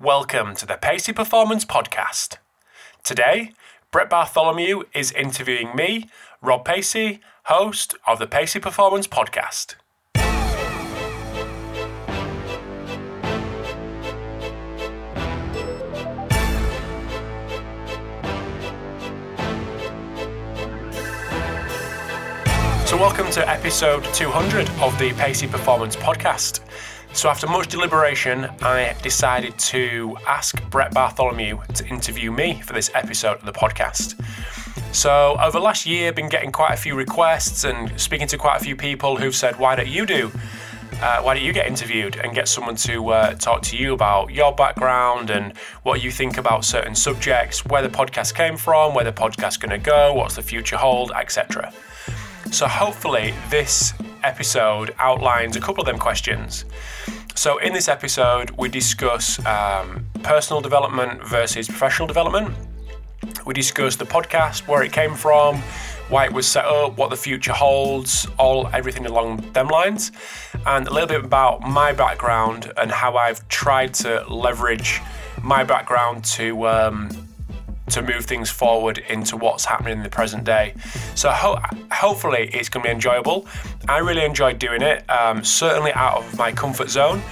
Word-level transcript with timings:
Welcome 0.00 0.54
to 0.54 0.64
the 0.64 0.76
Pacey 0.76 1.12
Performance 1.12 1.64
Podcast. 1.64 2.36
Today, 3.02 3.50
Brett 3.90 4.08
Bartholomew 4.08 4.84
is 4.94 5.10
interviewing 5.10 5.74
me, 5.74 6.08
Rob 6.40 6.64
Pacey, 6.64 7.18
host 7.46 7.96
of 8.06 8.20
the 8.20 8.28
Pacey 8.28 8.60
Performance 8.60 9.08
Podcast. 9.08 9.74
So, 22.86 22.96
welcome 22.96 23.32
to 23.32 23.48
episode 23.50 24.04
200 24.14 24.70
of 24.80 24.96
the 25.00 25.12
Pacey 25.14 25.48
Performance 25.48 25.96
Podcast. 25.96 26.60
So, 27.12 27.28
after 27.28 27.46
much 27.48 27.68
deliberation, 27.68 28.44
I 28.62 28.94
decided 29.02 29.58
to 29.58 30.16
ask 30.26 30.62
Brett 30.70 30.94
Bartholomew 30.94 31.60
to 31.74 31.86
interview 31.86 32.30
me 32.30 32.60
for 32.60 32.74
this 32.74 32.90
episode 32.94 33.38
of 33.38 33.44
the 33.44 33.52
podcast. 33.52 34.14
So, 34.94 35.36
over 35.40 35.58
the 35.58 35.64
last 35.64 35.84
year, 35.84 36.08
I've 36.08 36.14
been 36.14 36.28
getting 36.28 36.52
quite 36.52 36.72
a 36.74 36.76
few 36.76 36.94
requests 36.94 37.64
and 37.64 37.98
speaking 38.00 38.28
to 38.28 38.38
quite 38.38 38.60
a 38.60 38.64
few 38.64 38.76
people 38.76 39.16
who've 39.16 39.34
said, 39.34 39.58
Why 39.58 39.74
don't 39.74 39.88
you 39.88 40.06
do? 40.06 40.30
Uh, 41.00 41.20
why 41.22 41.34
don't 41.34 41.44
you 41.44 41.52
get 41.52 41.66
interviewed 41.66 42.16
and 42.16 42.34
get 42.34 42.48
someone 42.48 42.74
to 42.74 43.08
uh, 43.10 43.34
talk 43.34 43.62
to 43.62 43.76
you 43.76 43.94
about 43.94 44.32
your 44.32 44.52
background 44.52 45.30
and 45.30 45.56
what 45.82 46.02
you 46.02 46.10
think 46.10 46.38
about 46.38 46.64
certain 46.64 46.94
subjects, 46.94 47.64
where 47.66 47.82
the 47.82 47.88
podcast 47.88 48.34
came 48.34 48.56
from, 48.56 48.94
where 48.94 49.04
the 49.04 49.12
podcast's 49.12 49.56
going 49.56 49.70
to 49.70 49.78
go, 49.78 50.12
what's 50.14 50.36
the 50.36 50.42
future 50.42 50.76
hold, 50.76 51.12
etc. 51.12 51.72
So, 52.50 52.66
hopefully, 52.66 53.34
this 53.50 53.92
episode 54.28 54.94
outlines 54.98 55.56
a 55.56 55.60
couple 55.60 55.80
of 55.80 55.86
them 55.86 55.98
questions. 55.98 56.66
So, 57.34 57.58
in 57.58 57.72
this 57.72 57.88
episode, 57.88 58.50
we 58.52 58.68
discuss 58.68 59.44
um, 59.46 60.04
personal 60.22 60.60
development 60.60 61.26
versus 61.26 61.66
professional 61.66 62.06
development. 62.06 62.54
We 63.46 63.54
discuss 63.54 63.96
the 63.96 64.04
podcast, 64.04 64.68
where 64.68 64.82
it 64.82 64.92
came 64.92 65.14
from, 65.14 65.56
why 66.10 66.26
it 66.26 66.32
was 66.32 66.46
set 66.46 66.66
up, 66.66 66.98
what 66.98 67.08
the 67.08 67.16
future 67.16 67.52
holds, 67.52 68.26
all 68.38 68.68
everything 68.74 69.06
along 69.06 69.50
them 69.52 69.68
lines, 69.68 70.12
and 70.66 70.86
a 70.86 70.92
little 70.92 71.08
bit 71.08 71.24
about 71.24 71.62
my 71.62 71.92
background 71.92 72.70
and 72.76 72.90
how 72.90 73.16
I've 73.16 73.46
tried 73.48 73.94
to 74.02 74.24
leverage 74.28 75.00
my 75.42 75.64
background 75.64 76.24
to 76.36 76.66
um, 76.66 77.27
to 77.90 78.02
move 78.02 78.24
things 78.24 78.50
forward 78.50 78.98
into 79.08 79.36
what's 79.36 79.64
happening 79.64 79.94
in 79.94 80.02
the 80.02 80.10
present 80.10 80.44
day. 80.44 80.74
So 81.14 81.30
ho- 81.30 81.60
hopefully 81.92 82.50
it's 82.52 82.68
going 82.68 82.82
to 82.84 82.88
be 82.88 82.92
enjoyable. 82.92 83.46
I 83.88 83.98
really 83.98 84.24
enjoyed 84.24 84.58
doing 84.58 84.82
it. 84.82 85.08
Um, 85.10 85.44
certainly 85.44 85.92
out 85.92 86.18
of 86.18 86.36
my 86.36 86.52
comfort 86.52 86.90
zone. 86.90 87.22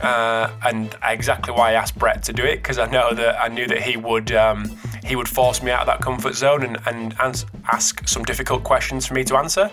Uh, 0.00 0.50
and 0.64 0.96
exactly 1.04 1.52
why 1.54 1.70
I 1.70 1.72
asked 1.74 1.96
Brett 1.96 2.22
to 2.24 2.32
do 2.32 2.44
it 2.44 2.56
because 2.56 2.78
I 2.78 2.90
know 2.90 3.14
that 3.14 3.40
I 3.40 3.48
knew 3.48 3.66
that 3.68 3.80
he 3.80 3.96
would 3.96 4.32
um, 4.32 4.76
he 5.04 5.14
would 5.14 5.28
force 5.28 5.62
me 5.62 5.70
out 5.70 5.82
of 5.82 5.86
that 5.86 6.00
comfort 6.00 6.34
zone 6.34 6.64
and, 6.64 6.78
and 6.86 7.14
ans- 7.20 7.46
ask 7.70 8.06
some 8.08 8.24
difficult 8.24 8.64
questions 8.64 9.06
for 9.06 9.14
me 9.14 9.22
to 9.24 9.36
answer. 9.36 9.70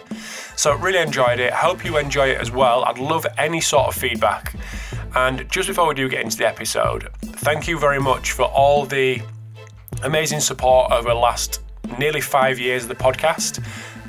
So 0.56 0.76
really 0.76 1.00
enjoyed 1.00 1.40
it. 1.40 1.52
Hope 1.54 1.84
you 1.84 1.98
enjoy 1.98 2.30
it 2.30 2.38
as 2.38 2.52
well. 2.52 2.84
I'd 2.84 3.00
love 3.00 3.26
any 3.38 3.62
sort 3.62 3.88
of 3.88 3.96
feedback. 3.96 4.54
And 5.16 5.50
just 5.50 5.68
before 5.68 5.88
we 5.88 5.96
do 5.96 6.08
get 6.08 6.22
into 6.22 6.38
the 6.38 6.48
episode, 6.48 7.10
thank 7.22 7.68
you 7.68 7.80
very 7.80 8.00
much 8.00 8.32
for 8.34 8.44
all 8.44 8.86
the 8.86 9.22
amazing 10.04 10.40
support 10.40 10.92
over 10.92 11.10
the 11.10 11.16
last 11.16 11.62
nearly 11.98 12.22
five 12.22 12.60
years 12.60 12.84
of 12.84 12.90
the 12.90 12.96
podcast. 12.96 13.64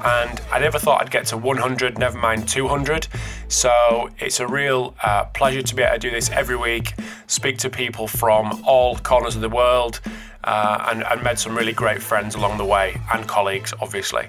And 0.04 0.40
I 0.50 0.58
never 0.58 0.78
thought 0.78 1.00
I'd 1.00 1.10
get 1.10 1.26
to 1.26 1.36
100, 1.36 1.98
never 1.98 2.18
mind 2.18 2.48
200. 2.48 3.06
So 3.48 4.10
it's 4.18 4.40
a 4.40 4.46
real 4.46 4.94
uh, 5.02 5.26
pleasure 5.26 5.62
to 5.62 5.74
be 5.74 5.82
able 5.82 5.94
to 5.94 5.98
do 6.00 6.10
this 6.10 6.28
every 6.30 6.56
week, 6.56 6.94
speak 7.28 7.58
to 7.58 7.70
people 7.70 8.08
from 8.08 8.62
all 8.66 8.96
corners 8.96 9.36
of 9.36 9.42
the 9.42 9.48
world, 9.48 10.00
uh, 10.44 10.88
and, 10.90 11.04
and 11.04 11.38
some 11.38 11.56
really 11.56 11.72
great 11.72 12.02
friends 12.02 12.34
along 12.34 12.58
the 12.58 12.64
way, 12.64 13.00
and 13.12 13.28
colleagues, 13.28 13.72
obviously. 13.80 14.26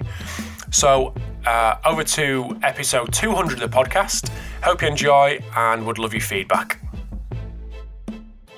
So 0.71 1.15
uh, 1.45 1.77
over 1.85 2.03
to 2.03 2.57
episode 2.61 3.11
200 3.11 3.61
of 3.61 3.71
the 3.71 3.75
podcast. 3.75 4.29
Hope 4.63 4.81
you 4.81 4.87
enjoy 4.87 5.39
and 5.55 5.85
would 5.85 5.97
love 5.97 6.13
your 6.13 6.21
feedback. 6.21 6.82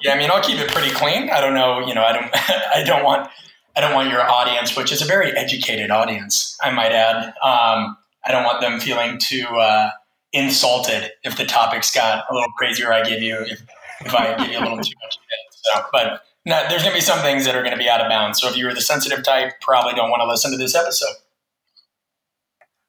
Yeah, 0.06 0.14
I 0.14 0.20
mean, 0.20 0.30
I'll 0.30 0.44
keep 0.44 0.60
it 0.60 0.70
pretty 0.70 0.92
clean. 0.92 1.32
I 1.32 1.42
don't 1.42 1.56
know, 1.56 1.80
you 1.80 1.96
know, 1.96 2.04
I 2.04 2.14
don't, 2.14 2.30
I 2.34 2.84
don't 2.86 3.04
want, 3.04 3.28
I 3.76 3.82
don't 3.82 3.96
want 3.96 4.12
your 4.12 4.22
audience, 4.22 4.78
which 4.78 4.92
is 4.92 5.02
a 5.02 5.06
very 5.06 5.32
educated 5.32 5.90
audience, 5.90 6.56
I 6.62 6.70
might 6.70 6.92
add. 6.92 7.34
Um, 7.42 7.98
I 8.24 8.32
don't 8.32 8.44
want 8.44 8.62
them 8.62 8.80
feeling 8.80 9.18
too 9.18 9.48
uh, 9.48 9.90
insulted 10.32 11.12
if 11.24 11.38
the 11.38 11.46
topics 11.46 11.92
got 11.92 12.24
a 12.30 12.36
little 12.36 12.52
crazier. 12.56 12.94
I 12.94 13.04
give 13.04 13.24
you, 13.24 13.36
if, 13.50 13.64
if 14.02 14.14
I 14.14 14.36
give 14.38 14.52
you 14.52 14.60
a 14.60 14.62
little 14.62 14.78
too 14.78 14.94
much. 15.04 15.18
So, 15.50 15.82
but 15.92 16.22
no, 16.46 16.64
there's 16.70 16.84
going 16.84 16.94
to 16.94 16.98
be 16.98 17.02
some 17.02 17.20
things 17.22 17.46
that 17.46 17.56
are 17.56 17.64
going 17.64 17.74
to 17.74 17.80
be 17.80 17.90
out 17.90 18.00
of 18.00 18.08
bounds. 18.08 18.40
So 18.40 18.48
if 18.48 18.56
you're 18.56 18.76
the 18.76 18.82
sensitive 18.82 19.24
type, 19.24 19.54
probably 19.60 19.96
don't 19.96 20.12
want 20.12 20.22
to 20.22 20.28
listen 20.28 20.52
to 20.52 20.58
this 20.58 20.76
episode. 20.76 21.16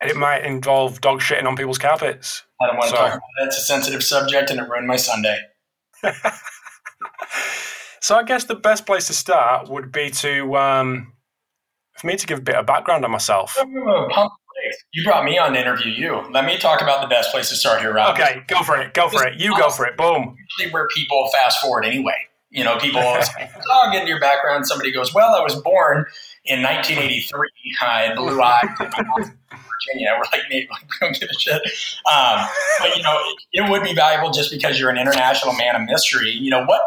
And 0.03 0.11
it 0.11 0.17
might 0.19 0.45
involve 0.45 1.01
dog 1.01 1.21
shitting 1.21 1.47
on 1.47 1.57
people's 1.57 1.79
carpets. 1.79 2.43
I 2.61 2.67
don't 2.67 2.77
want 2.77 2.91
to 2.91 2.97
so. 2.97 2.97
talk 2.97 3.13
about 3.13 3.21
it. 3.43 3.47
It's 3.47 3.57
a 3.57 3.63
sensitive 3.63 4.03
subject, 4.03 4.51
and 4.51 4.61
it 4.61 4.69
ruined 4.69 4.87
my 4.87 4.97
Sunday. 4.97 5.41
so 8.01 8.17
I 8.17 8.23
guess 8.23 8.45
the 8.45 8.55
best 8.55 8.87
place 8.87 9.07
to 9.09 9.13
start 9.13 9.69
would 9.69 9.93
be 9.93 10.11
to 10.11 10.57
um, 10.57 11.13
for 11.99 12.07
me 12.07 12.17
to 12.17 12.27
give 12.27 12.39
a 12.39 12.43
bit 12.43 12.55
of 12.55 12.67
background 12.67 13.05
on 13.05 13.11
myself. 13.11 13.57
You 14.93 15.05
brought 15.05 15.25
me 15.25 15.39
on 15.39 15.53
to 15.53 15.61
interview 15.61 15.93
you. 15.93 16.23
Let 16.31 16.45
me 16.45 16.57
talk 16.59 16.81
about 16.81 17.01
the 17.01 17.07
best 17.09 17.31
place 17.31 17.49
to 17.51 17.55
start 17.55 17.81
here, 17.81 17.93
Rob. 17.93 18.19
Okay, 18.19 18.43
go 18.49 18.63
for 18.63 18.77
it. 18.81 18.95
Go 18.95 19.09
for 19.09 19.27
it. 19.27 19.39
You 19.39 19.57
go 19.57 19.71
for 19.71 19.87
it. 19.87 19.97
Boom. 19.97 20.37
Usually, 20.59 20.73
where 20.73 20.89
people 20.89 21.29
fast 21.33 21.61
forward 21.61 21.85
anyway. 21.85 22.17
You 22.51 22.65
know, 22.65 22.79
people 22.79 23.01
always 23.05 23.29
"Oh, 23.71 23.91
get 23.93 24.01
into 24.01 24.11
your 24.11 24.21
background." 24.21 24.67
Somebody 24.67 24.93
goes, 24.93 25.15
"Well, 25.15 25.35
I 25.35 25.43
was 25.43 25.55
born 25.57 26.07
in 26.45 26.63
1983. 26.63 27.49
I 27.83 28.03
had 28.03 28.17
blue 28.17 28.41
eyes." 28.41 29.31
Virginia. 29.77 30.13
We're 30.17 30.25
like, 30.33 30.49
Nate, 30.51 30.69
we 30.71 30.89
don't 31.01 31.19
give 31.19 31.29
a 31.31 31.39
shit. 31.39 31.63
Um, 32.13 32.47
but 32.81 32.97
you 32.97 33.03
know, 33.03 33.19
it, 33.53 33.65
it, 33.65 33.71
would 33.71 33.83
be 33.83 33.95
valuable 33.95 34.31
just 34.31 34.51
because 34.51 34.79
you're 34.79 34.91
an 34.91 34.99
international 34.99 35.55
man 35.55 35.77
of 35.77 35.83
mystery. 35.89 36.31
You 36.31 36.51
know 36.51 36.65
what? 36.65 36.81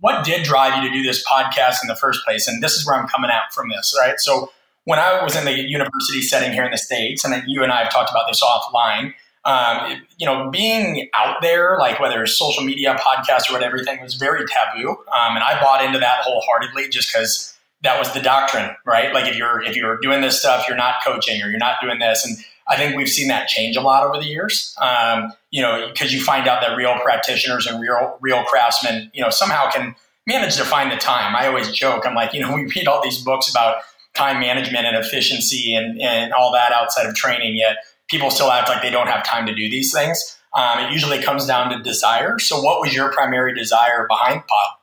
What 0.00 0.24
did 0.24 0.44
drive 0.44 0.82
you 0.82 0.88
to 0.88 0.94
do 0.94 1.02
this 1.02 1.26
podcast 1.26 1.82
in 1.82 1.88
the 1.88 1.96
first 1.96 2.24
place? 2.24 2.48
And 2.48 2.62
this 2.62 2.74
is 2.74 2.86
where 2.86 2.96
I'm 2.96 3.08
coming 3.08 3.30
out 3.30 3.52
from 3.52 3.68
this, 3.68 3.94
right? 4.00 4.18
So 4.18 4.50
when 4.84 4.98
I 4.98 5.22
was 5.22 5.36
in 5.36 5.44
the 5.44 5.52
university 5.52 6.22
setting 6.22 6.52
here 6.52 6.64
in 6.64 6.70
the 6.70 6.78
states, 6.78 7.24
and 7.24 7.42
you 7.46 7.62
and 7.62 7.70
I 7.70 7.82
have 7.82 7.92
talked 7.92 8.10
about 8.10 8.24
this 8.28 8.42
offline. 8.42 9.14
Um, 9.44 10.02
you 10.18 10.26
know, 10.26 10.50
being 10.50 11.08
out 11.14 11.36
there, 11.40 11.78
like 11.78 12.00
whether 12.00 12.22
it's 12.22 12.36
social 12.36 12.62
media, 12.62 12.96
podcast, 12.96 13.48
or 13.48 13.54
whatever, 13.54 13.76
everything 13.76 14.02
was 14.02 14.14
very 14.14 14.44
taboo. 14.46 14.90
Um, 14.90 15.36
and 15.36 15.44
I 15.44 15.58
bought 15.62 15.82
into 15.82 15.98
that 16.00 16.22
wholeheartedly 16.22 16.90
just 16.90 17.10
because 17.10 17.57
that 17.82 17.98
was 17.98 18.12
the 18.12 18.20
doctrine, 18.20 18.70
right? 18.84 19.12
Like 19.12 19.26
if 19.26 19.36
you're 19.36 19.62
if 19.62 19.76
you're 19.76 19.98
doing 20.00 20.20
this 20.20 20.38
stuff, 20.38 20.66
you're 20.66 20.76
not 20.76 20.96
coaching 21.04 21.42
or 21.42 21.48
you're 21.48 21.58
not 21.58 21.76
doing 21.80 21.98
this, 21.98 22.24
and 22.24 22.36
I 22.66 22.76
think 22.76 22.96
we've 22.96 23.08
seen 23.08 23.28
that 23.28 23.48
change 23.48 23.76
a 23.76 23.80
lot 23.80 24.04
over 24.04 24.18
the 24.18 24.26
years. 24.26 24.76
Um, 24.80 25.32
you 25.50 25.62
know, 25.62 25.88
because 25.88 26.12
you 26.12 26.22
find 26.22 26.46
out 26.48 26.60
that 26.60 26.76
real 26.76 26.98
practitioners 26.98 27.66
and 27.66 27.80
real 27.80 28.18
real 28.20 28.42
craftsmen, 28.44 29.10
you 29.14 29.22
know, 29.22 29.30
somehow 29.30 29.70
can 29.70 29.94
manage 30.26 30.56
to 30.56 30.64
find 30.64 30.92
the 30.92 30.96
time. 30.96 31.34
I 31.34 31.46
always 31.46 31.70
joke, 31.70 32.06
I'm 32.06 32.14
like, 32.14 32.34
you 32.34 32.40
know, 32.40 32.52
we 32.54 32.66
read 32.66 32.86
all 32.86 33.02
these 33.02 33.22
books 33.22 33.50
about 33.50 33.82
time 34.14 34.40
management 34.40 34.86
and 34.86 34.96
efficiency 34.96 35.74
and, 35.74 36.00
and 36.00 36.32
all 36.32 36.52
that 36.52 36.72
outside 36.72 37.06
of 37.06 37.14
training, 37.14 37.56
yet 37.56 37.76
people 38.08 38.30
still 38.30 38.50
act 38.50 38.68
like 38.68 38.82
they 38.82 38.90
don't 38.90 39.06
have 39.06 39.24
time 39.24 39.46
to 39.46 39.54
do 39.54 39.70
these 39.70 39.92
things. 39.92 40.36
Um, 40.54 40.80
it 40.80 40.92
usually 40.92 41.22
comes 41.22 41.46
down 41.46 41.70
to 41.70 41.82
desire. 41.82 42.38
So, 42.38 42.60
what 42.60 42.80
was 42.80 42.94
your 42.94 43.12
primary 43.12 43.54
desire 43.54 44.06
behind 44.08 44.40
Pod? 44.46 44.77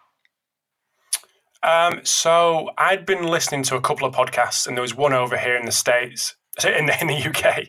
Um, 1.63 2.01
so 2.03 2.69
I'd 2.77 3.05
been 3.05 3.25
listening 3.25 3.63
to 3.63 3.75
a 3.75 3.81
couple 3.81 4.07
of 4.07 4.13
podcasts, 4.13 4.67
and 4.67 4.77
there 4.77 4.81
was 4.81 4.95
one 4.95 5.13
over 5.13 5.37
here 5.37 5.55
in 5.55 5.65
the 5.65 5.71
states, 5.71 6.35
in 6.65 6.85
the, 6.85 7.01
in 7.01 7.07
the 7.07 7.29
UK, 7.29 7.67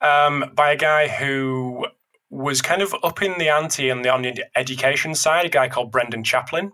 um, 0.00 0.52
by 0.54 0.72
a 0.72 0.76
guy 0.76 1.08
who 1.08 1.86
was 2.30 2.62
kind 2.62 2.80
of 2.80 2.94
up 3.02 3.22
in 3.22 3.38
the 3.38 3.48
ante 3.48 3.90
on 3.90 4.02
the, 4.02 4.08
on 4.08 4.22
the 4.22 4.44
education 4.56 5.14
side, 5.14 5.46
a 5.46 5.48
guy 5.48 5.68
called 5.68 5.90
Brendan 5.90 6.24
Chaplin, 6.24 6.72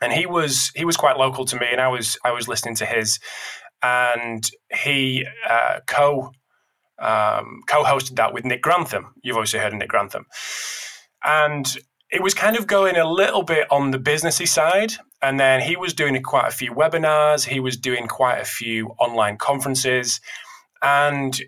and 0.00 0.12
he 0.12 0.26
was 0.26 0.70
he 0.74 0.84
was 0.84 0.96
quite 0.96 1.16
local 1.16 1.44
to 1.46 1.56
me, 1.56 1.66
and 1.70 1.80
I 1.80 1.88
was 1.88 2.18
I 2.24 2.32
was 2.32 2.48
listening 2.48 2.74
to 2.76 2.86
his, 2.86 3.18
and 3.82 4.48
he 4.72 5.26
uh, 5.48 5.80
co 5.86 6.32
um, 6.98 7.62
co-hosted 7.66 8.16
that 8.16 8.32
with 8.32 8.44
Nick 8.44 8.62
Grantham. 8.62 9.14
You've 9.22 9.36
obviously 9.36 9.60
heard 9.60 9.72
of 9.72 9.78
Nick 9.78 9.88
Grantham, 9.88 10.26
and 11.24 11.66
it 12.10 12.22
was 12.22 12.34
kind 12.34 12.56
of 12.56 12.66
going 12.66 12.96
a 12.96 13.08
little 13.08 13.42
bit 13.42 13.66
on 13.70 13.90
the 13.90 13.98
businessy 13.98 14.46
side. 14.46 14.92
And 15.22 15.40
then 15.40 15.62
he 15.62 15.76
was 15.76 15.94
doing 15.94 16.22
quite 16.22 16.48
a 16.48 16.50
few 16.50 16.72
webinars, 16.72 17.46
he 17.46 17.58
was 17.58 17.76
doing 17.78 18.06
quite 18.06 18.40
a 18.40 18.44
few 18.44 18.88
online 18.98 19.38
conferences, 19.38 20.20
and 20.82 21.40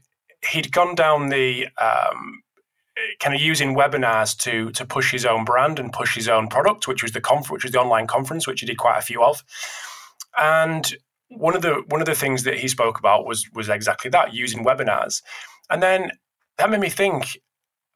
he'd 0.50 0.72
gone 0.72 0.94
down 0.94 1.28
the 1.28 1.68
um, 1.78 2.42
kind 3.20 3.34
of 3.34 3.40
using 3.40 3.74
webinars 3.74 4.36
to 4.38 4.70
to 4.70 4.86
push 4.86 5.12
his 5.12 5.26
own 5.26 5.44
brand 5.44 5.78
and 5.78 5.92
push 5.92 6.14
his 6.14 6.28
own 6.28 6.48
product, 6.48 6.88
which 6.88 7.02
was 7.02 7.12
the 7.12 7.20
conf- 7.20 7.50
which 7.50 7.64
was 7.64 7.72
the 7.72 7.80
online 7.80 8.06
conference, 8.06 8.46
which 8.46 8.60
he 8.60 8.66
did 8.66 8.78
quite 8.78 8.98
a 8.98 9.02
few 9.02 9.22
of. 9.22 9.44
And 10.38 10.96
one 11.28 11.54
of 11.54 11.62
the 11.62 11.82
one 11.88 12.00
of 12.00 12.06
the 12.06 12.14
things 12.14 12.44
that 12.44 12.58
he 12.58 12.68
spoke 12.68 12.98
about 12.98 13.26
was 13.26 13.46
was 13.54 13.68
exactly 13.68 14.10
that, 14.10 14.32
using 14.32 14.64
webinars. 14.64 15.22
And 15.68 15.82
then 15.82 16.12
that 16.58 16.70
made 16.70 16.80
me 16.80 16.88
think, 16.88 17.38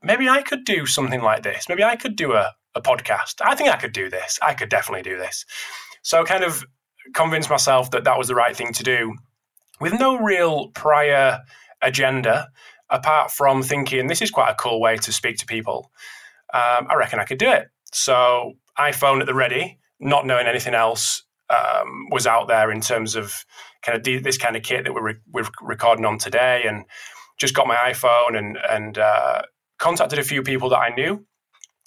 maybe 0.02 0.28
I 0.28 0.42
could 0.42 0.64
do 0.64 0.86
something 0.86 1.22
like 1.22 1.42
this. 1.42 1.68
Maybe 1.68 1.84
I 1.84 1.96
could 1.96 2.16
do 2.16 2.32
a 2.32 2.54
a 2.74 2.80
podcast. 2.80 3.40
I 3.44 3.54
think 3.54 3.70
I 3.70 3.76
could 3.76 3.92
do 3.92 4.08
this. 4.08 4.38
I 4.42 4.54
could 4.54 4.68
definitely 4.68 5.02
do 5.02 5.18
this. 5.18 5.44
So, 6.02 6.24
kind 6.24 6.44
of 6.44 6.64
convinced 7.14 7.50
myself 7.50 7.90
that 7.90 8.04
that 8.04 8.18
was 8.18 8.28
the 8.28 8.34
right 8.34 8.56
thing 8.56 8.72
to 8.74 8.82
do 8.82 9.14
with 9.80 9.98
no 9.98 10.18
real 10.18 10.68
prior 10.68 11.40
agenda 11.82 12.48
apart 12.90 13.30
from 13.30 13.62
thinking 13.62 14.06
this 14.06 14.22
is 14.22 14.30
quite 14.30 14.50
a 14.50 14.54
cool 14.54 14.80
way 14.80 14.96
to 14.96 15.12
speak 15.12 15.36
to 15.38 15.46
people. 15.46 15.90
Um, 16.52 16.86
I 16.88 16.94
reckon 16.96 17.18
I 17.20 17.24
could 17.24 17.38
do 17.38 17.50
it. 17.50 17.68
So, 17.92 18.54
iPhone 18.78 19.20
at 19.20 19.26
the 19.26 19.34
ready, 19.34 19.78
not 19.98 20.26
knowing 20.26 20.46
anything 20.46 20.74
else 20.74 21.24
um, 21.50 22.08
was 22.10 22.26
out 22.26 22.48
there 22.48 22.70
in 22.70 22.80
terms 22.80 23.16
of 23.16 23.44
kind 23.82 23.96
of 23.96 24.22
this 24.22 24.38
kind 24.38 24.56
of 24.56 24.62
kit 24.62 24.84
that 24.84 24.94
we're, 24.94 25.02
re- 25.02 25.20
we're 25.32 25.48
recording 25.60 26.04
on 26.04 26.18
today, 26.18 26.62
and 26.66 26.84
just 27.38 27.54
got 27.54 27.66
my 27.66 27.76
iPhone 27.76 28.36
and 28.38 28.58
and 28.68 28.98
uh, 28.98 29.42
contacted 29.80 30.18
a 30.18 30.24
few 30.24 30.42
people 30.42 30.68
that 30.68 30.78
I 30.78 30.94
knew. 30.94 31.26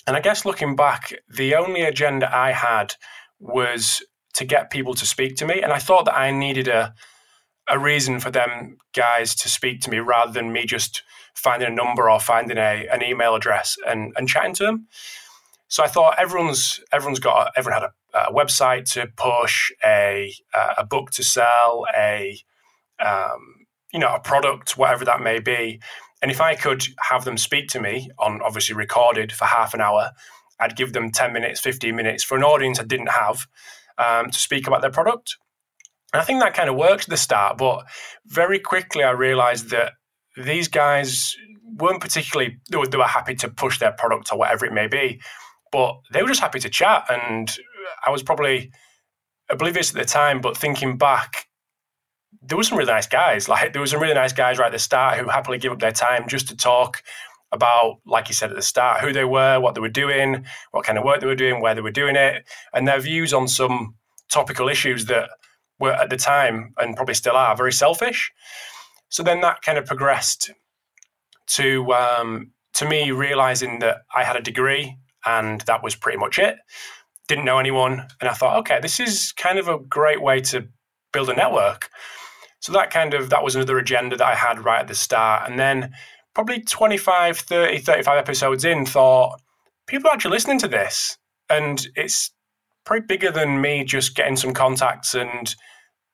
And 0.05 0.17
I 0.17 0.19
guess 0.19 0.43
looking 0.43 0.75
back, 0.75 1.13
the 1.29 1.55
only 1.55 1.83
agenda 1.83 2.35
I 2.35 2.51
had 2.51 2.95
was 3.39 4.03
to 4.33 4.43
get 4.43 4.69
people 4.69 4.93
to 4.95 5.05
speak 5.05 5.37
to 5.37 5.45
me, 5.45 5.61
and 5.61 5.71
I 5.71 5.79
thought 5.79 6.05
that 6.05 6.17
I 6.17 6.31
needed 6.31 6.67
a 6.67 6.93
a 7.69 7.79
reason 7.79 8.19
for 8.19 8.29
them 8.29 8.77
guys 8.93 9.33
to 9.33 9.47
speak 9.47 9.79
to 9.79 9.89
me 9.89 9.99
rather 9.99 10.33
than 10.33 10.51
me 10.51 10.65
just 10.65 11.01
finding 11.33 11.69
a 11.69 11.71
number 11.71 12.09
or 12.09 12.19
finding 12.19 12.57
a 12.57 12.87
an 12.91 13.01
email 13.01 13.35
address 13.35 13.77
and 13.87 14.13
and 14.17 14.27
chatting 14.27 14.53
to 14.55 14.63
them. 14.63 14.87
So 15.69 15.83
I 15.83 15.87
thought 15.87 16.19
everyone's 16.19 16.81
everyone's 16.91 17.19
got 17.19 17.53
everyone 17.55 17.81
had 17.81 17.89
a, 18.13 18.29
a 18.29 18.33
website 18.33 18.91
to 18.93 19.07
push, 19.15 19.71
a 19.83 20.33
a 20.77 20.85
book 20.85 21.11
to 21.11 21.23
sell, 21.23 21.85
a 21.95 22.37
um, 22.99 23.65
you 23.93 23.99
know 23.99 24.13
a 24.13 24.19
product, 24.19 24.77
whatever 24.77 25.05
that 25.05 25.21
may 25.21 25.39
be. 25.39 25.79
And 26.23 26.31
if 26.31 26.41
I 26.41 26.55
could 26.55 26.83
have 27.11 27.25
them 27.25 27.37
speak 27.37 27.67
to 27.69 27.79
me 27.79 28.09
on 28.17 28.41
obviously 28.41 28.75
recorded 28.75 29.31
for 29.31 29.45
half 29.45 29.75
an 29.75 29.81
hour, 29.81 30.11
I'd 30.59 30.75
give 30.75 30.93
them 30.93 31.11
ten 31.11 31.33
minutes, 31.33 31.59
fifteen 31.59 31.95
minutes 31.95 32.23
for 32.23 32.35
an 32.35 32.43
audience 32.43 32.79
I 32.79 32.83
didn't 32.83 33.11
have 33.11 33.45
um, 33.99 34.31
to 34.31 34.39
speak 34.39 34.65
about 34.65 34.81
their 34.81 34.89
product. 34.91 35.37
And 36.13 36.21
I 36.21 36.25
think 36.25 36.41
that 36.41 36.55
kind 36.55 36.69
of 36.69 36.75
worked 36.75 37.03
at 37.03 37.09
the 37.09 37.17
start, 37.17 37.59
but 37.59 37.85
very 38.25 38.57
quickly 38.57 39.03
I 39.03 39.11
realized 39.11 39.69
that 39.69 39.93
these 40.35 40.67
guys 40.67 41.35
weren't 41.75 42.01
particularly 42.01 42.57
they 42.71 42.77
were, 42.77 42.87
they 42.87 42.97
were 42.97 43.03
happy 43.03 43.35
to 43.35 43.49
push 43.49 43.77
their 43.79 43.91
product 43.91 44.31
or 44.31 44.39
whatever 44.39 44.65
it 44.65 44.73
may 44.73 44.87
be 44.87 45.19
but 45.73 45.97
they 46.11 46.21
were 46.21 46.29
just 46.29 46.39
happy 46.39 46.59
to 46.59 46.69
chat. 46.69 47.03
And 47.09 47.51
I 48.05 48.11
was 48.11 48.23
probably 48.23 48.71
oblivious 49.49 49.89
at 49.89 49.95
the 49.95 50.05
time, 50.05 50.39
but 50.39 50.55
thinking 50.55 50.97
back, 50.97 51.47
there 52.45 52.57
were 52.57 52.63
some 52.63 52.77
really 52.77 52.91
nice 52.91 53.07
guys. 53.07 53.47
Like 53.47 53.73
there 53.73 53.81
were 53.81 53.87
some 53.87 54.01
really 54.01 54.13
nice 54.13 54.33
guys 54.33 54.57
right 54.57 54.67
at 54.67 54.71
the 54.71 54.79
start 54.79 55.17
who 55.17 55.27
happily 55.27 55.57
give 55.57 55.71
up 55.71 55.79
their 55.79 55.91
time 55.91 56.27
just 56.27 56.47
to 56.49 56.55
talk 56.55 57.03
about, 57.51 57.99
like 58.05 58.27
you 58.27 58.33
said 58.33 58.49
at 58.49 58.55
the 58.55 58.61
start, 58.61 59.01
who 59.01 59.13
they 59.13 59.25
were, 59.25 59.59
what 59.59 59.75
they 59.75 59.81
were 59.81 59.89
doing, 59.89 60.45
what 60.71 60.85
kind 60.85 60.97
of 60.97 61.03
work 61.03 61.21
they 61.21 61.27
were 61.27 61.35
doing, 61.35 61.61
where 61.61 61.75
they 61.75 61.81
were 61.81 61.91
doing 61.91 62.15
it, 62.15 62.43
and 62.73 62.87
their 62.87 62.99
views 62.99 63.33
on 63.33 63.47
some 63.47 63.95
topical 64.31 64.67
issues 64.67 65.05
that 65.05 65.29
were 65.79 65.93
at 65.93 66.09
the 66.09 66.17
time 66.17 66.73
and 66.77 66.95
probably 66.95 67.13
still 67.13 67.35
are 67.35 67.55
very 67.55 67.73
selfish. 67.73 68.31
So 69.09 69.21
then 69.21 69.41
that 69.41 69.61
kind 69.61 69.77
of 69.77 69.85
progressed 69.85 70.51
to 71.47 71.93
um, 71.93 72.51
to 72.73 72.89
me 72.89 73.11
realizing 73.11 73.79
that 73.79 74.03
I 74.13 74.23
had 74.23 74.35
a 74.35 74.41
degree 74.41 74.97
and 75.25 75.61
that 75.61 75.83
was 75.83 75.95
pretty 75.95 76.17
much 76.17 76.39
it. 76.39 76.57
Didn't 77.27 77.45
know 77.45 77.59
anyone, 77.59 78.07
and 78.19 78.29
I 78.29 78.33
thought, 78.33 78.57
okay, 78.59 78.79
this 78.81 78.99
is 78.99 79.31
kind 79.31 79.57
of 79.57 79.67
a 79.67 79.79
great 79.79 80.21
way 80.21 80.41
to 80.41 80.67
build 81.13 81.29
a 81.29 81.35
network. 81.35 81.89
So 82.63 82.71
that 82.71 82.91
kind 82.91 83.13
of 83.13 83.29
that 83.29 83.43
was 83.43 83.57
another 83.57 83.77
agenda 83.77 84.15
that 84.15 84.25
I 84.25 84.35
had 84.35 84.63
right 84.63 84.79
at 84.79 84.87
the 84.87 84.95
start, 84.95 85.49
and 85.49 85.59
then 85.59 85.91
probably 86.33 86.61
25, 86.61 87.37
30, 87.37 87.79
35 87.79 88.17
episodes 88.17 88.63
in, 88.63 88.85
thought 88.85 89.41
people 89.85 90.09
are 90.09 90.13
actually 90.13 90.31
listening 90.31 90.59
to 90.59 90.69
this, 90.69 91.17
and 91.49 91.85
it's 91.97 92.31
probably 92.85 93.05
bigger 93.05 93.31
than 93.31 93.59
me 93.59 93.83
just 93.83 94.15
getting 94.15 94.37
some 94.37 94.53
contacts 94.53 95.13
and 95.13 95.55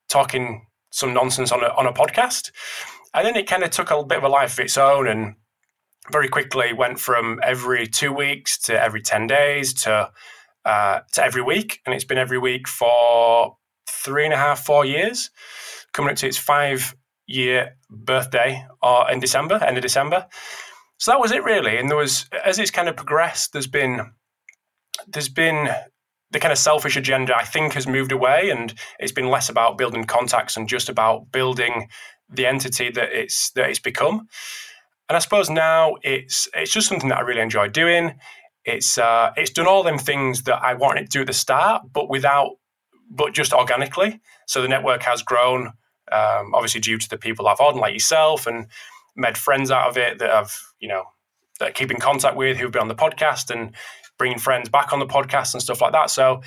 talking 0.08 0.66
some 0.90 1.14
nonsense 1.14 1.52
on 1.52 1.62
a 1.62 1.68
on 1.68 1.86
a 1.86 1.92
podcast. 1.92 2.50
And 3.14 3.24
then 3.24 3.36
it 3.36 3.46
kind 3.46 3.62
of 3.62 3.70
took 3.70 3.92
a 3.92 4.02
bit 4.02 4.18
of 4.18 4.24
a 4.24 4.28
life 4.28 4.54
of 4.54 4.64
its 4.64 4.76
own, 4.76 5.06
and 5.06 5.36
very 6.10 6.28
quickly 6.28 6.72
went 6.72 6.98
from 6.98 7.38
every 7.44 7.86
two 7.86 8.12
weeks 8.12 8.58
to 8.62 8.82
every 8.82 9.02
10 9.02 9.28
days 9.28 9.72
to 9.84 10.10
uh, 10.64 10.98
to 11.12 11.24
every 11.24 11.42
week. 11.42 11.78
And 11.86 11.94
it's 11.94 12.04
been 12.04 12.18
every 12.18 12.38
week 12.38 12.66
for 12.66 13.56
three 13.88 14.24
and 14.24 14.34
a 14.34 14.36
half, 14.36 14.64
four 14.64 14.84
years, 14.84 15.30
coming 15.92 16.10
up 16.10 16.16
to 16.18 16.26
its 16.26 16.36
five 16.36 16.94
year 17.26 17.76
birthday 17.88 18.64
or 18.82 19.08
uh, 19.08 19.12
in 19.12 19.20
December, 19.20 19.62
end 19.62 19.76
of 19.76 19.82
December. 19.82 20.26
So 20.98 21.12
that 21.12 21.20
was 21.20 21.32
it 21.32 21.44
really. 21.44 21.78
And 21.78 21.88
there 21.88 21.96
was, 21.96 22.26
as 22.44 22.58
it's 22.58 22.70
kind 22.70 22.88
of 22.88 22.96
progressed, 22.96 23.52
there's 23.52 23.66
been, 23.66 24.00
there's 25.06 25.28
been 25.28 25.70
the 26.30 26.38
kind 26.38 26.52
of 26.52 26.58
selfish 26.58 26.96
agenda, 26.96 27.36
I 27.36 27.44
think, 27.44 27.72
has 27.72 27.86
moved 27.86 28.12
away 28.12 28.50
and 28.50 28.74
it's 28.98 29.12
been 29.12 29.28
less 29.28 29.48
about 29.48 29.78
building 29.78 30.04
contacts 30.04 30.56
and 30.56 30.68
just 30.68 30.88
about 30.88 31.32
building 31.32 31.88
the 32.28 32.46
entity 32.46 32.90
that 32.90 33.08
it's, 33.12 33.50
that 33.52 33.70
it's 33.70 33.78
become. 33.78 34.28
And 35.10 35.16
I 35.16 35.18
suppose 35.18 35.50
now 35.50 35.96
it's 36.04 36.48
it's 36.54 36.72
just 36.72 36.86
something 36.86 37.08
that 37.08 37.18
I 37.18 37.22
really 37.22 37.40
enjoy 37.40 37.66
doing. 37.66 38.14
It's 38.64 38.96
uh, 38.96 39.32
it's 39.36 39.50
done 39.50 39.66
all 39.66 39.82
them 39.82 39.98
things 39.98 40.44
that 40.44 40.62
I 40.62 40.74
wanted 40.74 41.06
to 41.06 41.08
do 41.08 41.20
at 41.22 41.26
the 41.26 41.32
start, 41.32 41.82
but 41.92 42.08
without, 42.08 42.50
but 43.10 43.34
just 43.34 43.52
organically. 43.52 44.20
So 44.46 44.62
the 44.62 44.68
network 44.68 45.02
has 45.02 45.22
grown, 45.22 45.72
um, 46.12 46.54
obviously 46.54 46.80
due 46.80 46.98
to 46.98 47.08
the 47.08 47.18
people 47.18 47.48
I've 47.48 47.60
on, 47.60 47.76
like 47.76 47.92
yourself, 47.92 48.46
and 48.46 48.66
made 49.16 49.36
friends 49.36 49.70
out 49.70 49.88
of 49.88 49.96
it 49.96 50.18
that 50.18 50.30
I've 50.30 50.56
you 50.78 50.88
know 50.88 51.04
that 51.58 51.68
I 51.68 51.70
keep 51.72 51.90
in 51.90 51.98
contact 51.98 52.36
with, 52.36 52.56
who've 52.56 52.72
been 52.72 52.82
on 52.82 52.88
the 52.88 52.94
podcast, 52.94 53.50
and 53.50 53.74
bringing 54.18 54.38
friends 54.38 54.68
back 54.68 54.92
on 54.92 54.98
the 54.98 55.06
podcast 55.06 55.54
and 55.54 55.62
stuff 55.62 55.80
like 55.80 55.92
that. 55.92 56.10
So 56.10 56.42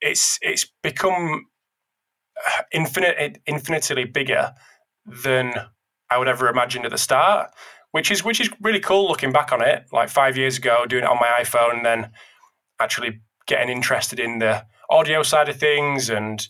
it's 0.00 0.38
it's 0.42 0.66
become 0.82 1.46
infinite, 2.72 3.38
infinitely 3.46 4.04
bigger 4.04 4.52
than 5.24 5.54
I 6.10 6.18
would 6.18 6.28
ever 6.28 6.48
imagined 6.48 6.84
at 6.84 6.90
the 6.90 6.98
start 6.98 7.50
which 7.92 8.10
is 8.10 8.24
which 8.24 8.40
is 8.40 8.50
really 8.60 8.80
cool 8.80 9.08
looking 9.08 9.32
back 9.32 9.52
on 9.52 9.62
it. 9.62 9.86
Like 9.92 10.08
five 10.08 10.36
years 10.36 10.58
ago, 10.58 10.84
doing 10.86 11.04
it 11.04 11.10
on 11.10 11.18
my 11.18 11.28
iPhone, 11.40 11.76
and 11.76 11.86
then 11.86 12.10
actually 12.78 13.20
getting 13.46 13.74
interested 13.74 14.20
in 14.20 14.38
the 14.38 14.64
audio 14.90 15.22
side 15.22 15.48
of 15.48 15.58
things 15.58 16.10
and 16.10 16.48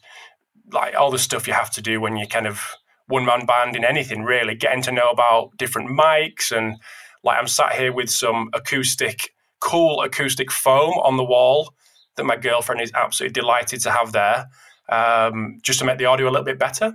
like 0.73 0.95
all 0.95 1.11
the 1.11 1.19
stuff 1.19 1.47
you 1.47 1.55
have 1.55 1.71
to 1.71 1.83
do 1.83 2.01
when 2.01 2.17
you're 2.17 2.27
kind 2.27 2.47
of 2.47 2.63
one 3.07 3.25
man 3.25 3.47
band 3.47 3.75
in 3.75 3.85
anything 3.85 4.23
really. 4.23 4.55
Getting 4.55 4.83
to 4.83 4.93
know 4.93 5.09
about 5.09 5.57
different 5.57 5.91
mics 5.91 6.57
and 6.57 6.77
like 7.25 7.39
I'm 7.39 7.49
sat 7.49 7.75
here 7.75 7.93
with 7.93 8.11
some 8.11 8.51
acoustic, 8.53 9.35
cool 9.61 10.03
acoustic 10.03 10.51
foam 10.51 10.95
on 10.99 11.17
the 11.17 11.25
wall 11.25 11.75
that 12.17 12.25
my 12.25 12.37
girlfriend 12.37 12.81
is 12.81 12.93
absolutely 12.95 13.33
delighted 13.33 13.81
to 13.81 13.91
have 13.91 14.13
there, 14.13 14.47
um, 14.89 15.59
just 15.63 15.79
to 15.79 15.85
make 15.85 15.99
the 15.99 16.05
audio 16.05 16.29
a 16.29 16.31
little 16.31 16.45
bit 16.45 16.59
better. 16.59 16.93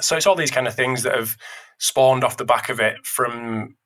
So 0.00 0.16
it's 0.16 0.26
all 0.26 0.34
these 0.34 0.50
kind 0.50 0.66
of 0.66 0.74
things 0.74 1.04
that 1.04 1.14
have 1.14 1.36
spawned 1.78 2.24
off 2.24 2.36
the 2.36 2.44
back 2.44 2.68
of 2.68 2.80
it 2.80 3.04
from 3.04 3.76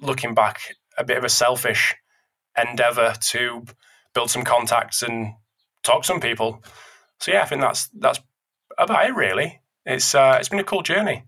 looking 0.00 0.34
back 0.34 0.60
a 0.96 1.04
bit 1.04 1.18
of 1.18 1.24
a 1.24 1.28
selfish 1.28 1.94
endeavor 2.56 3.14
to 3.20 3.64
build 4.14 4.30
some 4.30 4.44
contacts 4.44 5.02
and 5.02 5.34
talk 5.82 6.04
some 6.04 6.20
people. 6.20 6.62
So 7.20 7.32
yeah, 7.32 7.42
I 7.42 7.46
think 7.46 7.60
that's 7.60 7.88
that's 7.88 8.20
about 8.78 9.06
it 9.08 9.14
really. 9.14 9.60
It's 9.86 10.14
uh, 10.14 10.36
it's 10.38 10.48
been 10.48 10.60
a 10.60 10.64
cool 10.64 10.82
journey. 10.82 11.24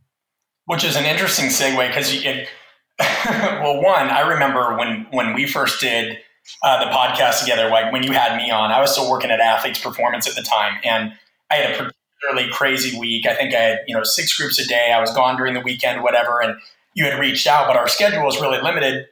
Which 0.66 0.84
is 0.84 0.96
an 0.96 1.04
interesting 1.04 1.46
segue 1.46 1.88
because 1.88 2.12
well, 3.28 3.82
one 3.82 4.08
I 4.08 4.20
remember 4.20 4.76
when 4.76 5.06
when 5.10 5.34
we 5.34 5.46
first 5.46 5.80
did 5.80 6.18
uh, 6.62 6.84
the 6.84 6.90
podcast 6.90 7.40
together, 7.40 7.68
like 7.68 7.92
when 7.92 8.02
you 8.02 8.12
had 8.12 8.36
me 8.36 8.50
on, 8.50 8.70
I 8.70 8.80
was 8.80 8.92
still 8.92 9.10
working 9.10 9.30
at 9.30 9.40
Athletes 9.40 9.80
Performance 9.80 10.28
at 10.28 10.36
the 10.36 10.42
time, 10.42 10.78
and 10.84 11.12
I 11.50 11.56
had 11.56 11.80
a 11.80 11.92
particularly 12.20 12.52
crazy 12.52 12.98
week. 12.98 13.26
I 13.26 13.34
think 13.34 13.54
I 13.54 13.58
had, 13.58 13.78
you 13.86 13.94
know, 13.94 14.02
six 14.04 14.36
groups 14.36 14.58
a 14.58 14.66
day. 14.66 14.92
I 14.94 15.00
was 15.00 15.12
gone 15.12 15.36
during 15.36 15.54
the 15.54 15.60
weekend, 15.60 16.02
whatever. 16.02 16.40
And 16.40 16.60
you 16.94 17.04
had 17.04 17.18
reached 17.18 17.46
out, 17.46 17.66
but 17.66 17.76
our 17.76 17.88
schedule 17.88 18.24
was 18.24 18.40
really 18.40 18.60
limited. 18.60 19.06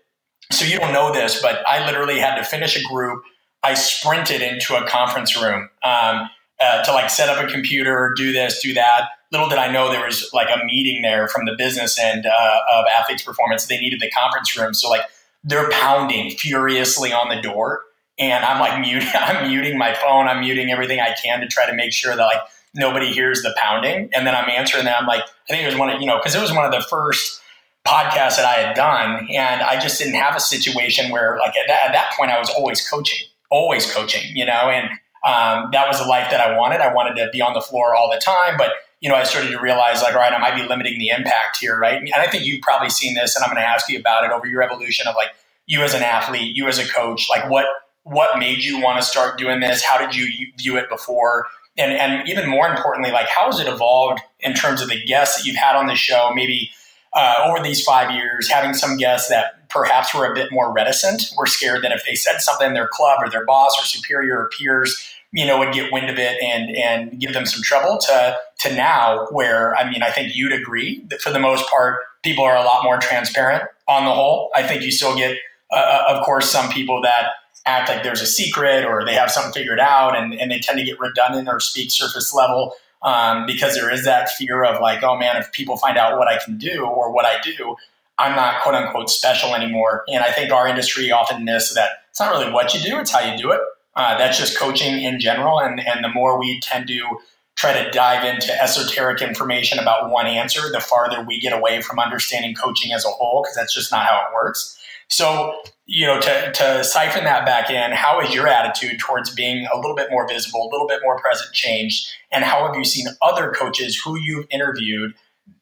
So 0.53 0.65
you 0.65 0.79
don't 0.79 0.93
know 0.93 1.13
this, 1.13 1.41
but 1.43 1.67
I 1.67 1.85
literally 1.87 2.19
had 2.19 2.37
to 2.37 2.45
finish 2.45 2.77
a 2.77 2.87
group. 2.89 3.23
I 3.63 3.75
sprinted 3.75 4.41
into 4.41 4.77
a 4.77 4.87
conference 4.87 5.41
room 5.41 5.69
um, 5.83 6.29
uh, 6.61 6.83
to 6.85 6.93
like 6.93 7.11
set 7.11 7.29
up 7.29 7.43
a 7.43 7.51
computer, 7.51 8.13
do 8.17 8.33
this, 8.33 8.63
do 8.63 8.75
that. 8.75 9.09
Little 9.31 9.49
did 9.49 9.59
I 9.59 9.71
know 9.71 9.91
there 9.91 10.05
was 10.05 10.31
like 10.33 10.49
a 10.49 10.65
meeting 10.65 11.03
there 11.03 11.29
from 11.29 11.45
the 11.45 11.55
business 11.57 11.99
end 11.99 12.27
uh, 12.27 12.59
of 12.73 12.87
athletes 12.99 13.23
performance. 13.23 13.67
They 13.67 13.79
needed 13.79 14.01
the 14.01 14.11
conference 14.11 14.57
room. 14.57 14.75
So 14.75 14.89
like 14.89 15.03
they're 15.45 15.69
pounding 15.71 16.31
furiously 16.31 17.13
on 17.13 17.29
the 17.29 17.41
door 17.41 17.83
and 18.19 18.45
I'm 18.45 18.61
like 18.61 18.81
muting, 18.81 19.09
I'm 19.15 19.49
muting 19.49 19.79
my 19.79 19.95
phone. 19.95 20.29
I'm 20.29 20.41
muting 20.41 20.71
everything 20.71 21.01
I 21.01 21.15
can 21.23 21.41
to 21.41 21.47
try 21.47 21.67
to 21.67 21.75
make 21.75 21.93
sure 21.93 22.17
that 22.17 22.23
like 22.23 22.43
nobody 22.75 23.13
hears 23.13 23.43
the 23.43 23.55
pounding. 23.57 24.11
And 24.15 24.27
then 24.27 24.35
I'm 24.35 24.49
answering 24.49 24.85
them. 24.85 24.95
I'm 24.99 25.07
like, 25.07 25.23
I 25.23 25.53
think 25.53 25.63
it 25.63 25.67
was 25.67 25.77
one 25.77 25.91
of, 25.91 26.01
you 26.01 26.07
know, 26.07 26.19
because 26.19 26.35
it 26.35 26.41
was 26.41 26.53
one 26.53 26.65
of 26.65 26.73
the 26.73 26.85
first 26.89 27.41
podcasts 27.87 28.37
that 28.37 28.45
I 28.45 28.61
had 28.61 28.77
done. 28.77 29.29
And 29.31 29.63
I 29.63 29.81
just 29.81 29.99
didn't 29.99 30.15
have 30.15 30.37
a 30.37 30.41
situation 30.41 31.11
where, 31.11 31.39
like, 31.39 31.57
at 31.57 31.67
that, 31.69 31.87
at 31.87 31.93
that 31.93 32.13
point, 32.17 32.31
I 32.31 32.39
was 32.39 32.51
always 32.51 32.87
coaching, 32.87 33.27
always 33.51 33.91
coaching, 33.93 34.37
you 34.37 34.45
know, 34.45 34.71
and 34.71 34.89
um, 35.27 35.71
that 35.73 35.89
was 35.89 35.99
the 35.99 36.07
life 36.07 36.31
that 36.31 36.41
I 36.41 36.57
wanted. 36.57 36.81
I 36.81 36.93
wanted 36.93 37.17
to 37.23 37.29
be 37.33 37.41
on 37.41 37.55
the 37.55 37.61
floor 37.61 37.95
all 37.95 38.11
the 38.11 38.21
time. 38.21 38.57
But, 38.57 38.73
you 39.01 39.09
know, 39.09 39.17
I 39.17 39.25
started 39.25 39.51
to 39.51 39.61
realize, 39.61 40.03
like, 40.03 40.15
all 40.15 40.21
right, 40.21 40.33
I 40.33 40.39
might 40.39 40.55
be 40.55 40.67
limiting 40.67 40.99
the 40.99 41.09
impact 41.09 41.59
here, 41.61 41.79
right? 41.79 42.01
And 42.01 42.15
I 42.15 42.29
think 42.29 42.45
you've 42.45 42.63
probably 42.63 42.91
seen 42.91 43.15
this, 43.15 43.37
and 43.37 43.45
I'm 43.45 43.51
going 43.51 43.63
to 43.63 43.69
ask 43.69 43.89
you 43.89 43.99
about 43.99 44.25
it 44.25 44.31
over 44.31 44.47
your 44.47 44.63
evolution 44.63 45.07
of 45.07 45.15
like 45.17 45.31
you 45.67 45.83
as 45.83 45.95
an 45.95 46.03
athlete, 46.03 46.57
you 46.57 46.69
as 46.69 46.79
a 46.79 46.89
coach, 46.89 47.29
like, 47.29 47.51
what, 47.51 47.67
what 48.05 48.39
made 48.39 48.65
you 48.65 48.81
want 48.81 49.01
to 49.01 49.07
start 49.07 49.39
doing 49.39 49.61
this? 49.61 49.83
How 49.83 49.99
did 49.99 50.15
you 50.15 50.51
view 50.57 50.77
it 50.77 50.89
before? 50.89 51.47
And, 51.77 51.93
and 51.93 52.29
even 52.29 52.49
more 52.49 52.69
importantly, 52.69 53.13
like 53.13 53.29
how 53.29 53.47
has 53.47 53.61
it 53.61 53.69
evolved 53.69 54.21
in 54.41 54.55
terms 54.55 54.81
of 54.81 54.89
the 54.89 55.05
guests 55.05 55.37
that 55.37 55.47
you've 55.47 55.57
had 55.57 55.77
on 55.77 55.87
the 55.87 55.95
show? 55.95 56.33
Maybe 56.35 56.71
uh, 57.15 57.35
over 57.47 57.63
these 57.63 57.83
five 57.83 58.11
years, 58.11 58.51
having 58.51 58.75
some 58.75 58.97
guests 58.97 59.29
that 59.29 59.69
perhaps 59.69 60.15
were 60.15 60.31
a 60.31 60.35
bit 60.35 60.51
more 60.53 60.73
reticent, 60.73 61.33
were 61.37 61.47
scared 61.47 61.83
that 61.83 61.93
if 61.93 62.05
they 62.05 62.15
said 62.15 62.39
something, 62.39 62.75
their 62.75 62.89
club 62.89 63.19
or 63.21 63.31
their 63.31 63.45
boss 63.45 63.79
or 63.81 63.85
superior 63.85 64.39
or 64.39 64.51
peers, 64.59 65.15
you 65.33 65.47
know, 65.47 65.59
would 65.59 65.73
get 65.73 65.93
wind 65.93 66.09
of 66.09 66.19
it 66.19 66.43
and 66.43 66.75
and 66.77 67.21
give 67.21 67.35
them 67.35 67.47
some 67.47 67.63
trouble. 67.63 67.99
To 67.99 68.37
to 68.61 68.75
now, 68.75 69.27
where 69.31 69.77
I 69.77 69.89
mean, 69.91 70.03
I 70.03 70.11
think 70.11 70.35
you'd 70.35 70.53
agree 70.53 71.05
that 71.09 71.21
for 71.21 71.31
the 71.31 71.39
most 71.39 71.69
part, 71.71 72.01
people 72.23 72.45
are 72.45 72.57
a 72.57 72.63
lot 72.63 72.85
more 72.85 72.99
transparent 72.99 73.65
on 73.87 74.05
the 74.05 74.13
whole. 74.13 74.51
I 74.55 74.63
think 74.67 74.83
you 74.83 74.91
still 74.91 75.17
get, 75.17 75.37
uh, 75.71 75.77
uh 75.77 76.17
of 76.17 76.25
course, 76.25 76.51
some 76.51 76.71
people 76.71 77.03
that 77.03 77.31
act 77.67 77.91
like 77.91 78.03
there's 78.03 78.23
a 78.23 78.27
secret 78.27 78.85
or 78.85 79.05
they 79.05 79.15
have 79.15 79.31
something 79.31 79.53
figured 79.53 79.81
out, 79.81 80.17
and 80.17 80.35
and 80.35 80.51
they 80.51 80.61
tend 80.61 80.79
to 80.79 80.85
get 80.85 80.99
redundant 80.99 81.49
or 81.49 81.61
speak 81.61 81.91
surface 81.91 82.33
level 82.33 82.75
um, 83.03 83.47
because 83.47 83.75
there 83.75 83.91
is 83.91 84.05
that 84.05 84.31
fear 84.31 84.65
of 84.65 84.81
like, 84.81 85.03
oh 85.03 85.17
man, 85.17 85.37
if 85.37 85.53
people 85.53 85.77
find 85.77 85.97
out 85.97 86.19
what 86.19 86.29
I 86.29 86.39
can 86.45 86.59
do 86.59 86.85
or 86.85 87.13
what 87.13 87.25
I 87.25 87.41
do, 87.41 87.77
I'm 88.19 88.35
not 88.35 88.63
quote 88.63 88.75
unquote 88.75 89.11
special 89.11 89.55
anymore. 89.55 90.05
And 90.09 90.25
I 90.25 90.33
think 90.33 90.53
our 90.53 90.67
industry 90.67 91.11
often 91.11 91.45
misses 91.45 91.75
that 91.75 91.91
it's 92.11 92.21
not 92.21 92.33
really 92.33 92.53
what 92.53 92.75
you 92.75 92.81
do, 92.81 92.99
it's 92.99 93.13
how 93.13 93.21
you 93.21 93.41
do 93.41 93.53
it. 93.53 93.61
Uh, 93.95 94.17
that's 94.17 94.39
just 94.39 94.59
coaching 94.59 95.03
in 95.03 95.19
general. 95.19 95.61
And, 95.61 95.81
and 95.81 96.05
the 96.05 96.09
more 96.09 96.39
we 96.39 96.61
tend 96.61 96.89
to 96.89 97.19
try 97.57 97.83
to 97.83 97.91
dive 97.91 98.25
into 98.25 98.53
esoteric 98.63 99.21
information 99.21 99.81
about 99.81 100.11
one 100.11 100.27
answer, 100.27 100.71
the 100.71 100.79
farther 100.79 101.23
we 101.23 101.41
get 101.41 101.53
away 101.53 101.83
from 101.83 101.99
understanding 101.99 102.55
coaching 102.55 102.93
as 102.93 103.05
a 103.05 103.09
whole, 103.09 103.43
because 103.43 103.57
that's 103.57 103.75
just 103.75 103.91
not 103.91 104.07
how 104.07 104.17
it 104.17 104.35
works. 104.35 104.78
So, 105.09 105.55
you 105.87 106.07
know, 106.07 106.21
to, 106.21 106.53
to 106.53 106.85
siphon 106.85 107.25
that 107.25 107.47
back 107.47 107.71
in, 107.71 107.93
how 107.93 108.21
is 108.21 108.35
your 108.35 108.47
attitude 108.47 108.99
towards 108.99 109.35
being 109.35 109.67
a 109.73 109.77
little 109.77 109.97
bit 109.97 110.11
more 110.11 110.29
visible, 110.29 110.69
a 110.69 110.71
little 110.71 110.87
bit 110.87 111.01
more 111.03 111.19
present 111.19 111.53
changed? 111.53 112.09
And 112.31 112.45
how 112.45 112.67
have 112.67 112.77
you 112.77 112.85
seen 112.85 113.07
other 113.23 113.51
coaches 113.53 113.99
who 113.99 114.19
you've 114.19 114.47
interviewed 114.51 115.15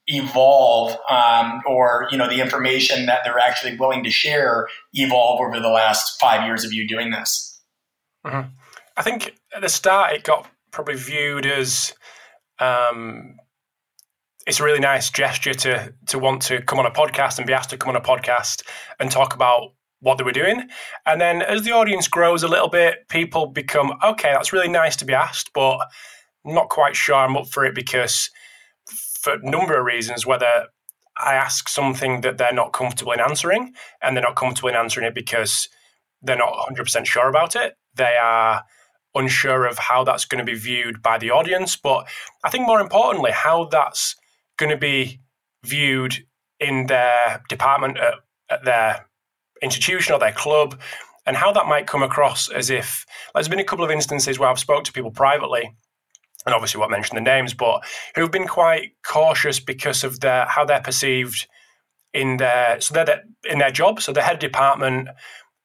evolve 0.08 0.96
um, 1.08 1.62
or, 1.66 2.08
you 2.10 2.18
know, 2.18 2.28
the 2.28 2.40
information 2.40 3.06
that 3.06 3.20
they're 3.24 3.38
actually 3.38 3.76
willing 3.76 4.02
to 4.04 4.10
share 4.10 4.68
evolve 4.94 5.40
over 5.40 5.60
the 5.60 5.68
last 5.68 6.18
five 6.18 6.44
years 6.44 6.64
of 6.64 6.72
you 6.72 6.86
doing 6.86 7.10
this? 7.10 7.60
Mm-hmm. 8.26 8.48
I 8.96 9.02
think 9.02 9.36
at 9.54 9.62
the 9.62 9.68
start 9.68 10.12
it 10.12 10.24
got 10.24 10.50
probably 10.72 10.96
viewed 10.96 11.46
as 11.46 11.94
um, 12.58 13.36
it's 14.46 14.60
a 14.60 14.64
really 14.64 14.80
nice 14.80 15.10
gesture 15.10 15.54
to 15.54 15.92
to 16.06 16.18
want 16.18 16.42
to 16.42 16.62
come 16.62 16.78
on 16.78 16.86
a 16.86 16.90
podcast 16.90 17.38
and 17.38 17.46
be 17.46 17.52
asked 17.52 17.70
to 17.70 17.76
come 17.76 17.90
on 17.90 17.96
a 17.96 18.00
podcast 18.00 18.62
and 19.00 19.10
talk 19.10 19.34
about 19.34 19.72
what 20.00 20.18
they 20.18 20.24
were 20.24 20.32
doing. 20.32 20.68
And 21.04 21.20
then 21.20 21.42
as 21.42 21.62
the 21.62 21.72
audience 21.72 22.06
grows 22.06 22.42
a 22.42 22.48
little 22.48 22.68
bit, 22.68 23.08
people 23.08 23.46
become 23.46 23.92
okay. 24.04 24.32
That's 24.32 24.52
really 24.52 24.68
nice 24.68 24.96
to 24.96 25.04
be 25.04 25.14
asked, 25.14 25.52
but 25.52 25.78
I'm 26.44 26.54
not 26.54 26.68
quite 26.68 26.94
sure 26.94 27.16
I'm 27.16 27.36
up 27.36 27.48
for 27.48 27.64
it 27.64 27.74
because 27.74 28.30
for 29.20 29.34
a 29.34 29.50
number 29.50 29.76
of 29.76 29.84
reasons, 29.84 30.24
whether 30.24 30.66
I 31.18 31.34
ask 31.34 31.68
something 31.68 32.20
that 32.20 32.38
they're 32.38 32.52
not 32.52 32.72
comfortable 32.72 33.12
in 33.12 33.20
answering, 33.20 33.72
and 34.02 34.16
they're 34.16 34.22
not 34.22 34.36
comfortable 34.36 34.68
in 34.68 34.76
answering 34.76 35.06
it 35.06 35.14
because 35.14 35.68
they're 36.22 36.36
not 36.36 36.52
100% 36.68 37.06
sure 37.06 37.28
about 37.28 37.56
it. 37.56 37.74
They 37.94 38.16
are 38.20 38.62
unsure 39.14 39.64
of 39.64 39.78
how 39.78 40.04
that's 40.04 40.26
going 40.26 40.44
to 40.44 40.52
be 40.52 40.58
viewed 40.58 41.02
by 41.02 41.16
the 41.18 41.30
audience. 41.30 41.74
But 41.74 42.06
I 42.44 42.50
think 42.50 42.66
more 42.66 42.80
importantly, 42.80 43.30
how 43.32 43.64
that's 43.64 44.14
going 44.56 44.70
to 44.70 44.76
be 44.76 45.20
viewed 45.64 46.16
in 46.60 46.86
their 46.86 47.42
department 47.48 47.98
at, 47.98 48.14
at 48.50 48.64
their 48.64 49.06
institution 49.62 50.14
or 50.14 50.18
their 50.18 50.32
club 50.32 50.78
and 51.26 51.36
how 51.36 51.52
that 51.52 51.66
might 51.66 51.86
come 51.86 52.02
across 52.02 52.48
as 52.48 52.70
if 52.70 53.04
there's 53.34 53.48
been 53.48 53.58
a 53.58 53.64
couple 53.64 53.84
of 53.84 53.90
instances 53.90 54.38
where 54.38 54.48
I've 54.48 54.58
spoke 54.58 54.84
to 54.84 54.92
people 54.92 55.10
privately 55.10 55.74
and 56.46 56.54
obviously 56.54 56.78
won't 56.78 56.92
mention 56.92 57.16
the 57.16 57.20
names, 57.20 57.52
but 57.52 57.84
who've 58.14 58.30
been 58.30 58.46
quite 58.46 58.92
cautious 59.04 59.58
because 59.58 60.04
of 60.04 60.20
their 60.20 60.46
how 60.46 60.64
they're 60.64 60.80
perceived 60.80 61.48
in 62.14 62.36
their 62.36 62.80
so 62.80 62.94
they're 62.94 63.24
in 63.44 63.58
their 63.58 63.72
job. 63.72 64.00
So 64.00 64.12
the 64.12 64.22
head 64.22 64.38
department 64.38 65.08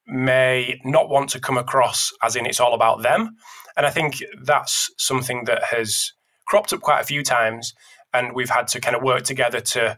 may 0.07 0.79
not 0.83 1.09
want 1.09 1.29
to 1.29 1.39
come 1.39 1.57
across 1.57 2.11
as 2.23 2.35
in 2.35 2.47
it's 2.47 2.59
all 2.59 2.73
about 2.73 3.03
them. 3.03 3.35
And 3.77 3.85
I 3.85 3.91
think 3.91 4.23
that's 4.43 4.89
something 4.97 5.45
that 5.45 5.63
has 5.63 6.11
cropped 6.47 6.73
up 6.73 6.81
quite 6.81 6.99
a 6.99 7.05
few 7.05 7.23
times 7.23 7.73
and 8.13 8.33
we've 8.33 8.49
had 8.49 8.67
to 8.69 8.81
kind 8.81 8.95
of 8.95 9.01
work 9.01 9.23
together 9.23 9.59
to 9.59 9.97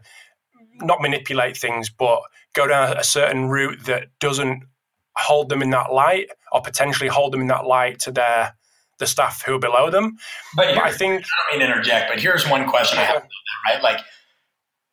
not 0.80 1.00
manipulate 1.00 1.56
things, 1.56 1.90
but 1.90 2.20
go 2.54 2.66
down 2.66 2.96
a 2.96 3.04
certain 3.04 3.48
route 3.48 3.84
that 3.86 4.08
doesn't 4.20 4.64
hold 5.16 5.48
them 5.48 5.62
in 5.62 5.70
that 5.70 5.92
light, 5.92 6.28
or 6.52 6.60
potentially 6.60 7.08
hold 7.08 7.32
them 7.32 7.40
in 7.40 7.46
that 7.48 7.66
light 7.66 7.98
to 8.00 8.10
their 8.12 8.54
the 8.98 9.06
staff 9.06 9.42
who 9.44 9.54
are 9.54 9.58
below 9.58 9.90
them. 9.90 10.16
But, 10.56 10.74
but 10.74 10.84
I 10.84 10.92
think 10.92 11.24
I 11.24 11.52
don't 11.52 11.60
mean 11.60 11.68
interject, 11.68 12.10
but 12.10 12.20
here's 12.20 12.48
one 12.48 12.68
question 12.68 12.98
I 12.98 13.02
have 13.02 13.22
that, 13.22 13.74
right? 13.74 13.82
Like 13.82 14.00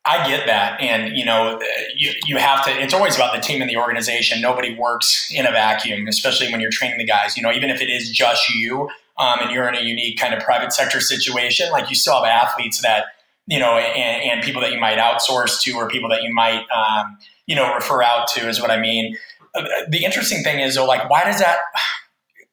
I 0.04 0.28
get 0.28 0.46
that, 0.46 0.80
and 0.80 1.16
you 1.16 1.24
know, 1.24 1.60
you, 1.96 2.12
you 2.26 2.36
have 2.36 2.64
to. 2.64 2.70
It's 2.72 2.92
always 2.92 3.14
about 3.14 3.34
the 3.34 3.40
team 3.40 3.60
and 3.60 3.70
the 3.70 3.76
organization. 3.76 4.40
Nobody 4.40 4.74
works 4.74 5.30
in 5.32 5.46
a 5.46 5.52
vacuum, 5.52 6.08
especially 6.08 6.50
when 6.50 6.60
you're 6.60 6.72
training 6.72 6.98
the 6.98 7.04
guys. 7.04 7.36
You 7.36 7.42
know, 7.44 7.52
even 7.52 7.70
if 7.70 7.80
it 7.80 7.88
is 7.88 8.10
just 8.10 8.48
you, 8.52 8.88
um, 9.18 9.38
and 9.40 9.52
you're 9.52 9.68
in 9.68 9.76
a 9.76 9.80
unique 9.80 10.18
kind 10.18 10.34
of 10.34 10.42
private 10.42 10.72
sector 10.72 11.00
situation, 11.00 11.70
like 11.70 11.88
you 11.88 11.94
still 11.94 12.14
have 12.14 12.24
athletes 12.24 12.82
that 12.82 13.04
you 13.46 13.58
know, 13.58 13.76
and, 13.76 14.30
and 14.30 14.42
people 14.42 14.60
that 14.62 14.72
you 14.72 14.80
might 14.80 14.98
outsource 14.98 15.60
to, 15.62 15.72
or 15.72 15.88
people 15.88 16.08
that 16.10 16.22
you 16.22 16.32
might 16.32 16.64
um, 16.70 17.18
you 17.46 17.54
know 17.54 17.72
refer 17.74 18.02
out 18.02 18.26
to, 18.28 18.48
is 18.48 18.60
what 18.60 18.70
I 18.70 18.80
mean. 18.80 19.16
Uh, 19.54 19.64
the 19.88 20.04
interesting 20.04 20.42
thing 20.42 20.60
is, 20.60 20.76
though, 20.76 20.86
like, 20.86 21.08
why 21.10 21.24
does 21.24 21.38
that? 21.38 21.58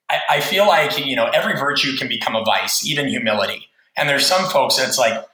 I, 0.10 0.20
I 0.30 0.42
feel 0.42 0.68
like 0.68 1.04
you 1.04 1.16
know 1.16 1.26
every 1.28 1.56
virtue 1.56 1.96
can 1.96 2.08
become 2.08 2.36
a 2.36 2.44
vice, 2.44 2.86
even 2.86 3.08
humility. 3.08 3.68
And 3.98 4.08
there's 4.08 4.26
some 4.26 4.46
folks 4.50 4.78
that's 4.78 4.98
like, 4.98 5.26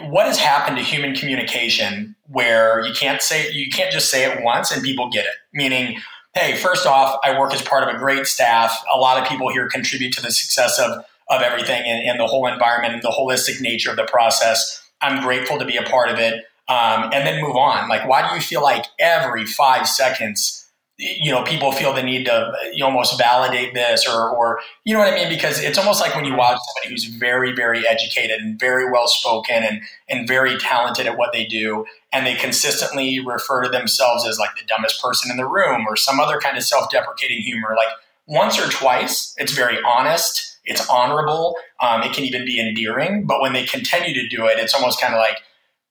what 0.00 0.26
has 0.26 0.38
happened 0.38 0.76
to 0.78 0.82
human 0.82 1.14
communication 1.14 2.14
where 2.28 2.80
you 2.80 2.94
can't 2.94 3.20
say 3.20 3.50
you 3.52 3.70
can't 3.70 3.92
just 3.92 4.10
say 4.10 4.24
it 4.30 4.42
once 4.42 4.70
and 4.70 4.82
people 4.82 5.10
get 5.10 5.24
it? 5.24 5.34
Meaning 5.52 6.00
hey, 6.34 6.56
first 6.56 6.86
off, 6.86 7.18
I 7.22 7.38
work 7.38 7.52
as 7.52 7.62
part 7.62 7.86
of 7.86 7.94
a 7.94 7.98
great 7.98 8.26
staff. 8.26 8.74
A 8.92 8.98
lot 8.98 9.20
of 9.20 9.28
people 9.28 9.50
here 9.50 9.68
contribute 9.68 10.12
to 10.14 10.22
the 10.22 10.30
success 10.30 10.78
of, 10.78 11.04
of 11.28 11.42
everything 11.42 11.82
and, 11.84 12.08
and 12.08 12.18
the 12.18 12.26
whole 12.26 12.46
environment 12.46 12.94
and 12.94 13.02
the 13.02 13.10
holistic 13.10 13.60
nature 13.60 13.90
of 13.90 13.96
the 13.96 14.04
process. 14.04 14.82
I'm 15.00 15.22
grateful 15.22 15.58
to 15.58 15.64
be 15.64 15.76
a 15.76 15.82
part 15.82 16.08
of 16.08 16.18
it. 16.18 16.44
Um, 16.68 17.10
and 17.12 17.26
then 17.26 17.42
move 17.42 17.56
on. 17.56 17.88
Like, 17.88 18.06
why 18.06 18.26
do 18.26 18.34
you 18.34 18.40
feel 18.40 18.62
like 18.62 18.86
every 18.98 19.44
five 19.44 19.86
seconds 19.86 20.61
you 21.02 21.32
know, 21.32 21.42
people 21.42 21.72
feel 21.72 21.92
the 21.92 22.02
need 22.02 22.26
to 22.26 22.52
you 22.72 22.84
almost 22.84 23.18
validate 23.18 23.74
this 23.74 24.06
or, 24.06 24.30
or, 24.30 24.60
you 24.84 24.94
know 24.94 25.00
what 25.00 25.12
I 25.12 25.16
mean? 25.16 25.28
Because 25.28 25.58
it's 25.60 25.76
almost 25.76 26.00
like 26.00 26.14
when 26.14 26.24
you 26.24 26.36
watch 26.36 26.58
somebody 26.74 26.90
who's 26.90 27.06
very, 27.06 27.52
very 27.52 27.86
educated 27.88 28.40
and 28.40 28.58
very 28.58 28.88
well 28.88 29.08
spoken 29.08 29.64
and, 29.64 29.80
and 30.08 30.28
very 30.28 30.56
talented 30.58 31.06
at 31.06 31.18
what 31.18 31.32
they 31.32 31.44
do, 31.44 31.84
and 32.12 32.24
they 32.24 32.36
consistently 32.36 33.18
refer 33.18 33.62
to 33.62 33.68
themselves 33.68 34.24
as 34.24 34.38
like 34.38 34.54
the 34.56 34.64
dumbest 34.66 35.02
person 35.02 35.28
in 35.28 35.36
the 35.36 35.46
room 35.46 35.86
or 35.88 35.96
some 35.96 36.20
other 36.20 36.38
kind 36.38 36.56
of 36.56 36.62
self 36.62 36.88
deprecating 36.90 37.38
humor. 37.38 37.74
Like 37.76 37.92
once 38.26 38.60
or 38.60 38.70
twice, 38.70 39.34
it's 39.38 39.52
very 39.52 39.78
honest, 39.84 40.56
it's 40.64 40.88
honorable, 40.88 41.56
um, 41.80 42.02
it 42.02 42.12
can 42.12 42.22
even 42.22 42.44
be 42.44 42.60
endearing. 42.60 43.26
But 43.26 43.40
when 43.40 43.54
they 43.54 43.64
continue 43.64 44.14
to 44.14 44.28
do 44.28 44.46
it, 44.46 44.60
it's 44.60 44.74
almost 44.74 45.00
kind 45.00 45.14
of 45.14 45.18
like, 45.18 45.38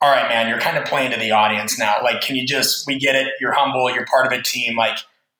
all 0.02 0.10
right, 0.10 0.28
man, 0.28 0.48
you're 0.48 0.58
kind 0.58 0.76
of 0.76 0.84
playing 0.84 1.12
to 1.12 1.16
the 1.16 1.30
audience 1.30 1.78
now. 1.78 1.94
Like, 2.02 2.22
can 2.22 2.34
you 2.34 2.44
just, 2.44 2.86
we 2.88 2.98
get 2.98 3.14
it. 3.14 3.34
You're 3.40 3.52
humble. 3.52 3.88
You're 3.88 4.04
part 4.04 4.26
of 4.26 4.32
a 4.32 4.42
team. 4.42 4.76
Like, 4.76 4.98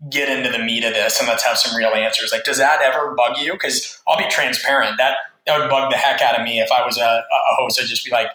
get 0.09 0.28
into 0.28 0.57
the 0.57 0.64
meat 0.64 0.85
of 0.85 0.95
this 0.95 1.19
and 1.19 1.28
let's 1.28 1.45
have 1.45 1.59
some 1.59 1.76
real 1.76 1.90
answers. 1.90 2.31
Like, 2.31 2.45
does 2.45 2.59
that 2.59 2.81
ever 2.81 3.12
bug 3.16 3.38
you? 3.38 3.52
Because 3.52 4.00
I'll 4.07 4.16
be 4.16 4.28
transparent. 4.28 4.99
That, 4.99 5.16
that 5.47 5.59
would 5.59 5.69
bug 5.69 5.90
the 5.90 5.97
heck 5.97 6.23
out 6.23 6.38
of 6.38 6.45
me 6.45 6.61
if 6.61 6.71
I 6.71 6.87
was 6.87 6.97
a, 6.97 7.02
a 7.02 7.54
host. 7.57 7.81
I'd 7.81 7.88
just 7.88 8.04
be 8.04 8.12
like, 8.12 8.28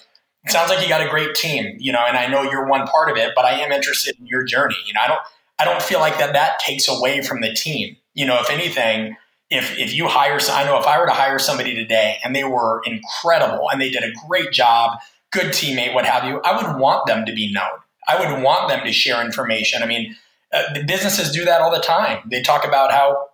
it 0.43 0.51
sounds 0.51 0.69
like 0.69 0.81
you 0.81 0.89
got 0.89 1.05
a 1.05 1.09
great 1.09 1.33
team, 1.33 1.77
you 1.79 1.93
know, 1.93 2.03
and 2.05 2.17
I 2.17 2.27
know 2.27 2.43
you're 2.43 2.67
one 2.67 2.87
part 2.87 3.09
of 3.09 3.17
it, 3.17 3.31
but 3.33 3.45
I 3.45 3.59
am 3.59 3.71
interested 3.71 4.17
in 4.19 4.27
your 4.27 4.43
journey. 4.43 4.77
You 4.85 4.93
know, 4.93 5.01
I 5.01 5.07
don't, 5.07 5.19
I 5.59 5.65
don't 5.65 5.81
feel 5.81 5.99
like 5.99 6.17
that 6.19 6.33
that 6.33 6.59
takes 6.59 6.89
away 6.89 7.21
from 7.21 7.41
the 7.41 7.53
team. 7.53 7.97
You 8.13 8.25
know, 8.25 8.39
if 8.39 8.49
anything, 8.49 9.15
if 9.49 9.77
if 9.77 9.93
you 9.93 10.07
hire, 10.07 10.39
I 10.51 10.65
know 10.65 10.77
if 10.77 10.85
I 10.85 10.99
were 10.99 11.05
to 11.05 11.13
hire 11.13 11.39
somebody 11.39 11.73
today 11.73 12.17
and 12.23 12.35
they 12.35 12.43
were 12.43 12.81
incredible 12.85 13.69
and 13.71 13.81
they 13.81 13.89
did 13.89 14.03
a 14.03 14.11
great 14.27 14.51
job 14.51 14.99
good 15.31 15.47
teammate, 15.47 15.93
what 15.93 16.05
have 16.05 16.25
you, 16.25 16.41
I 16.43 16.55
would 16.55 16.79
want 16.79 17.07
them 17.07 17.25
to 17.25 17.33
be 17.33 17.51
known. 17.51 17.69
I 18.07 18.19
would 18.19 18.41
want 18.41 18.69
them 18.69 18.85
to 18.85 18.91
share 18.93 19.23
information. 19.23 19.83
I 19.83 19.85
mean, 19.85 20.15
uh, 20.53 20.63
businesses 20.85 21.31
do 21.31 21.43
that 21.45 21.61
all 21.61 21.71
the 21.71 21.81
time. 21.81 22.19
They 22.29 22.41
talk 22.41 22.65
about 22.65 22.91
how, 22.91 23.27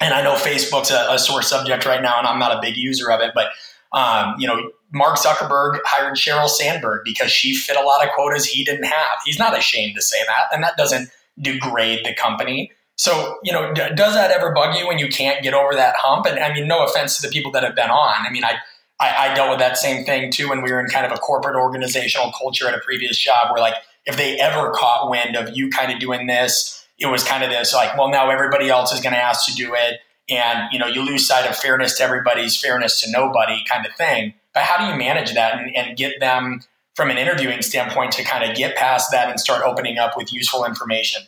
and 0.00 0.14
I 0.14 0.22
know 0.22 0.34
Facebook's 0.34 0.90
a, 0.90 1.06
a 1.10 1.18
sore 1.18 1.42
subject 1.42 1.84
right 1.84 2.02
now, 2.02 2.18
and 2.18 2.26
I'm 2.26 2.38
not 2.38 2.56
a 2.56 2.60
big 2.62 2.76
user 2.76 3.10
of 3.10 3.20
it, 3.20 3.32
but 3.34 3.48
um, 3.92 4.36
you 4.38 4.46
know, 4.46 4.70
Mark 4.92 5.16
Zuckerberg 5.16 5.80
hired 5.84 6.16
Sheryl 6.16 6.48
Sandberg 6.48 7.02
because 7.04 7.30
she 7.30 7.54
fit 7.54 7.76
a 7.76 7.82
lot 7.82 8.04
of 8.04 8.12
quotas 8.14 8.46
he 8.46 8.64
didn't 8.64 8.84
have. 8.84 9.18
He's 9.24 9.38
not 9.38 9.56
ashamed 9.56 9.96
to 9.96 10.02
say 10.02 10.18
that, 10.26 10.54
and 10.54 10.62
that 10.62 10.76
doesn't 10.76 11.10
degrade 11.40 12.04
the 12.04 12.14
company. 12.14 12.70
So, 12.96 13.38
you 13.42 13.52
know, 13.52 13.72
d- 13.72 13.94
does 13.94 14.14
that 14.14 14.30
ever 14.30 14.52
bug 14.52 14.76
you 14.76 14.86
when 14.86 14.98
you 14.98 15.08
can't 15.08 15.42
get 15.42 15.54
over 15.54 15.74
that 15.74 15.96
hump? 15.96 16.26
And 16.26 16.38
I 16.38 16.52
mean, 16.52 16.68
no 16.68 16.84
offense 16.84 17.16
to 17.18 17.26
the 17.26 17.32
people 17.32 17.50
that 17.52 17.62
have 17.62 17.74
been 17.74 17.90
on. 17.90 18.26
I 18.26 18.30
mean, 18.30 18.44
I 18.44 18.56
I, 19.00 19.30
I 19.30 19.34
dealt 19.34 19.50
with 19.50 19.58
that 19.58 19.78
same 19.78 20.04
thing 20.04 20.30
too 20.30 20.48
when 20.48 20.62
we 20.62 20.70
were 20.70 20.80
in 20.80 20.86
kind 20.86 21.06
of 21.06 21.12
a 21.12 21.16
corporate 21.16 21.56
organizational 21.56 22.32
culture 22.32 22.68
at 22.68 22.74
a 22.74 22.80
previous 22.80 23.16
job 23.18 23.50
where 23.50 23.60
like 23.60 23.74
if 24.06 24.16
they 24.16 24.38
ever 24.38 24.70
caught 24.70 25.10
wind 25.10 25.36
of 25.36 25.56
you 25.56 25.70
kind 25.70 25.92
of 25.92 25.98
doing 25.98 26.26
this, 26.26 26.86
it 26.98 27.06
was 27.06 27.24
kind 27.24 27.42
of 27.42 27.50
this 27.50 27.72
like, 27.72 27.96
well, 27.96 28.10
now 28.10 28.30
everybody 28.30 28.68
else 28.68 28.92
is 28.92 29.00
going 29.00 29.14
to 29.14 29.18
ask 29.18 29.46
to 29.46 29.54
do 29.54 29.74
it. 29.74 30.00
And, 30.28 30.68
you 30.70 30.78
know, 30.78 30.86
you 30.86 31.02
lose 31.02 31.26
sight 31.26 31.48
of 31.48 31.56
fairness 31.56 31.96
to 31.96 32.04
everybody's 32.04 32.56
fairness 32.56 33.00
to 33.00 33.10
nobody 33.10 33.64
kind 33.68 33.84
of 33.84 33.94
thing. 33.94 34.34
But 34.54 34.64
how 34.64 34.78
do 34.78 34.92
you 34.92 34.96
manage 34.96 35.34
that 35.34 35.58
and, 35.58 35.74
and 35.74 35.96
get 35.96 36.20
them 36.20 36.60
from 36.94 37.10
an 37.10 37.18
interviewing 37.18 37.62
standpoint 37.62 38.12
to 38.12 38.24
kind 38.24 38.48
of 38.48 38.56
get 38.56 38.76
past 38.76 39.10
that 39.12 39.30
and 39.30 39.40
start 39.40 39.62
opening 39.64 39.98
up 39.98 40.16
with 40.16 40.32
useful 40.32 40.64
information? 40.64 41.22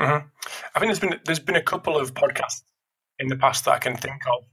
Mm-hmm. 0.00 0.26
I 0.74 0.78
think 0.78 0.88
there's 0.88 1.00
been 1.00 1.20
there's 1.24 1.38
been 1.38 1.56
a 1.56 1.62
couple 1.62 1.96
of 1.96 2.14
podcasts 2.14 2.62
in 3.18 3.28
the 3.28 3.36
past 3.36 3.64
that 3.64 3.72
I 3.72 3.78
can 3.78 3.96
think 3.96 4.22
of. 4.26 4.44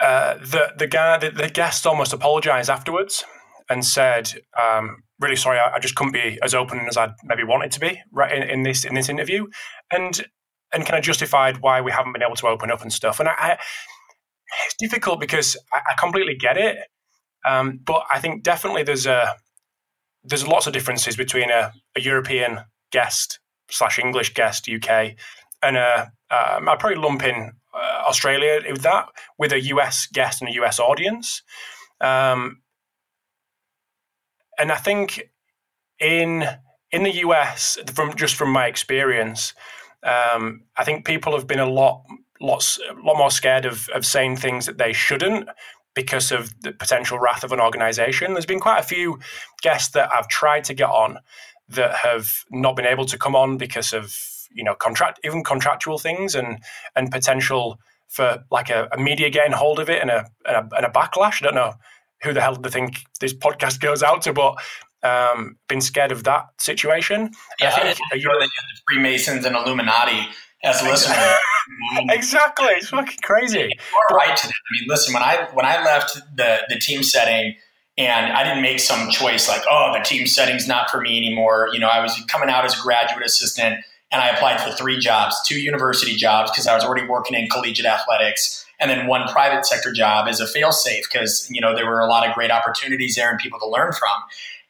Uh, 0.00 0.34
the 0.38 0.72
the 0.76 0.86
guy 0.86 1.18
the, 1.18 1.30
the 1.30 1.48
guest 1.48 1.86
almost 1.86 2.12
apologized 2.12 2.70
afterwards 2.70 3.24
and 3.68 3.84
said, 3.84 4.32
um, 4.60 5.02
"Really 5.18 5.36
sorry, 5.36 5.58
I, 5.58 5.74
I, 5.74 5.78
just 5.80 5.96
couldn't 5.96 6.12
be 6.12 6.38
as 6.42 6.54
open 6.54 6.80
as 6.88 6.96
I 6.96 7.12
maybe 7.24 7.42
wanted 7.44 7.72
to 7.72 7.80
be 7.80 8.00
right 8.12 8.32
in, 8.32 8.42
in, 8.44 8.62
this 8.62 8.84
in 8.84 8.94
this 8.94 9.08
interview," 9.08 9.46
and 9.92 10.24
and 10.72 10.84
kind 10.86 10.98
of 10.98 11.04
justified 11.04 11.58
why 11.58 11.80
we 11.80 11.90
haven't 11.90 12.12
been 12.12 12.22
able 12.22 12.36
to 12.36 12.46
open 12.46 12.70
up 12.70 12.82
and 12.82 12.92
stuff. 12.92 13.18
And 13.18 13.28
I, 13.28 13.34
I 13.38 13.58
it's 14.66 14.76
difficult 14.78 15.20
because 15.20 15.56
I, 15.72 15.80
I 15.90 15.94
completely 15.98 16.36
get 16.36 16.56
it, 16.56 16.78
um, 17.46 17.80
but 17.84 18.04
I 18.10 18.20
think 18.20 18.44
definitely 18.44 18.84
there's 18.84 19.06
a 19.06 19.34
there's 20.22 20.46
lots 20.46 20.66
of 20.66 20.72
differences 20.72 21.16
between 21.16 21.50
a, 21.50 21.72
a 21.96 22.00
European 22.00 22.60
guest 22.92 23.40
slash 23.70 23.98
English 23.98 24.34
guest 24.34 24.68
UK 24.68 25.14
and 25.62 25.76
a 25.76 26.12
um, 26.30 26.68
I'd 26.68 26.78
probably 26.78 26.98
lump 26.98 27.22
in 27.22 27.52
Australia 28.06 28.60
with 28.70 28.82
that 28.82 29.08
with 29.38 29.52
a 29.52 29.60
US 29.60 30.06
guest 30.06 30.40
and 30.40 30.50
a 30.50 30.54
US 30.54 30.78
audience. 30.78 31.42
Um, 32.00 32.62
and 34.58 34.72
I 34.72 34.76
think 34.76 35.30
in 36.00 36.44
in 36.90 37.02
the 37.02 37.16
US, 37.26 37.78
from 37.92 38.14
just 38.16 38.34
from 38.34 38.50
my 38.50 38.66
experience, 38.66 39.54
um, 40.02 40.62
I 40.76 40.84
think 40.84 41.04
people 41.04 41.32
have 41.32 41.46
been 41.46 41.58
a 41.58 41.68
lot 41.70 42.04
lots 42.40 42.78
a 42.90 42.94
lot 43.06 43.16
more 43.16 43.30
scared 43.30 43.64
of 43.64 43.88
of 43.90 44.04
saying 44.04 44.36
things 44.36 44.66
that 44.66 44.78
they 44.78 44.92
shouldn't 44.92 45.48
because 45.94 46.30
of 46.30 46.54
the 46.62 46.72
potential 46.72 47.18
wrath 47.18 47.42
of 47.42 47.52
an 47.52 47.60
organization. 47.60 48.32
There's 48.32 48.46
been 48.46 48.60
quite 48.60 48.78
a 48.78 48.84
few 48.84 49.18
guests 49.62 49.90
that 49.94 50.10
I've 50.14 50.28
tried 50.28 50.64
to 50.64 50.74
get 50.74 50.88
on 50.88 51.18
that 51.70 51.96
have 51.96 52.44
not 52.50 52.76
been 52.76 52.86
able 52.86 53.04
to 53.06 53.18
come 53.18 53.34
on 53.34 53.56
because 53.56 53.92
of 53.92 54.16
you 54.50 54.64
know 54.64 54.74
contract 54.74 55.20
even 55.24 55.44
contractual 55.44 55.98
things 55.98 56.34
and 56.34 56.62
and 56.96 57.10
potential 57.10 57.78
for 58.08 58.42
like 58.50 58.70
a, 58.70 58.88
a 58.92 58.98
media 58.98 59.30
getting 59.30 59.52
hold 59.52 59.78
of 59.78 59.88
it 59.88 60.00
and 60.00 60.10
a, 60.10 60.26
and 60.46 60.56
a, 60.56 60.76
and 60.76 60.86
a 60.86 60.90
backlash. 60.90 61.42
I 61.42 61.46
don't 61.46 61.54
know 61.54 61.74
who 62.22 62.32
the 62.32 62.40
hell 62.40 62.56
they 62.56 62.70
think 62.70 63.04
this 63.20 63.34
podcast 63.34 63.80
goes 63.88 64.02
out 64.02 64.22
to, 64.22 64.32
but 64.32 64.56
um, 65.02 65.56
been 65.68 65.80
scared 65.80 66.10
of 66.10 66.24
that 66.24 66.46
situation. 66.58 67.30
Yeah, 67.60 67.74
I 67.76 67.92
think 67.92 67.98
I 68.12 68.16
you 68.16 68.22
the 68.22 68.48
Freemasons 68.88 69.44
and 69.44 69.54
Illuminati 69.54 70.28
as 70.64 70.82
listeners. 70.82 71.16
exactly, 72.10 72.66
it's 72.70 72.88
fucking 72.88 73.20
crazy. 73.22 73.58
You're 73.58 74.16
right 74.16 74.36
to 74.36 74.46
that. 74.46 74.52
I 74.52 74.70
mean, 74.72 74.88
listen, 74.88 75.14
when 75.14 75.22
I 75.22 75.48
when 75.52 75.66
I 75.66 75.84
left 75.84 76.20
the 76.36 76.60
the 76.68 76.78
team 76.78 77.02
setting. 77.02 77.54
And 78.00 78.32
I 78.32 78.44
didn't 78.44 78.62
make 78.62 78.78
some 78.78 79.10
choice 79.10 79.48
like, 79.48 79.62
oh, 79.68 79.92
the 79.92 80.04
team 80.04 80.28
setting's 80.28 80.68
not 80.68 80.88
for 80.88 81.00
me 81.00 81.18
anymore. 81.18 81.68
You 81.72 81.80
know, 81.80 81.88
I 81.88 82.00
was 82.00 82.16
coming 82.28 82.48
out 82.48 82.64
as 82.64 82.78
a 82.78 82.80
graduate 82.80 83.26
assistant 83.26 83.84
and 84.10 84.22
I 84.22 84.28
applied 84.28 84.60
for 84.60 84.70
three 84.70 84.98
jobs, 84.98 85.36
two 85.46 85.60
university 85.60 86.16
jobs 86.16 86.50
because 86.50 86.66
I 86.66 86.74
was 86.74 86.84
already 86.84 87.06
working 87.06 87.38
in 87.38 87.48
collegiate 87.48 87.86
athletics, 87.86 88.64
and 88.80 88.90
then 88.90 89.06
one 89.06 89.28
private 89.28 89.66
sector 89.66 89.92
job 89.92 90.28
as 90.28 90.40
a 90.40 90.46
failsafe 90.46 91.02
because 91.10 91.48
you 91.50 91.60
know 91.60 91.74
there 91.74 91.86
were 91.86 92.00
a 92.00 92.06
lot 92.06 92.26
of 92.26 92.34
great 92.34 92.50
opportunities 92.50 93.16
there 93.16 93.30
and 93.30 93.38
people 93.38 93.58
to 93.58 93.68
learn 93.68 93.92
from. 93.92 94.10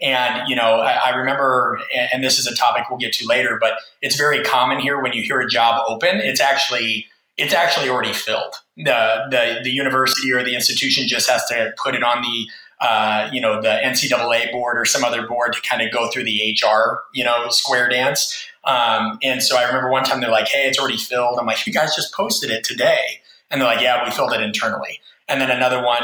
And 0.00 0.48
you 0.48 0.54
know, 0.54 0.76
I, 0.80 0.92
I, 1.06 1.16
remember, 1.16 1.80
and 2.12 2.22
this 2.22 2.38
is 2.38 2.46
a 2.46 2.54
topic 2.54 2.84
we'll 2.88 3.00
get 3.00 3.12
to 3.14 3.26
later, 3.26 3.58
but 3.60 3.80
it's 4.00 4.16
very 4.16 4.44
common 4.44 4.78
here 4.78 5.00
when 5.00 5.12
you 5.12 5.22
hear 5.22 5.40
a 5.40 5.48
job 5.48 5.82
open, 5.88 6.18
it's 6.18 6.40
actually 6.40 7.06
it's 7.36 7.54
actually 7.54 7.88
already 7.88 8.12
filled. 8.12 8.54
The 8.76 9.26
the 9.30 9.60
the 9.64 9.70
university 9.70 10.32
or 10.32 10.44
the 10.44 10.54
institution 10.54 11.08
just 11.08 11.28
has 11.28 11.44
to 11.46 11.72
put 11.82 11.94
it 11.94 12.02
on 12.02 12.22
the 12.22 12.46
uh, 12.80 13.28
you 13.32 13.40
know 13.40 13.60
the 13.60 13.80
NCAA 13.82 14.52
board 14.52 14.78
or 14.78 14.84
some 14.84 15.02
other 15.02 15.26
board 15.26 15.52
to 15.52 15.60
kind 15.62 15.82
of 15.82 15.92
go 15.92 16.08
through 16.10 16.24
the 16.24 16.56
HR 16.60 17.00
you 17.12 17.24
know 17.24 17.46
square 17.48 17.88
dance. 17.88 18.46
Um, 18.68 19.18
and 19.22 19.42
so 19.42 19.56
I 19.56 19.66
remember 19.66 19.90
one 19.90 20.04
time 20.04 20.20
they're 20.20 20.30
like, 20.30 20.48
"Hey, 20.48 20.68
it's 20.68 20.78
already 20.78 20.98
filled." 20.98 21.38
I'm 21.38 21.46
like, 21.46 21.66
"You 21.66 21.72
guys 21.72 21.96
just 21.96 22.12
posted 22.12 22.50
it 22.50 22.64
today," 22.64 23.22
and 23.50 23.60
they're 23.60 23.68
like, 23.68 23.80
"Yeah, 23.80 24.04
we 24.04 24.10
filled 24.10 24.32
it 24.34 24.42
internally." 24.42 25.00
And 25.26 25.40
then 25.40 25.50
another 25.50 25.82
one, 25.82 26.02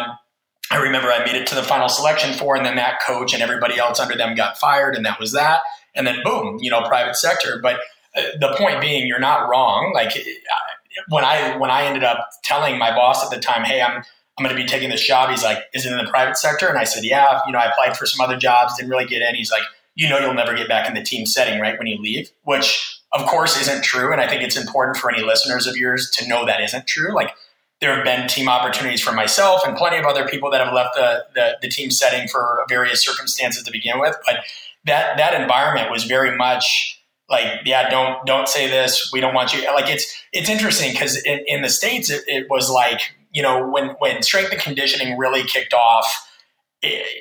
I 0.70 0.79
remember 0.79 1.12
I 1.12 1.22
made 1.24 1.35
it 1.35 1.46
to 1.48 1.55
the 1.55 1.62
final 1.62 1.88
selection 1.88 2.33
for, 2.33 2.57
and 2.57 2.64
then 2.64 2.77
that 2.77 3.00
coach 3.07 3.35
and 3.35 3.42
everybody 3.42 3.79
else 3.79 4.00
under 4.00 4.16
them 4.16 4.35
got 4.35 4.59
fired, 4.59 4.96
and 4.96 5.05
that 5.05 5.20
was 5.20 5.33
that. 5.33 5.61
And 5.94 6.07
then 6.07 6.22
boom, 6.24 6.59
you 6.61 6.70
know, 6.70 6.83
private 6.88 7.16
sector. 7.16 7.61
But 7.62 7.81
uh, 8.16 8.22
the 8.40 8.55
point 8.57 8.81
being, 8.81 9.07
you're 9.07 9.20
not 9.20 9.48
wrong. 9.48 9.92
Like 9.94 10.16
when 11.09 11.24
I 11.24 11.57
when 11.59 11.70
I 11.70 11.85
ended 11.85 12.03
up 12.03 12.31
telling 12.44 12.79
my 12.79 12.96
boss 12.96 13.22
at 13.22 13.31
the 13.31 13.38
time, 13.38 13.64
"Hey, 13.64 13.83
I'm 13.83 14.03
I'm 14.38 14.44
going 14.44 14.57
to 14.57 14.61
be 14.61 14.66
taking 14.66 14.88
this 14.88 15.07
job," 15.07 15.29
he's 15.29 15.44
like, 15.44 15.59
"Is 15.74 15.85
it 15.85 15.92
in 15.92 15.98
the 15.98 16.11
private 16.11 16.38
sector?" 16.38 16.68
And 16.68 16.79
I 16.79 16.85
said, 16.85 17.05
"Yeah." 17.05 17.42
You 17.46 17.53
know, 17.53 17.59
I 17.59 17.66
applied 17.66 17.96
for 17.98 18.07
some 18.07 18.24
other 18.24 18.38
jobs, 18.38 18.74
didn't 18.77 18.90
really 18.90 19.07
get 19.07 19.20
in. 19.20 19.35
He's 19.35 19.53
like, 19.53 19.64
you 19.95 20.09
know 20.09 20.19
you'll 20.19 20.35
never 20.35 20.55
get 20.55 20.69
back 20.69 20.89
in 20.89 20.95
the 20.95 21.03
team 21.03 21.27
setting 21.27 21.61
right 21.61 21.79
when 21.79 21.87
you 21.87 22.01
leave, 22.01 22.31
which 22.43 23.01
of 23.13 23.27
course 23.27 23.61
isn't 23.61 23.85
true. 23.85 24.13
And 24.13 24.21
I 24.21 24.29
think 24.29 24.43
it's 24.43 24.57
important 24.57 24.97
for 24.97 25.13
any 25.13 25.23
listeners 25.23 25.67
of 25.67 25.77
yours 25.77 26.11
to 26.11 26.29
know 26.29 26.45
that 26.47 26.61
isn't 26.61 26.87
true. 26.87 27.15
Like 27.15 27.31
there 27.81 27.95
have 27.95 28.05
been 28.05 28.29
team 28.29 28.49
opportunities 28.49 29.01
for 29.01 29.13
myself 29.13 29.63
and 29.67 29.77
plenty 29.77 29.99
of 29.99 30.05
other 30.05 30.27
people 30.27 30.51
that 30.51 30.65
have 30.65 30.73
left 30.73 30.95
the, 30.95 31.25
the, 31.35 31.59
the 31.63 31.69
team 31.69 31.91
setting 31.91 32.29
for 32.29 32.65
various 32.69 33.05
circumstances 33.05 33.63
to 33.63 33.71
begin 33.71 34.01
with. 34.01 34.17
But 34.27 34.41
that 34.85 35.17
that 35.17 35.41
environment 35.41 35.91
was 35.91 36.05
very 36.05 36.37
much 36.37 37.01
like, 37.29 37.61
yeah, 37.65 37.89
don't 37.89 38.25
don't 38.27 38.49
say 38.49 38.69
this. 38.69 39.11
We 39.13 39.21
don't 39.21 39.35
want 39.35 39.55
you. 39.55 39.65
Like 39.75 39.89
it's 39.89 40.23
it's 40.33 40.49
interesting 40.49 40.93
because 40.93 41.23
in, 41.23 41.45
in, 41.47 41.63
the 41.63 41.71
states 41.71 42.11
it, 42.11 42.23
it 42.27 42.51
was 42.51 42.71
like 42.71 43.01
you 43.33 43.43
know 43.43 43.67
when 43.67 43.91
when 43.99 44.23
strength 44.23 44.53
and 44.53 44.61
conditioning 44.61 45.17
really 45.17 45.45
kicked 45.45 45.73
off 45.73 46.07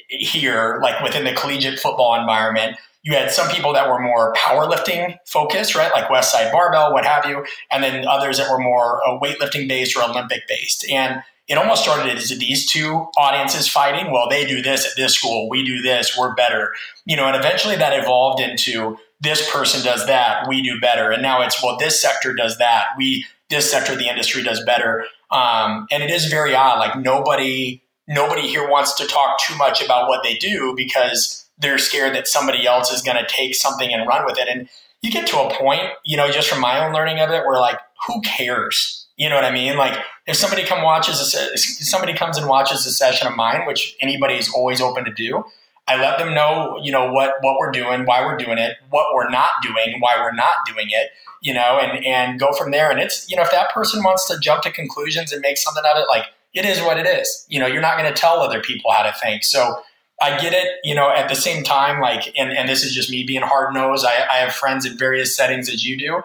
here, 0.10 0.80
like 0.82 1.02
within 1.02 1.24
the 1.24 1.34
collegiate 1.34 1.80
football 1.80 2.20
environment, 2.20 2.78
you 3.04 3.14
had 3.14 3.32
some 3.32 3.50
people 3.50 3.74
that 3.74 3.90
were 3.90 4.00
more 4.00 4.34
powerlifting 4.34 5.18
focused, 5.28 5.76
right? 5.76 5.92
Like 5.92 6.08
Westside 6.08 6.52
Barbell, 6.52 6.94
what 6.94 7.06
have 7.06 7.26
you. 7.26 7.46
And 7.72 7.84
then 7.84 8.08
others 8.08 8.38
that 8.38 8.50
were 8.50 8.60
more 8.60 9.06
uh, 9.06 9.20
weightlifting 9.20 9.68
based 9.68 9.98
or 9.98 10.04
Olympic 10.04 10.48
based. 10.48 10.90
And 10.90 11.22
it 11.50 11.58
almost 11.58 11.84
started 11.84 12.18
as 12.18 12.30
these 12.30 12.66
two 12.72 13.06
audiences 13.18 13.68
fighting. 13.68 14.12
Well, 14.12 14.30
they 14.30 14.46
do 14.46 14.62
this 14.62 14.86
at 14.86 14.94
this 14.96 15.16
school. 15.16 15.50
We 15.50 15.66
do 15.66 15.82
this. 15.82 16.18
We're 16.18 16.34
better. 16.34 16.74
You 17.06 17.18
know, 17.18 17.28
and 17.28 17.36
eventually 17.36 17.76
that 17.76 18.00
evolved 18.00 18.42
into 18.42 18.98
this 19.20 19.52
person 19.52 19.84
does 19.84 20.06
that. 20.08 20.48
We 20.48 20.62
do 20.62 20.80
better. 20.80 21.12
And 21.12 21.22
now 21.22 21.42
it's, 21.42 21.62
well, 21.62 21.78
this 21.78 22.02
sector 22.02 22.34
does 22.34 22.58
that. 22.60 22.86
We, 22.98 23.26
this 23.50 23.70
sector 23.70 23.94
of 23.94 24.00
the 24.00 24.08
industry 24.08 24.44
does 24.44 24.64
better. 24.64 25.06
Um, 25.30 25.88
and 25.92 26.02
it 26.02 26.10
is 26.10 26.28
very 26.28 26.56
odd. 26.56 26.80
Like 26.80 26.98
nobody, 26.98 27.82
nobody 28.08 28.48
here 28.48 28.70
wants 28.70 28.94
to 28.96 29.08
talk 29.08 29.40
too 29.40 29.56
much 29.56 29.84
about 29.84 30.08
what 30.08 30.24
they 30.24 30.36
do 30.36 30.74
because 30.76 31.46
they're 31.58 31.78
scared 31.78 32.16
that 32.16 32.28
somebody 32.28 32.66
else 32.66 32.92
is 32.92 33.02
going 33.02 33.18
to 33.18 33.28
take 33.28 33.56
something 33.56 33.94
and 33.94 34.08
run 34.08 34.26
with 34.26 34.38
it. 34.38 34.48
And 34.48 34.68
you 35.02 35.12
get 35.12 35.28
to 35.28 35.40
a 35.40 35.54
point, 35.54 35.84
you 36.04 36.18
know, 36.18 36.32
just 36.32 36.50
from 36.50 36.62
my 36.62 36.84
own 36.84 36.94
learning 36.94 37.20
of 37.20 37.30
it, 37.30 37.46
where 37.46 37.60
like, 37.60 37.80
who 38.08 38.22
cares? 38.22 39.06
You 39.18 39.30
know 39.30 39.36
what 39.36 39.46
I 39.46 39.52
mean? 39.52 39.78
Like, 39.78 39.98
if 40.26 40.36
somebody 40.36 40.64
come 40.64 40.84
watches 40.84 41.20
a, 41.20 41.58
somebody 41.58 42.14
comes 42.14 42.38
and 42.38 42.48
watches 42.48 42.86
a 42.86 42.92
session 42.92 43.28
of 43.28 43.36
mine, 43.36 43.66
which 43.68 43.96
anybody 44.02 44.36
is 44.36 44.50
always 44.56 44.82
open 44.82 45.06
to 45.06 45.14
do, 45.14 45.44
I 45.88 45.98
let 45.98 46.18
them 46.18 46.34
know, 46.34 46.80
you 46.82 46.92
know, 46.92 47.12
what 47.12 47.36
what 47.42 47.58
we're 47.60 47.72
doing, 47.72 48.06
why 48.06 48.26
we're 48.26 48.38
doing 48.38 48.58
it, 48.58 48.78
what 48.90 49.08
we're 49.14 49.30
not 49.30 49.50
doing, 49.62 49.98
why 50.00 50.16
we're 50.18 50.34
not 50.34 50.56
doing 50.66 50.88
it, 50.90 51.10
you 51.42 51.54
know, 51.54 51.78
and 51.80 52.04
and 52.06 52.40
go 52.40 52.54
from 52.54 52.72
there. 52.72 52.90
And 52.90 53.00
it's 53.00 53.30
you 53.30 53.36
know, 53.36 53.44
if 53.44 53.52
that 53.52 53.72
person 53.72 54.02
wants 54.04 54.28
to 54.30 54.40
jump 54.40 54.64
to 54.64 54.72
conclusions 54.72 55.32
and 55.32 55.42
make 55.42 55.58
something 55.58 55.84
out 55.86 55.98
of 55.98 56.04
it, 56.04 56.08
like 56.08 56.28
it 56.54 56.66
is 56.66 56.80
what 56.82 56.98
it 56.98 57.08
is. 57.08 57.46
You 57.50 57.60
know, 57.60 57.68
you're 57.68 57.82
not 57.82 57.98
going 57.98 58.12
to 58.12 58.20
tell 58.20 58.40
other 58.40 58.62
people 58.62 58.92
how 58.92 59.04
to 59.04 59.14
think. 59.22 59.44
So 59.44 59.82
I 60.22 60.40
get 60.40 60.54
it. 60.54 60.80
You 60.84 60.96
know, 60.96 61.10
at 61.10 61.30
the 61.30 61.36
same 61.36 61.64
time, 61.64 62.00
like, 62.00 62.32
and, 62.38 62.52
and 62.52 62.70
this 62.70 62.84
is 62.84 62.94
just 62.94 63.10
me 63.10 63.24
being 63.24 63.42
hard 63.42 63.74
nosed. 63.74 64.06
I, 64.06 64.28
I 64.32 64.38
have 64.38 64.54
friends 64.54 64.86
in 64.86 64.98
various 64.98 65.36
settings 65.36 65.70
as 65.70 65.86
you 65.86 65.98
do. 65.98 66.22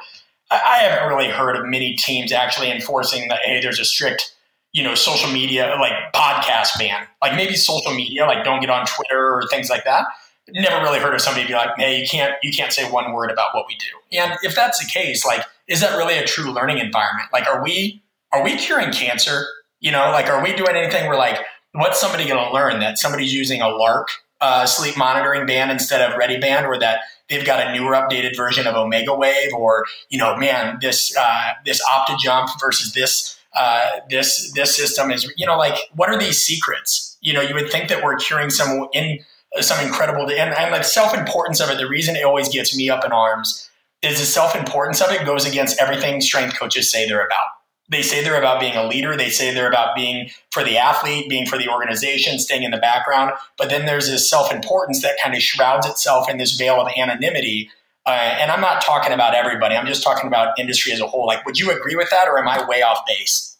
I, 0.50 0.60
I 0.64 0.76
haven't 0.78 1.08
really 1.08 1.30
heard 1.30 1.56
of 1.56 1.66
many 1.66 1.96
teams 1.96 2.32
actually 2.32 2.70
enforcing 2.70 3.28
that. 3.28 3.40
Hey, 3.44 3.60
there's 3.60 3.80
a 3.80 3.84
strict, 3.84 4.34
you 4.72 4.82
know, 4.82 4.94
social 4.94 5.30
media 5.32 5.76
like 5.80 5.92
podcast 6.14 6.78
ban. 6.78 7.06
Like 7.22 7.34
maybe 7.34 7.54
social 7.54 7.94
media, 7.94 8.26
like 8.26 8.44
don't 8.44 8.60
get 8.60 8.70
on 8.70 8.86
Twitter 8.86 9.34
or 9.34 9.42
things 9.50 9.70
like 9.70 9.84
that. 9.84 10.06
Never 10.50 10.82
really 10.82 10.98
heard 10.98 11.14
of 11.14 11.20
somebody 11.20 11.46
be 11.46 11.52
like, 11.52 11.68
"Hey, 11.76 12.00
you 12.00 12.08
can't 12.08 12.32
you 12.42 12.50
can't 12.50 12.72
say 12.72 12.90
one 12.90 13.12
word 13.12 13.30
about 13.30 13.54
what 13.54 13.66
we 13.68 13.76
do." 13.76 14.18
And 14.18 14.32
if 14.42 14.54
that's 14.54 14.78
the 14.78 14.90
case, 14.90 15.22
like, 15.22 15.42
is 15.66 15.82
that 15.82 15.94
really 15.98 16.16
a 16.16 16.24
true 16.24 16.50
learning 16.50 16.78
environment? 16.78 17.28
Like, 17.34 17.46
are 17.46 17.62
we 17.62 18.02
are 18.32 18.42
we 18.42 18.56
curing 18.56 18.90
cancer? 18.90 19.44
You 19.80 19.92
know, 19.92 20.10
like, 20.10 20.28
are 20.28 20.42
we 20.42 20.54
doing 20.54 20.76
anything 20.76 21.06
where 21.06 21.16
like, 21.16 21.38
what's 21.72 22.00
somebody 22.00 22.26
going 22.26 22.44
to 22.44 22.52
learn 22.52 22.80
that 22.80 22.98
somebody's 22.98 23.32
using 23.32 23.60
a 23.60 23.68
Lark 23.68 24.08
uh, 24.40 24.66
sleep 24.66 24.96
monitoring 24.96 25.46
band 25.46 25.70
instead 25.70 26.00
of 26.00 26.18
ReadiBand, 26.18 26.64
or 26.64 26.78
that 26.78 27.00
they've 27.28 27.44
got 27.44 27.66
a 27.66 27.72
newer, 27.72 27.92
updated 27.92 28.36
version 28.36 28.66
of 28.66 28.74
Omegawave, 28.74 29.52
or 29.52 29.84
you 30.10 30.18
know, 30.18 30.36
man, 30.36 30.78
this 30.80 31.16
uh, 31.16 31.50
this 31.64 31.82
Optojump 31.84 32.48
versus 32.60 32.92
this 32.94 33.38
uh, 33.54 34.00
this 34.10 34.52
this 34.52 34.76
system 34.76 35.10
is, 35.10 35.32
you 35.36 35.46
know, 35.46 35.56
like, 35.56 35.78
what 35.94 36.08
are 36.08 36.18
these 36.18 36.40
secrets? 36.40 37.16
You 37.20 37.32
know, 37.32 37.40
you 37.40 37.54
would 37.54 37.70
think 37.70 37.88
that 37.88 38.04
we're 38.04 38.16
curing 38.16 38.50
some 38.50 38.88
in 38.92 39.18
some 39.60 39.84
incredible 39.84 40.22
and, 40.22 40.54
and 40.54 40.70
like 40.70 40.84
self 40.84 41.16
importance 41.16 41.60
of 41.60 41.70
it. 41.70 41.78
The 41.78 41.88
reason 41.88 42.16
it 42.16 42.24
always 42.24 42.48
gets 42.48 42.76
me 42.76 42.90
up 42.90 43.04
in 43.04 43.12
arms 43.12 43.68
is 44.02 44.18
the 44.20 44.26
self 44.26 44.54
importance 44.54 45.00
of 45.00 45.10
it 45.10 45.26
goes 45.26 45.46
against 45.46 45.80
everything 45.80 46.20
strength 46.20 46.58
coaches 46.58 46.90
say 46.90 47.08
they're 47.08 47.24
about. 47.24 47.57
They 47.90 48.02
say 48.02 48.22
they're 48.22 48.38
about 48.38 48.60
being 48.60 48.76
a 48.76 48.86
leader. 48.86 49.16
They 49.16 49.30
say 49.30 49.52
they're 49.54 49.68
about 49.68 49.96
being 49.96 50.30
for 50.50 50.62
the 50.62 50.76
athlete, 50.76 51.28
being 51.28 51.46
for 51.46 51.56
the 51.56 51.68
organization, 51.68 52.38
staying 52.38 52.62
in 52.62 52.70
the 52.70 52.78
background. 52.78 53.32
But 53.56 53.70
then 53.70 53.86
there's 53.86 54.08
this 54.08 54.28
self 54.28 54.52
importance 54.52 55.02
that 55.02 55.16
kind 55.22 55.34
of 55.34 55.42
shrouds 55.42 55.86
itself 55.86 56.28
in 56.28 56.36
this 56.36 56.56
veil 56.56 56.80
of 56.80 56.88
anonymity. 56.96 57.70
Uh, 58.04 58.10
and 58.10 58.50
I'm 58.50 58.60
not 58.60 58.82
talking 58.82 59.12
about 59.12 59.34
everybody. 59.34 59.74
I'm 59.74 59.86
just 59.86 60.02
talking 60.02 60.26
about 60.26 60.58
industry 60.58 60.92
as 60.92 61.00
a 61.00 61.06
whole. 61.06 61.26
Like, 61.26 61.44
would 61.46 61.58
you 61.58 61.70
agree 61.70 61.96
with 61.96 62.10
that, 62.10 62.28
or 62.28 62.38
am 62.38 62.48
I 62.48 62.66
way 62.66 62.82
off 62.82 63.00
base? 63.06 63.56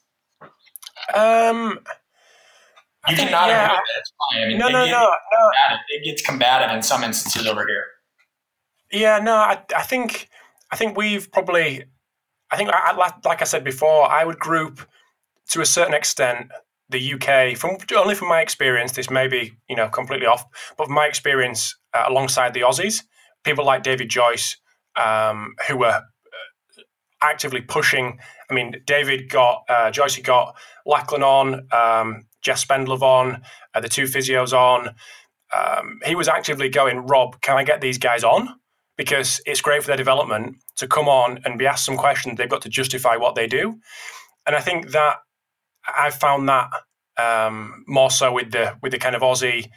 Um, 1.14 1.78
you 3.08 3.16
cannot 3.16 3.48
yeah. 3.48 3.66
agree 3.66 3.76
with 3.76 3.82
it. 3.96 4.00
It's 4.00 4.12
fine. 4.32 4.42
I 4.42 4.48
mean, 4.48 4.58
no, 4.58 4.68
no, 4.68 4.84
no, 4.84 4.90
no. 4.90 5.50
It 5.88 6.04
gets 6.04 6.22
combative 6.22 6.74
in 6.74 6.82
some 6.82 7.04
instances 7.04 7.46
over 7.46 7.66
here. 7.66 7.84
Yeah, 8.90 9.18
no, 9.18 9.34
I, 9.34 9.62
I 9.76 9.82
think 9.82 10.28
I 10.70 10.76
think 10.76 10.96
we've 10.96 11.30
probably, 11.30 11.84
I 12.50 12.56
think, 12.56 12.70
I, 12.72 12.94
like 13.24 13.42
I 13.42 13.44
said 13.44 13.64
before, 13.64 14.10
I 14.10 14.24
would 14.24 14.38
group 14.38 14.80
to 15.50 15.60
a 15.60 15.66
certain 15.66 15.94
extent 15.94 16.50
the 16.90 17.14
UK 17.14 17.56
from 17.56 17.76
only 17.96 18.14
from 18.14 18.28
my 18.28 18.40
experience. 18.40 18.92
This 18.92 19.10
may 19.10 19.28
be 19.28 19.52
you 19.68 19.76
know 19.76 19.88
completely 19.88 20.26
off, 20.26 20.44
but 20.76 20.86
from 20.86 20.94
my 20.94 21.06
experience 21.06 21.76
uh, 21.94 22.04
alongside 22.08 22.54
the 22.54 22.60
Aussies, 22.60 23.02
people 23.44 23.64
like 23.64 23.82
David 23.82 24.08
Joyce, 24.08 24.56
um, 24.96 25.54
who 25.66 25.78
were 25.78 25.86
uh, 25.86 26.82
actively 27.22 27.60
pushing. 27.60 28.18
I 28.50 28.54
mean, 28.54 28.74
David 28.86 29.28
got 29.28 29.64
uh, 29.68 29.90
Joyce 29.90 30.18
got 30.18 30.56
Lachlan 30.86 31.22
on, 31.22 31.66
um, 31.72 32.26
Jess 32.40 32.64
Spendlove 32.64 33.02
on, 33.02 33.42
uh, 33.74 33.80
the 33.80 33.88
two 33.88 34.04
physios 34.04 34.52
on. 34.52 34.94
Um, 35.50 36.00
he 36.04 36.14
was 36.14 36.28
actively 36.28 36.68
going, 36.68 37.06
Rob, 37.06 37.40
can 37.40 37.56
I 37.56 37.64
get 37.64 37.80
these 37.80 37.96
guys 37.98 38.22
on? 38.22 38.54
Because 38.98 39.40
it's 39.46 39.62
great 39.62 39.80
for 39.80 39.86
their 39.86 39.96
development 39.96 40.56
to 40.76 40.86
come 40.86 41.08
on 41.08 41.38
and 41.46 41.58
be 41.58 41.66
asked 41.66 41.86
some 41.86 41.96
questions. 41.96 42.36
They've 42.36 42.50
got 42.50 42.60
to 42.62 42.68
justify 42.68 43.16
what 43.16 43.34
they 43.34 43.46
do, 43.46 43.78
and 44.46 44.54
I 44.54 44.60
think 44.60 44.90
that 44.90 45.16
I've 45.96 46.14
found 46.14 46.50
that 46.50 46.68
um, 47.16 47.84
more 47.86 48.10
so 48.10 48.30
with 48.30 48.50
the 48.50 48.76
with 48.82 48.92
the 48.92 48.98
kind 48.98 49.16
of 49.16 49.22
Aussie, 49.22 49.70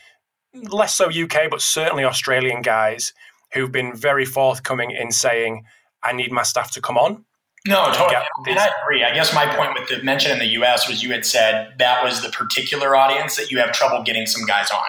less 0.53 0.95
so 0.95 1.09
UK, 1.09 1.49
but 1.49 1.61
certainly 1.61 2.03
Australian 2.03 2.61
guys 2.61 3.13
who've 3.53 3.71
been 3.71 3.95
very 3.95 4.25
forthcoming 4.25 4.91
in 4.91 5.11
saying, 5.11 5.63
"I 6.03 6.11
need 6.11 6.33
my 6.33 6.43
staff 6.43 6.71
to 6.71 6.81
come 6.81 6.97
on." 6.97 7.23
No, 7.67 7.91
totally. 7.93 8.23
And 8.47 8.57
I 8.57 8.69
agree. 8.81 9.03
I 9.03 9.13
guess 9.13 9.35
my 9.35 9.45
point 9.55 9.79
with 9.79 9.87
the 9.87 10.03
mention 10.03 10.31
in 10.31 10.39
the 10.39 10.47
US 10.61 10.89
was 10.89 11.03
you 11.03 11.11
had 11.11 11.25
said 11.27 11.73
that 11.77 12.03
was 12.03 12.23
the 12.23 12.29
particular 12.29 12.95
audience 12.95 13.35
that 13.35 13.51
you 13.51 13.59
have 13.59 13.71
trouble 13.71 14.03
getting 14.03 14.25
some 14.25 14.47
guys 14.47 14.71
on 14.71 14.85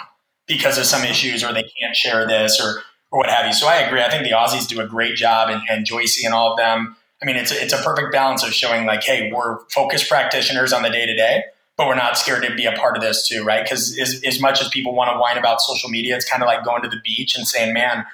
because 0.46 0.78
of 0.78 0.86
some 0.86 1.04
issues 1.04 1.44
or 1.44 1.52
they 1.52 1.70
can't 1.80 1.94
share 1.94 2.26
this 2.26 2.58
or 2.58 2.82
or 3.12 3.20
what 3.20 3.30
have 3.30 3.46
you. 3.46 3.52
So 3.52 3.68
I 3.68 3.76
agree. 3.76 4.02
I 4.02 4.10
think 4.10 4.24
the 4.24 4.30
Aussies 4.30 4.66
do 4.66 4.80
a 4.80 4.86
great 4.86 5.14
job, 5.14 5.50
and, 5.50 5.62
and 5.68 5.86
Joycey 5.86 6.24
and 6.24 6.34
all 6.34 6.52
of 6.52 6.56
them. 6.56 6.96
I 7.22 7.26
mean, 7.26 7.36
it's 7.36 7.52
a, 7.52 7.62
it's 7.62 7.72
a 7.72 7.76
perfect 7.76 8.10
balance 8.10 8.42
of 8.42 8.52
showing 8.52 8.84
like, 8.84 9.04
hey, 9.04 9.30
we're 9.32 9.60
focused 9.68 10.08
practitioners 10.08 10.72
on 10.72 10.82
the 10.82 10.90
day 10.90 11.06
to 11.06 11.14
day, 11.14 11.44
but 11.76 11.86
we're 11.86 11.94
not 11.94 12.18
scared 12.18 12.42
to 12.42 12.54
be 12.56 12.64
a 12.64 12.72
part 12.72 12.96
of 12.96 13.02
this 13.02 13.28
too, 13.28 13.44
right? 13.44 13.62
Because 13.62 13.96
as, 13.98 14.20
as 14.26 14.40
much 14.40 14.60
as 14.60 14.68
people 14.68 14.94
want 14.94 15.14
to 15.14 15.18
whine 15.18 15.38
about 15.38 15.60
social 15.60 15.88
media, 15.88 16.16
it's 16.16 16.28
kind 16.28 16.42
of 16.42 16.48
like 16.48 16.64
going 16.64 16.82
to 16.82 16.88
the 16.88 17.00
beach 17.04 17.36
and 17.36 17.46
saying, 17.46 17.72
man, 17.72 18.04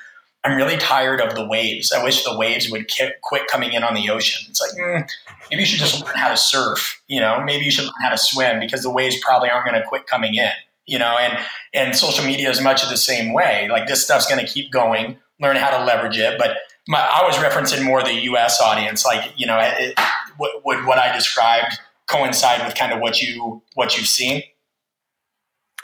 I'm 0.44 0.56
really 0.56 0.76
tired 0.76 1.20
of 1.20 1.34
the 1.34 1.46
waves. 1.46 1.90
I 1.90 2.02
wish 2.04 2.22
the 2.22 2.36
waves 2.36 2.70
would 2.70 2.90
quit 3.22 3.46
coming 3.46 3.72
in 3.72 3.82
on 3.82 3.94
the 3.94 4.10
ocean. 4.10 4.46
It's 4.50 4.60
like, 4.60 4.70
mm, 4.72 5.08
maybe 5.50 5.62
you 5.62 5.66
should 5.66 5.80
just 5.80 6.04
learn 6.04 6.14
how 6.14 6.28
to 6.28 6.36
surf. 6.36 7.00
You 7.06 7.20
know, 7.20 7.42
maybe 7.42 7.64
you 7.64 7.70
should 7.70 7.84
learn 7.84 8.02
how 8.02 8.10
to 8.10 8.18
swim 8.18 8.60
because 8.60 8.82
the 8.82 8.90
waves 8.90 9.16
probably 9.20 9.48
aren't 9.48 9.66
going 9.66 9.80
to 9.80 9.86
quit 9.86 10.06
coming 10.06 10.34
in 10.34 10.52
you 10.88 10.98
know, 10.98 11.16
and 11.18 11.38
and 11.74 11.94
social 11.94 12.24
media 12.24 12.50
is 12.50 12.60
much 12.60 12.82
of 12.82 12.88
the 12.88 12.96
same 12.96 13.32
way. 13.32 13.68
Like 13.70 13.86
this 13.86 14.02
stuff's 14.02 14.26
going 14.26 14.44
to 14.44 14.50
keep 14.50 14.72
going. 14.72 15.18
Learn 15.40 15.56
how 15.56 15.70
to 15.76 15.84
leverage 15.84 16.18
it. 16.18 16.38
But 16.38 16.56
my, 16.88 16.98
I 16.98 17.24
was 17.24 17.36
referencing 17.36 17.84
more 17.84 18.02
the 18.02 18.14
U.S. 18.24 18.60
audience. 18.60 19.04
Like 19.04 19.32
you 19.36 19.46
know, 19.46 19.58
it, 19.60 19.96
would, 20.38 20.50
would 20.64 20.86
what 20.86 20.98
I 20.98 21.14
described 21.14 21.78
coincide 22.08 22.64
with 22.64 22.74
kind 22.74 22.92
of 22.92 23.00
what 23.00 23.20
you 23.20 23.62
what 23.74 23.96
you've 23.96 24.06
seen? 24.06 24.42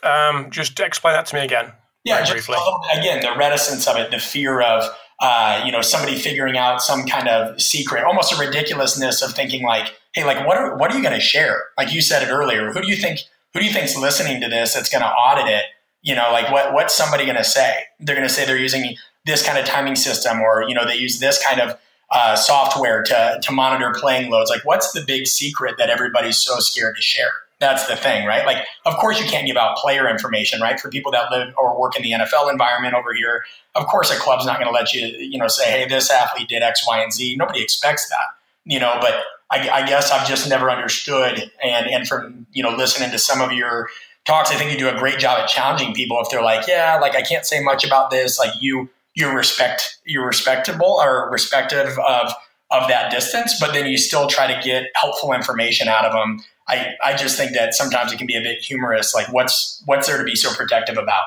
Um, 0.03 0.51
just 0.51 0.81
explain 0.81 1.15
that 1.15 1.27
to 1.27 1.37
me 1.37 1.43
again. 1.43 1.73
Yeah, 2.05 2.23
just, 2.23 2.49
again, 2.95 3.23
the 3.23 3.35
reticence 3.39 3.89
of 3.89 3.97
it, 3.97 4.11
the 4.11 4.19
fear 4.19 4.61
of 4.61 4.85
uh, 5.21 5.63
you 5.65 5.73
know 5.73 5.83
somebody 5.83 6.17
figuring 6.19 6.57
out 6.57 6.81
some 6.81 7.07
kind 7.07 7.29
of 7.29 7.61
secret, 7.61 8.05
almost 8.05 8.33
a 8.33 8.37
ridiculousness 8.37 9.23
of 9.23 9.33
thinking 9.33 9.63
like, 9.63 9.95
hey, 10.15 10.25
like 10.25 10.47
what 10.47 10.57
are 10.57 10.77
what 10.77 10.91
are 10.91 10.97
you 10.97 11.03
going 11.03 11.15
to 11.15 11.21
share? 11.21 11.63
Like 11.77 11.93
you 11.93 12.01
said 12.01 12.23
it 12.23 12.31
earlier, 12.31 12.73
who 12.73 12.81
do 12.81 12.89
you 12.89 12.97
think 12.97 13.21
who 13.55 13.61
do 13.61 13.67
you 13.67 13.73
think's 13.73 13.97
listening 13.97 14.41
to 14.41 14.49
this 14.49 14.75
that's 14.75 14.89
going 14.89 15.03
to 15.03 15.09
audit 15.09 15.47
it? 15.47 15.65
You 16.03 16.15
know, 16.15 16.31
like 16.33 16.51
what 16.51 16.75
what's 16.75 16.95
somebody 16.95 17.25
going 17.25 17.37
to 17.37 17.45
say? 17.45 17.85
They're 18.01 18.17
going 18.17 18.29
to 18.29 18.35
say 18.35 18.45
they're 18.45 18.59
using 18.59 18.97
this 19.25 19.47
kind 19.47 19.57
of 19.57 19.65
timing 19.65 19.97
system, 19.97 20.41
or 20.41 20.65
you 20.69 20.75
know, 20.75 20.85
they 20.85 20.97
use 20.97 21.19
this 21.21 21.43
kind 21.43 21.61
of 21.61 21.79
uh, 22.11 22.37
software 22.37 23.03
to 23.05 23.39
to 23.43 23.53
monitor 23.53 23.93
playing 23.99 24.31
loads. 24.31 24.51
Like, 24.51 24.65
what's 24.65 24.93
the 24.93 25.03
big 25.07 25.27
secret 25.27 25.77
that 25.79 25.89
everybody's 25.89 26.37
so 26.37 26.59
scared 26.59 26.97
to 26.97 27.03
share? 27.03 27.31
That's 27.61 27.87
the 27.87 27.97
thing, 27.97 28.27
right? 28.27 28.45
Like, 28.45 28.67
of 28.85 28.97
course, 28.97 29.19
you 29.21 29.27
can't 29.27 29.47
give 29.47 29.57
out 29.57 29.77
player 29.77 30.09
information, 30.09 30.61
right? 30.61 30.79
For 30.79 30.91
people 30.91 31.13
that 31.13 31.31
live 31.31 31.55
or 31.57 31.81
work 31.81 31.97
in 31.97 32.03
the 32.03 32.11
NFL 32.11 32.51
environment 32.51 32.95
over 32.95 33.15
here, 33.15 33.45
of 33.75 33.87
course, 33.87 34.11
a 34.11 34.17
club's 34.17 34.45
not 34.45 34.59
going 34.59 34.67
to 34.67 34.73
let 34.73 34.93
you, 34.93 35.07
you 35.07 35.39
know, 35.39 35.49
say, 35.49 35.71
"Hey, 35.71 35.89
this 35.89 36.11
athlete 36.11 36.49
did 36.49 36.63
X, 36.63 36.87
Y, 36.87 37.01
and 37.01 37.13
Z." 37.13 37.37
Nobody 37.37 37.63
expects 37.63 38.09
that, 38.11 38.27
you 38.65 38.81
know. 38.81 38.99
But 39.01 39.23
I, 39.51 39.69
I, 39.69 39.87
guess 39.87 40.11
I've 40.11 40.27
just 40.27 40.49
never 40.49 40.71
understood. 40.71 41.51
And 41.63 41.87
and 41.87 42.09
from 42.09 42.47
you 42.53 42.63
know 42.63 42.71
listening 42.71 43.11
to 43.11 43.19
some 43.19 43.41
of 43.41 43.53
your 43.53 43.89
talks, 44.25 44.51
I 44.51 44.55
think 44.55 44.73
you 44.73 44.79
do 44.79 44.89
a 44.89 44.99
great 44.99 45.19
job 45.19 45.41
at 45.41 45.49
challenging 45.49 45.95
people 45.95 46.19
if 46.21 46.31
they're 46.31 46.43
like, 46.43 46.67
yeah, 46.67 46.99
like 47.01 47.15
I 47.15 47.23
can't 47.23 47.47
say 47.47 47.61
much 47.61 47.85
about 47.85 48.11
this. 48.11 48.39
Like 48.39 48.53
you 48.61 48.89
you 49.15 49.31
respect 49.31 49.99
you're 50.05 50.27
respectable 50.27 50.99
or 51.01 51.31
respective 51.31 51.99
of 51.99 52.33
of 52.71 52.89
that 52.89 53.11
distance, 53.11 53.59
but 53.61 53.73
then 53.73 53.87
you 53.87 53.97
still 53.97 54.27
try 54.27 54.53
to 54.53 54.61
get 54.63 54.91
helpful 54.95 55.33
information 55.33 55.89
out 55.89 56.05
of 56.05 56.13
them. 56.13 56.43
I, 56.67 56.95
I 57.05 57.15
just 57.15 57.37
think 57.37 57.53
that 57.53 57.75
sometimes 57.75 58.13
it 58.13 58.17
can 58.17 58.27
be 58.27 58.37
a 58.37 58.41
bit 58.41 58.61
humorous. 58.61 59.15
Like 59.15 59.33
what's 59.33 59.83
what's 59.87 60.07
there 60.07 60.19
to 60.19 60.25
be 60.25 60.35
so 60.35 60.53
protective 60.55 60.97
about? 60.97 61.25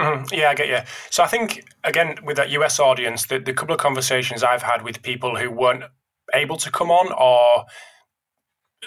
Mm, 0.00 0.30
yeah, 0.30 0.50
I 0.50 0.54
get 0.54 0.68
you. 0.68 0.80
So 1.10 1.22
I 1.22 1.26
think 1.26 1.64
again 1.84 2.16
with 2.24 2.36
that 2.36 2.50
US 2.50 2.78
audience, 2.78 3.26
the, 3.26 3.38
the 3.38 3.54
couple 3.54 3.74
of 3.74 3.80
conversations 3.80 4.42
I've 4.42 4.62
had 4.62 4.82
with 4.82 5.02
people 5.02 5.36
who 5.36 5.50
weren't 5.50 5.84
able 6.34 6.56
to 6.58 6.70
come 6.70 6.90
on 6.90 7.12
or 7.12 7.66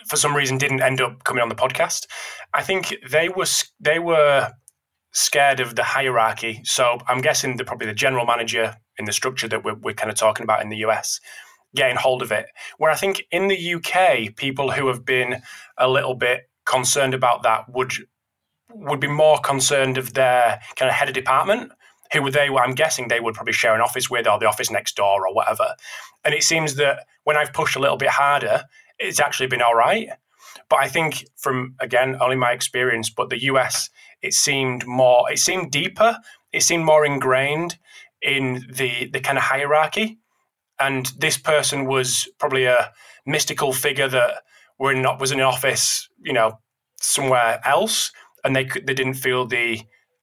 for 0.08 0.15
some 0.15 0.36
reason 0.36 0.58
didn't 0.58 0.82
end 0.82 1.02
up 1.02 1.23
coming 1.23 1.41
on 1.41 1.49
the 1.49 1.56
podcast. 1.56 2.06
I 2.54 2.63
think 2.63 2.95
they 3.10 3.30
were 3.30 3.45
they 3.80 3.99
were 3.99 4.52
scared 5.13 5.60
of 5.60 5.75
the 5.75 5.84
hierarchy. 5.84 6.62
So 6.63 6.99
I'm 7.08 7.21
guessing 7.21 7.58
the 7.58 7.65
probably 7.65 7.88
the 7.88 7.93
general 7.93 8.25
manager 8.25 8.75
in 8.97 9.06
the 9.06 9.12
structure 9.12 9.47
that 9.47 9.63
we're, 9.63 9.75
we're 9.75 9.93
kind 9.93 10.12
of 10.12 10.17
talking 10.17 10.43
about 10.43 10.62
in 10.62 10.69
the 10.69 10.78
US 10.78 11.19
getting 11.75 11.95
hold 11.95 12.21
of 12.21 12.32
it. 12.32 12.47
Where 12.78 12.91
I 12.91 12.95
think 12.95 13.23
in 13.32 13.47
the 13.47 13.75
UK, 13.75 14.36
people 14.36 14.71
who 14.71 14.88
have 14.88 15.06
been 15.06 15.41
a 15.78 15.88
little 15.88 16.15
bit 16.15 16.49
concerned 16.65 17.13
about 17.13 17.43
that 17.43 17.65
would 17.69 17.93
would 18.71 18.99
be 18.99 19.08
more 19.08 19.39
concerned 19.39 19.97
of 19.97 20.13
their 20.13 20.60
kind 20.75 20.89
of 20.89 20.95
head 20.95 21.08
of 21.08 21.15
department 21.15 21.71
who 22.13 22.29
they 22.31 22.49
I'm 22.49 22.75
guessing 22.75 23.07
they 23.07 23.19
would 23.19 23.35
probably 23.35 23.53
share 23.53 23.75
an 23.75 23.81
office 23.81 24.09
with 24.09 24.27
or 24.27 24.39
the 24.39 24.47
office 24.47 24.71
next 24.71 24.95
door 24.95 25.27
or 25.27 25.33
whatever. 25.33 25.75
And 26.23 26.33
it 26.33 26.43
seems 26.43 26.75
that 26.75 27.05
when 27.23 27.37
I've 27.37 27.53
pushed 27.53 27.75
a 27.75 27.79
little 27.79 27.97
bit 27.97 28.09
harder, 28.09 28.63
it's 28.97 29.19
actually 29.19 29.47
been 29.47 29.61
all 29.61 29.75
right. 29.75 30.09
But 30.69 30.79
I 30.79 30.87
think 30.87 31.25
from 31.37 31.75
again, 31.79 32.17
only 32.19 32.35
my 32.35 32.51
experience, 32.51 33.09
but 33.09 33.29
the 33.29 33.43
US, 33.43 33.89
it 34.21 34.33
seemed 34.33 34.85
more 34.85 35.31
it 35.31 35.39
seemed 35.39 35.71
deeper, 35.71 36.17
it 36.51 36.63
seemed 36.63 36.85
more 36.85 37.05
ingrained 37.05 37.77
in 38.21 38.65
the 38.71 39.09
the 39.11 39.19
kind 39.19 39.37
of 39.37 39.43
hierarchy. 39.45 40.19
And 40.79 41.11
this 41.17 41.37
person 41.37 41.85
was 41.85 42.27
probably 42.39 42.65
a 42.65 42.91
mystical 43.25 43.73
figure 43.73 44.07
that 44.07 44.43
were 44.79 44.93
not 44.93 45.19
was 45.19 45.31
in 45.31 45.39
an 45.39 45.45
office, 45.45 46.07
you 46.21 46.33
know, 46.33 46.59
somewhere 47.01 47.59
else, 47.65 48.11
and 48.43 48.55
they 48.55 48.63
they 48.63 48.93
didn't 48.93 49.15
feel 49.15 49.45
the 49.45 49.81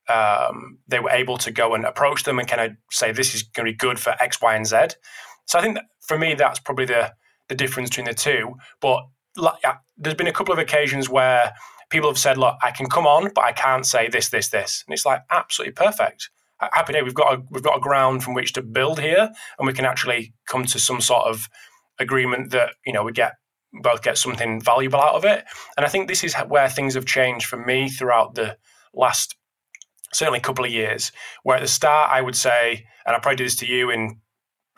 um, 0.08 0.78
they 0.88 1.00
were 1.00 1.10
able 1.10 1.38
to 1.38 1.50
go 1.50 1.74
and 1.74 1.84
approach 1.84 2.24
them 2.24 2.38
and 2.38 2.48
kind 2.48 2.60
of 2.62 2.76
say 2.90 3.12
this 3.12 3.34
is 3.34 3.42
going 3.42 3.66
to 3.66 3.72
be 3.72 3.76
good 3.76 3.98
for 3.98 4.14
X, 4.20 4.40
Y, 4.40 4.54
and 4.54 4.66
Z. 4.66 4.76
So 5.46 5.58
I 5.58 5.62
think 5.62 5.78
for 6.06 6.18
me 6.18 6.34
that's 6.34 6.60
probably 6.60 6.86
the 6.86 7.12
the 7.48 7.54
difference 7.54 7.90
between 7.90 8.06
the 8.06 8.14
two. 8.14 8.54
But 8.80 9.04
like, 9.36 9.62
there's 9.96 10.16
been 10.16 10.26
a 10.26 10.32
couple 10.32 10.52
of 10.52 10.58
occasions 10.58 11.08
where 11.08 11.52
people 11.90 12.08
have 12.08 12.18
said, 12.18 12.38
"Look, 12.38 12.56
I 12.62 12.70
can 12.70 12.88
come 12.88 13.06
on, 13.06 13.30
but 13.34 13.44
I 13.44 13.52
can't 13.52 13.86
say 13.86 14.08
this, 14.08 14.30
this, 14.30 14.48
this," 14.48 14.84
and 14.86 14.94
it's 14.94 15.06
like 15.06 15.22
absolutely 15.30 15.72
perfect. 15.72 16.30
Happy 16.58 16.94
day. 16.94 17.02
We've 17.02 17.14
got 17.14 17.34
a, 17.34 17.42
we've 17.50 17.62
got 17.62 17.76
a 17.76 17.80
ground 17.80 18.24
from 18.24 18.34
which 18.34 18.54
to 18.54 18.62
build 18.62 18.98
here, 18.98 19.30
and 19.58 19.66
we 19.66 19.72
can 19.72 19.84
actually 19.84 20.34
come 20.46 20.64
to 20.66 20.78
some 20.78 21.00
sort 21.00 21.26
of 21.26 21.48
agreement 21.98 22.50
that 22.50 22.70
you 22.84 22.92
know 22.92 23.04
we 23.04 23.12
get 23.12 23.34
both 23.82 24.02
get 24.02 24.16
something 24.18 24.60
valuable 24.60 25.00
out 25.00 25.14
of 25.14 25.24
it. 25.24 25.44
And 25.76 25.84
I 25.84 25.88
think 25.88 26.08
this 26.08 26.24
is 26.24 26.34
where 26.34 26.68
things 26.68 26.94
have 26.94 27.04
changed 27.04 27.46
for 27.46 27.58
me 27.58 27.88
throughout 27.88 28.34
the 28.34 28.56
last 28.94 29.36
certainly 30.12 30.38
a 30.38 30.42
couple 30.42 30.64
of 30.64 30.70
years, 30.70 31.12
where 31.42 31.56
at 31.56 31.62
the 31.62 31.68
start 31.68 32.10
I 32.10 32.20
would 32.20 32.36
say, 32.36 32.86
and 33.06 33.14
I 33.16 33.18
probably 33.18 33.36
did 33.36 33.46
this 33.46 33.56
to 33.56 33.66
you 33.66 33.90
in 33.90 34.20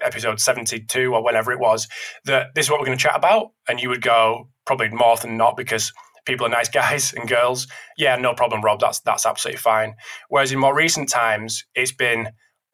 episode 0.03 0.41
72 0.41 1.15
or 1.15 1.25
whenever 1.25 1.53
it 1.53 1.59
was, 1.59 1.89
that 2.25 2.55
this 2.55 2.67
is 2.67 2.71
what 2.71 2.81
we're 2.81 2.87
going 2.87 2.99
to 2.99 3.03
chat 3.03 3.17
about. 3.17 3.51
And 3.69 3.81
you 3.81 3.89
would 3.89 4.03
go, 4.03 4.49
probably 4.67 4.89
more 4.91 5.17
than 5.17 5.37
not, 5.37 5.57
because 5.57 5.93
people 6.25 6.47
are 6.47 6.51
nice 6.51 6.69
guys 6.81 7.13
and 7.13 7.29
girls. 7.29 7.67
Yeah, 7.97 8.17
no 8.17 8.35
problem, 8.35 8.63
Rob. 8.63 8.81
That's 8.81 9.01
that's 9.01 9.27
absolutely 9.27 9.59
fine. 9.59 9.95
Whereas 10.29 10.53
in 10.53 10.59
more 10.59 10.77
recent 10.77 11.09
times, 11.09 11.65
it's 11.75 11.93
been, 11.93 12.31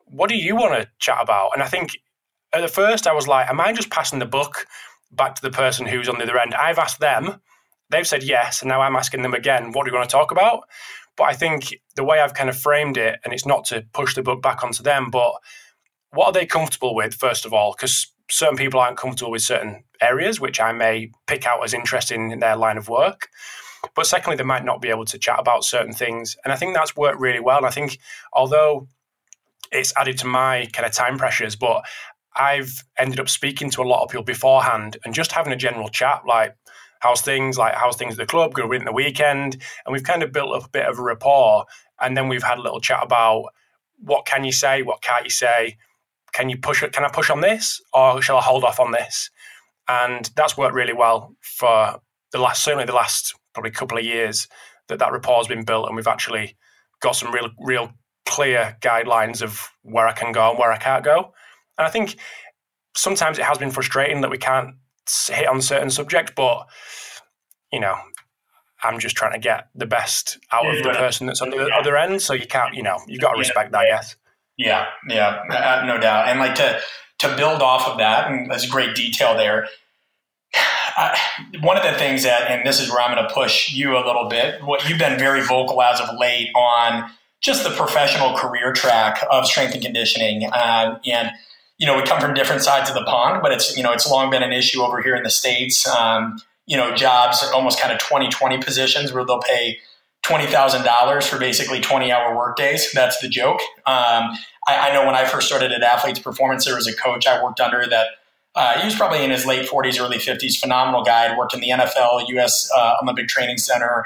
what 0.07 0.29
do 0.29 0.37
you 0.37 0.57
want 0.57 0.75
to 0.75 0.89
chat 0.99 1.19
about? 1.21 1.51
And 1.55 1.63
I 1.63 1.67
think 1.67 1.97
at 2.53 2.61
the 2.61 2.69
first 2.69 3.07
I 3.07 3.13
was 3.13 3.27
like, 3.27 3.49
am 3.49 3.61
I 3.61 3.73
just 3.73 3.91
passing 3.91 4.19
the 4.19 4.27
book 4.27 4.67
back 5.11 5.35
to 5.37 5.43
the 5.43 5.51
person 5.51 5.87
who's 5.87 6.09
on 6.09 6.19
the 6.19 6.25
other 6.25 6.39
end? 6.39 6.55
I've 6.55 6.79
asked 6.79 7.01
them, 7.01 7.41
they've 7.91 8.07
said 8.07 8.23
yes, 8.23 8.63
and 8.63 8.69
now 8.69 8.81
I'm 8.81 8.97
asking 8.97 9.23
them 9.23 9.35
again, 9.35 9.73
what 9.73 9.85
do 9.85 9.91
you 9.91 9.97
want 9.97 10.09
to 10.09 10.17
talk 10.17 10.31
about? 10.31 10.65
But 11.17 11.25
I 11.25 11.35
think 11.35 11.75
the 11.97 12.05
way 12.05 12.21
I've 12.21 12.35
kind 12.35 12.51
of 12.51 12.57
framed 12.57 12.97
it, 12.97 13.21
and 13.25 13.33
it's 13.33 13.47
not 13.47 13.65
to 13.67 13.87
push 13.93 14.15
the 14.15 14.23
book 14.23 14.43
back 14.43 14.65
onto 14.65 14.83
them, 14.83 15.11
but 15.11 15.33
what 16.11 16.27
are 16.27 16.33
they 16.33 16.47
comfortable 16.47 16.95
with, 16.95 17.15
first 17.15 17.45
of 17.45 17.53
all? 17.53 17.75
Because 17.77 18.13
certain 18.31 18.57
people 18.57 18.81
aren't 18.81 18.97
comfortable 18.97 19.31
with 19.31 19.43
certain 19.43 19.85
areas, 20.01 20.41
which 20.41 20.61
I 20.61 20.73
may 20.73 21.11
pick 21.27 21.47
out 21.47 21.63
as 21.63 21.75
interesting 21.75 22.31
in 22.31 22.41
their 22.41 22.57
line 22.57 22.79
of 22.79 22.89
work. 22.89 23.29
But 23.95 24.07
secondly, 24.07 24.37
they 24.37 24.45
might 24.45 24.65
not 24.65 24.81
be 24.81 24.89
able 24.89 25.05
to 25.07 25.19
chat 25.19 25.39
about 25.39 25.65
certain 25.65 25.93
things. 25.93 26.37
And 26.45 26.53
I 26.53 26.57
think 26.57 26.75
that's 26.75 26.97
worked 26.97 27.21
really 27.21 27.41
well. 27.41 27.59
And 27.59 27.67
I 27.67 27.71
think 27.71 27.99
although 28.33 28.89
it's 29.71 29.93
added 29.97 30.19
to 30.19 30.27
my 30.27 30.67
kind 30.73 30.87
of 30.87 30.93
time 30.93 31.19
pressures, 31.19 31.55
but 31.57 31.85
I've 32.37 32.83
ended 32.99 33.21
up 33.21 33.29
speaking 33.29 33.71
to 33.71 33.83
a 33.83 33.85
lot 33.85 34.03
of 34.03 34.11
people 34.11 34.25
beforehand 34.25 34.97
and 35.05 35.15
just 35.15 35.33
having 35.33 35.53
a 35.53 35.57
general 35.57 35.89
chat, 35.89 36.23
like, 36.27 36.57
how's 37.01 37.21
things, 37.21 37.59
like, 37.59 37.75
how's 37.75 37.97
things 37.97 38.15
at 38.15 38.19
the 38.19 38.27
club, 38.27 38.55
good 38.55 38.73
in 38.73 38.85
the 38.85 38.93
weekend. 38.93 39.55
And 39.85 39.93
we've 39.93 40.03
kind 40.03 40.23
of 40.23 40.33
built 40.33 40.55
up 40.55 40.67
a 40.67 40.71
bit 40.71 40.87
of 40.87 40.99
a 40.99 41.03
rapport. 41.03 41.67
And 42.01 42.17
then 42.17 42.29
we've 42.29 42.43
had 42.43 42.59
a 42.59 42.63
little 42.63 42.81
chat 42.81 43.03
about 43.03 43.47
what 43.99 44.27
can 44.27 44.45
you 44.45 44.53
say, 44.53 44.83
what 44.83 45.03
can't 45.03 45.25
you 45.25 45.31
say, 45.31 45.77
can 46.33 46.49
you 46.49 46.59
push? 46.59 46.83
Can 46.83 47.05
I 47.05 47.09
push 47.09 47.31
on 47.31 47.41
this, 47.41 47.81
or 47.93 48.21
shall 48.21 48.39
I 48.39 48.43
hold 48.43 48.65
off 48.65 48.81
on 48.81 48.91
this? 48.91 49.31
And 49.87 50.29
that's 50.35 50.57
worked 50.57 50.75
really 50.75 50.93
well 50.93 51.35
for 51.41 52.01
the 52.33 52.39
last, 52.39 52.65
certainly 52.65 52.87
the 52.87 52.95
last 52.95 53.35
probably 53.53 53.71
couple 53.71 53.97
of 53.97 54.05
years 54.05 54.49
that 54.89 54.99
that 54.99 55.13
rapport 55.13 55.37
has 55.37 55.47
been 55.47 55.65
built, 55.65 55.87
and 55.87 55.97
we've 55.97 56.07
actually 56.09 56.57
got 57.01 57.13
some 57.13 57.33
real, 57.33 57.51
real 57.59 57.93
clear 58.27 58.77
guidelines 58.81 59.43
of 59.43 59.71
where 59.83 60.09
I 60.09 60.13
can 60.13 60.33
go 60.33 60.51
and 60.51 60.59
where 60.59 60.73
I 60.73 60.79
can't 60.79 61.05
go. 61.05 61.33
And 61.79 61.87
I 61.87 61.91
think 61.91 62.17
sometimes 62.97 63.39
it 63.39 63.45
has 63.45 63.59
been 63.59 63.71
frustrating 63.71 64.21
that 64.23 64.31
we 64.31 64.39
can't 64.39 64.75
hit 65.29 65.47
on 65.47 65.61
certain 65.61 65.91
subjects, 65.91 66.33
but 66.37 66.67
you 67.73 67.81
know, 67.81 67.97
I'm 68.83 68.99
just 68.99 69.17
trying 69.17 69.33
to 69.33 69.39
get 69.39 69.69
the 69.75 69.87
best 69.87 70.39
out 70.53 70.67
of 70.67 70.83
the 70.83 70.91
person 70.91 71.27
that's 71.27 71.41
on 71.41 71.51
the 71.51 71.71
other 71.75 71.97
end. 71.97 72.23
So 72.23 72.35
you 72.35 72.47
can't, 72.47 72.75
you 72.75 72.83
know, 72.83 72.99
you 73.09 73.19
got 73.19 73.33
to 73.33 73.39
respect 73.39 73.73
that, 73.73 73.81
I 73.81 73.89
guess. 73.89 74.17
Yeah, 74.57 74.87
yeah, 75.09 75.43
uh, 75.51 75.85
no 75.87 75.99
doubt. 75.99 76.29
And 76.29 76.39
like 76.39 76.55
to 76.57 76.81
to 77.19 77.37
build 77.37 77.63
off 77.63 77.89
of 77.89 77.99
that, 77.99 78.31
and 78.31 78.51
there's 78.51 78.67
great 78.67 78.95
detail 78.95 79.37
there. 79.37 79.67
I, 80.55 81.19
one 81.61 81.77
of 81.77 81.83
the 81.83 81.99
things 81.99 82.23
that, 82.23 82.49
and 82.51 82.65
this 82.65 82.81
is 82.81 82.91
where 82.91 83.01
I'm 83.01 83.15
going 83.15 83.27
to 83.27 83.35
push 83.35 83.73
you 83.73 83.97
a 83.97 84.05
little 84.07 84.29
bit. 84.29 84.63
What 84.63 84.89
you've 84.89 84.99
been 84.99 85.19
very 85.19 85.41
vocal 85.41 85.83
as 85.83 86.01
of 86.01 86.09
late 86.19 86.51
on 86.55 87.11
just 87.41 87.65
the 87.65 87.71
professional 87.71 88.37
career 88.37 88.73
track 88.73 89.25
of 89.31 89.47
strength 89.47 89.75
and 89.75 89.83
conditioning, 89.83 90.45
um, 90.47 91.01
and 91.05 91.31
you 91.79 91.87
know 91.87 91.97
we 91.97 92.03
come 92.03 92.21
from 92.21 92.35
different 92.35 92.63
sides 92.63 92.89
of 92.89 92.95
the 92.95 93.05
pond, 93.05 93.43
but 93.43 93.53
it's 93.53 93.77
you 93.77 93.83
know 93.83 93.93
it's 93.93 94.09
long 94.09 94.31
been 94.31 94.43
an 94.43 94.53
issue 94.53 94.83
over 94.83 95.03
here 95.03 95.15
in 95.15 95.23
the 95.23 95.31
states. 95.31 95.87
Um, 95.87 96.39
you 96.67 96.77
know, 96.77 96.95
jobs 96.95 97.43
almost 97.53 97.79
kind 97.79 97.93
of 97.93 97.99
2020 97.99 98.63
positions 98.63 99.13
where 99.13 99.25
they'll 99.25 99.41
pay 99.41 99.79
$20,000 100.25 101.23
for 101.25 101.39
basically 101.39 101.81
20 101.81 102.11
hour 102.11 102.35
workdays. 102.35 102.91
That's 102.93 103.19
the 103.21 103.29
joke. 103.29 103.61
Um, 103.85 104.33
I, 104.67 104.89
I, 104.89 104.93
know 104.95 105.05
when 105.05 105.15
I 105.15 105.27
first 105.27 105.47
started 105.47 105.73
at 105.73 105.83
Athletes 105.83 106.19
Performance, 106.19 106.65
there 106.65 106.75
was 106.75 106.87
a 106.87 106.97
coach 106.97 107.27
I 107.27 107.43
worked 107.43 107.61
under 107.61 107.87
that 107.87 108.07
uh, 108.55 108.79
he 108.79 108.87
was 108.87 108.95
probably 108.95 109.23
in 109.23 109.31
his 109.31 109.45
late 109.45 109.69
40s, 109.69 110.01
early 110.01 110.17
50s, 110.17 110.59
phenomenal 110.59 111.05
guy. 111.05 111.37
Worked 111.37 111.55
in 111.55 111.61
the 111.61 111.71
NFL, 111.71 112.29
U.S. 112.29 112.71
Uh, 112.75 112.95
Olympic 113.03 113.29
Training 113.29 113.59
Center, 113.59 114.05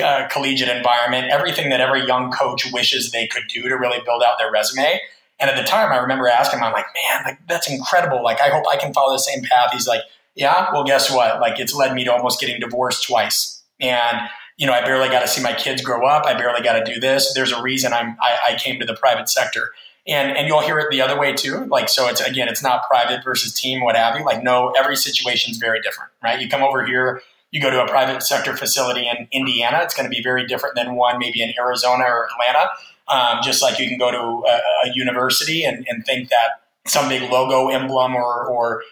uh, 0.00 0.28
collegiate 0.28 0.68
environment, 0.68 1.28
everything 1.30 1.70
that 1.70 1.80
every 1.80 2.06
young 2.06 2.30
coach 2.30 2.70
wishes 2.72 3.10
they 3.10 3.26
could 3.26 3.44
do 3.48 3.68
to 3.68 3.74
really 3.74 3.98
build 4.04 4.22
out 4.22 4.38
their 4.38 4.52
resume. 4.52 5.00
And 5.38 5.50
at 5.50 5.56
the 5.56 5.64
time, 5.64 5.92
I 5.92 5.98
remember 5.98 6.28
asking 6.28 6.60
him, 6.60 6.64
I'm 6.64 6.72
like, 6.72 6.86
man, 6.94 7.24
like, 7.24 7.38
that's 7.46 7.70
incredible. 7.70 8.22
Like, 8.22 8.40
I 8.40 8.48
hope 8.48 8.64
I 8.70 8.76
can 8.76 8.94
follow 8.94 9.12
the 9.12 9.18
same 9.18 9.42
path. 9.42 9.70
He's 9.72 9.86
like, 9.86 10.00
yeah, 10.34 10.68
well, 10.72 10.84
guess 10.84 11.10
what? 11.10 11.40
Like, 11.40 11.60
it's 11.60 11.74
led 11.74 11.94
me 11.94 12.04
to 12.04 12.12
almost 12.12 12.40
getting 12.40 12.58
divorced 12.58 13.06
twice. 13.06 13.62
And 13.80 14.28
you 14.56 14.66
know, 14.66 14.72
I 14.72 14.82
barely 14.82 15.08
got 15.08 15.20
to 15.20 15.28
see 15.28 15.42
my 15.42 15.52
kids 15.52 15.82
grow 15.82 16.06
up. 16.06 16.26
I 16.26 16.34
barely 16.34 16.62
got 16.62 16.82
to 16.82 16.92
do 16.92 16.98
this. 16.98 17.34
There's 17.34 17.52
a 17.52 17.62
reason 17.62 17.92
I'm 17.92 18.16
I, 18.20 18.52
I, 18.52 18.54
came 18.56 18.80
to 18.80 18.86
the 18.86 18.94
private 18.94 19.28
sector. 19.28 19.72
And 20.06 20.36
and 20.36 20.46
you'll 20.46 20.60
hear 20.60 20.78
it 20.78 20.90
the 20.90 21.02
other 21.02 21.18
way 21.18 21.34
too. 21.34 21.66
Like 21.66 21.88
so 21.88 22.08
it's 22.08 22.20
again, 22.20 22.48
it's 22.48 22.62
not 22.62 22.86
private 22.86 23.22
versus 23.22 23.52
team, 23.52 23.82
what 23.82 23.96
have 23.96 24.16
you. 24.16 24.24
Like 24.24 24.42
no, 24.42 24.72
every 24.78 24.96
situation 24.96 25.50
is 25.50 25.58
very 25.58 25.80
different, 25.80 26.10
right? 26.22 26.40
You 26.40 26.48
come 26.48 26.62
over 26.62 26.86
here, 26.86 27.20
you 27.50 27.60
go 27.60 27.70
to 27.70 27.82
a 27.82 27.88
private 27.88 28.22
sector 28.22 28.56
facility 28.56 29.08
in 29.08 29.28
Indiana, 29.32 29.80
it's 29.82 29.94
going 29.94 30.08
to 30.08 30.14
be 30.14 30.22
very 30.22 30.46
different 30.46 30.76
than 30.76 30.94
one 30.94 31.18
maybe 31.18 31.42
in 31.42 31.52
Arizona 31.58 32.04
or 32.04 32.28
Atlanta. 32.32 32.68
Um, 33.08 33.38
just 33.42 33.62
like 33.62 33.78
you 33.78 33.88
can 33.88 33.98
go 33.98 34.10
to 34.10 34.18
a, 34.18 34.88
a 34.88 34.92
university 34.94 35.64
and, 35.64 35.86
and 35.88 36.04
think 36.04 36.28
that 36.30 36.62
some 36.86 37.08
big 37.08 37.30
logo 37.30 37.68
emblem 37.68 38.16
or, 38.16 38.46
or 38.46 38.82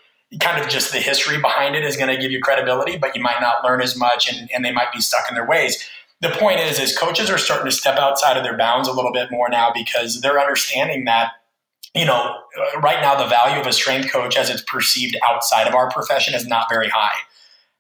kind 0.41 0.63
of 0.63 0.69
just 0.69 0.93
the 0.93 1.01
history 1.01 1.41
behind 1.41 1.75
it 1.75 1.85
is 1.85 1.97
going 1.97 2.15
to 2.15 2.21
give 2.21 2.31
you 2.31 2.41
credibility, 2.41 2.97
but 2.97 3.17
you 3.17 3.23
might 3.23 3.41
not 3.41 3.65
learn 3.65 3.81
as 3.81 3.97
much 3.97 4.33
and, 4.33 4.49
and 4.53 4.65
they 4.65 4.73
might 4.73 4.93
be 4.93 5.01
stuck 5.01 5.29
in 5.29 5.35
their 5.35 5.47
ways. 5.47 5.89
The 6.21 6.31
point 6.31 6.61
is, 6.61 6.79
is 6.79 6.97
coaches 6.97 7.29
are 7.29 7.39
starting 7.39 7.67
to 7.67 7.77
step 7.77 7.99
outside 7.99 8.37
of 8.37 8.45
their 8.45 8.57
bounds 8.57 8.89
a 8.89 8.93
little 8.93 9.13
bit 9.13 9.31
more 9.31 9.49
now 9.49 9.73
because 9.75 10.21
they're 10.21 10.41
understanding 10.41 11.05
that, 11.05 11.33
you 11.95 12.05
know, 12.05 12.37
right 12.81 13.01
now 13.01 13.17
the 13.17 13.29
value 13.29 13.61
of 13.61 13.67
a 13.67 13.73
strength 13.73 14.11
coach 14.11 14.37
as 14.37 14.49
it's 14.49 14.63
perceived 14.63 15.17
outside 15.29 15.67
of 15.67 15.75
our 15.75 15.91
profession 15.91 16.35
is 16.35 16.47
not 16.47 16.67
very 16.71 16.89
high. 16.89 17.19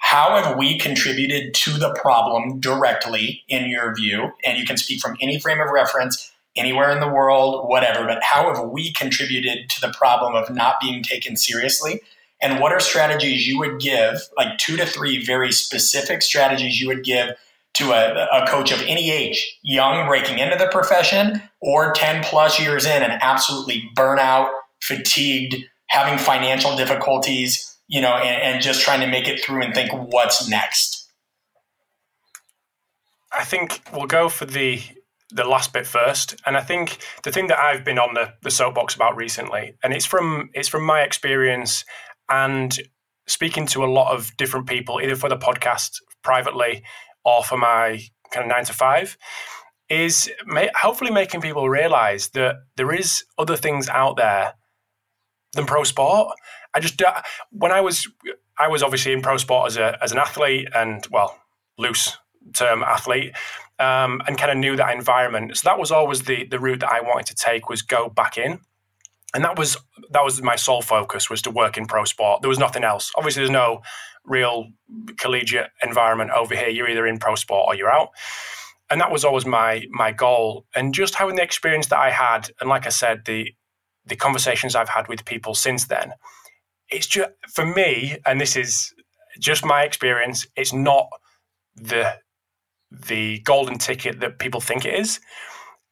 How 0.05 0.41
have 0.43 0.57
we 0.57 0.79
contributed 0.79 1.55
to 1.55 1.73
the 1.73 1.93
problem 1.95 2.61
directly 2.61 3.43
in 3.49 3.69
your 3.69 3.95
view? 3.95 4.33
And 4.45 4.59
you 4.59 4.65
can 4.65 4.77
speak 4.77 5.01
from 5.01 5.17
any 5.21 5.41
frame 5.41 5.61
of 5.61 5.71
reference 5.71 6.31
anywhere 6.57 6.93
in 6.93 7.01
the 7.01 7.09
world, 7.09 7.69
whatever, 7.69 8.07
but 8.07 8.23
how 8.23 8.55
have 8.55 8.71
we 8.71 8.93
contributed 8.93 9.69
to 9.71 9.81
the 9.81 9.93
problem 9.97 10.35
of 10.35 10.51
not 10.51 10.77
being 10.81 11.03
taken 11.03 11.37
seriously? 11.37 12.01
and 12.45 12.61
what 12.61 12.73
are 12.73 12.81
strategies 12.81 13.47
you 13.47 13.59
would 13.59 13.81
give, 13.81 14.21
like 14.37 14.59
two 14.59 14.77
to 14.77 14.85
three 14.85 15.25
very 15.25 15.51
specific 15.51 16.21
strategies 16.21 16.79
you 16.79 16.89
would 16.89 17.03
give 17.03 17.31
to 17.75 17.93
a, 17.93 18.27
a, 18.27 18.47
coach 18.47 18.71
of 18.71 18.81
any 18.83 19.11
age, 19.11 19.59
young, 19.63 20.07
breaking 20.07 20.39
into 20.39 20.57
the 20.57 20.69
profession, 20.69 21.43
or 21.61 21.93
10 21.93 22.23
plus 22.23 22.61
years 22.61 22.85
in 22.85 23.03
and 23.03 23.15
absolutely 23.23 23.91
burnout, 23.97 24.51
fatigued, 24.81 25.57
having 25.87 26.19
financial 26.19 26.77
difficulties, 26.77 27.74
you 27.87 28.01
know, 28.01 28.15
and, 28.15 28.55
and 28.55 28.63
just 28.63 28.83
trying 28.83 29.01
to 29.01 29.07
make 29.07 29.29
it 29.29 29.45
through 29.45 29.63
and 29.63 29.75
think 29.75 29.93
what's 29.93 30.49
next? 30.49 31.11
I 33.33 33.45
think 33.45 33.83
we'll 33.93 34.07
go 34.07 34.29
for 34.29 34.47
the 34.47 34.81
the 35.31 35.45
last 35.45 35.73
bit 35.73 35.87
first. 35.87 36.41
And 36.47 36.57
I 36.57 36.61
think 36.61 36.99
the 37.25 37.33
thing 37.33 37.49
that 37.49 37.59
I've 37.59 37.85
been 37.85 37.99
on 37.99 38.15
the, 38.15 38.35
the 38.43 38.51
soapbox 38.51 38.95
about 38.95 39.17
recently, 39.17 39.77
and 39.83 39.93
it's 39.93 40.07
from 40.07 40.51
it's 40.55 40.69
from 40.69 40.85
my 40.85 41.03
experience 41.03 41.85
and 42.29 42.79
speaking 43.27 43.67
to 43.67 43.85
a 43.85 43.87
lot 43.87 44.15
of 44.15 44.37
different 44.37 44.67
people, 44.67 45.01
either 45.03 45.17
for 45.17 45.29
the 45.29 45.37
podcast 45.37 45.97
privately 46.23 46.85
or 47.25 47.43
for 47.43 47.59
my 47.59 48.01
kind 48.31 48.45
of 48.45 48.49
nine 48.49 48.65
to 48.65 48.73
five, 48.73 49.17
is 49.89 50.31
hopefully 50.77 51.11
making 51.11 51.41
people 51.41 51.69
realize 51.69 52.29
that 52.31 52.57
there 52.77 52.93
is 52.93 53.25
other 53.39 53.57
things 53.57 53.89
out 53.89 54.17
there 54.17 54.55
than 55.55 55.67
pro 55.67 55.85
sport. 55.85 56.37
I 56.75 56.81
just 56.81 57.01
when 57.51 57.73
I 57.73 57.81
was 57.81 58.09
I 58.59 58.69
was 58.69 58.83
obviously 58.83 59.13
in 59.13 59.23
pro 59.23 59.37
sport 59.37 59.69
as 59.69 59.77
a 59.77 59.99
as 60.03 60.13
an 60.13 60.19
athlete 60.19 60.69
and 60.75 61.07
well 61.11 61.39
loose 61.79 62.17
term 62.53 62.83
athlete 62.83 63.33
um, 63.79 64.21
and 64.27 64.37
kind 64.39 64.51
of 64.51 64.59
knew 64.59 64.77
that 64.77 64.95
environment. 64.95 65.57
So 65.57 65.69
that 65.69 65.79
was 65.79 65.91
always 65.91 66.23
the 66.23 66.45
the 66.47 66.59
route 66.59 66.81
that 66.81 66.93
I 66.93 67.01
wanted 67.01 67.27
to 67.27 67.35
take 67.35 67.69
was 67.69 67.83
go 67.83 68.09
back 68.09 68.39
in 68.39 68.61
and 69.35 69.43
that 69.45 69.59
was 69.59 69.77
that 70.11 70.25
was 70.25 70.41
my 70.41 70.57
sole 70.57 70.81
focus 70.81 71.29
was 71.29 71.43
to 71.43 71.51
work 71.51 71.77
in 71.77 71.87
pro 71.87 72.05
sport. 72.05 72.41
There 72.41 72.49
was 72.49 72.59
nothing 72.59 72.85
else. 72.85 73.11
Obviously, 73.17 73.41
there's 73.41 73.51
no 73.51 73.83
real 74.25 74.69
collegiate 75.19 75.71
environment 75.83 76.31
over 76.31 76.55
here. 76.55 76.69
You're 76.69 76.89
either 76.89 77.07
in 77.07 77.19
pro 77.19 77.35
sport 77.35 77.67
or 77.67 77.75
you're 77.75 77.91
out, 77.91 78.11
and 78.91 79.01
that 79.01 79.11
was 79.11 79.25
always 79.25 79.45
my 79.45 79.85
my 79.91 80.13
goal. 80.13 80.67
And 80.75 80.95
just 80.95 81.17
having 81.17 81.35
the 81.35 81.43
experience 81.43 81.89
that 81.89 81.99
I 81.99 82.11
had, 82.11 82.51
and 82.61 82.71
like 82.71 82.87
I 82.87 82.91
said, 82.91 83.25
the 83.27 83.53
the 84.07 84.17
conversations 84.17 84.77
I've 84.77 84.89
had 84.89 85.09
with 85.09 85.25
people 85.25 85.55
since 85.55 85.87
then, 85.87 86.13
it's 86.95 87.07
just 87.07 87.31
for 87.53 87.67
me, 87.67 88.17
and 88.25 88.41
this 88.41 88.57
is 88.57 88.95
just 89.41 89.65
my 89.65 89.83
experience. 89.83 90.47
It's 90.57 90.73
not 90.73 91.09
the 91.75 92.17
the 92.91 93.41
golden 93.41 93.79
ticket 93.79 94.21
that 94.21 94.39
people 94.39 94.61
think 94.61 94.85
it 94.85 94.95
is. 94.95 95.21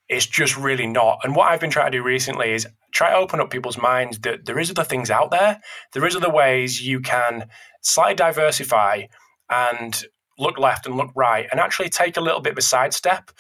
It's 0.09 0.27
just 0.27 0.57
really 0.57 0.87
not. 0.87 1.21
And 1.25 1.35
what 1.35 1.51
I've 1.51 1.61
been 1.61 1.71
trying 1.71 1.91
to 1.91 1.99
do 1.99 2.03
recently 2.05 2.53
is 2.53 2.67
try 2.93 3.11
to 3.11 3.17
open 3.17 3.41
up 3.41 3.51
people's 3.51 3.79
minds 3.79 4.21
that 4.21 4.45
there 4.45 4.59
is 4.59 4.71
other 4.71 4.85
things 4.85 5.11
out 5.11 5.31
there. 5.31 5.61
There 5.93 6.07
is 6.07 6.15
other 6.15 6.31
ways 6.31 6.87
you 6.87 7.01
can 7.01 7.49
slightly 7.81 8.15
diversify 8.15 9.07
and 9.51 10.05
look 10.39 10.59
left 10.59 10.87
and 10.87 10.97
look 10.97 11.11
right 11.17 11.49
and 11.51 11.61
actually 11.61 11.89
take 11.89 12.17
a 12.17 12.21
little 12.21 12.41
bit 12.41 12.53
of 12.53 12.59
a 12.59 12.63
sidestep 12.63 13.31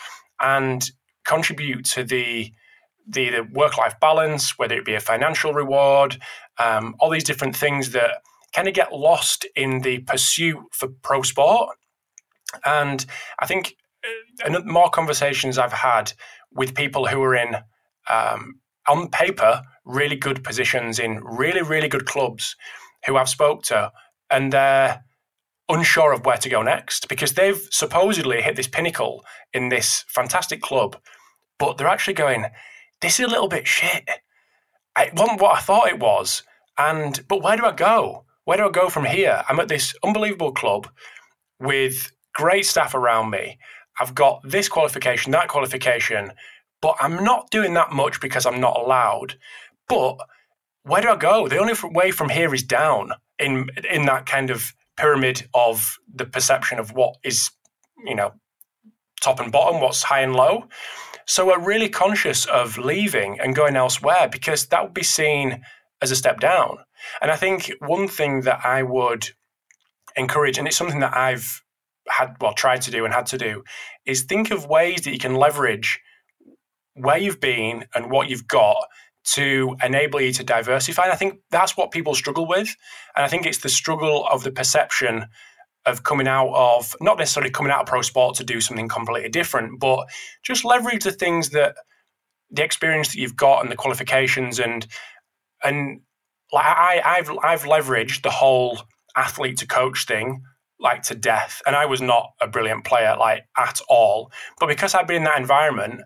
and 0.40 0.90
contribute 1.24 1.84
to 1.84 2.02
the 2.02 2.52
the, 3.06 3.30
the 3.30 3.42
work 3.52 3.78
life 3.78 3.98
balance, 4.00 4.58
whether 4.58 4.76
it 4.76 4.84
be 4.84 4.94
a 4.94 5.00
financial 5.00 5.52
reward, 5.52 6.18
um, 6.58 6.94
all 6.98 7.10
these 7.10 7.24
different 7.24 7.56
things 7.56 7.90
that 7.90 8.22
kind 8.54 8.68
of 8.68 8.74
get 8.74 8.92
lost 8.92 9.46
in 9.56 9.80
the 9.80 9.98
pursuit 10.00 10.58
for 10.72 10.88
pro 11.02 11.22
sport. 11.22 11.76
And 12.64 13.04
I 13.38 13.46
think 13.46 13.76
uh, 14.44 14.60
more 14.64 14.90
conversations 14.90 15.58
I've 15.58 15.72
had 15.72 16.12
with 16.52 16.74
people 16.74 17.06
who 17.06 17.22
are 17.22 17.34
in 17.34 17.56
um, 18.10 18.60
on 18.88 19.08
paper 19.08 19.62
really 19.84 20.16
good 20.16 20.44
positions 20.44 20.98
in 20.98 21.22
really, 21.24 21.62
really 21.62 21.88
good 21.88 22.06
clubs 22.06 22.56
who 23.06 23.16
I've 23.16 23.28
spoke 23.28 23.62
to, 23.64 23.90
and 24.30 24.52
they're 24.52 25.04
unsure 25.68 26.12
of 26.12 26.24
where 26.24 26.36
to 26.36 26.48
go 26.48 26.62
next 26.62 27.08
because 27.08 27.34
they've 27.34 27.68
supposedly 27.70 28.42
hit 28.42 28.56
this 28.56 28.68
pinnacle 28.68 29.24
in 29.52 29.68
this 29.70 30.04
fantastic 30.08 30.60
club, 30.60 30.96
but 31.58 31.78
they're 31.78 31.88
actually 31.88 32.14
going, 32.14 32.46
this 33.02 33.20
is 33.20 33.26
a 33.26 33.30
little 33.30 33.48
bit 33.48 33.66
shit. 33.66 34.08
It 34.98 35.14
wasn't 35.14 35.40
what 35.40 35.56
I 35.56 35.60
thought 35.60 35.88
it 35.88 35.98
was. 35.98 36.42
And 36.78 37.26
but 37.28 37.42
where 37.42 37.56
do 37.56 37.66
I 37.66 37.72
go? 37.72 38.24
Where 38.44 38.56
do 38.56 38.66
I 38.66 38.70
go 38.70 38.88
from 38.88 39.04
here? 39.04 39.44
I'm 39.48 39.60
at 39.60 39.68
this 39.68 39.94
unbelievable 40.02 40.52
club 40.52 40.88
with 41.60 42.12
great 42.34 42.66
staff 42.66 42.94
around 42.94 43.30
me. 43.30 43.58
I've 44.00 44.14
got 44.14 44.40
this 44.44 44.68
qualification, 44.68 45.32
that 45.32 45.48
qualification, 45.48 46.32
but 46.80 46.96
I'm 47.00 47.22
not 47.22 47.50
doing 47.50 47.74
that 47.74 47.92
much 47.92 48.20
because 48.20 48.46
I'm 48.46 48.60
not 48.60 48.78
allowed. 48.78 49.36
But 49.88 50.16
where 50.84 51.02
do 51.02 51.08
I 51.10 51.16
go? 51.16 51.48
The 51.48 51.58
only 51.58 51.74
way 51.84 52.10
from 52.10 52.28
here 52.28 52.54
is 52.54 52.62
down 52.62 53.12
in 53.38 53.68
in 53.90 54.06
that 54.06 54.26
kind 54.26 54.50
of 54.50 54.72
pyramid 54.96 55.48
of 55.54 55.98
the 56.14 56.24
perception 56.24 56.78
of 56.78 56.92
what 56.92 57.16
is, 57.24 57.50
you 58.04 58.14
know, 58.14 58.32
top 59.22 59.40
and 59.40 59.52
bottom, 59.52 59.80
what's 59.80 60.02
high 60.02 60.20
and 60.20 60.34
low. 60.34 60.64
So 61.26 61.46
we're 61.46 61.64
really 61.64 61.88
conscious 61.88 62.44
of 62.46 62.76
leaving 62.78 63.38
and 63.40 63.54
going 63.54 63.76
elsewhere 63.76 64.28
because 64.30 64.66
that 64.66 64.82
would 64.82 64.94
be 64.94 65.04
seen 65.04 65.62
as 66.02 66.10
a 66.10 66.16
step 66.16 66.40
down. 66.40 66.78
And 67.20 67.30
I 67.30 67.36
think 67.36 67.72
one 67.80 68.08
thing 68.08 68.42
that 68.42 68.60
I 68.64 68.82
would 68.82 69.28
encourage, 70.16 70.58
and 70.58 70.66
it's 70.66 70.76
something 70.76 71.00
that 71.00 71.16
I've 71.16 71.62
had, 72.08 72.36
well, 72.40 72.54
tried 72.54 72.82
to 72.82 72.90
do 72.90 73.04
and 73.04 73.14
had 73.14 73.26
to 73.26 73.38
do, 73.38 73.62
is 74.04 74.22
think 74.22 74.50
of 74.50 74.66
ways 74.66 75.02
that 75.02 75.12
you 75.12 75.18
can 75.18 75.36
leverage 75.36 76.00
where 76.94 77.16
you've 77.18 77.40
been 77.40 77.84
and 77.94 78.10
what 78.10 78.28
you've 78.28 78.48
got 78.48 78.84
to 79.24 79.76
enable 79.82 80.20
you 80.20 80.32
to 80.32 80.44
diversify. 80.44 81.04
And 81.04 81.12
I 81.12 81.16
think 81.16 81.38
that's 81.50 81.76
what 81.76 81.92
people 81.92 82.14
struggle 82.14 82.46
with. 82.46 82.74
And 83.14 83.24
I 83.24 83.28
think 83.28 83.46
it's 83.46 83.58
the 83.58 83.68
struggle 83.68 84.26
of 84.26 84.42
the 84.42 84.50
perception 84.50 85.26
of 85.86 86.04
coming 86.04 86.28
out 86.28 86.52
of 86.54 86.94
not 87.00 87.18
necessarily 87.18 87.50
coming 87.50 87.72
out 87.72 87.80
of 87.80 87.86
pro 87.86 88.02
sport 88.02 88.36
to 88.36 88.44
do 88.44 88.60
something 88.60 88.88
completely 88.88 89.28
different, 89.28 89.80
but 89.80 90.06
just 90.42 90.64
leverage 90.64 91.04
the 91.04 91.12
things 91.12 91.50
that 91.50 91.76
the 92.50 92.64
experience 92.64 93.08
that 93.08 93.18
you've 93.18 93.36
got 93.36 93.62
and 93.62 93.70
the 93.70 93.76
qualifications 93.76 94.58
and 94.58 94.86
and 95.64 96.00
like 96.52 96.66
I, 96.66 97.00
I've 97.04 97.30
I've 97.42 97.62
leveraged 97.62 98.22
the 98.22 98.30
whole 98.30 98.82
athlete 99.16 99.58
to 99.58 99.66
coach 99.66 100.06
thing 100.06 100.42
like 100.82 101.02
to 101.04 101.14
death. 101.14 101.62
And 101.66 101.74
I 101.74 101.86
was 101.86 102.02
not 102.02 102.32
a 102.40 102.48
brilliant 102.48 102.84
player 102.84 103.16
like 103.18 103.44
at 103.56 103.80
all. 103.88 104.30
But 104.58 104.66
because 104.66 104.94
I've 104.94 105.06
been 105.06 105.18
in 105.18 105.24
that 105.24 105.38
environment, 105.38 106.02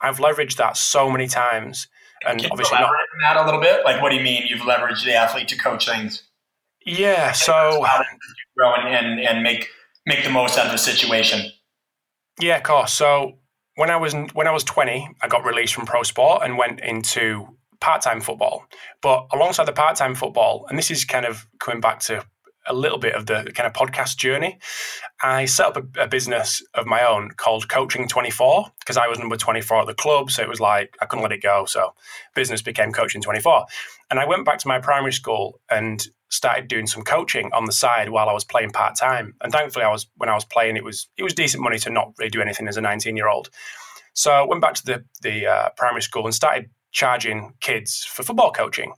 I've 0.00 0.18
leveraged 0.18 0.56
that 0.56 0.76
so 0.76 1.10
many 1.10 1.26
times. 1.26 1.88
And 2.26 2.40
Can 2.40 2.50
obviously 2.50 2.78
not 2.78 2.90
that 3.22 3.36
a 3.36 3.44
little 3.44 3.60
bit? 3.60 3.84
Like, 3.84 4.02
what 4.02 4.10
do 4.10 4.16
you 4.16 4.22
mean 4.22 4.46
you've 4.46 4.60
leveraged 4.60 5.04
the 5.04 5.14
athlete 5.14 5.48
to 5.48 5.56
coach 5.56 5.86
things? 5.86 6.24
Yeah, 6.88 7.32
so 7.32 7.84
grow 8.56 8.74
and, 8.74 8.88
and, 8.88 9.20
and 9.20 9.42
make 9.42 9.68
make 10.06 10.24
the 10.24 10.30
most 10.30 10.58
out 10.58 10.66
of 10.66 10.72
the 10.72 10.78
situation. 10.78 11.50
yeah, 12.40 12.56
of 12.56 12.62
course. 12.62 12.92
So 12.92 13.38
when 13.76 13.90
I 13.90 13.96
was 13.96 14.14
when 14.32 14.46
I 14.46 14.50
was 14.50 14.64
20, 14.64 15.08
I 15.22 15.28
got 15.28 15.44
released 15.44 15.74
from 15.74 15.86
pro 15.86 16.02
sport 16.02 16.42
and 16.44 16.56
went 16.56 16.80
into 16.80 17.58
part-time 17.80 18.20
football. 18.20 18.64
But 19.02 19.26
alongside 19.32 19.66
the 19.66 19.72
part-time 19.72 20.14
football, 20.14 20.66
and 20.68 20.78
this 20.78 20.90
is 20.90 21.04
kind 21.04 21.26
of 21.26 21.46
coming 21.60 21.80
back 21.80 22.00
to 22.00 22.24
a 22.68 22.74
little 22.74 22.98
bit 22.98 23.14
of 23.14 23.26
the 23.26 23.50
kind 23.54 23.66
of 23.66 23.72
podcast 23.72 24.16
journey, 24.16 24.58
I 25.22 25.46
set 25.46 25.66
up 25.66 25.76
a, 25.76 26.02
a 26.02 26.08
business 26.08 26.62
of 26.74 26.86
my 26.86 27.04
own 27.04 27.30
called 27.36 27.68
Coaching 27.68 28.06
24 28.06 28.66
because 28.80 28.96
I 28.96 29.08
was 29.08 29.18
number 29.18 29.36
24 29.36 29.80
at 29.80 29.86
the 29.86 29.94
club. 29.94 30.30
So 30.30 30.42
it 30.42 30.48
was 30.48 30.60
like 30.60 30.96
I 31.00 31.06
couldn't 31.06 31.22
let 31.22 31.32
it 31.32 31.42
go. 31.42 31.64
So 31.64 31.94
business 32.34 32.62
became 32.62 32.92
Coaching 32.92 33.22
24. 33.22 33.66
And 34.10 34.20
I 34.20 34.26
went 34.26 34.44
back 34.44 34.58
to 34.60 34.68
my 34.68 34.78
primary 34.78 35.12
school 35.12 35.60
and 35.70 36.06
started 36.30 36.68
doing 36.68 36.86
some 36.86 37.02
coaching 37.02 37.50
on 37.52 37.64
the 37.64 37.72
side 37.72 38.10
while 38.10 38.28
I 38.28 38.32
was 38.32 38.44
playing 38.44 38.70
part 38.70 38.96
time. 38.96 39.34
And 39.40 39.52
thankfully, 39.52 39.84
I 39.84 39.90
was 39.90 40.06
when 40.16 40.28
I 40.28 40.34
was 40.34 40.44
playing, 40.44 40.76
it 40.76 40.84
was 40.84 41.08
it 41.16 41.22
was 41.22 41.34
decent 41.34 41.62
money 41.62 41.78
to 41.80 41.90
not 41.90 42.12
really 42.18 42.30
do 42.30 42.42
anything 42.42 42.68
as 42.68 42.76
a 42.76 42.80
19 42.80 43.16
year 43.16 43.28
old. 43.28 43.50
So 44.14 44.32
I 44.32 44.42
went 44.42 44.62
back 44.62 44.74
to 44.74 44.84
the 44.84 45.04
the 45.22 45.46
uh, 45.46 45.68
primary 45.76 46.02
school 46.02 46.24
and 46.24 46.34
started 46.34 46.70
charging 46.92 47.54
kids 47.60 48.04
for 48.04 48.22
football 48.22 48.52
coaching, 48.52 48.92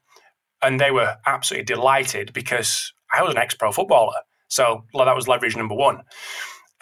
and 0.63 0.81
they 0.81 0.91
were 0.91 1.17
absolutely 1.27 1.65
delighted 1.65 2.33
because 2.33 2.93
I 3.13 3.23
was 3.23 3.33
an 3.33 3.39
ex 3.39 3.55
pro 3.55 3.73
footballer. 3.73 4.17
So 4.49 4.85
well, 4.95 5.07
that 5.07 5.17
was 5.17 5.29
leverage 5.29 5.57
number 5.57 5.75
one. 5.75 6.03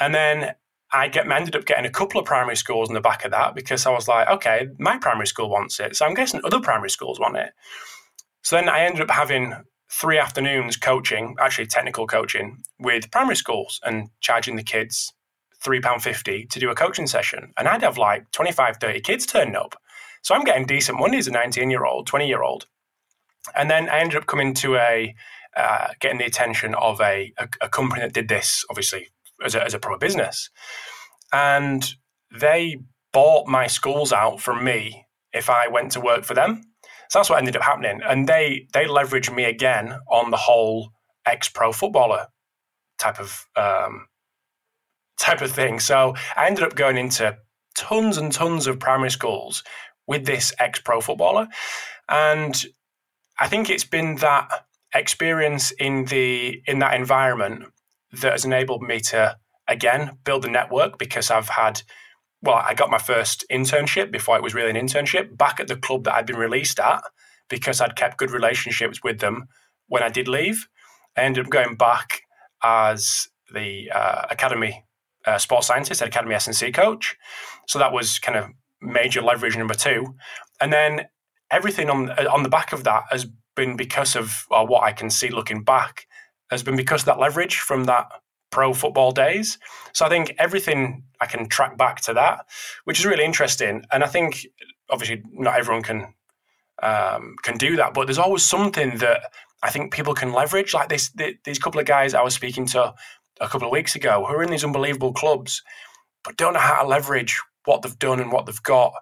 And 0.00 0.14
then 0.14 0.54
I 0.92 1.08
get 1.08 1.30
ended 1.30 1.54
up 1.54 1.66
getting 1.66 1.84
a 1.84 1.90
couple 1.90 2.18
of 2.18 2.26
primary 2.26 2.56
schools 2.56 2.88
in 2.88 2.94
the 2.94 3.00
back 3.00 3.24
of 3.24 3.30
that 3.32 3.54
because 3.54 3.84
I 3.84 3.90
was 3.90 4.08
like, 4.08 4.28
okay, 4.28 4.68
my 4.78 4.96
primary 4.96 5.26
school 5.26 5.50
wants 5.50 5.80
it, 5.80 5.96
so 5.96 6.06
I'm 6.06 6.14
guessing 6.14 6.40
other 6.44 6.60
primary 6.60 6.90
schools 6.90 7.20
want 7.20 7.36
it. 7.36 7.50
So 8.42 8.56
then 8.56 8.68
I 8.68 8.80
ended 8.80 9.02
up 9.02 9.10
having 9.10 9.54
three 9.90 10.18
afternoons 10.18 10.76
coaching, 10.76 11.36
actually 11.40 11.66
technical 11.66 12.06
coaching, 12.06 12.62
with 12.78 13.10
primary 13.10 13.36
schools 13.36 13.80
and 13.84 14.08
charging 14.20 14.56
the 14.56 14.62
kids 14.62 15.12
£3.50 15.64 16.48
to 16.50 16.60
do 16.60 16.70
a 16.70 16.74
coaching 16.74 17.06
session. 17.06 17.52
And 17.58 17.68
I'd 17.68 17.82
have 17.82 17.98
like 17.98 18.30
25, 18.32 18.76
30 18.76 19.00
kids 19.00 19.26
turning 19.26 19.56
up. 19.56 19.74
So 20.22 20.34
I'm 20.34 20.44
getting 20.44 20.66
decent 20.66 20.98
money 20.98 21.18
as 21.18 21.26
a 21.26 21.32
19 21.32 21.70
year 21.70 21.84
old, 21.84 22.06
20 22.06 22.28
year 22.28 22.42
old. 22.42 22.66
And 23.56 23.70
then 23.70 23.88
I 23.88 23.98
ended 24.00 24.16
up 24.16 24.26
coming 24.26 24.54
to 24.54 24.76
a, 24.76 25.14
uh, 25.56 25.88
getting 26.00 26.18
the 26.18 26.24
attention 26.24 26.74
of 26.74 27.00
a, 27.00 27.32
a, 27.38 27.48
a, 27.62 27.68
company 27.68 28.02
that 28.02 28.12
did 28.12 28.28
this, 28.28 28.64
obviously, 28.70 29.08
as 29.44 29.54
a, 29.54 29.64
as 29.64 29.74
a 29.74 29.80
business. 29.98 30.50
And 31.32 31.88
they 32.38 32.76
bought 33.12 33.46
my 33.46 33.66
schools 33.66 34.12
out 34.12 34.40
from 34.40 34.64
me 34.64 35.06
if 35.32 35.50
I 35.50 35.68
went 35.68 35.92
to 35.92 36.00
work 36.00 36.24
for 36.24 36.34
them. 36.34 36.62
So 37.10 37.18
that's 37.18 37.30
what 37.30 37.38
ended 37.38 37.56
up 37.56 37.62
happening. 37.62 38.00
And 38.04 38.28
they 38.28 38.66
they 38.72 38.84
leveraged 38.84 39.34
me 39.34 39.44
again 39.44 39.98
on 40.10 40.30
the 40.30 40.36
whole 40.36 40.90
ex 41.26 41.48
pro 41.48 41.72
footballer 41.72 42.26
type 42.98 43.18
of 43.18 43.46
um, 43.56 44.06
type 45.18 45.40
of 45.40 45.50
thing. 45.50 45.80
So 45.80 46.14
I 46.36 46.46
ended 46.46 46.64
up 46.64 46.74
going 46.74 46.98
into 46.98 47.36
tons 47.76 48.18
and 48.18 48.32
tons 48.32 48.66
of 48.66 48.78
primary 48.78 49.10
schools 49.10 49.62
with 50.06 50.26
this 50.26 50.52
ex 50.58 50.80
pro 50.80 51.00
footballer. 51.00 51.48
And 52.08 52.64
I 53.38 53.48
think 53.48 53.70
it's 53.70 53.84
been 53.84 54.16
that 54.16 54.48
experience 54.94 55.70
in 55.72 56.06
the 56.06 56.62
in 56.66 56.78
that 56.78 56.94
environment 56.94 57.64
that 58.12 58.32
has 58.32 58.44
enabled 58.44 58.82
me 58.82 59.00
to 59.00 59.36
again 59.68 60.18
build 60.24 60.44
a 60.44 60.50
network 60.50 60.98
because 60.98 61.30
I've 61.30 61.50
had 61.50 61.82
well, 62.40 62.62
I 62.64 62.74
got 62.74 62.90
my 62.90 62.98
first 62.98 63.44
internship 63.50 64.12
before 64.12 64.36
it 64.36 64.42
was 64.42 64.54
really 64.54 64.70
an 64.70 64.76
internship 64.76 65.36
back 65.36 65.58
at 65.58 65.66
the 65.66 65.76
club 65.76 66.04
that 66.04 66.14
I'd 66.14 66.26
been 66.26 66.36
released 66.36 66.78
at 66.78 67.02
because 67.48 67.80
I'd 67.80 67.96
kept 67.96 68.18
good 68.18 68.30
relationships 68.30 69.00
with 69.02 69.18
them 69.18 69.48
when 69.88 70.02
I 70.02 70.08
did 70.08 70.28
leave. 70.28 70.68
I 71.16 71.22
ended 71.22 71.46
up 71.46 71.50
going 71.50 71.74
back 71.74 72.22
as 72.62 73.28
the 73.52 73.90
uh, 73.90 74.26
academy 74.30 74.84
uh, 75.26 75.38
sports 75.38 75.66
scientist 75.66 76.00
at 76.00 76.08
Academy 76.08 76.34
S&C 76.34 76.70
coach. 76.70 77.16
So 77.66 77.78
that 77.78 77.92
was 77.92 78.18
kind 78.18 78.38
of 78.38 78.46
major 78.80 79.20
leverage 79.20 79.56
number 79.56 79.74
two. 79.74 80.14
And 80.60 80.72
then 80.72 81.06
everything 81.50 81.90
on 81.90 82.10
on 82.10 82.42
the 82.42 82.48
back 82.48 82.72
of 82.72 82.84
that 82.84 83.04
has 83.10 83.26
been 83.58 83.76
because 83.76 84.16
of 84.16 84.46
what 84.48 84.84
I 84.84 84.92
can 84.92 85.10
see 85.10 85.28
looking 85.28 85.62
back 85.62 86.06
has 86.50 86.62
been 86.62 86.76
because 86.76 87.02
of 87.02 87.06
that 87.06 87.18
leverage 87.18 87.58
from 87.58 87.84
that 87.84 88.06
pro 88.50 88.72
football 88.72 89.12
days. 89.12 89.58
So 89.92 90.06
I 90.06 90.08
think 90.08 90.34
everything 90.38 91.04
I 91.20 91.26
can 91.26 91.48
track 91.48 91.76
back 91.76 92.00
to 92.02 92.14
that, 92.14 92.46
which 92.84 92.98
is 93.00 93.06
really 93.06 93.24
interesting. 93.24 93.84
And 93.92 94.02
I 94.02 94.06
think 94.06 94.46
obviously 94.88 95.22
not 95.32 95.58
everyone 95.58 95.82
can 95.82 96.14
um, 96.82 97.34
can 97.42 97.58
do 97.58 97.76
that, 97.76 97.92
but 97.92 98.06
there's 98.06 98.18
always 98.18 98.44
something 98.44 98.98
that 98.98 99.32
I 99.62 99.70
think 99.70 99.92
people 99.92 100.14
can 100.14 100.32
leverage. 100.32 100.72
Like 100.72 100.88
this, 100.88 101.10
these 101.44 101.58
couple 101.58 101.80
of 101.80 101.86
guys 101.86 102.14
I 102.14 102.22
was 102.22 102.34
speaking 102.34 102.66
to 102.66 102.94
a 103.40 103.48
couple 103.48 103.66
of 103.66 103.72
weeks 103.72 103.96
ago 103.96 104.24
who 104.24 104.34
are 104.34 104.42
in 104.42 104.50
these 104.50 104.64
unbelievable 104.64 105.12
clubs, 105.12 105.62
but 106.24 106.36
don't 106.36 106.54
know 106.54 106.60
how 106.60 106.82
to 106.82 106.88
leverage 106.88 107.40
what 107.64 107.82
they've 107.82 107.98
done 107.98 108.20
and 108.20 108.32
what 108.32 108.46
they've 108.46 108.62
got 108.62 108.92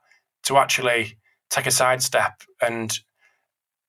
to 0.44 0.56
actually 0.56 1.18
take 1.50 1.66
a 1.66 1.70
sidestep. 1.70 2.42
And 2.60 2.98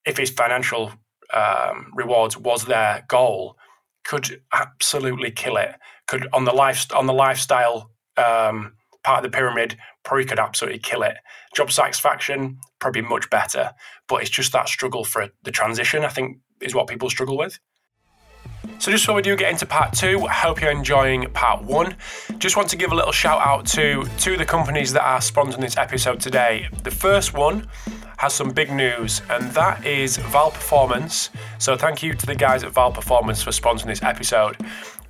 if 0.08 0.18
his 0.18 0.32
financial 0.32 0.92
um, 1.34 1.92
rewards 1.94 2.38
was 2.38 2.66
their 2.66 3.06
goal, 3.08 3.58
could 4.06 4.42
absolutely 4.54 5.30
kill 5.30 5.58
it. 5.58 5.76
Could 6.08 6.28
on 6.34 6.46
the 6.46 6.54
life 6.54 6.88
on 6.96 7.06
the 7.06 7.14
lifestyle 7.14 7.92
um, 8.16 8.74
part 9.04 9.24
of 9.24 9.32
the 9.32 9.36
pyramid, 9.36 9.78
probably 10.04 10.26
could 10.26 10.40
absolutely 10.40 10.80
kill 10.80 11.04
it. 11.04 11.18
Job 11.56 11.72
satisfaction 11.72 12.58
probably 12.80 13.02
much 13.02 13.30
better, 13.30 13.74
but 14.08 14.22
it's 14.22 14.30
just 14.30 14.54
that 14.54 14.70
struggle 14.70 15.04
for 15.04 15.28
the 15.44 15.52
transition. 15.52 16.06
I 16.06 16.10
think 16.10 16.38
is 16.62 16.74
what 16.74 16.88
people 16.88 17.10
struggle 17.10 17.38
with. 17.38 17.60
So 18.80 18.92
just 18.92 19.04
before 19.04 19.16
we 19.16 19.22
do 19.22 19.36
get 19.36 19.52
into 19.52 19.66
part 19.66 19.94
two, 19.94 20.20
hope 20.28 20.62
you're 20.62 20.72
enjoying 20.72 21.30
part 21.32 21.64
one. 21.64 21.96
Just 22.38 22.58
want 22.58 22.70
to 22.70 22.76
give 22.76 22.92
a 22.92 22.96
little 22.96 23.12
shout 23.12 23.42
out 23.42 23.66
to 23.68 24.06
two 24.18 24.34
of 24.34 24.40
the 24.40 24.46
companies 24.46 24.94
that 24.94 25.04
are 25.04 25.20
sponsoring 25.20 25.62
this 25.62 25.78
episode 25.78 26.20
today. 26.20 26.68
The 26.84 26.92
first 26.92 27.34
one 27.34 27.68
has 28.18 28.34
some 28.34 28.50
big 28.50 28.72
news, 28.72 29.22
and 29.30 29.52
that 29.52 29.86
is 29.86 30.18
Vald 30.18 30.54
Performance. 30.54 31.30
So 31.60 31.78
thank 31.78 32.02
you 32.02 32.14
to 32.14 32.26
the 32.26 32.36
guys 32.36 32.64
at 32.64 32.74
Vald 32.74 32.96
Performance 32.96 33.42
for 33.42 33.52
sponsoring 33.52 33.86
this 33.86 34.02
episode. 34.02 34.58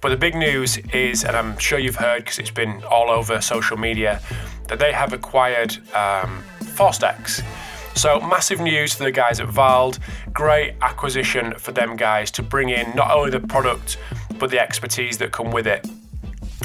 But 0.01 0.09
the 0.09 0.17
big 0.17 0.35
news 0.35 0.77
is, 0.93 1.23
and 1.23 1.35
I'm 1.35 1.57
sure 1.57 1.79
you've 1.79 1.95
heard 1.95 2.23
because 2.23 2.37
it's 2.37 2.51
been 2.51 2.83
all 2.83 3.09
over 3.09 3.41
social 3.41 3.77
media, 3.77 4.21
that 4.67 4.77
they 4.79 4.91
have 4.91 5.13
acquired 5.13 5.77
um, 5.95 6.43
ForceDecks. 6.59 7.43
So, 7.95 8.19
massive 8.19 8.59
news 8.59 8.93
for 8.93 9.05
the 9.05 9.11
guys 9.11 9.39
at 9.39 9.47
Vald. 9.47 9.97
Great 10.31 10.75
acquisition 10.81 11.55
for 11.55 11.71
them 11.71 11.95
guys 11.95 12.29
to 12.31 12.43
bring 12.43 12.69
in 12.69 12.93
not 12.95 13.09
only 13.09 13.31
the 13.31 13.39
product, 13.39 13.97
but 14.37 14.51
the 14.51 14.59
expertise 14.59 15.17
that 15.17 15.31
come 15.31 15.49
with 15.49 15.65
it. 15.65 15.87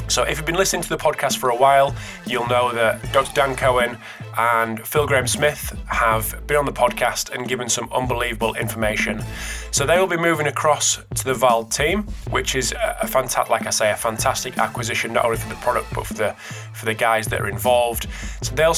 So, 0.09 0.25
if 0.25 0.37
you've 0.37 0.47
been 0.47 0.57
listening 0.57 0.83
to 0.83 0.89
the 0.89 0.97
podcast 0.97 1.39
for 1.39 1.51
a 1.51 1.57
while, 1.57 1.95
you'll 2.27 2.47
know 2.47 2.73
that 2.73 3.13
Dr. 3.13 3.33
Dan 3.35 3.57
Cohen 3.57 3.97
and 4.37 4.87
Phil 4.87 5.07
Graham 5.07 5.27
Smith 5.27 5.79
have 5.87 6.47
been 6.47 6.57
on 6.57 6.65
the 6.65 6.73
podcast 6.73 7.31
and 7.31 7.49
given 7.49 7.69
some 7.69 7.89
unbelievable 7.93 8.55
information. 8.55 9.23
So, 9.71 9.87
they 9.87 9.99
will 9.99 10.07
be 10.07 10.17
moving 10.17 10.49
across 10.49 10.97
to 10.97 11.25
the 11.25 11.33
Vald 11.33 11.75
team, 11.75 12.03
which 12.31 12.55
is 12.55 12.73
a 12.73 13.07
fantastic, 13.07 13.51
like 13.51 13.67
I 13.67 13.71
say, 13.71 13.91
a 13.91 13.97
fantastic 13.97 14.59
acquisition 14.59 15.13
not 15.13 15.25
only 15.25 15.39
for 15.39 15.49
the 15.49 15.57
product 15.57 15.93
but 15.95 16.07
for 16.07 16.15
the 16.15 16.33
for 16.75 16.85
the 16.85 16.95
guys 16.95 17.27
that 17.29 17.41
are 17.41 17.49
involved. 17.49 18.07
So, 18.43 18.55
they'll 18.55 18.77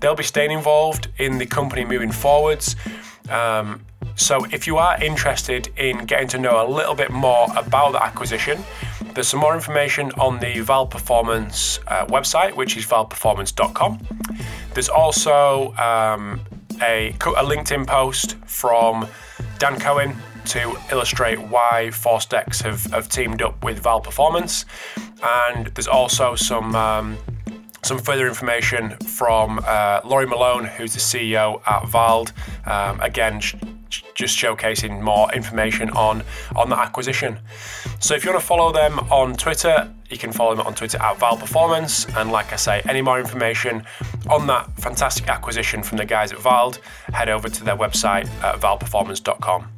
they'll 0.00 0.14
be 0.14 0.24
staying 0.24 0.52
involved 0.52 1.08
in 1.18 1.38
the 1.38 1.46
company 1.46 1.84
moving 1.84 2.10
forwards. 2.12 2.76
Um, 3.28 3.84
so, 4.14 4.44
if 4.46 4.66
you 4.66 4.76
are 4.76 5.02
interested 5.02 5.68
in 5.76 6.04
getting 6.04 6.28
to 6.28 6.38
know 6.38 6.66
a 6.66 6.68
little 6.68 6.94
bit 6.94 7.10
more 7.10 7.46
about 7.56 7.92
the 7.92 8.02
acquisition, 8.02 8.62
there's 9.14 9.28
some 9.28 9.40
more 9.40 9.54
information 9.54 10.10
on 10.12 10.38
the 10.38 10.54
Vald 10.56 10.90
Performance 10.90 11.78
uh, 11.86 12.06
website, 12.06 12.54
which 12.56 12.76
is 12.76 12.86
valdperformance.com. 12.86 13.98
There's 14.74 14.88
also 14.88 15.74
um, 15.74 16.40
a, 16.80 17.10
a 17.10 17.44
LinkedIn 17.44 17.86
post 17.86 18.36
from 18.46 19.06
Dan 19.58 19.78
Cohen 19.78 20.16
to 20.46 20.76
illustrate 20.90 21.40
why 21.40 21.90
ForceDecks 21.92 22.62
have, 22.62 22.84
have 22.86 23.08
teamed 23.08 23.42
up 23.42 23.62
with 23.62 23.82
Vald 23.82 24.04
Performance. 24.04 24.64
And 25.22 25.66
there's 25.68 25.88
also 25.88 26.34
some 26.34 26.74
um, 26.74 27.18
some 27.84 27.98
further 27.98 28.28
information 28.28 28.90
from 28.98 29.60
uh, 29.66 30.00
Laurie 30.04 30.26
Malone, 30.26 30.64
who's 30.64 30.94
the 30.94 31.00
CEO 31.00 31.60
at 31.66 31.82
Vald. 31.82 32.32
Um, 32.64 33.00
again, 33.00 33.40
just 34.14 34.36
showcasing 34.38 35.00
more 35.00 35.32
information 35.32 35.90
on 35.90 36.22
on 36.56 36.68
the 36.68 36.78
acquisition. 36.78 37.38
So 38.00 38.14
if 38.14 38.24
you 38.24 38.30
want 38.30 38.40
to 38.40 38.46
follow 38.46 38.72
them 38.72 38.98
on 39.10 39.34
Twitter, 39.34 39.92
you 40.10 40.18
can 40.18 40.32
follow 40.32 40.54
them 40.54 40.66
on 40.66 40.74
Twitter 40.74 40.98
at 40.98 41.18
Vald 41.18 41.40
Performance. 41.40 42.06
And 42.16 42.30
like 42.30 42.52
I 42.52 42.56
say, 42.56 42.82
any 42.88 43.02
more 43.02 43.18
information 43.18 43.84
on 44.28 44.46
that 44.46 44.70
fantastic 44.78 45.28
acquisition 45.28 45.82
from 45.82 45.98
the 45.98 46.04
guys 46.04 46.32
at 46.32 46.38
Vald, 46.38 46.78
head 47.12 47.28
over 47.28 47.48
to 47.48 47.64
their 47.64 47.76
website 47.76 48.26
at 48.42 48.60
valdperformance.com. 48.60 49.68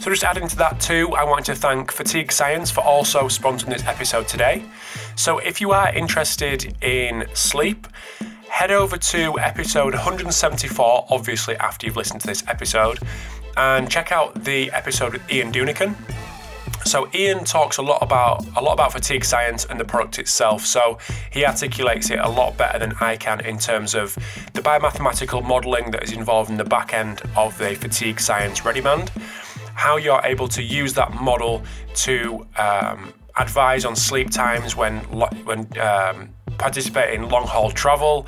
So, 0.00 0.10
just 0.10 0.24
adding 0.24 0.48
to 0.48 0.56
that 0.56 0.80
too, 0.80 1.14
I 1.14 1.22
want 1.22 1.46
to 1.46 1.54
thank 1.54 1.92
Fatigue 1.92 2.32
Science 2.32 2.72
for 2.72 2.80
also 2.80 3.28
sponsoring 3.28 3.68
this 3.68 3.84
episode 3.84 4.26
today. 4.26 4.64
So, 5.14 5.38
if 5.38 5.60
you 5.60 5.70
are 5.70 5.94
interested 5.94 6.74
in 6.82 7.24
sleep, 7.34 7.86
head 8.52 8.70
over 8.70 8.98
to 8.98 9.38
episode 9.40 9.94
174, 9.94 11.06
obviously 11.08 11.56
after 11.56 11.86
you've 11.86 11.96
listened 11.96 12.20
to 12.20 12.26
this 12.26 12.44
episode, 12.46 12.98
and 13.56 13.90
check 13.90 14.12
out 14.12 14.44
the 14.44 14.70
episode 14.72 15.14
with 15.14 15.32
Ian 15.32 15.50
Dunican. 15.50 15.96
So 16.84 17.08
Ian 17.14 17.44
talks 17.44 17.78
a 17.78 17.82
lot 17.82 18.02
about 18.02 18.44
a 18.54 18.60
lot 18.60 18.74
about 18.74 18.92
fatigue 18.92 19.24
science 19.24 19.64
and 19.64 19.80
the 19.80 19.86
product 19.86 20.18
itself. 20.18 20.66
So 20.66 20.98
he 21.32 21.46
articulates 21.46 22.10
it 22.10 22.18
a 22.18 22.28
lot 22.28 22.58
better 22.58 22.78
than 22.78 22.92
I 23.00 23.16
can 23.16 23.40
in 23.40 23.56
terms 23.58 23.94
of 23.94 24.14
the 24.52 24.60
biomathematical 24.60 25.42
modelling 25.42 25.90
that 25.92 26.04
is 26.04 26.12
involved 26.12 26.50
in 26.50 26.58
the 26.58 26.64
back 26.64 26.92
end 26.92 27.22
of 27.36 27.56
the 27.56 27.74
fatigue 27.74 28.20
science 28.20 28.60
ReadiBand 28.60 29.08
how 29.74 29.96
you're 29.96 30.20
able 30.24 30.46
to 30.46 30.62
use 30.62 30.92
that 30.92 31.14
model 31.14 31.62
to 31.94 32.46
um, 32.58 33.14
advise 33.36 33.86
on 33.86 33.96
sleep 33.96 34.30
times 34.30 34.76
when 34.76 34.98
when 35.44 35.66
um, 35.78 36.28
participating 36.58 37.22
in 37.22 37.28
long 37.28 37.46
haul 37.46 37.70
travel. 37.70 38.26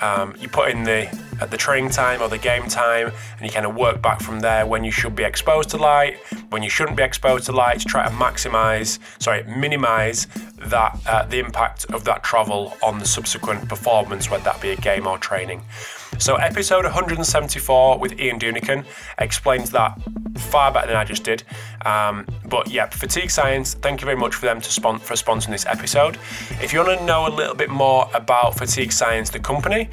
Um, 0.00 0.34
you 0.40 0.48
put 0.48 0.70
in 0.70 0.82
the 0.82 1.06
at 1.40 1.50
the 1.52 1.56
training 1.56 1.90
time 1.90 2.20
or 2.20 2.28
the 2.28 2.38
game 2.38 2.66
time, 2.66 3.12
and 3.36 3.46
you 3.46 3.50
kind 3.50 3.66
of 3.66 3.76
work 3.76 4.02
back 4.02 4.20
from 4.20 4.40
there 4.40 4.66
when 4.66 4.82
you 4.82 4.90
should 4.90 5.14
be 5.14 5.22
exposed 5.22 5.70
to 5.70 5.76
light, 5.76 6.18
when 6.50 6.62
you 6.62 6.70
shouldn't 6.70 6.96
be 6.96 7.04
exposed 7.04 7.46
to 7.46 7.52
light, 7.52 7.80
to 7.80 7.84
try 7.86 8.04
to 8.04 8.14
maximize, 8.14 8.98
sorry, 9.20 9.44
minimize 9.44 10.26
that 10.58 10.98
uh, 11.06 11.24
the 11.26 11.38
impact 11.38 11.84
of 11.92 12.04
that 12.04 12.24
travel 12.24 12.76
on 12.82 12.98
the 12.98 13.06
subsequent 13.06 13.68
performance, 13.68 14.28
whether 14.28 14.44
that 14.44 14.60
be 14.60 14.70
a 14.70 14.76
game 14.76 15.06
or 15.06 15.18
training. 15.18 15.62
So, 16.18 16.36
episode 16.36 16.84
174 16.84 17.98
with 17.98 18.20
Ian 18.20 18.38
Dunican 18.38 18.84
explains 19.18 19.70
that 19.72 20.00
far 20.36 20.72
better 20.72 20.86
than 20.86 20.96
I 20.96 21.04
just 21.04 21.24
did. 21.24 21.42
Um, 21.84 22.26
but 22.46 22.70
yeah, 22.70 22.86
Fatigue 22.86 23.30
Science, 23.30 23.74
thank 23.74 24.00
you 24.00 24.04
very 24.04 24.16
much 24.16 24.34
for 24.34 24.46
them 24.46 24.60
to 24.60 24.70
spon- 24.70 24.98
for 25.00 25.14
sponsoring 25.14 25.50
this 25.50 25.66
episode. 25.66 26.18
If 26.60 26.72
you 26.72 26.80
want 26.80 26.98
to 26.98 27.04
know 27.04 27.26
a 27.26 27.32
little 27.34 27.54
bit 27.54 27.70
more 27.70 28.08
about 28.14 28.56
Fatigue 28.56 28.92
Science, 28.92 29.30
the 29.30 29.40
company, 29.40 29.88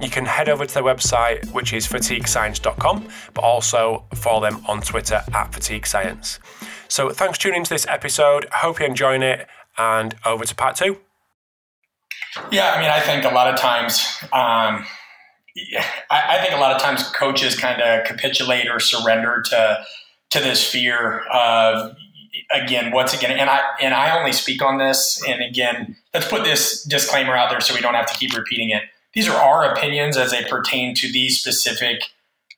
you 0.00 0.10
can 0.10 0.24
head 0.24 0.48
over 0.48 0.66
to 0.66 0.74
their 0.74 0.82
website, 0.82 1.50
which 1.52 1.72
is 1.72 1.86
fatiguescience.com, 1.86 3.08
but 3.34 3.42
also 3.42 4.04
follow 4.14 4.40
them 4.40 4.64
on 4.66 4.80
Twitter 4.80 5.22
at 5.34 5.52
Fatigue 5.52 5.86
Science. 5.86 6.38
So 6.88 7.10
thanks 7.10 7.38
for 7.38 7.42
tuning 7.42 7.58
into 7.58 7.74
this 7.74 7.86
episode. 7.88 8.46
Hope 8.52 8.78
you're 8.78 8.88
enjoying 8.88 9.22
it, 9.22 9.46
and 9.78 10.14
over 10.24 10.44
to 10.44 10.54
part 10.54 10.76
two. 10.76 10.98
Yeah, 12.50 12.72
I 12.72 12.80
mean, 12.80 12.90
I 12.90 13.00
think 13.00 13.24
a 13.24 13.34
lot 13.34 13.52
of 13.52 13.58
times, 13.58 14.06
um, 14.32 14.86
I, 16.10 16.36
I, 16.36 16.38
think 16.42 16.54
a 16.54 16.60
lot 16.60 16.72
of 16.72 16.82
times 16.82 17.02
coaches 17.10 17.58
kind 17.58 17.80
of 17.80 18.04
capitulate 18.04 18.68
or 18.68 18.78
surrender 18.78 19.42
to 19.50 19.84
to 20.30 20.40
this 20.40 20.68
fear 20.68 21.20
of 21.32 21.96
again, 22.52 22.92
once 22.92 23.14
again, 23.14 23.32
and 23.32 23.48
I 23.48 23.62
and 23.80 23.94
I 23.94 24.18
only 24.18 24.32
speak 24.32 24.62
on 24.62 24.78
this, 24.78 25.22
and 25.26 25.42
again, 25.42 25.96
let's 26.14 26.28
put 26.28 26.44
this 26.44 26.82
disclaimer 26.84 27.36
out 27.36 27.50
there 27.50 27.60
so 27.60 27.74
we 27.74 27.80
don't 27.80 27.94
have 27.94 28.06
to 28.06 28.18
keep 28.18 28.36
repeating 28.36 28.70
it. 28.70 28.82
These 29.14 29.28
are 29.28 29.36
our 29.36 29.72
opinions 29.72 30.16
as 30.16 30.30
they 30.30 30.44
pertain 30.44 30.94
to 30.96 31.10
these 31.10 31.40
specific 31.40 32.02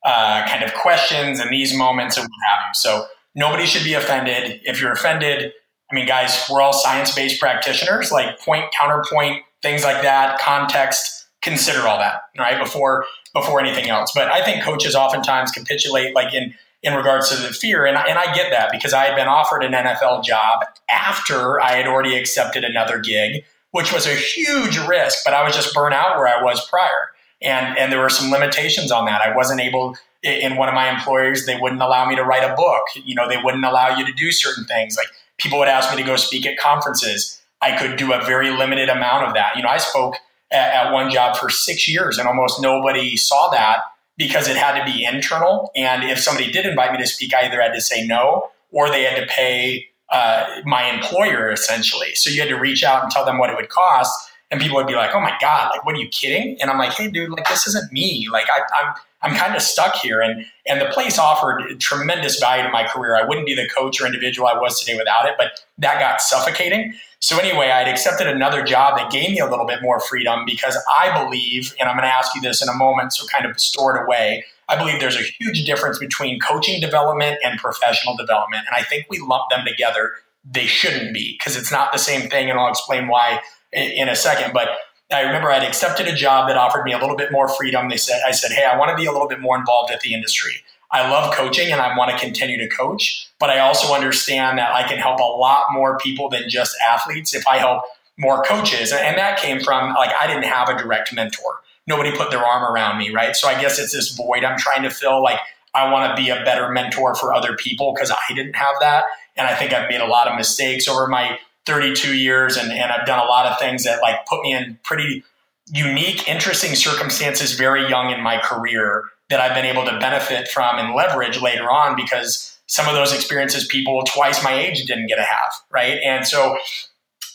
uh, 0.03 0.45
kind 0.47 0.63
of 0.63 0.73
questions 0.73 1.39
and 1.39 1.51
these 1.51 1.73
moments 1.73 2.17
and 2.17 2.23
what 2.23 2.37
have 2.51 2.67
you. 2.67 2.73
So 2.73 3.05
nobody 3.35 3.65
should 3.65 3.83
be 3.83 3.93
offended. 3.93 4.61
If 4.63 4.81
you're 4.81 4.91
offended, 4.91 5.53
I 5.91 5.95
mean, 5.95 6.05
guys, 6.05 6.45
we're 6.51 6.61
all 6.61 6.73
science 6.73 7.15
based 7.15 7.39
practitioners, 7.39 8.11
like 8.11 8.39
point, 8.39 8.65
counterpoint, 8.77 9.43
things 9.61 9.83
like 9.83 10.01
that, 10.01 10.39
context 10.39 11.18
consider 11.41 11.87
all 11.87 11.97
that 11.97 12.21
right 12.37 12.59
before 12.59 13.05
before 13.33 13.59
anything 13.59 13.89
else. 13.89 14.11
But 14.13 14.29
I 14.29 14.43
think 14.43 14.63
coaches 14.63 14.95
oftentimes 14.95 15.51
capitulate 15.51 16.15
like 16.15 16.33
in 16.33 16.53
in 16.81 16.93
regards 16.93 17.29
to 17.29 17.35
the 17.35 17.49
fear, 17.49 17.85
and 17.85 17.97
I, 17.97 18.03
and 18.03 18.17
I 18.17 18.33
get 18.33 18.51
that 18.51 18.71
because 18.71 18.93
I 18.93 19.05
had 19.05 19.15
been 19.15 19.27
offered 19.27 19.63
an 19.63 19.73
NFL 19.73 20.23
job 20.23 20.63
after 20.89 21.59
I 21.59 21.71
had 21.73 21.87
already 21.87 22.15
accepted 22.15 22.63
another 22.63 22.99
gig, 22.99 23.43
which 23.71 23.91
was 23.91 24.07
a 24.07 24.15
huge 24.15 24.77
risk, 24.87 25.19
but 25.25 25.33
I 25.33 25.43
was 25.43 25.53
just 25.53 25.73
burnt 25.73 25.93
out 25.93 26.17
where 26.17 26.27
I 26.27 26.41
was 26.41 26.65
prior, 26.69 27.11
and 27.41 27.77
and 27.77 27.91
there 27.91 27.99
were 27.99 28.09
some 28.09 28.31
limitations 28.31 28.91
on 28.91 29.05
that. 29.05 29.21
I 29.21 29.35
wasn't 29.35 29.61
able 29.61 29.95
in 30.21 30.57
one 30.57 30.67
of 30.67 30.75
my 30.75 30.89
employers 30.89 31.45
they 31.45 31.57
wouldn't 31.57 31.81
allow 31.81 32.05
me 32.07 32.15
to 32.15 32.23
write 32.23 32.43
a 32.43 32.55
book. 32.55 32.83
You 32.95 33.15
know 33.15 33.27
they 33.27 33.41
wouldn't 33.41 33.65
allow 33.65 33.95
you 33.97 34.05
to 34.05 34.13
do 34.13 34.31
certain 34.31 34.65
things. 34.65 34.95
Like 34.95 35.07
people 35.37 35.59
would 35.59 35.67
ask 35.67 35.93
me 35.93 36.01
to 36.01 36.07
go 36.07 36.15
speak 36.15 36.45
at 36.45 36.57
conferences. 36.57 37.41
I 37.61 37.77
could 37.77 37.97
do 37.97 38.13
a 38.13 38.23
very 38.23 38.51
limited 38.51 38.87
amount 38.87 39.27
of 39.27 39.33
that. 39.33 39.57
You 39.57 39.63
know 39.63 39.69
i 39.69 39.77
spoke 39.77 40.15
at, 40.51 40.87
at 40.87 40.93
one 40.93 41.11
job 41.11 41.37
for 41.37 41.49
six 41.49 41.87
years, 41.87 42.17
and 42.17 42.27
almost 42.27 42.61
nobody 42.61 43.17
saw 43.17 43.49
that 43.49 43.79
because 44.17 44.47
it 44.47 44.57
had 44.57 44.77
to 44.77 44.85
be 44.91 45.03
internal. 45.03 45.71
And 45.75 46.03
if 46.03 46.19
somebody 46.19 46.51
did 46.51 46.65
invite 46.65 46.91
me 46.91 46.97
to 46.99 47.07
speak, 47.07 47.33
I 47.33 47.45
either 47.45 47.61
had 47.61 47.73
to 47.73 47.81
say 47.81 48.05
no 48.05 48.49
or 48.71 48.89
they 48.89 49.03
had 49.03 49.19
to 49.19 49.25
pay 49.27 49.87
uh, 50.11 50.45
my 50.65 50.89
employer 50.91 51.51
essentially. 51.51 52.15
So 52.15 52.29
you 52.29 52.41
had 52.41 52.49
to 52.49 52.55
reach 52.59 52.83
out 52.83 53.03
and 53.03 53.11
tell 53.11 53.25
them 53.25 53.37
what 53.37 53.49
it 53.49 53.55
would 53.55 53.69
cost. 53.69 54.28
And 54.51 54.59
people 54.59 54.77
would 54.77 54.87
be 54.87 54.95
like, 54.95 55.11
"Oh 55.13 55.21
my 55.21 55.35
god, 55.39 55.71
like 55.71 55.85
what 55.85 55.95
are 55.95 55.99
you 55.99 56.09
kidding?" 56.09 56.57
And 56.59 56.71
I'm 56.71 56.77
like, 56.77 56.93
"Hey, 56.93 57.09
dude, 57.09 57.29
like 57.29 57.47
this 57.47 57.67
isn't 57.67 57.91
me. 57.91 58.27
Like 58.31 58.47
I, 58.49 58.61
I'm 58.81 58.93
I'm 59.21 59.37
kind 59.37 59.55
of 59.55 59.61
stuck 59.61 59.95
here." 59.95 60.21
And 60.21 60.45
and 60.67 60.81
the 60.81 60.87
place 60.87 61.19
offered 61.19 61.79
tremendous 61.79 62.39
value 62.39 62.63
to 62.63 62.69
my 62.69 62.83
career. 62.87 63.15
I 63.15 63.23
wouldn't 63.23 63.45
be 63.45 63.53
the 63.53 63.69
coach 63.69 64.01
or 64.01 64.07
individual 64.07 64.47
I 64.47 64.57
was 64.57 64.79
today 64.79 64.97
without 64.97 65.25
it. 65.27 65.35
But 65.37 65.61
that 65.77 65.99
got 65.99 66.21
suffocating. 66.21 66.95
So 67.21 67.37
anyway, 67.37 67.69
I'd 67.69 67.89
accepted 67.89 68.27
another 68.27 68.63
job 68.63 68.97
that 68.97 69.11
gave 69.11 69.31
me 69.31 69.39
a 69.39 69.45
little 69.45 69.65
bit 69.65 69.81
more 69.81 69.99
freedom 69.99 70.45
because 70.45 70.77
I 71.01 71.21
believe, 71.21 71.75
and 71.79 71.89
I'm 71.89 71.97
going 71.97 72.07
to 72.07 72.15
ask 72.15 72.33
you 72.33 72.39
this 72.39 72.61
in 72.61 72.69
a 72.69 72.73
moment, 72.73 73.11
so 73.11 73.27
kind 73.27 73.45
of 73.45 73.59
store 73.59 73.97
it 73.97 74.03
away. 74.03 74.45
I 74.69 74.77
believe 74.77 75.01
there's 75.01 75.17
a 75.17 75.23
huge 75.23 75.65
difference 75.65 75.99
between 75.99 76.39
coaching 76.39 76.79
development 76.79 77.39
and 77.43 77.59
professional 77.59 78.15
development. 78.15 78.63
And 78.67 78.75
I 78.75 78.83
think 78.83 79.07
we 79.09 79.19
lump 79.19 79.49
them 79.49 79.65
together. 79.65 80.13
They 80.49 80.65
shouldn't 80.65 81.13
be 81.13 81.33
because 81.37 81.57
it's 81.57 81.71
not 81.71 81.91
the 81.91 81.99
same 81.99 82.29
thing. 82.29 82.49
And 82.49 82.57
I'll 82.57 82.69
explain 82.69 83.09
why 83.09 83.41
in 83.73 84.09
a 84.09 84.15
second. 84.15 84.53
But 84.53 84.69
I 85.11 85.21
remember 85.21 85.51
I'd 85.51 85.63
accepted 85.63 86.07
a 86.07 86.13
job 86.13 86.47
that 86.47 86.57
offered 86.57 86.83
me 86.83 86.93
a 86.93 86.99
little 86.99 87.15
bit 87.15 87.31
more 87.31 87.47
freedom. 87.47 87.89
They 87.89 87.97
said, 87.97 88.21
I 88.27 88.31
said, 88.31 88.51
Hey, 88.51 88.65
I 88.65 88.77
want 88.77 88.91
to 88.91 88.95
be 88.95 89.05
a 89.05 89.11
little 89.11 89.27
bit 89.27 89.39
more 89.39 89.57
involved 89.57 89.91
at 89.91 90.01
the 90.01 90.13
industry. 90.13 90.63
I 90.91 91.09
love 91.09 91.33
coaching 91.33 91.71
and 91.71 91.79
I 91.79 91.95
want 91.95 92.11
to 92.11 92.17
continue 92.17 92.57
to 92.57 92.67
coach, 92.67 93.29
but 93.39 93.49
I 93.49 93.59
also 93.59 93.93
understand 93.93 94.57
that 94.57 94.73
I 94.73 94.87
can 94.87 94.97
help 94.97 95.19
a 95.19 95.23
lot 95.23 95.67
more 95.71 95.97
people 95.99 96.29
than 96.29 96.49
just 96.49 96.75
athletes 96.87 97.35
if 97.35 97.47
I 97.47 97.57
help 97.57 97.83
more 98.17 98.43
coaches. 98.43 98.91
And 98.91 99.17
that 99.17 99.39
came 99.39 99.59
from 99.59 99.93
like 99.93 100.11
I 100.19 100.27
didn't 100.27 100.43
have 100.43 100.67
a 100.69 100.77
direct 100.77 101.13
mentor. 101.13 101.61
Nobody 101.87 102.15
put 102.15 102.31
their 102.31 102.43
arm 102.43 102.63
around 102.63 102.97
me, 102.97 103.11
right? 103.11 103.35
So 103.35 103.47
I 103.47 103.59
guess 103.59 103.79
it's 103.79 103.93
this 103.93 104.15
void 104.15 104.43
I'm 104.43 104.57
trying 104.57 104.83
to 104.83 104.89
fill. 104.89 105.23
Like 105.23 105.39
I 105.73 105.91
want 105.91 106.15
to 106.15 106.21
be 106.21 106.29
a 106.29 106.43
better 106.43 106.69
mentor 106.69 107.15
for 107.15 107.33
other 107.33 107.55
people 107.55 107.93
because 107.93 108.11
I 108.11 108.33
didn't 108.33 108.55
have 108.55 108.75
that. 108.79 109.05
And 109.37 109.47
I 109.47 109.55
think 109.55 109.73
I've 109.73 109.89
made 109.89 110.01
a 110.01 110.07
lot 110.07 110.27
of 110.27 110.35
mistakes 110.35 110.87
over 110.87 111.07
my 111.07 111.39
32 111.69 112.17
years 112.17 112.57
and, 112.57 112.71
and 112.71 112.91
I've 112.91 113.05
done 113.05 113.19
a 113.19 113.29
lot 113.29 113.45
of 113.45 113.59
things 113.59 113.83
that 113.83 114.01
like 114.01 114.25
put 114.25 114.41
me 114.41 114.53
in 114.53 114.79
pretty 114.83 115.23
unique, 115.71 116.27
interesting 116.27 116.75
circumstances 116.75 117.53
very 117.53 117.87
young 117.87 118.09
in 118.09 118.21
my 118.21 118.39
career 118.39 119.03
that 119.29 119.39
I've 119.39 119.53
been 119.53 119.65
able 119.65 119.85
to 119.85 119.99
benefit 119.99 120.47
from 120.47 120.79
and 120.79 120.95
leverage 120.95 121.39
later 121.39 121.69
on 121.69 121.95
because 121.95 122.57
some 122.65 122.87
of 122.87 122.95
those 122.95 123.13
experiences 123.13 123.67
people 123.67 124.01
twice 124.03 124.43
my 124.43 124.53
age 124.53 124.83
didn't 124.85 125.07
get 125.07 125.17
to 125.17 125.23
have, 125.23 125.53
right? 125.69 125.99
And 126.03 126.25
so 126.25 126.57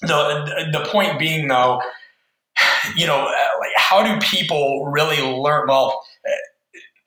the 0.03 0.68
the 0.72 0.85
point 0.91 1.16
being 1.18 1.47
though, 1.47 1.80
you 2.97 3.07
know, 3.07 3.30
like 3.61 3.70
how 3.76 4.03
do 4.03 4.18
people 4.26 4.87
really 4.87 5.22
learn? 5.22 5.68
Well, 5.68 6.05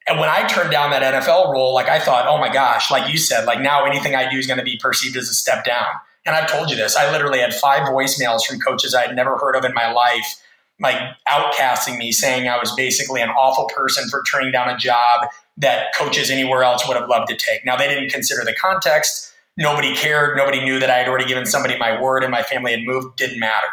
and 0.08 0.18
when 0.20 0.30
I 0.30 0.48
turned 0.48 0.72
down 0.72 0.92
that 0.92 1.24
NFL 1.24 1.52
role, 1.52 1.74
like 1.74 1.90
I 1.90 2.00
thought, 2.00 2.28
oh 2.28 2.38
my 2.38 2.52
gosh, 2.52 2.90
like 2.90 3.12
you 3.12 3.18
said, 3.18 3.46
like 3.46 3.60
now 3.60 3.84
anything 3.84 4.16
I 4.16 4.30
do 4.30 4.38
is 4.38 4.48
going 4.48 4.60
to 4.60 4.66
be 4.66 4.78
perceived 4.78 5.18
as 5.18 5.30
a 5.30 5.34
step 5.34 5.66
down. 5.66 5.88
And 6.28 6.36
I've 6.36 6.52
told 6.52 6.70
you 6.70 6.76
this. 6.76 6.96
I 6.96 7.12
literally 7.12 7.40
had 7.40 7.54
five 7.54 7.88
voicemails 7.88 8.44
from 8.44 8.60
coaches 8.60 8.94
I 8.94 9.08
had 9.08 9.16
never 9.16 9.38
heard 9.38 9.56
of 9.56 9.64
in 9.64 9.74
my 9.74 9.92
life, 9.92 10.40
like 10.80 10.98
outcasting 11.28 11.98
me, 11.98 12.12
saying 12.12 12.48
I 12.48 12.60
was 12.60 12.72
basically 12.76 13.22
an 13.22 13.30
awful 13.30 13.66
person 13.74 14.10
for 14.10 14.22
turning 14.30 14.52
down 14.52 14.70
a 14.70 14.78
job 14.78 15.28
that 15.58 15.96
coaches 15.96 16.30
anywhere 16.30 16.64
else 16.64 16.88
would 16.88 16.98
have 16.98 17.10
loved 17.10 17.30
to 17.30 17.36
take. 17.36 17.66
Now 17.66 17.78
they 17.78 17.88
didn't 17.88 18.10
consider 18.10 18.44
the 18.44 18.54
context. 18.54 19.34
Nobody 19.58 19.96
cared. 19.96 20.38
Nobody 20.38 20.64
knew 20.64 20.80
that 20.80 20.90
I 20.90 20.98
had 20.98 21.08
already 21.08 21.26
given 21.26 21.46
somebody 21.46 21.78
my 21.80 22.00
word 22.00 22.24
and 22.24 22.32
my 22.32 22.44
family 22.44 22.74
had 22.74 22.82
moved. 22.84 23.18
Didn't 23.18 23.40
matter. 23.40 23.68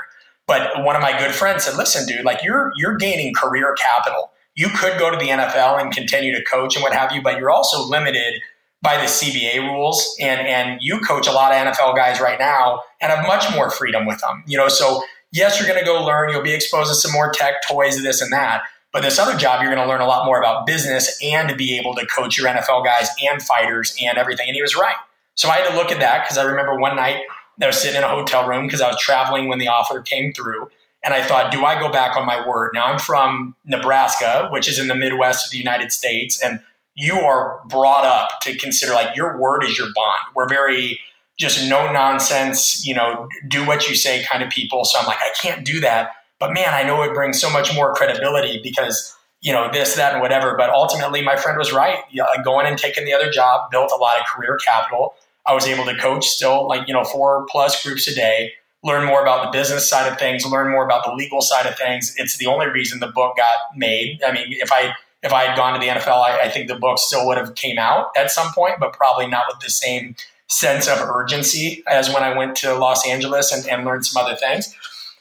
But 0.47 0.85
one 0.85 0.95
of 0.95 1.03
my 1.03 1.19
good 1.19 1.35
friends 1.35 1.65
said, 1.65 1.77
"Listen, 1.77 2.07
dude, 2.07 2.25
like 2.25 2.43
you're 2.43 2.73
you're 2.77 2.97
gaining 2.97 3.35
career 3.35 3.75
capital." 3.75 4.31
you 4.55 4.69
could 4.69 4.99
go 4.99 5.11
to 5.11 5.17
the 5.17 5.29
NFL 5.29 5.81
and 5.81 5.93
continue 5.93 6.35
to 6.35 6.45
coach 6.45 6.77
and 6.77 6.83
what 6.83 6.93
have 6.93 7.13
you, 7.13 7.21
but 7.23 7.39
you're 7.39 7.51
also 7.51 7.85
limited 7.85 8.41
by 8.85 8.99
the 8.99 9.05
CBA 9.05 9.62
rules. 9.62 10.14
And 10.20 10.47
and 10.47 10.80
you 10.80 11.01
coach 11.01 11.26
a 11.26 11.32
lot 11.32 11.51
of 11.53 11.59
NFL 11.59 11.97
guys 11.97 12.20
right 12.20 12.39
now 12.39 12.82
and 13.01 13.11
have 13.11 13.26
much 13.26 13.53
more 13.55 13.70
freedom 13.70 14.07
with 14.07 14.20
them. 14.20 14.45
You 14.47 14.59
know, 14.59 14.68
so 14.68 15.03
yes, 15.32 15.59
you're 15.59 15.68
going 15.68 15.80
to 15.80 15.85
go 15.85 16.05
learn. 16.05 16.30
You'll 16.30 16.43
be 16.43 16.55
exposed 16.55 16.91
to 16.91 16.95
some 16.95 17.11
more 17.11 17.32
tech, 17.32 17.55
toys, 17.68 18.01
this 18.01 18.20
and 18.20 18.32
that. 18.32 18.62
But 18.93 19.03
this 19.03 19.18
other 19.18 19.37
job, 19.37 19.61
you're 19.61 19.74
going 19.74 19.85
to 19.85 19.91
learn 19.91 20.01
a 20.01 20.07
lot 20.07 20.24
more 20.24 20.39
about 20.39 20.66
business 20.66 21.18
and 21.20 21.57
be 21.57 21.76
able 21.76 21.97
to 21.97 22.07
coach 22.07 22.39
your 22.39 22.47
NFL 22.47 22.85
guys 22.85 23.09
and 23.20 23.43
fighters 23.43 23.97
and 24.01 24.16
everything. 24.16 24.47
And 24.47 24.55
he 24.55 24.62
was 24.62 24.76
right. 24.76 24.95
So 25.35 25.49
I 25.49 25.57
had 25.57 25.70
to 25.70 25.76
look 25.76 25.91
at 25.91 25.99
that 25.99 26.22
because 26.22 26.39
I 26.39 26.45
remember 26.45 26.78
one 26.78 26.95
night 26.95 27.22
I 27.61 27.66
was 27.66 27.76
sitting 27.76 27.97
in 27.97 28.05
a 28.05 28.09
hotel 28.09 28.47
room 28.47 28.66
because 28.66 28.80
I 28.80 28.87
was 28.87 29.01
traveling 29.01 29.49
when 29.49 29.59
the 29.59 29.66
offer 29.66 30.01
came 30.01 30.32
through. 30.32 30.68
And 31.03 31.12
I 31.12 31.22
thought, 31.22 31.53
do 31.53 31.64
I 31.64 31.78
go 31.78 31.91
back 31.91 32.16
on 32.16 32.24
my 32.24 32.47
word? 32.47 32.70
Now 32.72 32.87
I'm 32.87 32.99
from 33.01 33.57
Nebraska, 33.64 34.49
which 34.51 34.68
is 34.68 34.78
in 34.78 34.87
the 34.87 34.95
Midwest 34.95 35.45
of 35.45 35.51
the 35.51 35.59
United 35.59 35.93
States, 35.93 36.41
and 36.41 36.61
you 36.95 37.15
are 37.15 37.61
brought 37.67 38.05
up 38.05 38.41
to 38.43 38.57
consider 38.57 38.93
like 38.93 39.17
your 39.17 39.39
word 39.39 39.65
is 39.65 39.79
your 39.79 39.89
bond. 39.95 40.19
We're 40.35 40.49
very 40.49 41.01
just 41.37 41.69
no 41.69 41.91
nonsense, 41.91 42.87
you 42.87 42.95
know, 42.95 43.29
do 43.49 43.67
what 43.67 43.89
you 43.89 43.97
say 43.97 44.25
kind 44.25 44.43
of 44.43 44.51
people. 44.51 44.85
So 44.85 44.99
I'm 45.01 45.07
like, 45.07 45.19
I 45.19 45.31
can't 45.41 45.65
do 45.65 45.81
that. 45.81 46.13
But 46.39 46.53
man, 46.53 46.73
I 46.73 46.85
know 46.85 47.03
it 47.03 47.13
brings 47.15 47.41
so 47.41 47.51
much 47.51 47.75
more 47.75 47.93
credibility 47.95 48.61
because, 48.63 49.17
you 49.41 49.53
know, 49.53 49.69
this, 49.73 49.97
that, 49.97 50.13
and 50.13 50.23
whatever. 50.23 50.57
But 50.57 50.71
ultimately, 50.71 51.23
my 51.23 51.37
friend 51.37 51.59
was 51.59 51.73
right. 51.73 51.99
Yeah, 52.13 52.27
going 52.45 52.67
and 52.67 52.79
taking 52.79 53.05
the 53.05 53.13
other 53.13 53.31
job 53.31 53.71
built 53.71 53.91
a 53.91 53.97
lot 53.97 54.21
of 54.21 54.27
career 54.27 54.59
capital. 54.65 55.15
I 55.47 55.55
was 55.55 55.67
able 55.67 55.85
to 55.87 55.97
coach 55.97 56.25
still 56.25 56.69
like, 56.69 56.87
you 56.87 56.95
know, 56.95 57.05
four 57.05 57.47
plus 57.51 57.83
groups 57.83 58.07
a 58.07 58.15
day 58.15 58.53
learn 58.85 59.07
more 59.07 59.23
about 59.23 59.51
the 59.51 59.59
business 59.59 59.89
side 59.89 60.11
of 60.11 60.19
things, 60.19 60.45
learn 60.45 60.71
more 60.71 60.85
about 60.85 61.05
the 61.05 61.13
legal 61.13 61.41
side 61.41 61.67
of 61.67 61.77
things. 61.77 62.15
It's 62.19 62.37
the 62.37 62.47
only 62.47 62.67
reason 62.67 63.01
the 63.01 63.09
book 63.09 63.37
got 63.37 63.57
made. 63.75 64.23
I 64.23 64.31
mean, 64.31 64.47
if 64.51 64.71
I 64.71 64.95
if 65.25 65.33
I 65.33 65.45
had 65.45 65.57
gone 65.57 65.72
to 65.72 65.81
the 65.81 65.91
NFL, 65.91 66.22
I, 66.22 66.43
I 66.43 66.49
think 66.51 66.68
the 66.68 66.77
book 66.77 66.99
still 66.99 67.27
would 67.27 67.39
have 67.39 67.55
came 67.55 67.79
out 67.79 68.09
at 68.16 68.31
some 68.31 68.53
point, 68.53 68.75
but 68.79 68.93
probably 68.93 69.27
not 69.27 69.45
with 69.49 69.59
the 69.61 69.70
same 69.70 70.14
sense 70.49 70.87
of 70.87 70.99
urgency 71.01 71.83
as 71.89 72.12
when 72.12 72.22
I 72.22 72.37
went 72.37 72.57
to 72.59 72.75
Los 72.75 73.07
Angeles 73.07 73.51
and, 73.51 73.66
and 73.66 73.85
learned 73.87 74.05
some 74.05 74.22
other 74.22 74.37
things. 74.37 74.72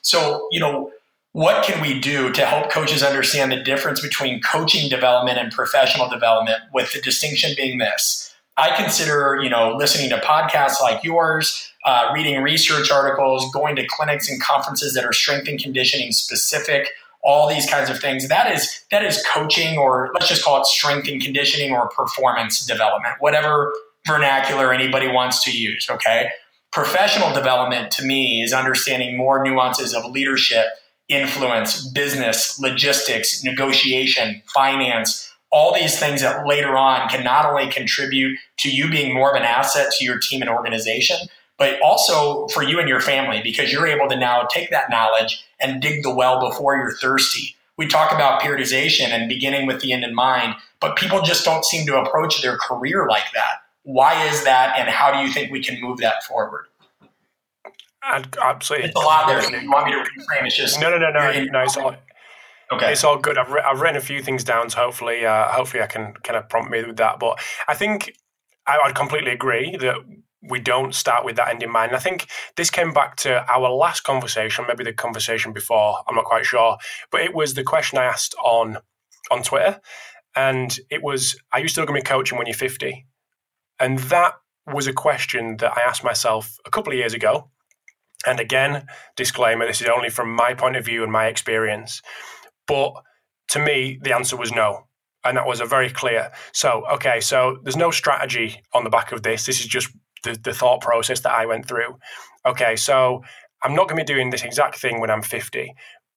So, 0.01 0.49
you 0.51 0.59
know, 0.59 0.91
what 1.31 1.63
can 1.63 1.81
we 1.81 1.99
do 1.99 2.31
to 2.33 2.45
help 2.45 2.69
coaches 2.69 3.01
understand 3.01 3.51
the 3.51 3.63
difference 3.63 4.01
between 4.01 4.41
coaching 4.41 4.89
development 4.89 5.39
and 5.39 5.51
professional 5.51 6.09
development 6.09 6.59
with 6.73 6.91
the 6.93 7.01
distinction 7.01 7.53
being 7.55 7.79
this? 7.79 8.35
I 8.57 8.75
consider, 8.75 9.39
you 9.41 9.49
know, 9.49 9.75
listening 9.75 10.09
to 10.09 10.17
podcasts 10.17 10.79
like 10.79 11.03
yours, 11.03 11.71
uh, 11.85 12.11
reading 12.13 12.43
research 12.43 12.91
articles, 12.91 13.51
going 13.51 13.75
to 13.77 13.87
clinics 13.87 14.29
and 14.29 14.39
conferences 14.39 14.93
that 14.93 15.05
are 15.05 15.13
strength 15.13 15.47
and 15.47 15.59
conditioning 15.59 16.11
specific, 16.11 16.89
all 17.23 17.47
these 17.47 17.69
kinds 17.69 17.89
of 17.89 17.99
things. 17.99 18.27
That 18.27 18.51
is 18.51 18.83
that 18.91 19.03
is 19.03 19.23
coaching, 19.33 19.77
or 19.77 20.11
let's 20.13 20.27
just 20.27 20.43
call 20.43 20.59
it 20.59 20.65
strength 20.65 21.07
and 21.07 21.21
conditioning 21.21 21.73
or 21.73 21.87
performance 21.89 22.65
development, 22.65 23.15
whatever 23.19 23.73
vernacular 24.05 24.73
anybody 24.73 25.07
wants 25.07 25.43
to 25.45 25.57
use. 25.57 25.87
Okay, 25.89 26.29
professional 26.71 27.33
development 27.33 27.91
to 27.91 28.05
me 28.05 28.41
is 28.41 28.53
understanding 28.53 29.17
more 29.17 29.43
nuances 29.43 29.93
of 29.93 30.05
leadership, 30.05 30.65
influence, 31.07 31.87
business, 31.87 32.59
logistics, 32.59 33.43
negotiation, 33.43 34.41
finance. 34.53 35.29
All 35.51 35.73
these 35.73 35.99
things 35.99 36.21
that 36.21 36.47
later 36.47 36.75
on 36.75 37.07
can 37.09 37.23
not 37.23 37.45
only 37.45 37.69
contribute 37.69 38.39
to 38.57 38.71
you 38.71 38.89
being 38.89 39.13
more 39.13 39.29
of 39.29 39.35
an 39.35 39.43
asset 39.43 39.93
to 39.93 40.03
your 40.03 40.17
team 40.17 40.41
and 40.41 40.49
organization, 40.49 41.17
but 41.59 41.79
also 41.81 42.47
for 42.47 42.63
you 42.63 42.79
and 42.79 42.89
your 42.89 42.99
family 42.99 43.39
because 43.43 43.71
you're 43.71 43.85
able 43.85 44.09
to 44.09 44.17
now 44.17 44.47
take 44.49 44.71
that 44.71 44.89
knowledge 44.89 45.45
and 45.63 45.81
dig 45.81 46.03
the 46.03 46.13
well 46.13 46.39
before 46.39 46.75
you're 46.75 46.95
thirsty. 46.97 47.55
We 47.77 47.87
talk 47.87 48.11
about 48.11 48.41
periodization 48.41 49.07
and 49.07 49.27
beginning 49.27 49.65
with 49.65 49.81
the 49.81 49.93
end 49.93 50.03
in 50.03 50.13
mind, 50.13 50.55
but 50.79 50.95
people 50.95 51.21
just 51.21 51.43
don't 51.43 51.65
seem 51.65 51.87
to 51.87 51.97
approach 51.97 52.41
their 52.41 52.57
career 52.57 53.07
like 53.09 53.31
that. 53.33 53.63
Why 53.83 54.27
is 54.27 54.43
that, 54.43 54.77
and 54.77 54.89
how 54.89 55.11
do 55.11 55.25
you 55.25 55.33
think 55.33 55.51
we 55.51 55.63
can 55.63 55.81
move 55.81 55.97
that 55.99 56.23
forward? 56.23 56.65
Absolutely, 58.03 58.89
it's 58.89 58.95
a 58.95 58.99
lot 58.99 59.27
there. 59.27 59.61
you 59.61 59.71
want 59.71 59.87
me 59.87 59.93
to 59.93 59.99
reframe? 59.99 60.45
It's 60.45 60.55
just 60.55 60.79
no, 60.79 60.89
no, 60.89 60.97
no, 60.97 61.09
no. 61.09 61.43
no 61.45 61.59
it's 61.61 61.77
all, 61.77 61.95
okay. 62.71 62.91
It's 62.91 63.03
all 63.03 63.17
good. 63.17 63.37
I've, 63.37 63.49
re- 63.49 63.63
I've 63.65 63.81
written 63.81 63.97
a 63.97 64.01
few 64.01 64.21
things 64.21 64.43
down, 64.43 64.69
so 64.69 64.79
hopefully, 64.79 65.25
uh, 65.25 65.47
hopefully, 65.47 65.81
I 65.81 65.87
can 65.87 66.13
kind 66.23 66.37
of 66.37 66.47
prompt 66.49 66.69
me 66.69 66.83
with 66.83 66.97
that. 66.97 67.19
But 67.19 67.39
I 67.67 67.75
think 67.75 68.15
I 68.67 68.77
would 68.85 68.95
completely 68.95 69.31
agree 69.31 69.77
that 69.77 69.95
we 70.49 70.59
don't 70.59 70.93
start 70.93 71.25
with 71.25 71.35
that 71.37 71.49
end 71.49 71.63
in 71.63 71.71
mind. 71.71 71.91
And 71.91 71.97
I 71.97 72.01
think 72.01 72.27
this 72.57 72.69
came 72.69 72.93
back 72.93 73.15
to 73.17 73.45
our 73.51 73.69
last 73.69 74.01
conversation, 74.01 74.65
maybe 74.67 74.83
the 74.83 74.93
conversation 74.93 75.53
before, 75.53 76.03
I'm 76.07 76.15
not 76.15 76.25
quite 76.25 76.45
sure, 76.45 76.77
but 77.11 77.21
it 77.21 77.33
was 77.33 77.53
the 77.53 77.63
question 77.63 77.97
I 77.97 78.05
asked 78.05 78.35
on 78.43 78.77
on 79.31 79.43
Twitter. 79.43 79.79
And 80.35 80.77
it 80.89 81.03
was, 81.03 81.37
are 81.51 81.59
you 81.59 81.67
still 81.67 81.85
going 81.85 81.99
to 81.99 82.03
be 82.03 82.09
coaching 82.09 82.37
when 82.37 82.47
you're 82.47 82.55
50? 82.55 83.05
And 83.79 83.99
that 83.99 84.33
was 84.67 84.87
a 84.87 84.93
question 84.93 85.57
that 85.57 85.77
I 85.77 85.81
asked 85.81 86.03
myself 86.03 86.57
a 86.65 86.71
couple 86.71 86.91
of 86.91 86.97
years 86.97 87.13
ago. 87.13 87.49
And 88.25 88.39
again, 88.39 88.85
disclaimer, 89.15 89.67
this 89.67 89.81
is 89.81 89.87
only 89.87 90.09
from 90.09 90.33
my 90.33 90.53
point 90.53 90.75
of 90.75 90.85
view 90.85 91.03
and 91.03 91.11
my 91.11 91.27
experience. 91.27 92.01
But 92.67 92.93
to 93.49 93.59
me, 93.59 93.99
the 94.01 94.13
answer 94.15 94.37
was 94.37 94.51
no. 94.51 94.87
And 95.25 95.37
that 95.37 95.47
was 95.47 95.59
a 95.59 95.65
very 95.65 95.89
clear. 95.89 96.31
So, 96.51 96.85
okay, 96.93 97.19
so 97.19 97.57
there's 97.63 97.77
no 97.77 97.91
strategy 97.91 98.61
on 98.73 98.83
the 98.83 98.89
back 98.89 99.11
of 99.11 99.23
this. 99.23 99.45
This 99.45 99.59
is 99.59 99.67
just 99.67 99.89
the, 100.23 100.37
the 100.41 100.53
thought 100.53 100.81
process 100.81 101.19
that 101.21 101.33
I 101.33 101.45
went 101.45 101.67
through. 101.67 101.97
Okay, 102.45 102.75
so 102.75 103.23
I'm 103.61 103.75
not 103.75 103.87
going 103.87 103.97
to 103.97 104.03
be 104.05 104.13
doing 104.13 104.29
this 104.29 104.43
exact 104.43 104.77
thing 104.77 104.99
when 104.99 105.09
I'm 105.09 105.21
50, 105.21 105.73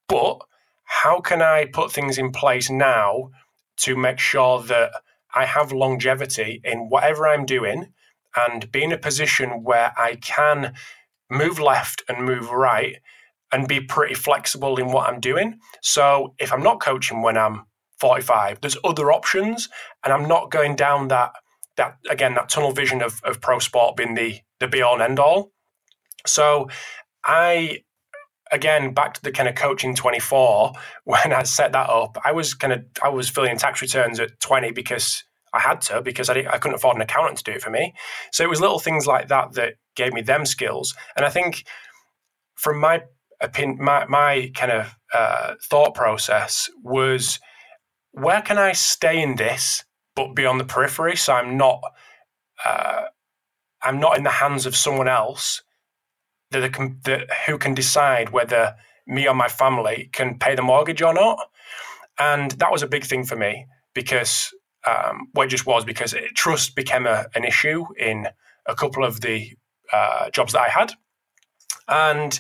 but 0.09 0.39
how 0.85 1.21
can 1.21 1.43
I 1.43 1.67
put 1.67 1.93
things 1.93 2.19
in 2.19 2.33
place 2.33 2.71
now 2.71 3.31
to 3.79 3.97
make 3.97 4.19
sure 4.19 4.63
that 4.63 4.93
I 5.35 5.45
have 5.45 5.73
longevity 5.73 6.61
in 6.65 6.89
whatever 6.89 7.29
I'm 7.29 7.45
doing 7.45 7.93
and 8.37 8.71
be 8.73 8.83
in 8.83 8.93
a 8.93 8.99
position 8.99 9.63
where 9.65 9.93
I 9.99 10.17
can 10.17 10.75
move 11.31 11.59
left 11.59 12.03
and 12.09 12.25
move 12.25 12.51
right 12.51 12.97
and 13.53 13.69
be 13.69 13.81
pretty 13.81 14.15
flexible 14.15 14.77
in 14.77 14.93
what 14.93 15.09
I'm 15.09 15.21
doing. 15.21 15.59
So 15.83 16.35
if 16.39 16.53
I'm 16.53 16.63
not 16.63 16.81
coaching 16.81 17.23
when 17.23 17.37
I'm 17.37 17.65
45, 17.99 18.61
there's 18.61 18.77
other 18.85 19.13
options 19.13 19.69
and 20.05 20.13
I'm 20.13 20.29
not 20.29 20.51
going 20.51 20.77
down 20.77 21.09
that 21.09 21.33
that 21.77 21.97
again 22.09 22.35
that 22.35 22.49
tunnel 22.49 22.73
vision 22.73 23.03
of, 23.03 23.21
of 23.25 23.41
pro 23.41 23.59
sport 23.59 23.97
being 23.97 24.15
the 24.15 24.41
the 24.61 24.69
be 24.69 24.83
all 24.83 24.95
and 24.95 25.03
end 25.03 25.19
all. 25.19 25.53
So 26.27 26.69
I 27.25 27.81
again 28.53 28.95
back 28.95 29.15
to 29.15 29.23
the 29.23 29.33
kind 29.33 29.49
of 29.49 29.55
coaching 29.55 29.95
24 29.95 30.73
when 31.05 31.33
I 31.33 31.43
set 31.43 31.73
that 31.73 31.91
up, 31.91 32.19
I 32.25 32.33
was 32.33 32.55
kind 32.55 32.73
of 32.73 32.85
I 33.03 33.09
was 33.09 33.29
filling 33.29 33.57
tax 33.59 33.83
returns 33.83 34.21
at 34.21 34.39
20 34.41 34.73
because 34.73 35.25
I 35.53 35.61
had 35.61 35.81
to 35.83 36.03
because 36.03 36.29
I, 36.29 36.47
I 36.51 36.59
couldn't 36.59 36.77
afford 36.77 36.97
an 36.97 37.03
accountant 37.03 37.39
to 37.39 37.45
do 37.45 37.53
it 37.53 37.63
for 37.63 37.71
me. 37.71 37.95
So 38.33 38.45
it 38.45 38.51
was 38.51 38.61
little 38.61 38.79
things 38.79 39.07
like 39.07 39.29
that 39.29 39.55
that 39.55 39.75
gave 39.95 40.13
me 40.13 40.21
them 40.21 40.45
skills. 40.45 40.95
And 41.17 41.25
I 41.25 41.31
think 41.31 41.65
from 42.57 42.79
my 42.79 43.03
opinion, 43.41 43.79
my, 43.81 44.07
my 44.07 44.51
kind 44.55 44.73
of 44.73 44.95
uh, 45.15 45.55
thought 45.63 45.95
process 45.95 46.69
was 46.83 47.39
where 48.13 48.43
can 48.43 48.59
I 48.59 48.73
stay 48.73 49.23
in 49.23 49.37
this 49.37 49.85
but 50.17 50.35
be 50.35 50.47
on 50.47 50.59
the 50.59 50.65
periphery. 50.65 51.15
So 51.17 51.35
I'm 51.35 51.57
not 51.57 51.81
uh, 52.65 53.05
I'm 53.83 54.01
not 54.01 54.17
in 54.17 54.25
the 54.25 54.31
hands 54.31 54.67
of 54.67 54.75
someone 54.75 55.09
else 55.09 55.63
that, 56.51 56.73
can, 56.73 56.99
that 57.05 57.29
who 57.47 57.59
can 57.59 57.75
decide 57.75 58.31
whether 58.31 58.75
me 59.07 59.29
or 59.29 59.35
my 59.35 59.49
family 59.49 60.09
can 60.13 60.39
pay 60.39 60.57
the 60.57 60.63
mortgage 60.63 61.03
or 61.03 61.15
not. 61.15 61.39
And 62.19 62.53
that 62.53 62.73
was 62.73 62.83
a 62.83 62.89
big 62.89 63.05
thing 63.05 63.25
for 63.25 63.37
me 63.37 63.67
because 63.95 64.53
um, 64.87 65.29
well, 65.35 65.47
it 65.47 65.51
just 65.51 65.67
was 65.67 65.85
because 65.85 66.15
it, 66.15 66.35
trust 66.35 66.77
became 66.77 67.07
a, 67.07 67.27
an 67.35 67.45
issue 67.45 67.85
in 67.99 68.29
a 68.67 68.75
couple 68.75 69.05
of 69.05 69.21
the 69.21 69.53
uh, 69.93 70.31
jobs 70.31 70.53
that 70.53 70.63
I 70.63 70.69
had, 70.69 70.93
and 71.89 72.39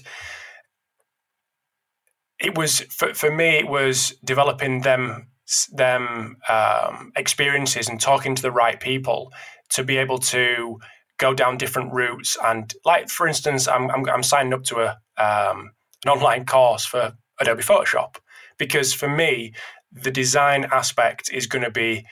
it 2.39 2.57
was 2.57 2.81
for, 2.81 3.15
for 3.15 3.33
me 3.33 3.57
it 3.57 3.69
was 3.69 4.15
developing 4.25 4.83
them 4.83 5.29
them 5.73 6.37
um, 6.49 7.13
experiences 7.17 7.89
and 7.89 8.01
talking 8.01 8.35
to 8.35 8.43
the 8.43 8.51
right 8.51 8.81
people 8.81 9.33
to 9.71 9.85
be 9.85 9.97
able 9.97 10.19
to 10.19 10.79
go 11.19 11.35
down 11.35 11.57
different 11.57 11.93
routes. 11.93 12.37
And 12.45 12.73
like, 12.85 13.09
for 13.09 13.27
instance, 13.27 13.69
I'm, 13.69 13.91
I'm, 13.91 14.09
I'm 14.09 14.23
signing 14.23 14.53
up 14.53 14.65
to 14.65 14.81
a, 14.81 14.89
um, 15.23 15.71
an 16.05 16.11
online 16.11 16.45
course 16.45 16.85
for 16.85 17.15
Adobe 17.41 17.63
Photoshop 17.63 18.17
because 18.59 18.93
for 18.93 19.09
me, 19.09 19.53
the 19.93 20.11
design 20.11 20.67
aspect 20.73 21.31
is 21.33 21.47
going 21.47 21.65
to 21.65 21.71
be 21.71 22.05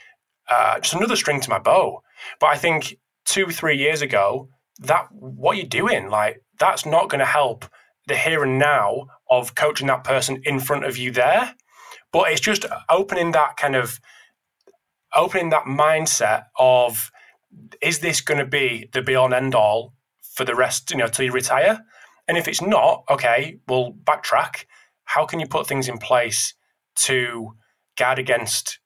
uh, 0.49 0.79
just 0.79 0.95
another 0.95 1.15
string 1.15 1.39
to 1.41 1.49
my 1.49 1.59
bow. 1.59 2.01
But 2.39 2.47
I 2.47 2.57
think 2.57 2.97
two, 3.25 3.47
three 3.47 3.77
years 3.77 4.01
ago, 4.01 4.49
that 4.79 5.07
what 5.11 5.57
you're 5.57 5.65
doing, 5.65 6.09
like 6.09 6.41
that's 6.59 6.85
not 6.85 7.09
going 7.09 7.19
to 7.19 7.25
help 7.25 7.65
the 8.07 8.15
here 8.15 8.43
and 8.43 8.59
now 8.59 9.07
of 9.29 9.55
coaching 9.55 9.87
that 9.87 10.03
person 10.03 10.41
in 10.45 10.59
front 10.59 10.85
of 10.85 10.97
you 10.97 11.11
there. 11.11 11.55
But 12.15 12.31
it's 12.31 12.39
just 12.39 12.65
opening 12.89 13.33
that 13.33 13.57
kind 13.57 13.75
of 13.75 13.99
opening 15.13 15.49
that 15.49 15.65
mindset 15.65 16.45
of 16.57 17.11
is 17.81 17.99
this 17.99 18.21
going 18.21 18.37
to 18.37 18.45
be 18.45 18.89
the 18.93 19.01
be 19.01 19.15
all 19.15 19.25
and 19.25 19.33
end 19.33 19.53
all 19.53 19.93
for 20.21 20.45
the 20.45 20.55
rest, 20.55 20.91
you 20.91 20.95
know, 20.95 21.07
till 21.07 21.25
you 21.25 21.33
retire? 21.33 21.81
And 22.29 22.37
if 22.37 22.47
it's 22.47 22.61
not, 22.61 23.03
okay, 23.09 23.59
well, 23.67 23.93
backtrack. 24.05 24.63
How 25.03 25.25
can 25.25 25.41
you 25.41 25.45
put 25.45 25.67
things 25.67 25.89
in 25.89 25.97
place 25.97 26.53
to 26.99 27.57
guard 27.97 28.17
against 28.17 28.79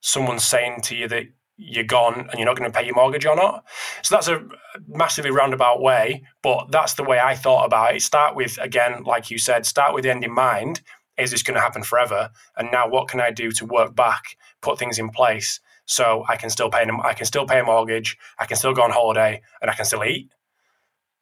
someone 0.00 0.38
saying 0.38 0.82
to 0.82 0.94
you 0.94 1.08
that 1.08 1.24
you're 1.56 1.82
gone 1.82 2.28
and 2.30 2.34
you're 2.38 2.46
not 2.46 2.56
going 2.56 2.70
to 2.70 2.78
pay 2.78 2.86
your 2.86 2.94
mortgage 2.94 3.26
or 3.26 3.34
not? 3.34 3.64
So 4.04 4.14
that's 4.14 4.28
a 4.28 4.46
massively 4.86 5.32
roundabout 5.32 5.82
way, 5.82 6.22
but 6.40 6.70
that's 6.70 6.94
the 6.94 7.02
way 7.02 7.18
I 7.18 7.34
thought 7.34 7.64
about 7.64 7.96
it. 7.96 8.02
Start 8.02 8.36
with, 8.36 8.58
again, 8.58 9.02
like 9.02 9.28
you 9.28 9.38
said, 9.38 9.66
start 9.66 9.92
with 9.92 10.04
the 10.04 10.10
end 10.12 10.22
in 10.22 10.32
mind. 10.32 10.82
Is 11.18 11.30
this 11.30 11.42
going 11.42 11.54
to 11.54 11.60
happen 11.60 11.82
forever? 11.82 12.30
And 12.56 12.70
now 12.70 12.88
what 12.88 13.08
can 13.08 13.20
I 13.20 13.30
do 13.30 13.50
to 13.52 13.66
work 13.66 13.94
back, 13.94 14.36
put 14.60 14.78
things 14.78 14.98
in 14.98 15.10
place 15.10 15.60
so 15.86 16.24
I 16.28 16.36
can 16.36 16.50
still 16.50 16.68
pay 16.68 16.84
them. 16.84 17.00
I 17.00 17.14
can 17.14 17.26
still 17.26 17.46
pay 17.46 17.60
a 17.60 17.64
mortgage. 17.64 18.18
I 18.38 18.46
can 18.46 18.56
still 18.56 18.74
go 18.74 18.82
on 18.82 18.90
holiday, 18.90 19.40
and 19.62 19.70
I 19.70 19.74
can 19.74 19.84
still 19.84 20.04
eat. 20.04 20.28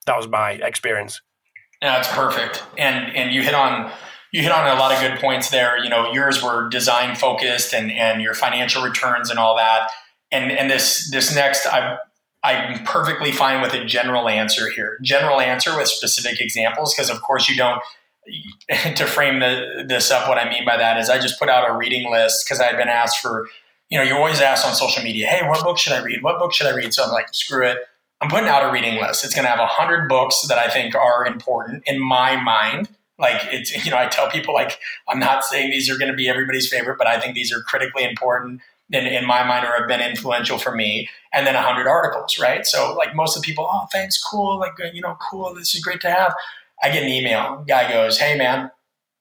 That 0.06 0.16
was 0.16 0.26
my 0.26 0.52
experience. 0.52 1.20
That's 1.80 2.08
perfect. 2.08 2.62
And 2.78 3.14
and 3.14 3.32
you 3.32 3.42
hit 3.42 3.54
on 3.54 3.92
you 4.32 4.42
hit 4.42 4.52
on 4.52 4.66
a 4.66 4.80
lot 4.80 4.92
of 4.92 5.00
good 5.00 5.20
points 5.20 5.50
there. 5.50 5.78
You 5.82 5.90
know, 5.90 6.12
yours 6.12 6.42
were 6.42 6.68
design 6.68 7.14
focused 7.14 7.74
and 7.74 7.92
and 7.92 8.22
your 8.22 8.34
financial 8.34 8.82
returns 8.82 9.30
and 9.30 9.38
all 9.38 9.56
that. 9.56 9.90
And 10.32 10.50
and 10.50 10.70
this 10.70 11.10
this 11.10 11.34
next 11.34 11.66
I 11.66 11.98
I'm 12.42 12.84
perfectly 12.84 13.32
fine 13.32 13.62
with 13.62 13.72
a 13.74 13.84
general 13.84 14.28
answer 14.28 14.70
here. 14.70 14.98
General 15.02 15.40
answer 15.40 15.76
with 15.76 15.88
specific 15.88 16.40
examples 16.40 16.94
because 16.94 17.10
of 17.10 17.22
course 17.22 17.48
you 17.48 17.56
don't 17.56 17.82
to 18.96 19.06
frame 19.06 19.40
the, 19.40 19.84
this 19.86 20.10
up 20.10 20.28
what 20.28 20.38
I 20.38 20.48
mean 20.48 20.64
by 20.64 20.76
that 20.76 20.98
is 20.98 21.10
I 21.10 21.18
just 21.18 21.38
put 21.38 21.48
out 21.48 21.68
a 21.68 21.76
reading 21.76 22.10
list 22.10 22.44
because 22.44 22.60
I 22.60 22.64
had 22.64 22.76
been 22.76 22.88
asked 22.88 23.20
for 23.20 23.46
you 23.90 23.98
know, 23.98 24.04
you're 24.04 24.16
always 24.16 24.40
asked 24.40 24.66
on 24.66 24.74
social 24.74 25.02
media, 25.02 25.26
hey, 25.26 25.46
what 25.46 25.62
book 25.62 25.78
should 25.78 25.92
I 25.92 26.02
read? 26.02 26.22
What 26.22 26.38
book 26.38 26.52
should 26.52 26.66
I 26.66 26.74
read? 26.74 26.94
So 26.94 27.04
I'm 27.04 27.12
like, 27.12 27.32
screw 27.32 27.66
it. 27.66 27.78
I'm 28.20 28.30
putting 28.30 28.48
out 28.48 28.68
a 28.68 28.72
reading 28.72 29.00
list. 29.00 29.24
It's 29.24 29.34
going 29.34 29.44
to 29.44 29.50
have 29.50 29.58
100 29.58 30.08
books 30.08 30.42
that 30.48 30.58
I 30.58 30.68
think 30.68 30.94
are 30.94 31.26
important 31.26 31.82
in 31.86 32.00
my 32.00 32.36
mind. 32.36 32.88
Like, 33.18 33.40
it's, 33.52 33.72
you 33.84 33.90
know, 33.90 33.98
I 33.98 34.06
tell 34.06 34.30
people, 34.30 34.54
like, 34.54 34.78
I'm 35.08 35.18
not 35.18 35.44
saying 35.44 35.70
these 35.70 35.90
are 35.90 35.98
going 35.98 36.10
to 36.10 36.16
be 36.16 36.28
everybody's 36.28 36.68
favorite, 36.68 36.98
but 36.98 37.06
I 37.06 37.20
think 37.20 37.34
these 37.34 37.52
are 37.52 37.60
critically 37.60 38.04
important 38.04 38.62
in, 38.90 39.06
in 39.06 39.26
my 39.26 39.44
mind 39.44 39.66
or 39.66 39.78
have 39.78 39.86
been 39.86 40.00
influential 40.00 40.58
for 40.58 40.74
me. 40.74 41.08
And 41.32 41.46
then 41.46 41.54
100 41.54 41.86
articles, 41.86 42.38
right? 42.38 42.64
So, 42.64 42.94
like, 42.94 43.14
most 43.14 43.36
of 43.36 43.42
the 43.42 43.46
people, 43.46 43.68
oh, 43.70 43.86
thanks, 43.92 44.22
cool. 44.22 44.58
Like, 44.58 44.72
you 44.92 45.02
know, 45.02 45.16
cool. 45.20 45.54
This 45.54 45.74
is 45.74 45.80
great 45.80 46.00
to 46.00 46.10
have. 46.10 46.34
I 46.82 46.90
get 46.90 47.02
an 47.02 47.08
email. 47.08 47.64
Guy 47.66 47.90
goes, 47.90 48.18
hey, 48.18 48.36
man, 48.36 48.70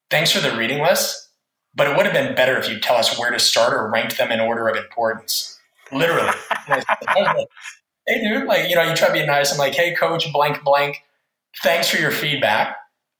thanks 0.10 0.32
for 0.32 0.39
the 0.39 0.56
reading 0.56 0.82
list 0.82 1.24
but 1.76 1.88
it 1.88 1.97
would 1.97 2.06
have 2.06 2.14
been 2.14 2.36
better 2.36 2.58
if 2.58 2.70
you 2.70 2.80
tell 2.80 2.95
us 2.95 3.18
where 3.18 3.32
to 3.32 3.39
start 3.39 3.74
or 3.74 3.89
rank 3.89 4.18
them 4.18 4.32
in 4.32 4.39
order 4.39 4.68
of 4.68 4.78
importance. 4.78 5.60
Literally. 5.91 6.32
Oh, 7.16 7.45
hey, 8.08 8.22
dude, 8.22 8.47
like, 8.47 8.70
you 8.70 8.76
know, 8.76 8.82
you 8.82 8.95
try 8.95 9.08
to 9.08 9.14
be 9.14 9.26
nice. 9.26 9.51
I'm 9.51 9.58
like, 9.58 9.74
hey, 9.76 9.95
coach, 9.95 10.32
blank, 10.34 10.64
blank, 10.64 11.04
thanks 11.62 11.89
for 11.89 11.97
your 11.97 12.12
feedback. 12.12 12.76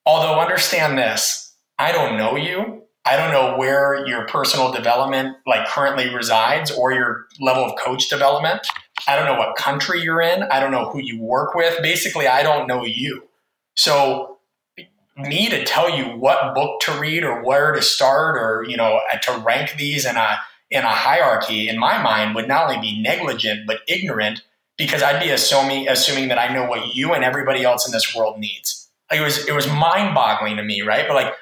Although, 0.05 0.39
understand 0.41 0.97
this 0.97 1.55
I 1.79 1.91
don't 1.91 2.17
know 2.17 2.36
you. 2.36 2.84
I 3.05 3.15
don't 3.15 3.31
know 3.31 3.57
where 3.57 4.05
your 4.07 4.25
personal 4.27 4.71
development 4.71 5.38
like 5.45 5.67
currently 5.67 6.13
resides 6.13 6.71
or 6.71 6.91
your 6.91 7.27
level 7.39 7.63
of 7.63 7.77
coach 7.77 8.09
development. 8.09 8.61
I 9.07 9.15
don't 9.15 9.25
know 9.25 9.38
what 9.38 9.55
country 9.55 10.01
you're 10.01 10.21
in. 10.21 10.43
I 10.43 10.59
don't 10.59 10.71
know 10.71 10.89
who 10.89 10.99
you 10.99 11.21
work 11.21 11.55
with. 11.55 11.81
Basically, 11.81 12.27
I 12.27 12.43
don't 12.43 12.67
know 12.67 12.84
you. 12.84 13.23
So 13.76 14.38
me 15.15 15.49
to 15.49 15.63
tell 15.63 15.95
you 15.95 16.05
what 16.05 16.55
book 16.55 16.82
to 16.82 16.99
read 16.99 17.24
or 17.24 17.43
where 17.43 17.71
to 17.71 17.82
start 17.82 18.36
or 18.36 18.65
you 18.67 18.76
know 18.76 18.99
to 19.21 19.43
rank 19.45 19.76
these 19.78 20.05
in 20.05 20.15
a 20.15 20.39
in 20.71 20.84
a 20.84 20.89
hierarchy 20.89 21.69
in 21.69 21.78
my 21.78 22.01
mind 22.01 22.34
would 22.34 22.47
not 22.47 22.63
only 22.63 22.82
be 22.82 22.99
negligent 23.01 23.67
but 23.67 23.82
ignorant 23.88 24.41
because 24.78 25.03
I'd 25.03 25.21
be 25.21 25.30
assuming 25.30 25.88
assuming 25.88 26.30
that 26.30 26.39
I 26.39 26.51
know 26.51 26.65
what 26.65 26.95
you 26.95 27.13
and 27.13 27.24
everybody 27.24 27.63
else 27.63 27.86
in 27.86 27.91
this 27.91 28.15
world 28.15 28.39
needs. 28.39 28.89
Like 29.11 29.19
it 29.19 29.24
was 29.24 29.47
it 29.47 29.53
was 29.53 29.67
mind 29.67 30.15
boggling 30.15 30.57
to 30.57 30.63
me, 30.63 30.82
right? 30.82 31.05
But 31.07 31.15
like 31.15 31.34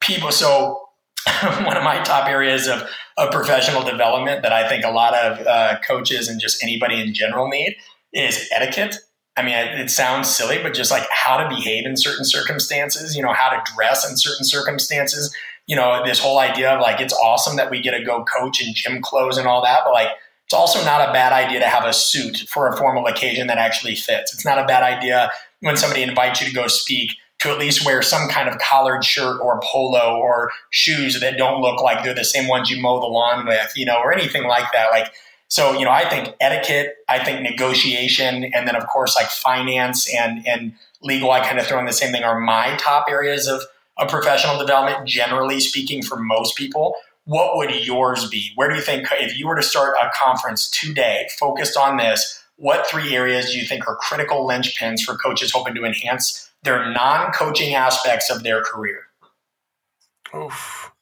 people, 0.00 0.30
so 0.30 0.88
one 1.64 1.76
of 1.76 1.82
my 1.82 2.00
top 2.04 2.28
areas 2.28 2.68
of 2.68 2.88
of 3.16 3.32
professional 3.32 3.82
development 3.82 4.42
that 4.42 4.52
I 4.52 4.68
think 4.68 4.84
a 4.84 4.90
lot 4.90 5.14
of 5.14 5.44
uh, 5.46 5.78
coaches 5.80 6.28
and 6.28 6.40
just 6.40 6.62
anybody 6.62 7.00
in 7.00 7.14
general 7.14 7.48
need 7.48 7.76
is 8.12 8.48
etiquette 8.52 8.98
I 9.36 9.42
mean, 9.42 9.54
it 9.54 9.90
sounds 9.90 10.34
silly, 10.34 10.62
but 10.62 10.72
just 10.72 10.90
like 10.90 11.06
how 11.10 11.36
to 11.36 11.48
behave 11.48 11.84
in 11.84 11.96
certain 11.96 12.24
circumstances, 12.24 13.14
you 13.14 13.22
know, 13.22 13.34
how 13.34 13.50
to 13.50 13.72
dress 13.74 14.08
in 14.08 14.16
certain 14.16 14.44
circumstances, 14.44 15.34
you 15.66 15.76
know, 15.76 16.02
this 16.04 16.18
whole 16.18 16.38
idea 16.38 16.70
of 16.70 16.80
like, 16.80 17.00
it's 17.00 17.12
awesome 17.12 17.56
that 17.56 17.70
we 17.70 17.80
get 17.80 17.90
to 17.90 18.02
go 18.02 18.24
coach 18.24 18.66
in 18.66 18.72
gym 18.74 19.02
clothes 19.02 19.36
and 19.36 19.46
all 19.46 19.62
that, 19.62 19.80
but 19.84 19.92
like, 19.92 20.08
it's 20.46 20.54
also 20.54 20.82
not 20.84 21.06
a 21.08 21.12
bad 21.12 21.32
idea 21.32 21.58
to 21.58 21.66
have 21.66 21.84
a 21.84 21.92
suit 21.92 22.44
for 22.48 22.68
a 22.68 22.76
formal 22.76 23.06
occasion 23.06 23.48
that 23.48 23.58
actually 23.58 23.96
fits. 23.96 24.32
It's 24.32 24.44
not 24.44 24.58
a 24.58 24.64
bad 24.64 24.84
idea 24.84 25.30
when 25.60 25.76
somebody 25.76 26.04
invites 26.04 26.40
you 26.40 26.46
to 26.46 26.54
go 26.54 26.68
speak 26.68 27.10
to 27.40 27.50
at 27.50 27.58
least 27.58 27.84
wear 27.84 28.00
some 28.00 28.28
kind 28.28 28.48
of 28.48 28.58
collared 28.58 29.04
shirt 29.04 29.40
or 29.42 29.60
polo 29.62 30.16
or 30.16 30.52
shoes 30.70 31.20
that 31.20 31.36
don't 31.36 31.60
look 31.60 31.82
like 31.82 32.04
they're 32.04 32.14
the 32.14 32.24
same 32.24 32.48
ones 32.48 32.70
you 32.70 32.80
mow 32.80 33.00
the 33.00 33.06
lawn 33.06 33.44
with, 33.44 33.72
you 33.74 33.84
know, 33.84 33.98
or 33.98 34.12
anything 34.12 34.44
like 34.44 34.70
that. 34.72 34.90
Like, 34.90 35.12
so, 35.56 35.72
you 35.72 35.86
know, 35.86 35.90
I 35.90 36.06
think 36.06 36.34
etiquette, 36.38 36.96
I 37.08 37.24
think 37.24 37.40
negotiation, 37.40 38.44
and 38.52 38.68
then 38.68 38.76
of 38.76 38.86
course 38.88 39.16
like 39.16 39.28
finance 39.28 40.06
and 40.14 40.46
and 40.46 40.74
legal, 41.00 41.30
I 41.30 41.40
kind 41.40 41.58
of 41.58 41.66
throw 41.66 41.78
in 41.78 41.86
the 41.86 41.94
same 41.94 42.12
thing 42.12 42.22
are 42.24 42.38
my 42.38 42.76
top 42.76 43.06
areas 43.08 43.48
of, 43.48 43.62
of 43.96 44.10
professional 44.10 44.58
development, 44.58 45.08
generally 45.08 45.60
speaking, 45.60 46.02
for 46.02 46.18
most 46.18 46.58
people. 46.58 46.96
What 47.24 47.56
would 47.56 47.74
yours 47.74 48.28
be? 48.28 48.52
Where 48.56 48.68
do 48.68 48.74
you 48.74 48.82
think 48.82 49.08
if 49.12 49.38
you 49.38 49.48
were 49.48 49.56
to 49.56 49.62
start 49.62 49.96
a 49.96 50.10
conference 50.14 50.68
today 50.68 51.26
focused 51.40 51.78
on 51.78 51.96
this, 51.96 52.44
what 52.56 52.86
three 52.86 53.16
areas 53.16 53.50
do 53.50 53.58
you 53.58 53.64
think 53.64 53.88
are 53.88 53.96
critical 53.96 54.46
linchpins 54.46 55.00
for 55.00 55.14
coaches 55.14 55.52
hoping 55.52 55.74
to 55.76 55.86
enhance 55.86 56.50
their 56.64 56.90
non-coaching 56.90 57.74
aspects 57.74 58.28
of 58.28 58.42
their 58.42 58.60
career? 58.62 59.04
Oof. 60.36 60.92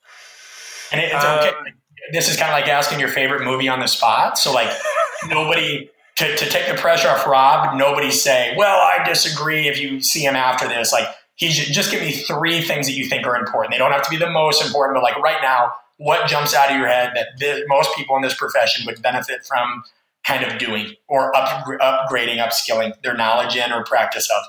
And 0.93 1.01
it's 1.01 1.13
okay. 1.13 1.49
Um, 1.49 1.75
this 2.13 2.29
is 2.29 2.37
kind 2.37 2.51
of 2.51 2.59
like 2.59 2.69
asking 2.69 3.01
your 3.01 3.09
favorite 3.09 3.45
movie 3.45 3.69
on 3.69 3.81
the 3.81 3.87
spot. 3.87 4.39
So 4.39 4.53
like 4.53 4.71
nobody 5.29 5.91
to, 6.17 6.37
to 6.37 6.49
take 6.49 6.69
the 6.69 6.75
pressure 6.75 7.09
off 7.09 7.27
Rob, 7.27 7.77
nobody 7.77 8.11
say, 8.11 8.55
well, 8.57 8.79
I 8.79 9.05
disagree 9.05 9.69
if 9.69 9.81
you 9.81 10.01
see 10.01 10.21
him 10.21 10.37
after 10.37 10.69
this. 10.69 10.93
Like 10.93 11.09
he 11.35 11.49
just 11.49 11.91
give 11.91 12.01
me 12.01 12.13
three 12.13 12.63
things 12.63 12.87
that 12.87 12.93
you 12.93 13.09
think 13.09 13.27
are 13.27 13.37
important. 13.37 13.73
They 13.73 13.79
don't 13.79 13.93
have 13.93 14.05
to 14.05 14.11
be 14.11 14.17
the 14.17 14.31
most 14.31 14.65
important, 14.65 14.97
but 14.97 15.03
like 15.03 15.19
right 15.19 15.43
now, 15.43 15.73
what 15.97 16.29
jumps 16.29 16.55
out 16.55 16.71
of 16.71 16.77
your 16.77 16.89
head 16.89 17.13
that 17.15 17.29
this, 17.39 17.63
most 17.69 17.95
people 17.97 18.17
in 18.17 18.23
this 18.23 18.35
profession 18.35 18.85
would 18.87 19.01
benefit 19.03 19.45
from 19.45 19.85
kind 20.25 20.45
of 20.45 20.59
doing 20.59 20.95
or 21.09 21.35
up, 21.37 21.67
upgrading, 21.67 22.39
upskilling 22.39 22.93
their 23.03 23.17
knowledge 23.17 23.57
in 23.57 23.73
or 23.73 23.85
practice 23.85 24.29
of? 24.31 24.45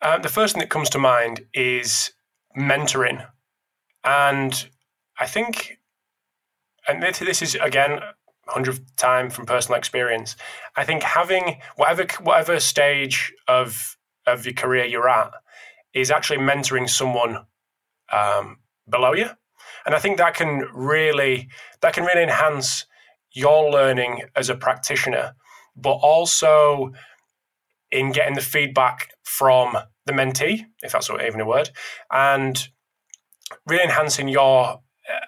Uh, 0.00 0.18
the 0.18 0.28
first 0.28 0.54
thing 0.54 0.60
that 0.60 0.70
comes 0.70 0.90
to 0.90 0.98
mind 0.98 1.44
is 1.52 2.12
mentoring. 2.56 3.26
And 4.04 4.68
I 5.18 5.26
think 5.26 5.77
and 6.88 7.02
this 7.02 7.42
is 7.42 7.54
again 7.56 8.00
hundredth 8.48 8.96
time 8.96 9.30
from 9.30 9.46
personal 9.46 9.78
experience. 9.78 10.36
I 10.76 10.84
think 10.84 11.02
having 11.02 11.60
whatever 11.76 12.06
whatever 12.22 12.58
stage 12.60 13.32
of 13.46 13.96
of 14.26 14.44
your 14.44 14.54
career 14.54 14.84
you're 14.84 15.08
at 15.08 15.30
is 15.94 16.10
actually 16.10 16.38
mentoring 16.38 16.88
someone 16.88 17.44
um, 18.12 18.58
below 18.88 19.12
you, 19.12 19.28
and 19.86 19.94
I 19.94 19.98
think 19.98 20.18
that 20.18 20.34
can 20.34 20.66
really 20.72 21.48
that 21.82 21.92
can 21.92 22.04
really 22.04 22.22
enhance 22.22 22.86
your 23.32 23.70
learning 23.70 24.22
as 24.34 24.48
a 24.48 24.54
practitioner, 24.54 25.34
but 25.76 25.94
also 25.94 26.92
in 27.90 28.12
getting 28.12 28.34
the 28.34 28.40
feedback 28.40 29.10
from 29.22 29.76
the 30.06 30.12
mentee, 30.12 30.64
if 30.82 30.92
that's 30.92 31.10
even 31.10 31.40
a 31.40 31.46
word, 31.46 31.70
and 32.10 32.68
really 33.66 33.84
enhancing 33.84 34.28
your 34.28 34.80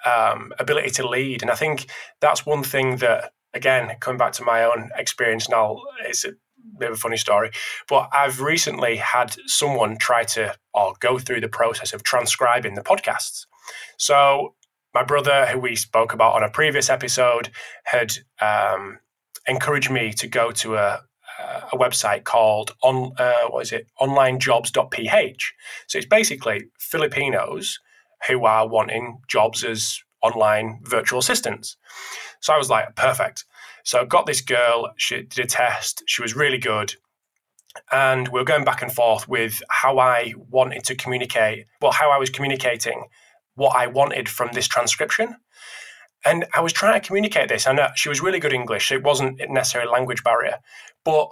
um, 0.05 0.53
ability 0.59 0.91
to 0.91 1.09
lead. 1.09 1.43
And 1.43 1.51
I 1.51 1.55
think 1.55 1.87
that's 2.21 2.47
one 2.47 2.63
thing 2.63 2.97
that, 2.97 3.33
again, 3.55 3.93
coming 4.01 4.19
back 4.19 4.33
to 4.35 4.45
my 4.45 4.65
own 4.65 4.91
experience 4.97 5.49
now, 5.49 5.81
it's 6.05 6.25
a 6.25 6.33
bit 6.79 6.91
of 6.91 6.97
a 6.97 7.01
funny 7.01 7.17
story, 7.17 7.51
but 7.89 8.09
I've 8.13 8.41
recently 8.41 8.97
had 8.97 9.37
someone 9.47 9.99
try 9.99 10.25
to 10.25 10.55
or 10.75 10.95
go 11.01 11.19
through 11.19 11.41
the 11.41 11.49
process 11.49 11.93
of 11.93 12.03
transcribing 12.03 12.75
the 12.75 12.83
podcasts. 12.83 13.47
So 13.97 14.55
my 14.95 15.05
brother, 15.05 15.47
who 15.47 15.59
we 15.59 15.77
spoke 15.77 16.13
about 16.13 16.35
on 16.35 16.43
a 16.43 16.51
previous 16.51 16.91
episode, 16.91 17.51
had 17.85 18.19
um, 18.41 18.99
encouraged 19.47 19.91
me 19.91 20.13
to 20.15 20.27
go 20.27 20.51
to 20.53 20.77
a, 20.77 21.03
a 21.73 21.77
website 21.77 22.25
called 22.25 22.75
on 22.83 23.13
uh, 23.19 23.49
what 23.49 23.63
is 23.63 23.73
it 23.73 23.87
onlinejobs.ph. 24.01 25.53
So 25.87 25.99
it's 25.99 26.07
basically 26.07 26.65
Filipinos 26.79 27.79
who 28.29 28.45
are 28.45 28.69
wanting 28.69 29.19
jobs 29.29 29.65
as 29.65 30.01
online 30.23 30.81
virtual 30.85 31.19
assistants. 31.19 31.77
So 32.41 32.53
I 32.53 32.59
was 32.59 32.71
like, 32.71 32.95
perfect. 32.97 33.45
So 33.85 34.01
I 34.01 34.05
got 34.05 34.27
this 34.27 34.41
girl. 34.41 34.93
She 34.97 35.23
did 35.23 35.45
a 35.45 35.49
test. 35.49 36.03
She 36.07 36.23
was 36.23 36.37
really 36.37 36.59
good. 36.59 36.95
And 37.93 38.29
we 38.29 38.41
were 38.41 38.45
going 38.45 38.65
back 38.65 38.83
and 38.83 38.93
forth 38.93 39.29
with 39.29 39.63
how 39.71 39.99
I 39.99 40.35
wanted 40.51 40.85
to 40.85 40.95
communicate, 40.95 41.67
well, 41.81 41.93
how 41.93 42.11
I 42.11 42.19
was 42.19 42.31
communicating 42.31 43.05
what 43.55 43.77
I 43.77 43.87
wanted 43.87 44.29
from 44.29 44.51
this 44.53 44.67
transcription. 44.67 45.37
And 46.25 46.47
I 46.53 46.61
was 46.61 46.73
trying 46.73 47.01
to 47.01 47.07
communicate 47.07 47.49
this. 47.49 47.67
Know 47.67 47.89
she 47.95 48.09
was 48.09 48.21
really 48.21 48.41
good 48.41 48.53
English. 48.53 48.93
it 48.93 49.03
wasn't 49.03 49.41
necessarily 49.49 49.89
a 49.89 49.93
language 49.93 50.23
barrier, 50.23 50.59
but 51.05 51.29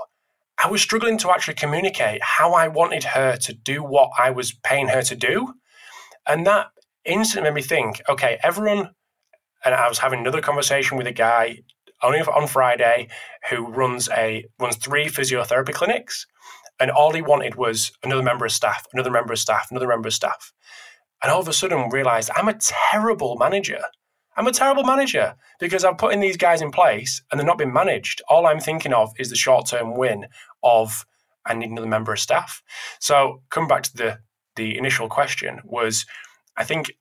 I 0.63 0.69
was 0.69 0.81
struggling 0.81 1.19
to 1.19 1.31
actually 1.31 1.55
communicate 1.55 2.23
how 2.23 2.53
I 2.53 2.69
wanted 2.69 3.05
her 3.05 3.37
to 3.37 3.53
do 3.53 3.83
what 3.83 4.11
I 4.19 4.31
was 4.31 4.53
paying 4.53 4.89
her 4.89 5.03
to 5.03 5.15
do. 5.15 5.55
And 6.27 6.47
that 6.47 6.71
instantly 7.05 7.51
made 7.51 7.55
me 7.55 7.63
think, 7.63 8.03
okay, 8.09 8.39
everyone, 8.43 8.91
and 9.65 9.75
I 9.75 9.89
was 9.89 9.99
having 9.99 10.21
another 10.21 10.41
conversation 10.41 10.97
with 10.97 11.07
a 11.07 11.13
guy 11.13 11.59
only 12.03 12.21
on 12.21 12.47
Friday 12.47 13.09
who 13.51 13.67
runs 13.67 14.09
a 14.11 14.45
runs 14.59 14.77
three 14.77 15.07
physiotherapy 15.07 15.73
clinics, 15.73 16.27
and 16.79 16.91
all 16.91 17.13
he 17.13 17.23
wanted 17.23 17.57
was 17.57 17.93
another 18.05 18.23
member 18.23 18.45
of 18.45 18.53
staff, 18.53 18.87
another 18.93 19.11
member 19.11 19.33
of 19.33 19.39
staff, 19.39 19.69
another 19.71 19.89
member 19.89 20.09
of 20.09 20.15
staff, 20.15 20.53
and 21.23 21.33
all 21.33 21.41
of 21.41 21.49
a 21.49 21.53
sudden 21.53 21.91
realized 21.91 22.31
I'm 22.35 22.49
a 22.49 22.59
terrible 22.61 23.37
manager. 23.37 23.81
I'm 24.37 24.47
a 24.47 24.53
terrible 24.53 24.85
manager 24.85 25.35
because 25.59 25.85
I'm 25.85 25.97
putting 25.97 26.21
these 26.21 26.37
guys 26.37 26.63
in 26.63 26.71
place 26.71 27.21
and 27.31 27.41
they're 27.41 27.47
not 27.47 27.59
being 27.59 27.73
managed. 27.73 28.23
All 28.29 28.47
I'm 28.47 28.61
thinking 28.61 28.93
of 28.93 29.13
is 29.19 29.31
the 29.31 29.37
short 29.37 29.67
term 29.67 29.97
win 29.97 30.27
of 30.63 31.05
I 31.45 31.55
need 31.55 31.71
another 31.71 31.89
member 31.89 32.13
of 32.13 32.21
staff. 32.21 32.63
So 33.01 33.43
come 33.51 33.67
back 33.67 33.83
to 33.85 33.97
the 33.97 34.19
the 34.55 34.79
initial 34.79 35.09
question 35.09 35.61
was 35.65 36.05
I 36.59 36.65
think 36.65 36.93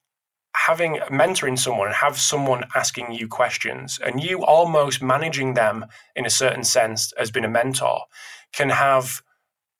having 0.55 0.95
mentoring 1.11 1.57
someone 1.59 1.87
and 1.87 1.95
have 1.95 2.17
someone 2.17 2.63
asking 2.75 3.11
you 3.11 3.27
questions 3.27 3.99
and 4.03 4.23
you 4.23 4.43
almost 4.43 5.01
managing 5.01 5.55
them 5.55 5.85
in 6.15 6.25
a 6.25 6.29
certain 6.29 6.63
sense 6.63 7.11
as 7.13 7.31
being 7.31 7.45
a 7.45 7.49
mentor 7.49 8.01
can 8.53 8.69
have 8.69 9.21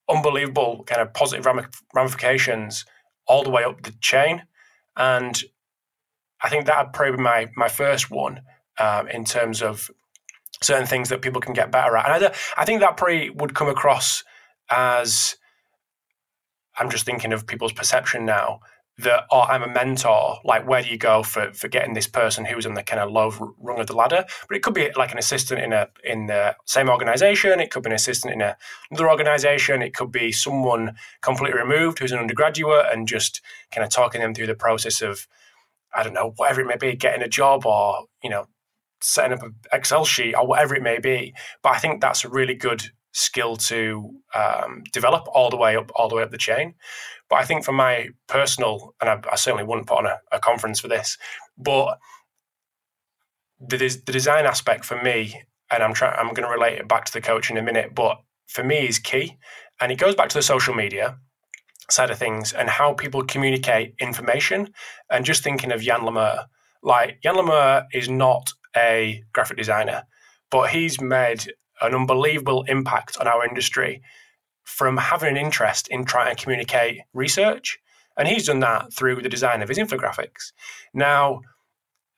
unbelievable 0.10 0.84
kind 0.86 1.02
of 1.02 1.14
positive 1.14 1.48
ramifications 1.94 2.86
all 3.28 3.44
the 3.44 3.50
way 3.50 3.64
up 3.64 3.84
the 3.84 3.94
chain. 4.02 4.44
And 4.98 5.42
i 6.42 6.50
think 6.50 6.66
that 6.66 6.86
would 6.86 6.94
probably 6.94 7.18
be 7.18 7.24
my, 7.24 7.48
my 7.56 7.68
first 7.68 8.12
one 8.12 8.42
um, 8.78 9.08
in 9.08 9.26
terms 9.26 9.62
of 9.62 9.90
certain 10.62 10.86
things 10.88 11.10
that 11.10 11.22
people 11.22 11.42
can 11.42 11.54
get 11.54 11.72
better 11.72 11.98
at. 11.98 12.06
And 12.06 12.26
I, 12.26 12.34
I 12.58 12.66
think 12.66 12.82
that 12.82 12.98
probably 12.98 13.30
would 13.32 13.56
come 13.56 13.70
across 13.70 14.24
as 14.70 15.38
i'm 16.78 16.90
just 16.90 17.06
thinking 17.06 17.32
of 17.32 17.48
people's 17.48 17.72
perception 17.72 18.26
now 18.26 18.60
that 19.00 19.26
oh, 19.32 19.42
I'm 19.42 19.62
a 19.62 19.68
mentor. 19.68 20.40
Like, 20.44 20.68
where 20.68 20.82
do 20.82 20.90
you 20.90 20.98
go 20.98 21.24
for 21.24 21.54
for 21.54 21.68
getting 21.68 21.94
this 21.94 22.08
person 22.08 22.46
who's 22.46 22.66
on 22.66 22.74
the 22.74 22.84
kind 22.84 23.00
of 23.00 23.12
low 23.12 23.54
rung 23.60 23.80
of 23.80 23.88
the 23.88 23.96
ladder? 23.96 24.26
But 24.48 24.58
it 24.58 24.64
could 24.64 24.74
be 24.74 24.92
like 24.96 25.12
an 25.12 25.20
assistant 25.20 25.62
in 25.62 25.74
a 25.74 25.90
in 26.04 26.28
the 26.28 26.56
same 26.66 26.90
organization. 26.90 27.60
It 27.60 27.72
could 27.72 27.84
be 27.84 27.90
an 27.90 27.96
assistant 27.96 28.34
in 28.34 28.42
a, 28.42 28.58
another 28.90 29.10
organization. 29.10 29.82
It 29.82 29.94
could 29.94 30.12
be 30.12 30.32
someone 30.32 30.96
completely 31.22 31.60
removed 31.60 32.00
who's 32.00 32.12
an 32.12 32.20
undergraduate 32.20 32.88
and 32.92 33.08
just 33.08 33.42
kind 33.72 33.86
of 33.86 33.92
talking 33.92 34.22
them 34.22 34.34
through 34.34 34.48
the 34.48 34.56
process 34.56 35.02
of 35.02 35.28
I 35.94 36.04
don't 36.04 36.14
know 36.14 36.34
whatever 36.36 36.62
it 36.62 36.68
may 36.68 36.78
be, 36.78 36.96
getting 36.96 37.22
a 37.22 37.30
job 37.30 37.66
or 37.66 38.06
you 38.24 38.30
know 38.30 38.48
setting 39.00 39.34
up 39.34 39.44
an 39.44 39.56
Excel 39.72 40.06
sheet 40.06 40.34
or 40.34 40.48
whatever 40.48 40.76
it 40.76 40.82
may 40.82 41.00
be. 41.00 41.36
But 41.62 41.74
I 41.74 41.78
think 41.78 42.02
that's 42.02 42.26
a 42.26 42.30
really 42.30 42.56
good 42.56 42.92
skill 43.12 43.58
to 43.58 44.12
um, 44.36 44.84
develop 44.92 45.28
all 45.34 45.50
the 45.50 45.58
way 45.58 45.76
up 45.76 45.92
all 45.96 46.10
the 46.10 46.16
way 46.16 46.24
up 46.24 46.32
the 46.32 46.38
chain. 46.38 46.76
But 47.30 47.38
I 47.38 47.46
think 47.46 47.66
for 47.66 47.74
my 47.74 48.10
personal, 48.28 48.96
and 49.02 49.10
I, 49.10 49.20
I 49.32 49.36
certainly 49.36 49.66
wouldn't 49.66 49.88
put 49.88 50.00
on 50.00 50.06
a, 50.06 50.20
a, 50.32 50.40
conference 50.40 50.80
for 50.80 50.88
this, 50.88 51.18
but 51.58 52.00
the, 53.60 53.78
the 53.78 54.12
design 54.12 54.46
aspect 54.46 54.86
for 54.86 55.02
me, 55.02 55.42
and 55.72 55.84
I'm 55.84 55.94
trying, 55.94 56.18
I'm 56.18 56.34
going 56.34 56.48
to 56.48 56.54
relate 56.54 56.78
it 56.78 56.88
back 56.88 57.06
to 57.06 57.14
the 57.14 57.22
coach 57.22 57.52
in 57.52 57.58
a 57.58 57.62
minute, 57.62 57.94
but 57.94 58.18
for 58.48 58.64
me 58.64 58.88
is 58.88 59.00
key, 59.00 59.38
and 59.82 59.92
it 59.92 59.98
goes 59.98 60.16
back 60.16 60.30
to 60.30 60.38
the 60.38 60.42
social 60.42 60.74
media 60.74 61.18
side 61.90 62.12
of 62.12 62.18
things 62.18 62.54
and 62.54 62.70
how 62.70 62.94
people 62.94 63.24
communicate 63.24 63.96
information. 64.00 64.70
And 65.10 65.26
just 65.26 65.44
thinking 65.44 65.72
of 65.72 65.84
Yann 65.84 66.04
Le 66.04 66.12
Meur, 66.12 66.46
like 66.84 67.20
Yann 67.24 67.36
Le 67.36 67.44
Meur 67.44 67.86
is 67.94 68.10
not 68.10 68.52
a 68.76 69.24
graphic 69.34 69.58
designer, 69.58 70.04
but 70.52 70.70
he's 70.70 71.00
made 71.02 71.52
an 71.82 71.94
unbelievable 71.94 72.64
impact 72.64 73.18
on 73.20 73.28
our 73.28 73.46
industry 73.46 74.02
from 74.68 74.98
having 74.98 75.30
an 75.30 75.38
interest 75.38 75.88
in 75.88 76.04
trying 76.04 76.36
to 76.36 76.44
communicate 76.44 77.00
research. 77.14 77.80
And 78.18 78.28
he's 78.28 78.48
done 78.48 78.60
that 78.60 78.92
through 78.92 79.22
the 79.22 79.30
design 79.30 79.62
of 79.62 79.70
his 79.70 79.78
infographics. 79.78 80.52
Now, 80.94 81.40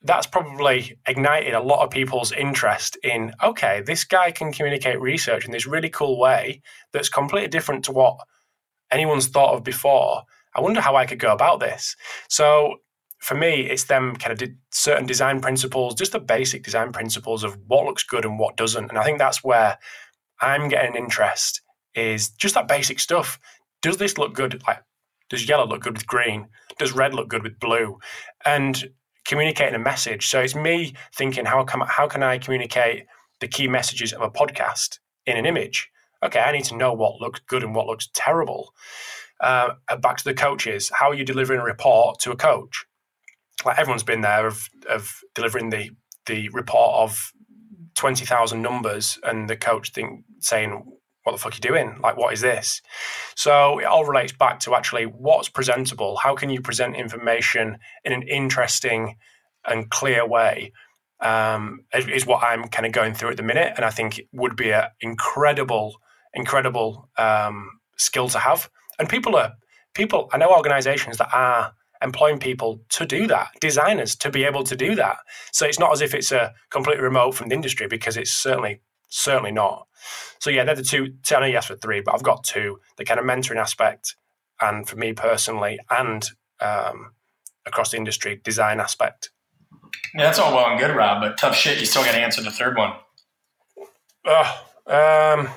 that's 0.01 0.25
probably 0.25 0.97
ignited 1.07 1.53
a 1.53 1.61
lot 1.61 1.83
of 1.83 1.91
people's 1.91 2.31
interest 2.31 2.97
in 3.03 3.33
okay, 3.43 3.83
this 3.85 4.03
guy 4.03 4.31
can 4.31 4.51
communicate 4.51 4.99
research 4.99 5.45
in 5.45 5.51
this 5.51 5.67
really 5.67 5.89
cool 5.89 6.17
way 6.17 6.61
that's 6.91 7.07
completely 7.07 7.49
different 7.49 7.85
to 7.85 7.91
what 7.91 8.17
anyone's 8.89 9.27
thought 9.27 9.53
of 9.53 9.63
before. 9.63 10.23
I 10.55 10.61
wonder 10.61 10.81
how 10.81 10.95
I 10.95 11.05
could 11.05 11.19
go 11.19 11.31
about 11.31 11.59
this. 11.59 11.95
So, 12.29 12.77
for 13.19 13.35
me, 13.35 13.61
it's 13.61 13.83
them 13.83 14.15
kind 14.15 14.41
of 14.41 14.49
certain 14.71 15.05
design 15.05 15.39
principles, 15.39 15.93
just 15.93 16.13
the 16.13 16.19
basic 16.19 16.63
design 16.63 16.93
principles 16.93 17.43
of 17.43 17.59
what 17.67 17.85
looks 17.85 18.03
good 18.03 18.25
and 18.25 18.39
what 18.39 18.57
doesn't. 18.57 18.89
And 18.89 18.97
I 18.97 19.03
think 19.03 19.19
that's 19.19 19.43
where 19.43 19.77
I'm 20.41 20.69
getting 20.69 20.95
interest 20.95 21.61
is 21.95 22.29
just 22.29 22.55
that 22.55 22.67
basic 22.67 22.99
stuff. 22.99 23.39
Does 23.81 23.97
this 23.97 24.17
look 24.17 24.33
good? 24.33 24.61
Like, 24.67 24.83
does 25.29 25.47
yellow 25.47 25.65
look 25.65 25.81
good 25.81 25.93
with 25.93 26.07
green? 26.07 26.47
Does 26.77 26.91
red 26.91 27.13
look 27.13 27.27
good 27.27 27.43
with 27.43 27.59
blue? 27.59 27.99
And 28.45 28.91
communicating 29.25 29.75
a 29.75 29.79
message. 29.79 30.27
So 30.27 30.39
it's 30.39 30.55
me 30.55 30.93
thinking, 31.13 31.45
how 31.45 31.63
can 31.63 31.81
how 31.81 32.07
can 32.07 32.23
I 32.23 32.37
communicate 32.37 33.05
the 33.39 33.47
key 33.47 33.67
messages 33.67 34.13
of 34.13 34.21
a 34.21 34.29
podcast 34.29 34.99
in 35.25 35.37
an 35.37 35.45
image? 35.45 35.89
Okay, 36.23 36.39
I 36.39 36.51
need 36.51 36.65
to 36.65 36.75
know 36.75 36.93
what 36.93 37.21
looks 37.21 37.39
good 37.47 37.63
and 37.63 37.73
what 37.73 37.87
looks 37.87 38.09
terrible. 38.13 38.73
Uh, 39.39 39.69
back 40.01 40.17
to 40.17 40.23
the 40.25 40.33
coaches. 40.33 40.91
How 40.93 41.11
are 41.11 41.13
you 41.13 41.23
delivering 41.23 41.61
a 41.61 41.63
report 41.63 42.19
to 42.19 42.31
a 42.31 42.35
coach? 42.35 42.85
like 43.65 43.79
everyone's 43.79 44.03
been 44.03 44.21
there 44.21 44.47
of 44.47 44.69
of 44.89 45.21
delivering 45.35 45.69
the 45.69 45.89
the 46.25 46.49
report 46.49 46.95
of 46.95 47.31
twenty 47.95 48.25
thousand 48.25 48.61
numbers, 48.61 49.19
and 49.23 49.49
the 49.49 49.57
coach 49.57 49.91
think 49.91 50.23
saying, 50.39 50.83
"What 51.31 51.37
the 51.37 51.41
fuck 51.41 51.53
are 51.53 51.55
you 51.55 51.61
doing? 51.61 51.99
Like, 52.01 52.17
what 52.17 52.33
is 52.33 52.41
this?" 52.41 52.81
So 53.35 53.79
it 53.79 53.85
all 53.85 54.05
relates 54.05 54.33
back 54.33 54.59
to 54.61 54.75
actually 54.75 55.05
what's 55.05 55.49
presentable. 55.49 56.17
How 56.17 56.35
can 56.35 56.49
you 56.49 56.61
present 56.61 56.95
information 56.95 57.77
in 58.03 58.13
an 58.13 58.23
interesting 58.23 59.17
and 59.65 59.89
clear 59.89 60.25
way? 60.25 60.73
Um, 61.21 61.85
is 61.93 62.25
what 62.25 62.43
I'm 62.43 62.69
kind 62.69 62.85
of 62.85 62.93
going 62.93 63.13
through 63.13 63.31
at 63.31 63.37
the 63.37 63.43
minute, 63.43 63.73
and 63.75 63.83
I 63.83 63.89
think 63.89 64.19
it 64.19 64.27
would 64.31 64.55
be 64.55 64.71
an 64.71 64.85
incredible, 65.01 65.99
incredible 66.33 67.09
um, 67.17 67.79
skill 67.97 68.29
to 68.29 68.39
have. 68.39 68.69
And 68.97 69.09
people 69.09 69.35
are 69.35 69.53
people. 69.93 70.29
I 70.31 70.37
know 70.37 70.49
organisations 70.55 71.17
that 71.17 71.29
are 71.33 71.73
employing 72.01 72.39
people 72.39 72.81
to 72.89 73.05
do 73.05 73.27
that, 73.27 73.49
designers 73.59 74.15
to 74.15 74.29
be 74.29 74.45
able 74.45 74.63
to 74.63 74.75
do 74.75 74.95
that. 74.95 75.17
So 75.51 75.65
it's 75.65 75.79
not 75.79 75.91
as 75.91 76.01
if 76.01 76.13
it's 76.13 76.31
a 76.31 76.53
completely 76.69 77.03
remote 77.03 77.35
from 77.35 77.49
the 77.49 77.55
industry 77.55 77.87
because 77.87 78.17
it's 78.17 78.31
certainly 78.31 78.81
certainly 79.09 79.51
not. 79.51 79.87
So 80.39 80.49
yeah, 80.49 80.63
they're 80.63 80.75
the 80.75 80.83
two. 80.83 81.13
I 81.31 81.39
know 81.39 81.45
you 81.45 81.57
asked 81.57 81.67
for 81.67 81.75
three, 81.75 82.01
but 82.01 82.13
I've 82.13 82.23
got 82.23 82.43
two: 82.43 82.79
the 82.97 83.05
kind 83.05 83.19
of 83.19 83.25
mentoring 83.25 83.57
aspect, 83.57 84.15
and 84.61 84.87
for 84.87 84.95
me 84.95 85.13
personally, 85.13 85.79
and 85.89 86.27
um, 86.61 87.11
across 87.65 87.91
the 87.91 87.97
industry, 87.97 88.39
design 88.43 88.79
aspect. 88.79 89.31
Yeah, 90.15 90.23
that's 90.23 90.39
all 90.39 90.55
well 90.55 90.69
and 90.69 90.79
good, 90.79 90.95
Rob, 90.95 91.21
but 91.21 91.37
tough 91.37 91.55
shit. 91.55 91.79
You 91.79 91.85
still 91.85 92.03
got 92.03 92.13
to 92.13 92.19
answer 92.19 92.41
the 92.41 92.51
third 92.51 92.77
one. 92.77 92.93
Uh, 94.25 94.57
um, 94.87 95.49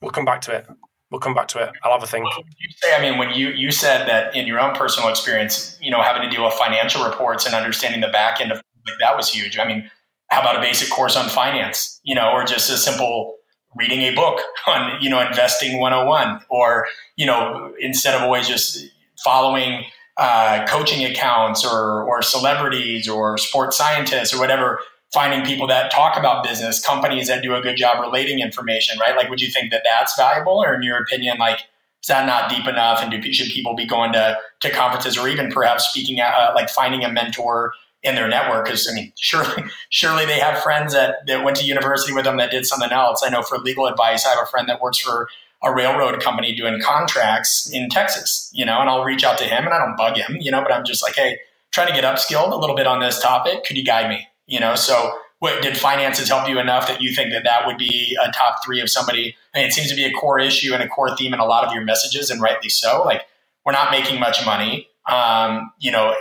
we'll 0.00 0.12
come 0.12 0.24
back 0.24 0.40
to 0.42 0.52
it 0.52 0.66
we'll 1.10 1.20
come 1.20 1.34
back 1.34 1.48
to 1.48 1.58
it. 1.62 1.70
I'll 1.82 1.92
have 1.92 2.02
a 2.02 2.06
think. 2.06 2.26
you 2.36 2.68
say, 2.76 2.94
I 2.94 3.00
mean, 3.00 3.18
when 3.18 3.30
you 3.34 3.48
you 3.50 3.70
said 3.70 4.08
that 4.08 4.34
in 4.34 4.46
your 4.46 4.60
own 4.60 4.74
personal 4.74 5.08
experience, 5.08 5.78
you 5.80 5.90
know, 5.90 6.02
having 6.02 6.22
to 6.22 6.30
deal 6.30 6.44
with 6.44 6.54
financial 6.54 7.04
reports 7.04 7.46
and 7.46 7.54
understanding 7.54 8.00
the 8.00 8.08
back 8.08 8.40
end 8.40 8.52
of 8.52 8.58
like 8.86 8.98
that 9.00 9.16
was 9.16 9.28
huge. 9.28 9.58
I 9.58 9.66
mean, 9.66 9.90
how 10.28 10.40
about 10.40 10.56
a 10.56 10.60
basic 10.60 10.90
course 10.90 11.16
on 11.16 11.28
finance, 11.28 12.00
you 12.04 12.14
know, 12.14 12.30
or 12.30 12.44
just 12.44 12.70
a 12.70 12.76
simple 12.76 13.36
reading 13.76 14.00
a 14.00 14.14
book 14.14 14.40
on, 14.66 15.00
you 15.00 15.10
know, 15.10 15.20
investing 15.20 15.80
101 15.80 16.40
or, 16.48 16.86
you 17.16 17.26
know, 17.26 17.72
instead 17.80 18.14
of 18.14 18.22
always 18.22 18.46
just 18.46 18.86
following 19.22 19.84
uh, 20.16 20.66
coaching 20.66 21.04
accounts 21.04 21.64
or, 21.64 22.02
or 22.02 22.22
celebrities 22.22 23.08
or 23.08 23.38
sports 23.38 23.76
scientists 23.76 24.34
or 24.34 24.38
whatever, 24.38 24.80
finding 25.12 25.44
people 25.44 25.66
that 25.66 25.90
talk 25.90 26.18
about 26.18 26.44
business, 26.44 26.84
companies 26.84 27.28
that 27.28 27.42
do 27.42 27.54
a 27.54 27.60
good 27.60 27.76
job 27.76 28.00
relating 28.00 28.40
information, 28.40 28.98
right? 28.98 29.16
Like, 29.16 29.30
would 29.30 29.40
you 29.40 29.50
think 29.50 29.70
that 29.70 29.82
that's 29.84 30.16
valuable, 30.16 30.62
or 30.62 30.74
in 30.74 30.82
your 30.82 30.98
opinion, 30.98 31.38
like 31.38 31.60
is 32.02 32.08
that 32.08 32.26
not 32.26 32.50
deep 32.50 32.66
enough? 32.66 33.02
And 33.02 33.10
do, 33.10 33.32
should 33.32 33.48
people 33.48 33.74
be 33.74 33.86
going 33.86 34.12
to, 34.12 34.38
to 34.60 34.70
conferences 34.70 35.18
or 35.18 35.28
even 35.28 35.50
perhaps 35.50 35.88
speaking 35.88 36.20
at, 36.20 36.32
uh, 36.32 36.52
like 36.54 36.68
finding 36.68 37.04
a 37.04 37.10
mentor 37.10 37.72
in 38.02 38.14
their 38.14 38.28
network? 38.28 38.66
Because 38.66 38.88
I 38.90 38.94
mean, 38.94 39.12
surely, 39.18 39.64
surely 39.90 40.26
they 40.26 40.38
have 40.38 40.62
friends 40.62 40.92
that, 40.92 41.26
that 41.26 41.44
went 41.44 41.56
to 41.58 41.64
university 41.64 42.12
with 42.12 42.24
them 42.24 42.36
that 42.38 42.50
did 42.50 42.66
something 42.66 42.90
else. 42.90 43.22
I 43.24 43.30
know 43.30 43.42
for 43.42 43.58
legal 43.58 43.86
advice, 43.86 44.26
I 44.26 44.30
have 44.30 44.42
a 44.42 44.46
friend 44.46 44.68
that 44.68 44.80
works 44.80 44.98
for 44.98 45.28
a 45.62 45.74
railroad 45.74 46.20
company 46.22 46.54
doing 46.54 46.80
contracts 46.80 47.68
in 47.72 47.88
Texas, 47.88 48.50
you 48.54 48.64
know, 48.64 48.80
and 48.80 48.88
I'll 48.88 49.04
reach 49.04 49.24
out 49.24 49.38
to 49.38 49.44
him 49.44 49.64
and 49.64 49.74
I 49.74 49.78
don't 49.78 49.96
bug 49.96 50.16
him, 50.16 50.36
you 50.40 50.52
know, 50.52 50.62
but 50.62 50.72
I'm 50.72 50.84
just 50.84 51.02
like, 51.02 51.16
hey, 51.16 51.38
trying 51.72 51.88
to 51.88 51.92
get 51.92 52.04
upskilled 52.04 52.52
a 52.52 52.56
little 52.56 52.76
bit 52.76 52.86
on 52.86 53.00
this 53.00 53.20
topic. 53.20 53.64
Could 53.64 53.76
you 53.76 53.84
guide 53.84 54.08
me? 54.08 54.26
You 54.46 54.60
know, 54.60 54.76
so 54.76 55.18
what 55.40 55.62
did 55.62 55.76
finances 55.76 56.28
help 56.28 56.48
you 56.48 56.58
enough 56.58 56.88
that 56.88 57.00
you 57.00 57.14
think 57.14 57.32
that 57.32 57.44
that 57.44 57.66
would 57.66 57.78
be 57.78 58.16
a 58.22 58.30
top 58.32 58.64
three 58.64 58.80
of 58.80 58.90
somebody? 58.90 59.36
I 59.54 59.58
mean, 59.58 59.68
it 59.68 59.72
seems 59.72 59.88
to 59.90 59.94
be 59.94 60.04
a 60.04 60.12
core 60.12 60.38
issue 60.38 60.74
and 60.74 60.82
a 60.82 60.88
core 60.88 61.14
theme 61.16 61.32
in 61.32 61.40
a 61.40 61.44
lot 61.44 61.64
of 61.64 61.72
your 61.72 61.84
messages, 61.84 62.30
and 62.30 62.40
rightly 62.40 62.68
so. 62.68 63.02
Like, 63.04 63.22
we're 63.64 63.72
not 63.72 63.90
making 63.90 64.18
much 64.18 64.44
money. 64.44 64.88
Um, 65.08 65.70
you 65.78 65.92
know, 65.92 66.14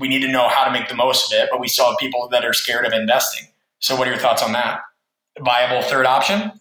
we 0.00 0.08
need 0.08 0.22
to 0.22 0.28
know 0.28 0.48
how 0.48 0.64
to 0.64 0.72
make 0.72 0.88
the 0.88 0.96
most 0.96 1.32
of 1.32 1.38
it, 1.38 1.48
but 1.50 1.60
we 1.60 1.68
still 1.68 1.86
have 1.86 1.98
people 1.98 2.28
that 2.32 2.44
are 2.44 2.54
scared 2.54 2.86
of 2.86 2.92
investing. 2.92 3.46
So, 3.78 3.94
what 3.94 4.08
are 4.08 4.10
your 4.10 4.20
thoughts 4.20 4.42
on 4.42 4.52
that? 4.52 4.80
Viable 5.38 5.82
third 5.82 6.06
option? 6.06 6.52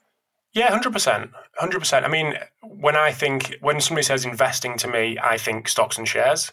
Yeah, 0.53 0.69
hundred 0.69 0.93
percent, 0.93 1.31
hundred 1.57 1.79
percent. 1.79 2.05
I 2.05 2.09
mean, 2.09 2.35
when 2.61 2.95
I 2.95 3.11
think 3.11 3.57
when 3.61 3.79
somebody 3.81 4.03
says 4.03 4.25
investing 4.25 4.77
to 4.79 4.87
me, 4.87 5.17
I 5.21 5.37
think 5.37 5.67
stocks 5.67 5.97
and 5.97 6.07
shares. 6.07 6.51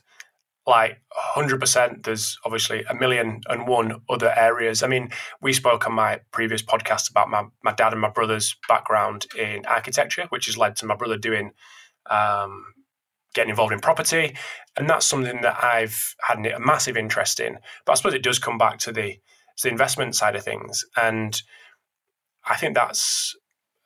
Like 0.67 1.01
hundred 1.13 1.61
percent. 1.61 2.03
There's 2.03 2.39
obviously 2.45 2.83
a 2.91 2.95
million 2.95 3.41
and 3.49 3.69
one 3.69 4.01
other 4.09 4.33
areas. 4.37 4.83
I 4.83 4.89
mean, 4.89 5.11
we 5.41 5.53
spoke 5.53 5.87
on 5.87 5.95
my 5.95 6.21
previous 6.33 6.63
podcast 6.63 7.11
about 7.11 7.31
my 7.31 7.45
my 7.63 7.73
dad 7.73 7.93
and 7.93 8.01
my 8.01 8.11
brother's 8.11 8.57
background 8.69 9.27
in 9.39 9.65
architecture, 9.67 10.27
which 10.31 10.47
has 10.47 10.59
led 10.59 10.77
to 10.77 10.87
my 10.87 10.97
brother 10.97 11.17
doing 11.17 11.53
um, 12.11 12.65
getting 13.37 13.51
involved 13.51 13.73
in 13.73 13.79
property, 13.79 14.35
and 14.77 14.91
that's 14.91 15.07
something 15.07 15.43
that 15.43 15.63
I've 15.63 16.17
had 16.27 16.45
a 16.45 16.59
massive 16.59 16.97
interest 16.97 17.39
in. 17.39 17.59
But 17.85 17.93
I 17.93 17.95
suppose 17.95 18.15
it 18.15 18.25
does 18.25 18.41
come 18.41 18.59
back 18.59 18.79
to 18.79 18.93
the 18.93 19.13
to 19.59 19.63
the 19.63 19.69
investment 19.69 20.17
side 20.17 20.35
of 20.35 20.43
things, 20.43 20.85
and 20.97 21.41
I 22.49 22.57
think 22.57 22.75
that's 22.75 23.37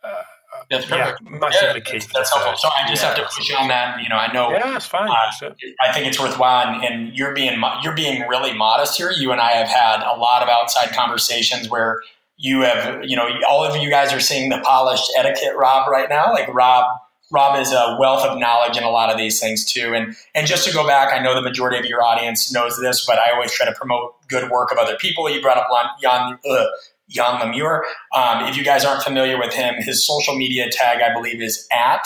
uh, 0.03 0.23
that's 0.71 0.87
perfect. 0.87 1.21
Yeah, 1.23 1.39
massively 1.39 1.83
yeah, 1.85 1.93
key. 1.93 1.99
That's, 1.99 2.13
that's 2.13 2.35
helpful. 2.35 2.57
So 2.57 2.69
I 2.69 2.89
just 2.89 3.03
yeah, 3.03 3.09
have 3.09 3.19
to 3.19 3.37
push 3.37 3.53
on 3.55 3.69
that. 3.69 4.03
You 4.03 4.09
know, 4.09 4.17
I 4.17 4.33
know. 4.33 4.51
Yeah, 4.53 4.77
it's 4.77 4.87
fine. 4.87 5.11
Uh, 5.11 5.51
I 5.83 5.93
think 5.93 6.07
it's 6.07 6.19
worthwhile, 6.19 6.67
and, 6.67 6.85
and, 6.85 7.17
you're 7.17 7.35
being 7.35 7.61
you're 7.83 7.95
being 7.95 8.27
really 8.29 8.55
modest 8.55 8.97
here. 8.97 9.11
You 9.11 9.33
and 9.33 9.41
I 9.41 9.53
have 9.53 9.69
had 9.69 10.03
a 10.03 10.17
lot 10.17 10.43
of 10.43 10.49
outside 10.49 10.93
conversations 10.93 11.69
where 11.69 12.01
you 12.37 12.63
have, 12.63 13.05
you 13.05 13.17
know, 13.17 13.29
all 13.49 13.63
of 13.63 13.77
you 13.77 13.91
guys 13.91 14.15
are 14.15 14.21
seeing 14.21 14.49
the 14.49 14.59
polished 14.65 15.13
etiquette, 15.19 15.55
Rob, 15.59 15.91
right 15.91 16.09
now. 16.09 16.33
Like 16.33 16.49
Rob, 16.55 16.87
Rob 17.31 17.61
is 17.61 17.73
a 17.73 17.97
wealth 17.99 18.25
of 18.25 18.39
knowledge 18.39 18.77
in 18.77 18.83
a 18.83 18.91
lot 18.91 19.11
of 19.11 19.17
these 19.17 19.41
things 19.41 19.65
too. 19.65 19.95
And 19.95 20.17
and 20.35 20.47
just 20.47 20.67
to 20.67 20.75
go 20.75 20.87
back, 20.87 21.13
I 21.13 21.23
know 21.23 21.35
the 21.35 21.43
majority 21.43 21.79
of 21.79 21.85
your 21.85 22.03
audience 22.03 22.53
knows 22.53 22.79
this, 22.81 23.07
but 23.07 23.19
I 23.19 23.33
always 23.33 23.53
try 23.53 23.67
to 23.67 23.73
promote 23.73 24.15
good 24.29 24.51
work 24.51 24.73
of 24.73 24.79
other 24.79 24.97
people. 24.97 25.31
You 25.31 25.41
brought 25.41 25.59
up 25.59 25.69
Yann, 26.03 26.39
uh, 26.49 26.67
Yann 27.09 27.41
Le 27.41 27.57
Meur. 27.57 27.85
Um, 28.15 28.49
if 28.49 28.57
you 28.57 28.65
guys 28.65 28.85
aren't 28.85 29.03
familiar 29.03 29.39
with 29.39 29.55
him, 29.55 29.75
his 29.79 30.07
social 30.07 30.37
media 30.37 30.71
tag, 30.71 31.01
I 31.03 31.13
believe, 31.13 31.41
is 31.41 31.67
at 31.73 32.03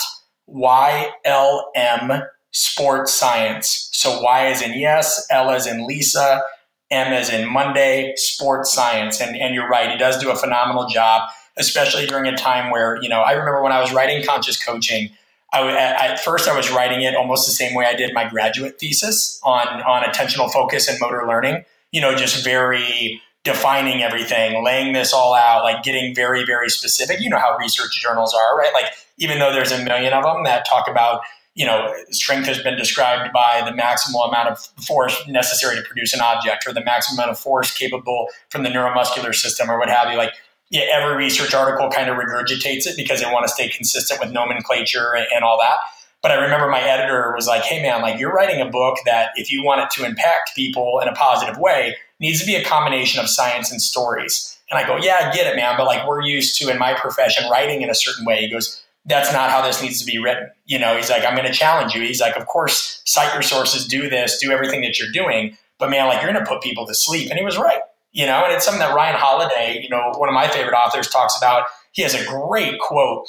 YLM 0.49 2.27
Sports 2.51 3.13
Science. 3.13 3.89
So 3.91 4.21
Y 4.21 4.47
is 4.47 4.61
in 4.61 4.79
yes, 4.79 5.25
L 5.29 5.51
is 5.51 5.67
in 5.67 5.85
Lisa, 5.87 6.41
M 6.91 7.13
is 7.13 7.29
in 7.29 7.51
Monday, 7.51 8.13
Sports 8.15 8.73
Science. 8.73 9.19
And, 9.19 9.35
and 9.35 9.53
you're 9.53 9.67
right, 9.67 9.91
he 9.91 9.97
does 9.97 10.17
do 10.17 10.31
a 10.31 10.35
phenomenal 10.35 10.87
job, 10.87 11.29
especially 11.57 12.05
during 12.05 12.27
a 12.27 12.35
time 12.35 12.71
where, 12.71 12.97
you 13.01 13.09
know, 13.09 13.21
I 13.21 13.31
remember 13.31 13.61
when 13.61 13.71
I 13.71 13.81
was 13.81 13.93
writing 13.93 14.25
Conscious 14.25 14.63
Coaching, 14.63 15.09
I, 15.53 15.71
at 15.71 16.19
first 16.19 16.49
I 16.49 16.55
was 16.55 16.69
writing 16.71 17.01
it 17.01 17.15
almost 17.15 17.47
the 17.47 17.53
same 17.53 17.75
way 17.75 17.85
I 17.85 17.95
did 17.95 18.13
my 18.13 18.27
graduate 18.27 18.79
thesis 18.79 19.39
on, 19.43 19.67
on 19.83 20.03
attentional 20.03 20.51
focus 20.51 20.89
and 20.89 20.99
motor 20.99 21.25
learning, 21.27 21.63
you 21.91 22.01
know, 22.01 22.15
just 22.15 22.43
very 22.43 23.21
defining 23.45 24.01
everything, 24.01 24.63
laying 24.65 24.93
this 24.93 25.13
all 25.13 25.33
out, 25.33 25.63
like 25.63 25.83
getting 25.83 26.13
very, 26.13 26.43
very 26.45 26.67
specific. 26.67 27.21
You 27.21 27.29
know 27.29 27.37
how 27.37 27.55
research 27.57 28.01
journals 28.01 28.33
are, 28.33 28.57
right? 28.57 28.73
Like, 28.73 28.91
even 29.17 29.39
though 29.39 29.53
there's 29.53 29.71
a 29.71 29.81
million 29.83 30.11
of 30.13 30.23
them 30.23 30.43
that 30.43 30.65
talk 30.67 30.89
about, 30.89 31.21
you 31.53 31.65
know, 31.65 31.93
strength 32.09 32.47
has 32.47 32.61
been 32.61 32.75
described 32.75 33.31
by 33.31 33.61
the 33.63 33.71
maximal 33.71 34.27
amount 34.27 34.49
of 34.49 34.59
force 34.85 35.25
necessary 35.27 35.77
to 35.77 35.83
produce 35.83 36.13
an 36.13 36.19
object 36.19 36.67
or 36.67 36.73
the 36.73 36.83
maximum 36.83 37.19
amount 37.19 37.31
of 37.31 37.39
force 37.39 37.73
capable 37.73 38.27
from 38.49 38.63
the 38.63 38.69
neuromuscular 38.69 39.33
system 39.33 39.69
or 39.69 39.79
what 39.79 39.89
have 39.89 40.11
you. 40.11 40.17
Like, 40.17 40.33
yeah, 40.69 40.83
every 40.91 41.15
research 41.15 41.53
article 41.53 41.89
kind 41.89 42.09
of 42.09 42.17
regurgitates 42.17 42.87
it 42.87 42.97
because 42.97 43.21
they 43.21 43.31
want 43.31 43.47
to 43.47 43.53
stay 43.53 43.69
consistent 43.69 44.19
with 44.19 44.31
nomenclature 44.31 45.15
and, 45.15 45.27
and 45.33 45.43
all 45.43 45.59
that. 45.59 45.77
But 46.21 46.31
I 46.31 46.35
remember 46.35 46.67
my 46.69 46.81
editor 46.81 47.31
was 47.35 47.45
like, 47.45 47.61
hey, 47.61 47.83
man, 47.83 48.01
like, 48.01 48.19
you're 48.19 48.33
writing 48.33 48.59
a 48.59 48.65
book 48.65 48.97
that 49.05 49.29
if 49.35 49.51
you 49.51 49.63
want 49.63 49.81
it 49.81 49.89
to 49.91 50.05
impact 50.05 50.55
people 50.55 50.99
in 50.99 51.07
a 51.07 51.13
positive 51.13 51.57
way, 51.57 51.95
needs 52.19 52.39
to 52.39 52.47
be 52.47 52.55
a 52.55 52.63
combination 52.63 53.19
of 53.19 53.29
science 53.29 53.71
and 53.71 53.79
stories. 53.79 54.57
And 54.71 54.79
I 54.79 54.87
go, 54.87 54.97
yeah, 54.97 55.19
I 55.21 55.35
get 55.35 55.45
it, 55.45 55.55
man. 55.55 55.75
But 55.77 55.85
like 55.85 56.07
we're 56.07 56.21
used 56.21 56.57
to 56.59 56.69
in 56.69 56.79
my 56.79 56.93
profession 56.93 57.47
writing 57.49 57.83
in 57.83 57.91
a 57.91 57.95
certain 57.95 58.25
way. 58.25 58.41
He 58.41 58.49
goes, 58.49 58.83
that's 59.05 59.31
not 59.31 59.51
how 59.51 59.61
this 59.61 59.83
needs 59.83 59.99
to 59.99 60.05
be 60.05 60.17
written. 60.17 60.49
You 60.65 60.79
know, 60.79 60.95
he's 60.97 61.11
like, 61.11 61.23
I'm 61.23 61.35
going 61.35 61.45
to 61.45 61.53
challenge 61.53 61.93
you. 61.93 62.01
He's 62.01 62.21
like, 62.21 62.35
of 62.35 62.47
course, 62.47 63.03
cite 63.05 63.33
your 63.33 63.43
sources, 63.43 63.85
do 63.85 64.09
this, 64.09 64.39
do 64.39 64.51
everything 64.51 64.81
that 64.81 64.97
you're 64.97 65.11
doing. 65.11 65.55
But 65.77 65.91
man, 65.91 66.07
like 66.07 66.23
you're 66.23 66.31
going 66.31 66.43
to 66.43 66.49
put 66.49 66.63
people 66.63 66.87
to 66.87 66.95
sleep. 66.95 67.29
And 67.29 67.37
he 67.37 67.45
was 67.45 67.57
right. 67.57 67.81
You 68.15 68.25
know, 68.25 68.45
and 68.45 68.53
it's 68.53 68.63
something 68.63 68.79
that 68.79 68.95
Ryan 68.95 69.17
Holiday, 69.17 69.81
you 69.83 69.89
know, 69.89 70.13
one 70.15 70.29
of 70.29 70.33
my 70.33 70.47
favorite 70.47 70.73
authors 70.73 71.09
talks 71.09 71.37
about. 71.37 71.65
He 71.91 72.01
has 72.01 72.13
a 72.13 72.25
great 72.25 72.79
quote 72.79 73.27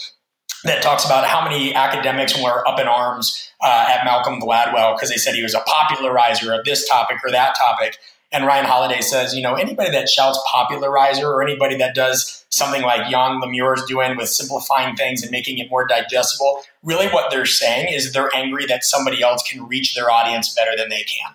that 0.62 0.80
talks 0.80 1.04
about 1.04 1.26
how 1.26 1.42
many 1.42 1.74
academics 1.74 2.40
were 2.40 2.66
up 2.68 2.78
in 2.78 2.86
arms 2.86 3.50
uh, 3.60 3.86
at 3.88 4.04
Malcolm 4.04 4.40
Gladwell 4.40 4.94
because 4.94 5.10
they 5.10 5.16
said 5.16 5.34
he 5.34 5.42
was 5.42 5.54
a 5.54 5.60
popularizer 5.60 6.54
of 6.54 6.64
this 6.64 6.88
topic 6.88 7.16
or 7.24 7.32
that 7.32 7.56
topic. 7.56 7.98
And 8.30 8.46
Ryan 8.46 8.64
Holiday 8.64 9.00
says, 9.00 9.34
you 9.34 9.42
know, 9.42 9.54
anybody 9.54 9.90
that 9.90 10.08
shouts 10.08 10.38
popularizer 10.46 11.26
or 11.26 11.42
anybody 11.42 11.76
that 11.78 11.96
does 11.96 12.44
something 12.50 12.82
like 12.82 13.10
Yann 13.10 13.40
Le 13.40 13.50
Meur 13.50 13.74
is 13.74 13.82
doing 13.86 14.16
with 14.16 14.28
simplifying 14.28 14.94
things 14.94 15.20
and 15.20 15.32
making 15.32 15.58
it 15.58 15.68
more 15.68 15.84
digestible, 15.84 16.62
really 16.84 17.08
what 17.08 17.32
they're 17.32 17.44
saying 17.44 17.92
is 17.92 18.12
they're 18.12 18.32
angry 18.32 18.66
that 18.66 18.84
somebody 18.84 19.20
else 19.20 19.42
can 19.42 19.66
reach 19.66 19.96
their 19.96 20.12
audience 20.12 20.54
better 20.54 20.76
than 20.76 20.90
they 20.90 21.02
can. 21.02 21.34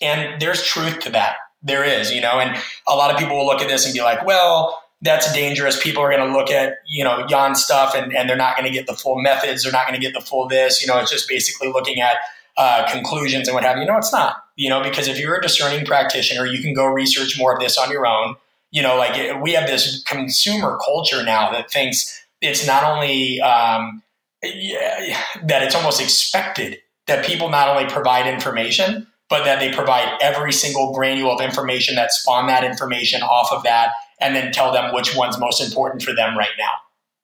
And 0.00 0.40
there's 0.40 0.62
truth 0.62 1.00
to 1.00 1.10
that. 1.10 1.34
There 1.62 1.84
is, 1.84 2.12
you 2.12 2.20
know, 2.20 2.40
and 2.40 2.56
a 2.88 2.94
lot 2.94 3.12
of 3.12 3.18
people 3.18 3.36
will 3.36 3.46
look 3.46 3.60
at 3.60 3.68
this 3.68 3.84
and 3.84 3.94
be 3.94 4.02
like, 4.02 4.24
well, 4.24 4.82
that's 5.00 5.32
dangerous. 5.32 5.80
People 5.82 6.02
are 6.02 6.10
going 6.10 6.26
to 6.26 6.36
look 6.36 6.50
at, 6.50 6.78
you 6.86 7.04
know, 7.04 7.26
Yann 7.28 7.54
stuff 7.54 7.94
and, 7.94 8.14
and 8.14 8.28
they're 8.28 8.36
not 8.36 8.56
going 8.56 8.66
to 8.66 8.72
get 8.72 8.86
the 8.86 8.94
full 8.94 9.20
methods. 9.20 9.62
They're 9.62 9.72
not 9.72 9.86
going 9.86 10.00
to 10.00 10.04
get 10.04 10.14
the 10.14 10.24
full 10.24 10.48
this. 10.48 10.80
You 10.80 10.88
know, 10.88 10.98
it's 11.00 11.10
just 11.10 11.28
basically 11.28 11.68
looking 11.68 12.00
at 12.00 12.16
uh, 12.56 12.88
conclusions 12.90 13.48
and 13.48 13.54
what 13.54 13.64
have 13.64 13.78
you. 13.78 13.84
No, 13.84 13.96
it's 13.96 14.12
not. 14.12 14.36
You 14.56 14.68
know, 14.68 14.82
because 14.82 15.08
if 15.08 15.18
you're 15.18 15.36
a 15.36 15.42
discerning 15.42 15.84
practitioner, 15.84 16.46
you 16.46 16.62
can 16.62 16.74
go 16.74 16.86
research 16.86 17.38
more 17.38 17.52
of 17.52 17.60
this 17.60 17.78
on 17.78 17.90
your 17.90 18.06
own. 18.06 18.36
You 18.70 18.82
know, 18.82 18.96
like 18.96 19.42
we 19.42 19.52
have 19.52 19.66
this 19.66 20.02
consumer 20.04 20.78
culture 20.84 21.24
now 21.24 21.50
that 21.50 21.70
thinks 21.70 22.24
it's 22.40 22.66
not 22.66 22.84
only 22.84 23.40
um, 23.40 24.02
yeah, 24.42 25.20
that 25.44 25.62
it's 25.62 25.74
almost 25.74 26.00
expected 26.00 26.78
that 27.06 27.24
people 27.24 27.48
not 27.48 27.68
only 27.68 27.86
provide 27.86 28.26
information, 28.26 29.06
but 29.32 29.46
that 29.46 29.60
they 29.60 29.72
provide 29.72 30.18
every 30.20 30.52
single 30.52 30.92
granule 30.92 31.32
of 31.32 31.40
information 31.40 31.94
that 31.94 32.12
spawn 32.12 32.48
that 32.48 32.64
information 32.64 33.22
off 33.22 33.50
of 33.50 33.62
that 33.62 33.92
and 34.20 34.36
then 34.36 34.52
tell 34.52 34.70
them 34.70 34.92
which 34.92 35.16
one's 35.16 35.38
most 35.38 35.58
important 35.62 36.02
for 36.02 36.12
them 36.14 36.36
right 36.36 36.52
now. 36.58 36.68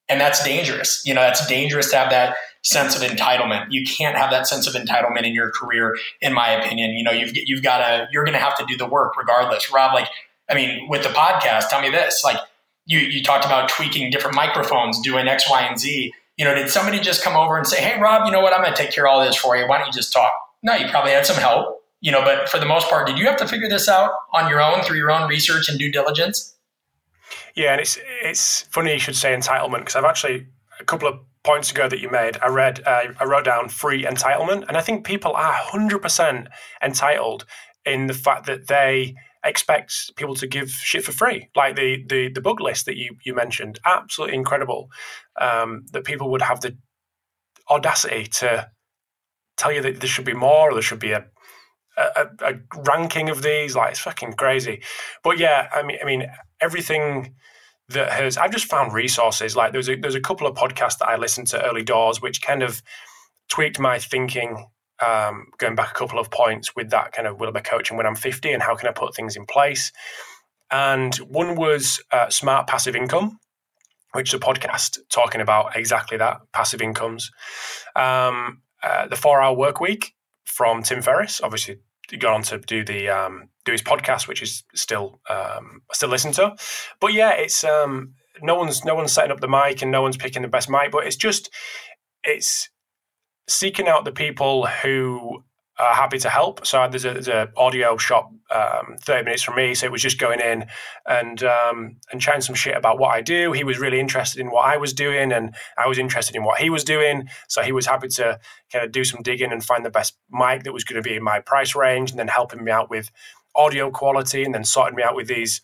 And 0.09 0.19
that's 0.19 0.43
dangerous. 0.43 1.03
You 1.05 1.13
know, 1.13 1.21
that's 1.21 1.47
dangerous 1.47 1.91
to 1.91 1.99
have 1.99 2.09
that 2.09 2.35
sense 2.63 2.97
of 2.97 3.03
entitlement. 3.03 3.67
You 3.69 3.85
can't 3.85 4.17
have 4.17 4.31
that 4.31 4.47
sense 4.47 4.67
of 4.67 4.73
entitlement 4.73 5.25
in 5.25 5.35
your 5.35 5.51
career, 5.51 5.99
in 6.23 6.33
my 6.33 6.49
opinion. 6.49 6.93
You 6.93 7.05
know, 7.05 7.11
you've 7.11 7.33
you've 7.35 7.63
got 7.63 7.87
to 7.87 8.09
you're 8.11 8.25
going 8.25 8.33
to 8.33 8.41
have 8.41 8.57
to 8.57 8.65
do 8.65 8.75
the 8.75 8.87
work 8.87 9.15
regardless. 9.19 9.71
Rob, 9.71 9.93
like, 9.93 10.09
I 10.49 10.55
mean, 10.55 10.89
with 10.89 11.03
the 11.03 11.11
podcast, 11.11 11.69
tell 11.69 11.83
me 11.83 11.91
this: 11.91 12.23
like, 12.25 12.39
you 12.87 13.01
you 13.01 13.23
talked 13.23 13.45
about 13.45 13.69
tweaking 13.69 14.11
different 14.11 14.35
microphones, 14.35 14.99
doing 15.03 15.29
X, 15.29 15.45
Y, 15.51 15.61
and 15.61 15.79
Z. 15.79 16.11
You 16.39 16.47
know, 16.47 16.55
did 16.55 16.71
somebody 16.71 17.01
just 17.01 17.23
come 17.23 17.37
over 17.37 17.59
and 17.59 17.67
say, 17.67 17.83
"Hey, 17.83 18.01
Rob, 18.01 18.25
you 18.25 18.33
know 18.33 18.41
what? 18.41 18.55
I'm 18.55 18.63
going 18.63 18.75
to 18.75 18.83
take 18.83 18.93
care 18.93 19.07
of 19.07 19.13
all 19.13 19.23
this 19.23 19.37
for 19.37 19.59
you. 19.59 19.69
Why 19.69 19.77
don't 19.77 19.89
you 19.89 19.93
just 19.93 20.11
talk?" 20.11 20.33
No, 20.63 20.75
you 20.75 20.89
probably 20.89 21.13
had 21.13 21.27
some 21.27 21.37
help. 21.37 21.78
You 22.01 22.13
know, 22.13 22.23
but 22.23 22.49
for 22.49 22.61
the 22.61 22.67
most 22.67 22.89
part, 22.89 23.07
did 23.07 23.19
you 23.19 23.27
have 23.27 23.37
to 23.39 23.49
figure 23.49 23.69
this 23.69 23.89
out 23.89 24.13
on 24.33 24.49
your 24.49 24.63
own 24.63 24.83
through 24.83 24.99
your 24.99 25.11
own 25.11 25.29
research 25.29 25.69
and 25.69 25.79
due 25.79 25.91
diligence? 25.91 26.57
Yeah, 27.55 27.73
and 27.73 27.81
it's 27.81 27.99
it's 28.23 28.63
funny 28.71 28.93
you 28.93 28.99
should 29.01 29.17
say 29.17 29.35
entitlement 29.35 29.81
because 29.81 29.97
I've 29.97 30.05
actually 30.05 30.47
a 30.79 30.85
couple 30.85 31.09
of 31.09 31.19
points 31.43 31.71
ago 31.71 31.89
that 31.89 32.01
you 32.01 32.11
made, 32.11 32.37
I 32.43 32.49
read, 32.49 32.83
uh, 32.87 33.05
I 33.19 33.25
wrote 33.25 33.45
down 33.45 33.69
free 33.69 34.05
entitlement, 34.05 34.67
and 34.69 34.77
I 34.77 34.81
think 34.81 35.07
people 35.07 35.33
are 35.33 35.53
hundred 35.53 36.01
percent 36.01 36.49
entitled 36.83 37.47
in 37.85 38.07
the 38.07 38.15
fact 38.15 38.47
that 38.47 38.69
they 38.69 39.15
expect 39.45 40.15
people 40.17 40.35
to 40.35 40.47
give 40.47 40.71
shit 40.71 41.05
for 41.05 41.13
free, 41.13 41.49
like 41.57 41.77
the 41.77 42.05
the 42.09 42.29
the 42.29 42.41
book 42.41 42.61
list 42.61 42.87
that 42.87 42.97
you 42.97 43.17
you 43.25 43.35
mentioned. 43.35 43.79
Absolutely 43.85 44.37
incredible 44.37 44.91
um, 45.41 45.85
that 45.93 46.05
people 46.05 46.31
would 46.31 46.43
have 46.43 46.61
the 46.61 46.77
audacity 47.71 48.27
to 48.27 48.69
tell 49.57 49.73
you 49.73 49.83
that 49.83 50.01
there 50.01 50.09
should 50.09 50.25
be 50.25 50.35
more, 50.35 50.71
or 50.71 50.75
there 50.75 50.83
should 50.83 51.01
be 51.01 51.13
a 51.13 51.25
a, 51.99 52.29
a 52.41 52.55
ranking 52.83 53.29
of 53.31 53.43
these. 53.43 53.75
Like 53.77 53.93
it's 53.93 54.01
fucking 54.01 54.35
crazy. 54.35 54.83
But 55.23 55.39
yeah, 55.39 55.69
I 55.73 55.83
mean, 55.83 55.99
I 56.03 56.05
mean 56.05 56.31
everything 56.61 57.35
that 57.89 58.13
has 58.13 58.37
I've 58.37 58.53
just 58.53 58.67
found 58.67 58.93
resources 58.93 59.57
like 59.57 59.73
there's 59.73 59.89
a 59.89 59.97
there's 59.97 60.15
a 60.15 60.21
couple 60.21 60.47
of 60.47 60.57
podcasts 60.57 60.99
that 60.99 61.09
I 61.09 61.17
listened 61.17 61.47
to 61.49 61.65
early 61.65 61.83
doors 61.83 62.21
which 62.21 62.43
kind 62.43 62.63
of 62.63 62.83
tweaked 63.49 63.79
my 63.79 63.99
thinking 63.99 64.67
um, 65.05 65.47
going 65.59 65.75
back 65.75 65.91
a 65.91 65.95
couple 65.95 66.19
of 66.19 66.31
points 66.31 66.75
with 66.75 66.91
that 66.91 67.13
kind 67.13 67.29
of 67.29 67.39
will 67.39 67.49
I 67.49 67.53
be 67.53 67.61
coaching 67.61 67.97
when 67.97 68.07
I'm 68.07 68.17
50 68.17 68.53
and 68.53 68.63
how 68.63 68.75
can 68.75 68.89
I 68.89 68.93
put 68.93 69.15
things 69.15 69.37
in 69.37 69.47
place. 69.47 69.93
And 70.71 71.15
one 71.17 71.55
was 71.55 72.03
uh, 72.11 72.29
smart 72.31 72.67
passive 72.67 72.97
income, 72.97 73.39
which 74.13 74.31
is 74.31 74.35
a 74.35 74.39
podcast 74.39 74.99
talking 75.09 75.41
about 75.41 75.77
exactly 75.77 76.19
that 76.19 76.41
passive 76.53 76.83
incomes. 76.83 77.31
Um, 77.97 78.63
uh, 78.83 79.07
the 79.07 79.17
four 79.17 79.41
hour 79.41 79.57
work 79.57 79.81
week 79.81 80.15
from 80.45 80.83
Tim 80.83 81.01
Ferriss, 81.01 81.41
obviously 81.41 81.79
gone 82.17 82.35
on 82.35 82.43
to 82.43 82.59
do 82.59 82.85
the 82.85 83.09
um, 83.09 83.49
do 83.65 83.73
his 83.73 83.83
podcast, 83.83 84.29
which 84.29 84.43
is 84.43 84.65
still 84.75 85.21
um, 85.29 85.83
still 85.93 86.09
listen 86.09 86.33
to. 86.33 86.57
But 87.01 87.13
yeah, 87.13 87.33
it's 87.33 87.65
um, 87.65 88.15
no 88.41 88.55
one's 88.55 88.85
no 88.85 88.95
one's 88.95 89.13
setting 89.13 89.33
up 89.33 89.41
the 89.41 89.49
mic 89.49 89.83
and 89.83 89.91
no 89.91 90.03
one's 90.03 90.17
picking 90.17 90.43
the 90.43 90.49
best 90.49 90.71
mic, 90.71 90.91
but 90.91 91.07
it's 91.07 91.17
just 91.17 91.51
it's 92.25 92.71
seeking 93.49 93.89
out 93.89 94.05
the 94.05 94.13
people 94.13 94.67
who 94.67 95.43
are 95.79 95.95
happy 95.95 96.18
to 96.18 96.29
help. 96.29 96.66
So 96.66 96.87
there's 96.91 97.05
a, 97.05 97.12
there's 97.12 97.29
a 97.29 97.51
audio 97.57 97.97
shop 97.97 98.33
um, 98.51 98.97
30 99.01 99.24
minutes 99.24 99.43
from 99.43 99.57
me. 99.57 99.74
So 99.74 99.87
it 99.87 99.93
was 99.93 100.03
just 100.03 100.18
going 100.18 100.41
in 100.41 100.66
and 101.07 101.43
um, 101.45 101.97
and 102.11 102.20
chatting 102.20 102.41
some 102.41 102.55
shit 102.55 102.76
about 102.76 102.99
what 102.99 103.14
I 103.14 103.20
do. 103.20 103.53
He 103.53 103.64
was 103.64 103.79
really 103.79 104.01
interested 104.01 104.41
in 104.41 104.51
what 104.51 104.66
I 104.66 104.76
was 104.76 104.93
doing, 104.93 105.33
and 105.33 105.55
I 105.76 105.87
was 105.87 105.99
interested 105.99 106.35
in 106.35 106.45
what 106.45 106.61
he 106.61 106.70
was 106.70 106.85
doing. 106.85 107.29
So 107.49 107.62
he 107.62 107.72
was 107.72 107.87
happy 107.87 108.09
to 108.09 108.41
kind 108.72 108.85
of 108.85 108.93
do 108.93 109.05
some 109.05 109.22
digging 109.22 109.53
and 109.53 109.64
find 109.64 109.85
the 109.85 109.91
best 109.91 110.16
mic 110.31 110.64
that 110.64 110.72
was 110.72 110.85
going 110.85 111.03
to 111.03 111.09
be 111.09 111.16
in 111.16 111.22
my 111.22 111.41
price 111.41 111.74
range, 111.74 112.11
and 112.11 112.18
then 112.18 112.29
helping 112.29 112.64
me 112.64 112.70
out 112.70 112.91
with 112.91 113.11
audio 113.55 113.91
quality, 113.91 114.45
and 114.45 114.55
then 114.55 114.64
sorting 114.64 114.97
me 114.97 115.03
out 115.03 115.14
with 115.14 115.29
these 115.29 115.61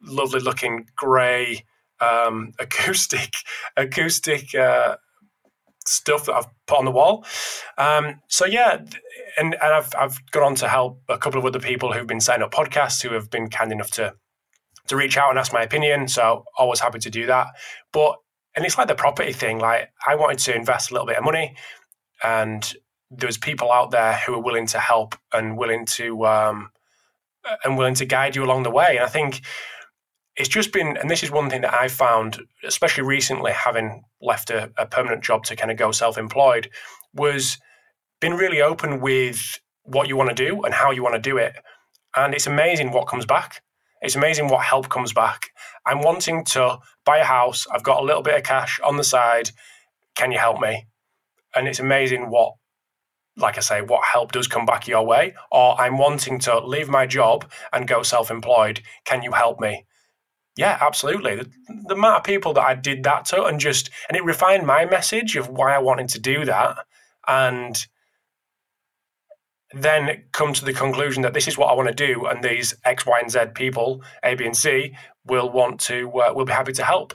lovely 0.00 0.40
looking 0.40 0.86
grey 0.94 1.64
um, 2.00 2.52
acoustic 2.58 3.32
acoustic. 3.76 4.54
Uh, 4.54 4.96
stuff 5.88 6.26
that 6.26 6.34
I've 6.34 6.46
put 6.66 6.78
on 6.78 6.84
the 6.84 6.90
wall. 6.90 7.24
Um, 7.78 8.20
so 8.28 8.46
yeah, 8.46 8.78
and, 9.38 9.54
and 9.54 9.62
I've 9.62 9.94
I've 9.98 10.30
gone 10.30 10.42
on 10.42 10.54
to 10.56 10.68
help 10.68 11.02
a 11.08 11.18
couple 11.18 11.38
of 11.38 11.46
other 11.46 11.60
people 11.60 11.92
who've 11.92 12.06
been 12.06 12.20
setting 12.20 12.42
up 12.42 12.52
podcasts 12.52 13.02
who 13.02 13.14
have 13.14 13.30
been 13.30 13.48
kind 13.48 13.72
enough 13.72 13.90
to 13.92 14.14
to 14.88 14.96
reach 14.96 15.16
out 15.16 15.30
and 15.30 15.38
ask 15.38 15.52
my 15.52 15.62
opinion. 15.62 16.08
So 16.08 16.44
always 16.58 16.80
happy 16.80 16.98
to 17.00 17.10
do 17.10 17.26
that. 17.26 17.48
But 17.92 18.16
and 18.54 18.64
it's 18.64 18.78
like 18.78 18.88
the 18.88 18.94
property 18.94 19.32
thing. 19.32 19.58
Like 19.58 19.90
I 20.06 20.14
wanted 20.14 20.38
to 20.40 20.54
invest 20.54 20.90
a 20.90 20.94
little 20.94 21.06
bit 21.06 21.18
of 21.18 21.24
money, 21.24 21.56
and 22.22 22.74
there's 23.10 23.38
people 23.38 23.70
out 23.70 23.90
there 23.90 24.14
who 24.14 24.34
are 24.34 24.42
willing 24.42 24.66
to 24.68 24.78
help 24.78 25.14
and 25.32 25.56
willing 25.56 25.86
to 25.86 26.26
um, 26.26 26.70
and 27.64 27.76
willing 27.76 27.94
to 27.94 28.06
guide 28.06 28.36
you 28.36 28.44
along 28.44 28.62
the 28.62 28.70
way. 28.70 28.96
And 28.96 29.04
I 29.04 29.08
think 29.08 29.42
it's 30.36 30.48
just 30.48 30.72
been, 30.72 30.96
and 30.98 31.10
this 31.10 31.22
is 31.22 31.30
one 31.30 31.48
thing 31.48 31.62
that 31.62 31.74
I 31.74 31.88
found, 31.88 32.40
especially 32.64 33.04
recently, 33.04 33.52
having 33.52 34.04
left 34.20 34.50
a, 34.50 34.70
a 34.76 34.86
permanent 34.86 35.24
job 35.24 35.44
to 35.44 35.56
kind 35.56 35.70
of 35.70 35.78
go 35.78 35.92
self 35.92 36.18
employed, 36.18 36.68
was 37.14 37.58
been 38.20 38.34
really 38.34 38.60
open 38.60 39.00
with 39.00 39.58
what 39.84 40.08
you 40.08 40.16
want 40.16 40.28
to 40.28 40.34
do 40.34 40.62
and 40.62 40.74
how 40.74 40.90
you 40.90 41.02
want 41.02 41.14
to 41.14 41.20
do 41.20 41.38
it. 41.38 41.54
And 42.14 42.34
it's 42.34 42.46
amazing 42.46 42.92
what 42.92 43.08
comes 43.08 43.24
back. 43.24 43.62
It's 44.02 44.16
amazing 44.16 44.48
what 44.48 44.64
help 44.64 44.88
comes 44.88 45.12
back. 45.12 45.50
I'm 45.86 46.00
wanting 46.02 46.44
to 46.46 46.78
buy 47.04 47.18
a 47.18 47.24
house. 47.24 47.66
I've 47.72 47.82
got 47.82 48.00
a 48.00 48.04
little 48.04 48.22
bit 48.22 48.36
of 48.36 48.42
cash 48.42 48.78
on 48.84 48.96
the 48.96 49.04
side. 49.04 49.50
Can 50.16 50.32
you 50.32 50.38
help 50.38 50.60
me? 50.60 50.86
And 51.54 51.66
it's 51.66 51.80
amazing 51.80 52.28
what, 52.28 52.54
like 53.38 53.56
I 53.56 53.60
say, 53.60 53.80
what 53.80 54.04
help 54.04 54.32
does 54.32 54.48
come 54.48 54.66
back 54.66 54.86
your 54.86 55.06
way. 55.06 55.34
Or 55.50 55.80
I'm 55.80 55.96
wanting 55.96 56.38
to 56.40 56.58
leave 56.58 56.88
my 56.88 57.06
job 57.06 57.50
and 57.72 57.88
go 57.88 58.02
self 58.02 58.30
employed. 58.30 58.82
Can 59.06 59.22
you 59.22 59.32
help 59.32 59.60
me? 59.60 59.86
Yeah, 60.56 60.78
absolutely. 60.80 61.36
The, 61.36 61.50
the, 61.88 61.94
amount 61.94 62.16
of 62.16 62.24
people 62.24 62.54
that 62.54 62.64
I 62.64 62.74
did 62.74 63.02
that 63.04 63.26
to, 63.26 63.44
and 63.44 63.60
just, 63.60 63.90
and 64.08 64.16
it 64.16 64.24
refined 64.24 64.66
my 64.66 64.86
message 64.86 65.36
of 65.36 65.48
why 65.48 65.74
I 65.74 65.78
wanted 65.78 66.08
to 66.10 66.18
do 66.18 66.46
that, 66.46 66.78
and 67.28 67.86
then 69.74 70.24
come 70.32 70.54
to 70.54 70.64
the 70.64 70.72
conclusion 70.72 71.22
that 71.22 71.34
this 71.34 71.46
is 71.46 71.58
what 71.58 71.66
I 71.66 71.74
want 71.74 71.88
to 71.88 71.94
do, 71.94 72.24
and 72.24 72.42
these 72.42 72.74
X, 72.84 73.04
Y, 73.04 73.18
and 73.20 73.30
Z 73.30 73.38
people, 73.54 74.02
A, 74.22 74.34
B, 74.34 74.46
and 74.46 74.56
C, 74.56 74.96
will 75.26 75.50
want 75.50 75.78
to, 75.80 76.10
uh, 76.20 76.32
will 76.34 76.46
be 76.46 76.52
happy 76.52 76.72
to 76.72 76.84
help. 76.84 77.12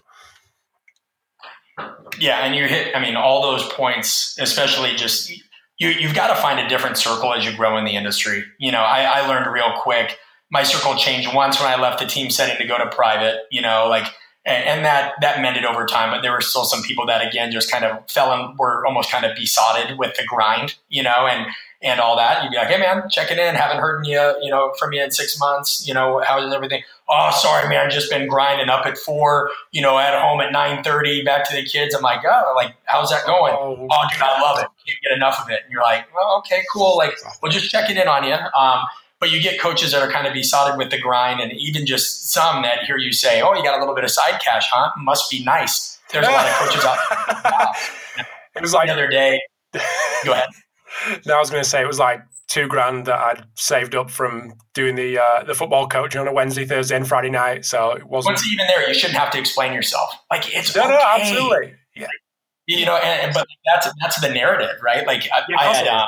Yeah, 2.20 2.46
and 2.46 2.56
you 2.56 2.68
hit, 2.68 2.96
I 2.96 3.02
mean, 3.02 3.16
all 3.16 3.42
those 3.42 3.68
points, 3.70 4.38
especially 4.40 4.96
just 4.96 5.32
you, 5.80 5.90
you've 5.90 6.14
got 6.14 6.28
to 6.28 6.36
find 6.36 6.60
a 6.60 6.70
different 6.70 6.98
circle 6.98 7.34
as 7.34 7.44
you 7.44 7.58
grow 7.58 7.78
in 7.78 7.86
the 7.86 7.96
industry. 7.96 8.44
You 8.60 8.72
know, 8.72 8.82
I, 8.82 9.02
I 9.02 9.28
learned 9.28 9.52
real 9.52 9.74
quick 9.82 10.20
my 10.52 10.64
circle 10.64 10.96
changed 10.96 11.34
once 11.34 11.60
when 11.60 11.70
I 11.70 11.82
left 11.82 12.00
the 12.00 12.06
team 12.06 12.30
setting 12.30 12.58
to 12.58 12.66
go 12.66 12.78
to 12.78 12.88
private, 12.94 13.46
you 13.50 13.62
know, 13.62 13.88
like, 13.90 14.06
and, 14.46 14.64
and, 14.66 14.86
that, 14.86 15.14
that 15.22 15.42
mended 15.42 15.66
over 15.66 15.86
time, 15.86 16.12
but 16.12 16.22
there 16.22 16.32
were 16.32 16.42
still 16.42 16.66
some 16.66 16.82
people 16.82 17.06
that 17.06 17.26
again, 17.26 17.52
just 17.52 17.72
kind 17.72 17.86
of 17.86 18.10
fell 18.10 18.34
and 18.34 18.58
were 18.58 18.86
almost 18.86 19.12
kind 19.12 19.24
of 19.24 19.36
besotted 19.36 19.98
with 19.98 20.16
the 20.18 20.24
grind, 20.26 20.76
you 20.90 21.04
know, 21.04 21.28
and, 21.28 21.48
and 21.84 22.00
all 22.00 22.16
that. 22.18 22.44
You'd 22.44 22.52
be 22.52 22.58
like, 22.58 22.68
Hey 22.68 22.80
man, 22.80 23.04
checking 23.10 23.38
in. 23.38 23.56
Haven't 23.56 23.78
heard 23.78 24.06
you, 24.06 24.20
you 24.42 24.50
know, 24.50 24.74
from 24.78 24.94
you 24.94 25.04
in 25.04 25.12
six 25.12 25.40
months, 25.40 25.88
you 25.88 25.94
know, 25.94 26.22
how's 26.26 26.54
everything? 26.54 26.84
Oh, 27.08 27.32
sorry, 27.32 27.68
man. 27.70 27.90
Just 27.90 28.10
been 28.10 28.28
grinding 28.28 28.70
up 28.70 28.86
at 28.86 28.98
four, 28.98 29.52
you 29.72 29.82
know, 29.82 29.98
at 29.98 30.20
home 30.20 30.42
at 30.42 30.52
9 30.52 30.84
30, 30.84 31.24
back 31.24 31.48
to 31.50 31.56
the 31.56 31.64
kids. 31.64 31.94
I'm 31.94 32.02
like, 32.02 32.22
oh, 32.26 32.54
like, 32.56 32.76
how's 32.86 33.10
that 33.10 33.26
going? 33.26 33.54
Oh, 33.54 33.88
oh 33.90 34.08
dude, 34.12 34.22
I 34.22 34.42
love 34.42 34.60
it. 34.60 34.68
Can't 34.88 35.02
get 35.04 35.12
enough 35.12 35.40
of 35.42 35.50
it. 35.50 35.62
And 35.64 35.72
you're 35.72 35.82
like, 35.82 36.06
well, 36.16 36.38
okay, 36.40 36.64
cool. 36.74 36.98
Like, 36.98 37.14
we'll 37.42 37.52
just 37.52 37.70
checking 37.70 37.98
in 37.98 38.08
on 38.08 38.24
you. 38.24 38.34
Um, 38.34 38.82
but 39.22 39.32
you 39.32 39.40
get 39.40 39.62
coaches 39.62 39.92
that 39.92 40.02
are 40.02 40.12
kind 40.12 40.28
of 40.28 40.34
besotted 40.34 40.78
with 40.78 40.90
the 40.90 41.00
grind, 41.00 41.40
and 41.40 41.54
even 41.54 41.86
just 41.86 42.32
some 42.34 42.64
that 42.64 42.84
hear 42.84 42.98
you 42.98 43.14
say, 43.14 43.42
"Oh, 43.42 43.54
you 43.54 43.64
got 43.64 43.78
a 43.78 43.80
little 43.80 43.96
bit 43.96 44.04
of 44.04 44.12
side 44.12 44.42
cash, 44.42 44.68
huh? 44.70 44.92
Must 44.98 45.30
be 45.30 45.46
nice." 45.46 46.00
There's 46.12 46.28
a 46.28 46.32
lot 46.32 46.46
of 46.46 46.54
coaches 46.56 46.84
out. 46.84 46.98
There. 47.44 48.26
It 48.54 48.62
was 48.62 48.74
like 48.74 48.88
the 48.88 48.94
other 48.94 49.08
day. 49.08 49.40
Go 50.26 50.34
ahead. 50.34 50.50
No, 51.26 51.36
I 51.36 51.40
was 51.40 51.50
going 51.50 51.64
to 51.64 51.70
say 51.70 51.82
it 51.82 51.88
was 51.88 52.00
like 52.00 52.22
two 52.50 52.68
grand 52.68 53.06
that 53.06 53.18
I'd 53.18 53.46
saved 53.56 53.96
up 53.96 54.12
from 54.12 54.56
doing 54.74 54.96
the 54.96 55.20
uh, 55.20 55.44
the 55.46 55.56
football 55.56 55.88
coaching 55.88 56.20
on 56.20 56.28
a 56.28 56.34
Wednesday, 56.34 56.66
Thursday, 56.66 56.98
and 56.98 57.08
Friday 57.08 57.30
night. 57.30 57.64
So 57.64 57.92
it 57.92 58.06
wasn't. 58.06 58.34
Once 58.34 58.46
even 58.52 58.68
there, 58.68 58.86
you 58.88 58.94
shouldn't 58.94 59.18
have 59.18 59.32
to 59.32 59.40
explain 59.40 59.72
yourself. 59.72 60.14
Like 60.30 60.54
it's 60.54 60.76
no, 60.76 60.84
okay. 60.84 60.92
no, 60.92 61.00
absolutely, 61.02 61.74
yeah. 61.96 62.08
You 62.68 62.86
know, 62.86 62.98
and, 62.98 63.34
but 63.34 63.48
that's 63.74 63.90
that's 64.02 64.20
the 64.20 64.30
narrative, 64.30 64.82
right? 64.84 65.08
Like 65.08 65.30
I, 65.34 65.44
I 65.58 65.74
had. 65.74 65.88
Uh, 65.88 66.06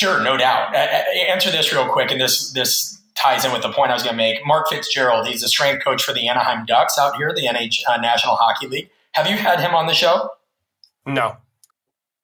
Sure, 0.00 0.18
no 0.22 0.38
doubt. 0.38 0.74
answer 0.74 1.50
this 1.50 1.74
real 1.74 1.86
quick, 1.86 2.10
and 2.10 2.18
this 2.18 2.52
this 2.52 2.98
ties 3.14 3.44
in 3.44 3.52
with 3.52 3.60
the 3.60 3.70
point 3.70 3.90
I 3.90 3.92
was 3.92 4.02
going 4.02 4.14
to 4.14 4.16
make. 4.16 4.38
Mark 4.46 4.70
Fitzgerald, 4.70 5.26
he's 5.26 5.42
a 5.42 5.48
strength 5.48 5.84
coach 5.84 6.02
for 6.02 6.14
the 6.14 6.26
Anaheim 6.26 6.64
Ducks 6.64 6.96
out 6.96 7.16
here, 7.16 7.34
the 7.34 7.42
NH 7.42 7.82
uh, 7.86 7.98
National 7.98 8.36
Hockey 8.36 8.66
League. 8.66 8.88
Have 9.12 9.28
you 9.28 9.36
had 9.36 9.60
him 9.60 9.74
on 9.74 9.88
the 9.88 9.92
show? 9.92 10.30
No. 11.04 11.36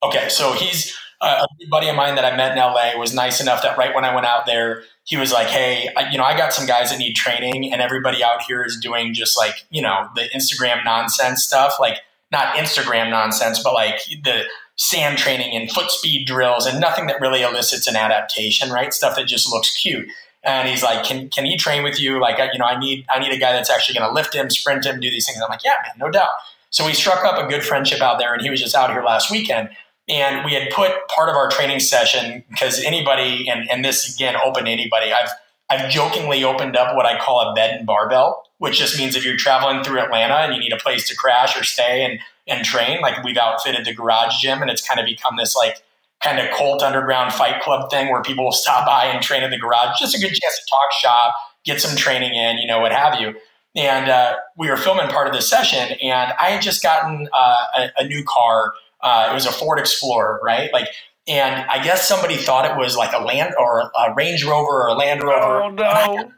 Okay, 0.03 0.31
so 0.31 0.55
he's 0.55 0.97
uh, 1.21 1.45
a 1.45 1.67
buddy 1.69 1.89
of 1.89 1.97
mine 1.97 2.15
that 2.15 2.25
I 2.25 2.35
met 2.35 2.53
in 2.53 2.59
LA. 2.59 2.99
Was 2.99 3.13
nice 3.13 3.43
enough 3.43 3.61
that 3.61 3.77
right 3.77 3.95
when 3.95 4.07
I 4.07 4.15
went 4.15 4.25
out 4.25 4.47
there, 4.47 4.85
he 5.05 5.19
was 5.19 5.31
like, 5.31 5.49
"Hey, 5.49 5.91
I, 5.99 6.09
you 6.09 6.17
know, 6.17 6.25
I 6.25 6.35
got 6.35 6.55
some 6.55 6.67
guys 6.67 6.89
that 6.89 6.99
need 6.99 7.13
training, 7.13 7.75
and 7.75 7.83
everybody 7.83 8.25
out 8.25 8.41
here 8.41 8.65
is 8.65 8.81
doing 8.81 9.13
just 9.13 9.37
like 9.37 9.67
you 9.69 9.83
know 9.83 10.09
the 10.15 10.31
Instagram 10.35 10.83
nonsense 10.83 11.45
stuff, 11.45 11.75
like 11.79 11.99
not 12.33 12.57
Instagram 12.57 13.11
nonsense, 13.11 13.63
but 13.63 13.75
like 13.75 13.99
the 14.23 14.45
sand 14.77 15.19
training 15.19 15.57
and 15.57 15.71
foot 15.71 15.91
speed 15.91 16.27
drills 16.27 16.67
and 16.67 16.81
nothing 16.81 17.07
that 17.07 17.21
really 17.21 17.43
elicits 17.43 17.87
an 17.87 17.97
adaptation, 17.97 18.71
right? 18.71 18.93
Stuff 18.93 19.17
that 19.17 19.27
just 19.27 19.51
looks 19.51 19.75
cute. 19.75 20.09
And 20.45 20.69
he's 20.69 20.83
like, 20.83 21.05
"Can 21.05 21.29
can 21.29 21.45
he 21.45 21.57
train 21.57 21.83
with 21.83 21.99
you? 22.01 22.21
Like, 22.21 22.39
you 22.53 22.59
know, 22.59 22.67
I 22.67 22.79
need 22.79 23.05
I 23.11 23.19
need 23.19 23.33
a 23.33 23.39
guy 23.39 23.53
that's 23.53 23.71
actually 23.71 23.99
going 23.99 24.09
to 24.09 24.15
lift 24.15 24.35
him, 24.35 24.49
sprint 24.49 24.85
him, 24.85 25.01
do 25.01 25.11
these 25.11 25.27
things." 25.27 25.41
I'm 25.43 25.49
like, 25.49 25.65
"Yeah, 25.65 25.75
man, 25.83 25.95
no 25.99 26.11
doubt." 26.11 26.31
So 26.71 26.85
we 26.85 26.93
struck 26.93 27.25
up 27.25 27.43
a 27.43 27.49
good 27.49 27.65
friendship 27.65 28.01
out 28.01 28.19
there, 28.19 28.33
and 28.33 28.43
he 28.43 28.51
was 28.51 28.61
just 28.61 28.75
out 28.75 28.91
here 28.91 29.03
last 29.03 29.31
weekend. 29.31 29.71
And 30.09 30.45
we 30.45 30.53
had 30.53 30.71
put 30.71 30.93
part 31.09 31.29
of 31.29 31.35
our 31.35 31.51
training 31.51 31.81
session 31.81 32.45
because 32.49 32.81
anybody, 32.85 33.49
and, 33.49 33.69
and 33.69 33.85
this 33.85 34.15
again, 34.15 34.37
open 34.37 34.67
to 34.67 34.71
anybody. 34.71 35.13
I've 35.13 35.31
I've 35.69 35.91
jokingly 35.91 36.45
opened 36.45 36.77
up 36.77 36.95
what 36.95 37.07
I 37.07 37.19
call 37.19 37.41
a 37.41 37.55
bed 37.55 37.75
and 37.75 37.87
barbell, 37.87 38.45
which 38.59 38.79
just 38.79 38.97
means 38.97 39.17
if 39.17 39.25
you're 39.25 39.37
traveling 39.37 39.83
through 39.83 39.99
Atlanta 39.99 40.35
and 40.35 40.55
you 40.55 40.61
need 40.61 40.73
a 40.73 40.77
place 40.77 41.09
to 41.09 41.17
crash 41.17 41.59
or 41.61 41.65
stay 41.65 42.05
and 42.05 42.21
and 42.47 42.65
train. 42.65 43.01
Like 43.01 43.23
we've 43.23 43.37
outfitted 43.37 43.85
the 43.85 43.95
garage 43.95 44.41
gym, 44.41 44.63
and 44.63 44.71
it's 44.71 44.87
kind 44.87 45.01
of 45.01 45.07
become 45.07 45.37
this 45.37 45.57
like 45.57 45.83
kind 46.23 46.39
of 46.39 46.55
cult 46.57 46.83
underground 46.83 47.33
fight 47.33 47.61
club 47.63 47.91
thing 47.91 48.11
where 48.11 48.23
people 48.23 48.45
will 48.45 48.53
stop 48.53 48.87
by 48.87 49.05
and 49.05 49.23
train 49.23 49.43
in 49.43 49.51
the 49.51 49.59
garage. 49.59 49.99
Just 49.99 50.15
a 50.15 50.19
good 50.19 50.29
chance 50.29 50.59
to 50.59 50.67
talk 50.71 50.93
shop, 51.01 51.35
get 51.65 51.81
some 51.81 51.97
training 51.97 52.35
in, 52.35 52.59
you 52.59 52.67
know, 52.67 52.81
what 52.81 52.93
have 52.93 53.21
you. 53.21 53.35
And 53.75 54.09
uh, 54.09 54.37
we 54.57 54.71
were 54.71 54.79
filming 54.79 55.09
part 55.09 55.27
of 55.27 55.35
this 55.35 55.49
session, 55.49 55.99
and 56.03 56.33
I 56.41 56.51
had 56.51 56.63
just 56.63 56.83
gotten 56.83 57.29
uh, 57.31 57.65
a, 57.77 57.91
a, 57.99 58.07
new 58.07 58.25
car. 58.25 58.73
Uh, 59.03 59.29
it 59.31 59.35
was 59.35 59.45
a 59.45 59.53
Ford 59.53 59.79
Explorer, 59.79 60.41
right? 60.43 60.73
Like, 60.73 60.89
and 61.29 61.67
I 61.69 61.85
guess 61.85 62.09
somebody 62.09 62.39
thought 62.39 62.65
it 62.65 62.79
was 62.79 62.97
like 62.97 63.13
a 63.13 63.19
Land 63.19 63.55
or 63.59 63.81
a 63.81 64.15
Range 64.15 64.43
Rover 64.45 64.85
or 64.85 64.89
a 64.89 64.95
Land 64.95 65.23
Rover. 65.23 65.63
Oh 65.63 65.71
no! 65.71 66.33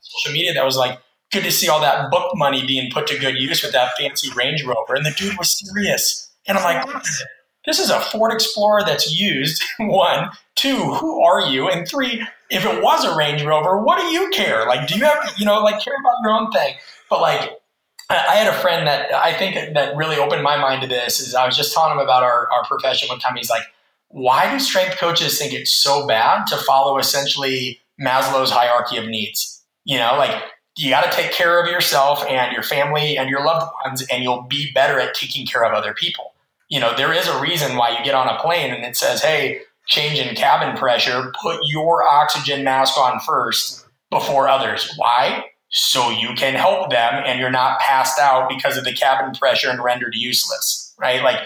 Social 0.00 0.32
media 0.32 0.52
that 0.54 0.64
was 0.64 0.76
like, 0.76 0.98
good 1.32 1.44
to 1.44 1.50
see 1.50 1.68
all 1.68 1.80
that 1.80 2.10
book 2.10 2.32
money 2.34 2.66
being 2.66 2.90
put 2.90 3.06
to 3.08 3.18
good 3.18 3.36
use 3.36 3.62
with 3.62 3.72
that 3.72 3.92
fancy 3.98 4.30
Range 4.34 4.64
Rover. 4.64 4.94
And 4.94 5.06
the 5.06 5.12
dude 5.12 5.38
was 5.38 5.58
serious. 5.58 6.30
And 6.46 6.58
I'm 6.58 6.64
like, 6.64 7.04
this 7.66 7.78
is 7.78 7.90
a 7.90 8.00
Ford 8.00 8.32
Explorer 8.32 8.82
that's 8.84 9.12
used. 9.12 9.62
One, 9.78 10.30
two, 10.56 10.94
who 10.94 11.22
are 11.22 11.48
you? 11.48 11.68
And 11.68 11.86
three, 11.86 12.26
if 12.50 12.64
it 12.64 12.82
was 12.82 13.04
a 13.04 13.16
Range 13.16 13.42
Rover, 13.44 13.82
what 13.82 14.00
do 14.00 14.06
you 14.06 14.28
care? 14.30 14.66
Like, 14.66 14.88
do 14.88 14.96
you 14.96 15.04
have, 15.04 15.34
you 15.36 15.44
know, 15.44 15.62
like 15.62 15.82
care 15.82 15.94
about 16.00 16.16
your 16.22 16.32
own 16.32 16.50
thing? 16.50 16.74
But 17.08 17.20
like, 17.20 17.50
I 18.08 18.34
had 18.34 18.52
a 18.52 18.58
friend 18.58 18.88
that 18.88 19.14
I 19.14 19.32
think 19.32 19.74
that 19.74 19.96
really 19.96 20.16
opened 20.16 20.42
my 20.42 20.56
mind 20.56 20.82
to 20.82 20.88
this. 20.88 21.20
Is 21.20 21.34
I 21.34 21.46
was 21.46 21.56
just 21.56 21.72
telling 21.72 21.92
him 21.92 21.98
about 21.98 22.24
our, 22.24 22.50
our 22.50 22.64
profession 22.64 23.08
one 23.08 23.20
time. 23.20 23.36
He's 23.36 23.50
like, 23.50 23.62
why 24.08 24.50
do 24.50 24.58
strength 24.58 24.96
coaches 24.98 25.38
think 25.38 25.52
it's 25.52 25.72
so 25.72 26.08
bad 26.08 26.46
to 26.48 26.56
follow 26.56 26.98
essentially 26.98 27.78
Maslow's 28.00 28.50
hierarchy 28.50 28.96
of 28.96 29.06
needs? 29.06 29.62
You 29.84 29.98
know, 29.98 30.16
like 30.18 30.42
you 30.76 30.90
got 30.90 31.10
to 31.10 31.16
take 31.16 31.32
care 31.32 31.62
of 31.62 31.70
yourself 31.70 32.24
and 32.26 32.52
your 32.52 32.62
family 32.62 33.18
and 33.18 33.28
your 33.28 33.44
loved 33.44 33.72
ones, 33.84 34.06
and 34.10 34.22
you'll 34.22 34.42
be 34.42 34.70
better 34.72 34.98
at 35.00 35.14
taking 35.14 35.46
care 35.46 35.64
of 35.64 35.72
other 35.72 35.94
people. 35.94 36.32
You 36.68 36.80
know, 36.80 36.94
there 36.96 37.12
is 37.12 37.26
a 37.26 37.40
reason 37.40 37.76
why 37.76 37.98
you 37.98 38.04
get 38.04 38.14
on 38.14 38.28
a 38.28 38.40
plane 38.40 38.72
and 38.72 38.84
it 38.84 38.96
says, 38.96 39.22
hey, 39.22 39.62
change 39.86 40.20
in 40.20 40.36
cabin 40.36 40.76
pressure, 40.76 41.32
put 41.42 41.60
your 41.64 42.04
oxygen 42.04 42.62
mask 42.62 42.96
on 42.96 43.18
first 43.20 43.84
before 44.08 44.48
others. 44.48 44.92
Why? 44.96 45.46
So 45.70 46.10
you 46.10 46.34
can 46.34 46.54
help 46.54 46.90
them 46.90 47.22
and 47.26 47.40
you're 47.40 47.50
not 47.50 47.80
passed 47.80 48.18
out 48.18 48.48
because 48.48 48.76
of 48.76 48.84
the 48.84 48.92
cabin 48.92 49.34
pressure 49.34 49.68
and 49.68 49.82
rendered 49.82 50.14
useless, 50.14 50.94
right? 50.98 51.22
Like, 51.22 51.40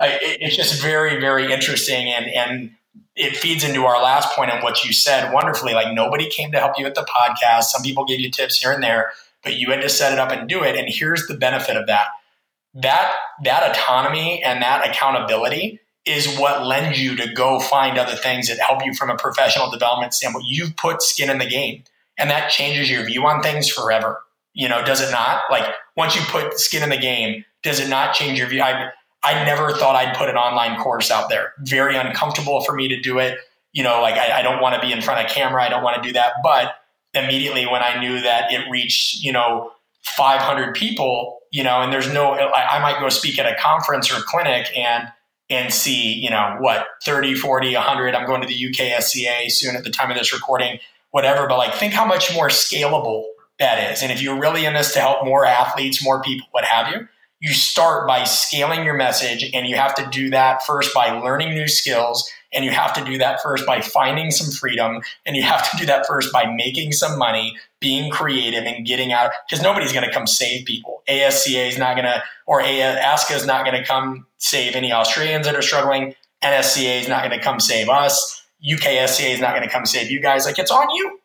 it's 0.00 0.56
just 0.56 0.80
very, 0.80 1.20
very 1.20 1.52
interesting. 1.52 2.08
And, 2.08 2.26
and 2.26 2.70
it 3.16 3.36
feeds 3.36 3.64
into 3.64 3.84
our 3.84 4.02
last 4.02 4.34
point 4.34 4.50
and 4.50 4.62
what 4.62 4.84
you 4.84 4.92
said 4.92 5.32
wonderfully. 5.32 5.74
Like 5.74 5.94
nobody 5.94 6.28
came 6.28 6.52
to 6.52 6.58
help 6.58 6.78
you 6.78 6.86
at 6.86 6.94
the 6.94 7.06
podcast. 7.06 7.64
Some 7.64 7.82
people 7.82 8.04
gave 8.04 8.20
you 8.20 8.30
tips 8.30 8.58
here 8.58 8.72
and 8.72 8.82
there, 8.82 9.12
but 9.42 9.56
you 9.56 9.70
had 9.70 9.82
to 9.82 9.88
set 9.88 10.12
it 10.12 10.18
up 10.18 10.30
and 10.30 10.48
do 10.48 10.62
it. 10.62 10.76
And 10.76 10.88
here's 10.88 11.26
the 11.26 11.34
benefit 11.36 11.76
of 11.76 11.86
that. 11.86 12.08
That 12.74 13.14
that 13.44 13.70
autonomy 13.70 14.42
and 14.42 14.62
that 14.62 14.88
accountability 14.88 15.80
is 16.06 16.38
what 16.38 16.66
lends 16.66 17.00
you 17.00 17.16
to 17.16 17.32
go 17.34 17.60
find 17.60 17.98
other 17.98 18.14
things 18.14 18.48
that 18.48 18.58
help 18.58 18.84
you 18.84 18.94
from 18.94 19.10
a 19.10 19.16
professional 19.16 19.70
development 19.70 20.14
standpoint. 20.14 20.46
You've 20.48 20.76
put 20.76 21.02
skin 21.02 21.30
in 21.30 21.38
the 21.38 21.46
game, 21.46 21.82
and 22.16 22.30
that 22.30 22.50
changes 22.50 22.90
your 22.90 23.04
view 23.04 23.26
on 23.26 23.42
things 23.42 23.68
forever. 23.68 24.22
You 24.54 24.68
know, 24.68 24.84
does 24.84 25.00
it 25.00 25.10
not? 25.10 25.42
Like 25.50 25.66
once 25.96 26.16
you 26.16 26.22
put 26.22 26.58
skin 26.58 26.82
in 26.82 26.90
the 26.90 26.96
game, 26.96 27.44
does 27.62 27.80
it 27.80 27.88
not 27.88 28.14
change 28.14 28.38
your 28.38 28.48
view? 28.48 28.62
I, 28.62 28.90
I 29.22 29.44
never 29.44 29.72
thought 29.72 29.96
I'd 29.96 30.16
put 30.16 30.28
an 30.28 30.36
online 30.36 30.80
course 30.80 31.10
out 31.10 31.28
there. 31.28 31.52
Very 31.60 31.96
uncomfortable 31.96 32.62
for 32.62 32.74
me 32.74 32.88
to 32.88 33.00
do 33.00 33.18
it. 33.18 33.38
You 33.72 33.82
know, 33.82 34.00
like 34.00 34.14
I, 34.14 34.40
I 34.40 34.42
don't 34.42 34.60
want 34.60 34.80
to 34.80 34.86
be 34.86 34.92
in 34.92 35.02
front 35.02 35.24
of 35.24 35.30
camera. 35.30 35.62
I 35.62 35.68
don't 35.68 35.82
want 35.82 36.02
to 36.02 36.08
do 36.08 36.12
that. 36.14 36.34
But 36.42 36.74
immediately 37.14 37.66
when 37.66 37.82
I 37.82 38.00
knew 38.00 38.20
that 38.22 38.52
it 38.52 38.68
reached, 38.70 39.22
you 39.22 39.32
know, 39.32 39.72
500 40.02 40.74
people, 40.74 41.40
you 41.50 41.62
know, 41.62 41.82
and 41.82 41.92
there's 41.92 42.12
no, 42.12 42.32
I, 42.32 42.78
I 42.78 42.82
might 42.82 43.00
go 43.00 43.08
speak 43.08 43.38
at 43.38 43.46
a 43.46 43.60
conference 43.60 44.10
or 44.10 44.18
a 44.18 44.22
clinic 44.22 44.66
and, 44.76 45.08
and 45.50 45.72
see, 45.72 46.14
you 46.14 46.30
know, 46.30 46.56
what, 46.60 46.86
30, 47.04 47.34
40, 47.34 47.74
100. 47.74 48.14
I'm 48.14 48.26
going 48.26 48.40
to 48.40 48.46
the 48.46 48.68
UK 48.68 49.02
SCA 49.02 49.50
soon 49.50 49.76
at 49.76 49.84
the 49.84 49.90
time 49.90 50.10
of 50.10 50.16
this 50.16 50.32
recording, 50.32 50.78
whatever. 51.10 51.46
But 51.46 51.58
like, 51.58 51.74
think 51.74 51.92
how 51.92 52.06
much 52.06 52.32
more 52.32 52.48
scalable 52.48 53.24
that 53.58 53.92
is. 53.92 54.02
And 54.02 54.10
if 54.10 54.22
you're 54.22 54.40
really 54.40 54.64
in 54.64 54.74
this 54.74 54.94
to 54.94 55.00
help 55.00 55.24
more 55.24 55.44
athletes, 55.44 56.02
more 56.02 56.22
people, 56.22 56.46
what 56.52 56.64
have 56.64 56.94
you, 56.94 57.08
you 57.40 57.54
start 57.54 58.06
by 58.06 58.24
scaling 58.24 58.84
your 58.84 58.94
message 58.94 59.50
and 59.54 59.66
you 59.66 59.74
have 59.74 59.94
to 59.94 60.06
do 60.10 60.30
that 60.30 60.64
first 60.64 60.94
by 60.94 61.10
learning 61.10 61.54
new 61.54 61.66
skills 61.66 62.30
and 62.52 62.64
you 62.64 62.70
have 62.70 62.92
to 62.92 63.04
do 63.04 63.16
that 63.16 63.40
first 63.42 63.64
by 63.64 63.80
finding 63.80 64.30
some 64.30 64.50
freedom 64.52 65.00
and 65.24 65.36
you 65.36 65.42
have 65.42 65.68
to 65.70 65.76
do 65.78 65.86
that 65.86 66.06
first 66.06 66.32
by 66.32 66.44
making 66.54 66.92
some 66.92 67.18
money 67.18 67.56
being 67.80 68.10
creative 68.10 68.64
and 68.64 68.86
getting 68.86 69.12
out 69.12 69.30
because 69.48 69.62
nobody's 69.62 69.92
going 69.92 70.04
to 70.04 70.12
come 70.12 70.26
save 70.26 70.66
people. 70.66 71.02
Asca 71.08 71.68
is 71.68 71.78
not 71.78 71.94
going 71.96 72.04
to 72.04 72.22
or 72.46 72.60
ASCA 72.60 73.36
is 73.36 73.46
not 73.46 73.64
going 73.64 73.80
to 73.80 73.86
come 73.86 74.26
save 74.36 74.74
any 74.74 74.92
australians 74.92 75.46
that 75.46 75.56
are 75.56 75.62
struggling. 75.62 76.14
Nsca 76.42 77.00
is 77.00 77.08
not 77.08 77.24
going 77.24 77.38
to 77.38 77.42
come 77.42 77.58
save 77.58 77.88
us. 77.88 78.42
UKSCA 78.66 79.32
is 79.32 79.40
not 79.40 79.54
going 79.54 79.62
to 79.62 79.70
come 79.70 79.86
save 79.86 80.10
you 80.10 80.20
guys. 80.20 80.44
Like 80.44 80.58
it's 80.58 80.70
on 80.70 80.90
you 80.90 81.19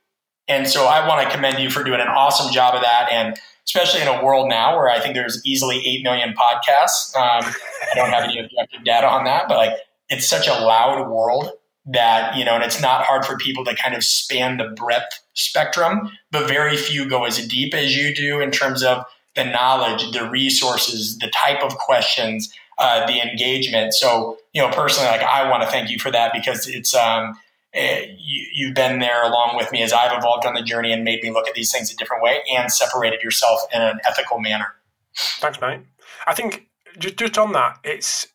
and 0.48 0.68
so 0.68 0.86
i 0.86 1.08
want 1.08 1.26
to 1.26 1.34
commend 1.34 1.60
you 1.60 1.70
for 1.70 1.84
doing 1.84 2.02
an 2.02 2.08
awesome 2.08 2.54
job 2.54 2.76
of 2.76 2.82
that 2.82 3.12
and 3.12 3.38
especially 3.68 4.02
in 4.02 4.08
a 4.08 4.24
world 4.24 4.48
now 4.48 4.78
where 4.78 4.90
I 4.90 5.00
think 5.00 5.16
there's 5.16 5.42
easily 5.46 5.82
8 5.86 6.04
million 6.04 6.34
podcasts. 6.34 7.16
Um, 7.16 7.52
I 7.92 7.96
don't 7.96 8.10
have 8.10 8.24
any 8.24 8.40
objective 8.40 8.84
data 8.84 9.08
on 9.08 9.26
that, 9.26 9.48
but 9.48 9.58
like 9.58 9.74
it's 10.10 10.28
such 10.28 10.48
a 10.48 10.54
loud 10.54 11.10
world 11.10 11.52
that, 11.88 12.36
you 12.36 12.46
know, 12.46 12.56
and 12.56 12.64
it's 12.64 12.82
not 12.82 13.06
hard 13.06 13.26
for 13.26 13.38
people 13.38 13.66
to 13.66 13.76
kind 13.76 13.96
of 13.96 14.04
span 14.04 14.58
the 14.58 14.66
breadth 14.66 15.20
spectrum, 15.34 16.12
but 16.32 16.48
very 16.48 16.78
few 16.78 17.08
go 17.08 17.26
as 17.26 17.46
deep 17.48 17.74
as 17.74 17.96
you 17.96 18.14
do 18.14 18.40
in 18.40 18.52
terms 18.52 18.84
of 18.84 19.04
the 19.36 19.44
knowledge, 19.44 20.12
the 20.12 20.30
resources, 20.30 21.18
the 21.18 21.32
type 21.32 21.62
of 21.62 21.78
questions, 21.78 22.54
uh, 22.78 23.06
the 23.06 23.20
engagement. 23.20 23.94
So, 23.94 24.38
you 24.54 24.62
know, 24.62 24.70
personally, 24.70 25.10
like 25.10 25.22
I 25.22 25.50
want 25.50 25.64
to 25.64 25.70
thank 25.70 25.90
you 25.90 26.00
for 26.00 26.12
that 26.12 26.32
because 26.34 26.68
it's, 26.68 26.94
um, 26.96 27.34
You, 27.76 28.68
have 28.68 28.76
been 28.76 29.00
there 29.00 29.24
along 29.24 29.58
with 29.58 29.72
me 29.72 29.84
as 29.84 29.92
I've 29.92 30.18
evolved 30.18 30.46
on 30.46 30.54
the 30.54 30.62
journey 30.62 30.94
and 30.94 31.04
made 31.04 31.22
me 31.22 31.32
look 31.32 31.48
at 31.48 31.56
these 31.56 31.72
things 31.72 31.92
a 31.92 31.96
different 31.96 32.24
way 32.24 32.42
and 32.56 32.72
separated 32.72 33.22
yourself 33.22 33.62
in 33.74 33.82
an 33.82 34.00
ethical 34.08 34.40
manner. 34.40 34.76
Thanks, 35.16 35.60
mate. 35.60 35.82
I 36.26 36.34
think 36.34 36.68
just, 36.98 37.18
just 37.18 37.38
on 37.38 37.52
that, 37.54 37.80
it's 37.84 38.28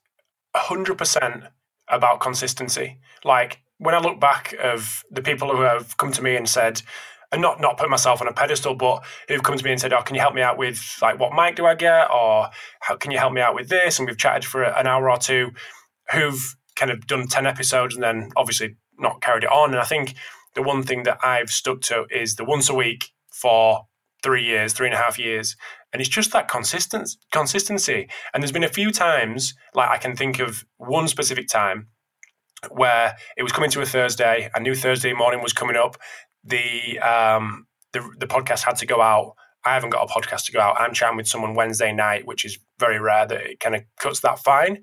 100% 0.54 1.48
about 1.88 2.20
consistency. 2.20 2.98
Like 3.24 3.60
when 3.78 3.94
I 3.94 3.98
look 3.98 4.20
back 4.20 4.54
of 4.62 5.04
the 5.10 5.22
people 5.22 5.54
who 5.54 5.62
have 5.62 5.96
come 5.96 6.12
to 6.12 6.22
me 6.22 6.36
and 6.36 6.48
said, 6.48 6.82
and 7.32 7.40
not 7.40 7.60
not 7.60 7.78
put 7.78 7.88
myself 7.88 8.20
on 8.20 8.28
a 8.28 8.32
pedestal, 8.32 8.74
but 8.74 9.04
who've 9.28 9.42
come 9.42 9.56
to 9.56 9.64
me 9.64 9.70
and 9.70 9.80
said, 9.80 9.92
"Oh, 9.92 10.02
can 10.02 10.16
you 10.16 10.20
help 10.20 10.34
me 10.34 10.42
out 10.42 10.58
with 10.58 10.98
like 11.00 11.18
what 11.18 11.32
mic 11.32 11.56
do 11.56 11.64
I 11.64 11.74
get, 11.74 12.10
or 12.10 12.48
how 12.80 12.96
can 12.96 13.12
you 13.12 13.18
help 13.18 13.32
me 13.32 13.40
out 13.40 13.54
with 13.54 13.68
this?" 13.68 13.98
And 13.98 14.08
we've 14.08 14.18
chatted 14.18 14.44
for 14.44 14.64
an 14.64 14.86
hour 14.86 15.08
or 15.08 15.16
two. 15.16 15.52
Who've 16.12 16.56
kind 16.74 16.90
of 16.90 17.06
done 17.06 17.28
ten 17.28 17.46
episodes 17.46 17.94
and 17.94 18.02
then 18.02 18.30
obviously 18.36 18.76
not 19.00 19.20
carried 19.20 19.44
it 19.44 19.50
on. 19.50 19.70
And 19.70 19.80
I 19.80 19.84
think 19.84 20.14
the 20.54 20.62
one 20.62 20.82
thing 20.82 21.04
that 21.04 21.18
I've 21.24 21.50
stuck 21.50 21.80
to 21.82 22.06
is 22.10 22.36
the 22.36 22.44
once 22.44 22.68
a 22.68 22.74
week 22.74 23.10
for 23.32 23.86
three 24.22 24.44
years, 24.44 24.72
three 24.72 24.86
and 24.86 24.94
a 24.94 24.98
half 24.98 25.18
years. 25.18 25.56
And 25.92 26.00
it's 26.00 26.08
just 26.08 26.32
that 26.32 26.48
consistent 26.48 27.16
consistency. 27.32 28.08
And 28.32 28.42
there's 28.42 28.52
been 28.52 28.64
a 28.64 28.68
few 28.68 28.90
times, 28.92 29.54
like 29.74 29.90
I 29.90 29.98
can 29.98 30.14
think 30.14 30.38
of 30.38 30.64
one 30.76 31.08
specific 31.08 31.48
time 31.48 31.88
where 32.68 33.16
it 33.36 33.42
was 33.42 33.52
coming 33.52 33.70
to 33.70 33.80
a 33.80 33.86
Thursday. 33.86 34.50
I 34.54 34.58
knew 34.60 34.74
Thursday 34.74 35.12
morning 35.12 35.42
was 35.42 35.52
coming 35.52 35.76
up. 35.76 35.96
The 36.44 36.98
um, 37.00 37.66
the, 37.92 38.08
the 38.18 38.26
podcast 38.26 38.62
had 38.62 38.76
to 38.76 38.86
go 38.86 39.00
out. 39.00 39.34
I 39.64 39.74
haven't 39.74 39.90
got 39.90 40.08
a 40.08 40.12
podcast 40.12 40.46
to 40.46 40.52
go 40.52 40.60
out. 40.60 40.80
I'm 40.80 40.94
chatting 40.94 41.16
with 41.16 41.26
someone 41.26 41.54
Wednesday 41.54 41.92
night, 41.92 42.26
which 42.26 42.44
is 42.44 42.58
very 42.78 42.98
rare 42.98 43.26
that 43.26 43.40
it 43.40 43.60
kind 43.60 43.74
of 43.74 43.82
cuts 43.98 44.20
that 44.20 44.38
fine. 44.38 44.82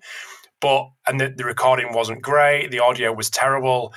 But 0.59 0.89
and 1.07 1.19
the, 1.19 1.29
the 1.29 1.45
recording 1.45 1.93
wasn't 1.93 2.21
great. 2.21 2.71
The 2.71 2.79
audio 2.79 3.13
was 3.13 3.29
terrible 3.29 3.93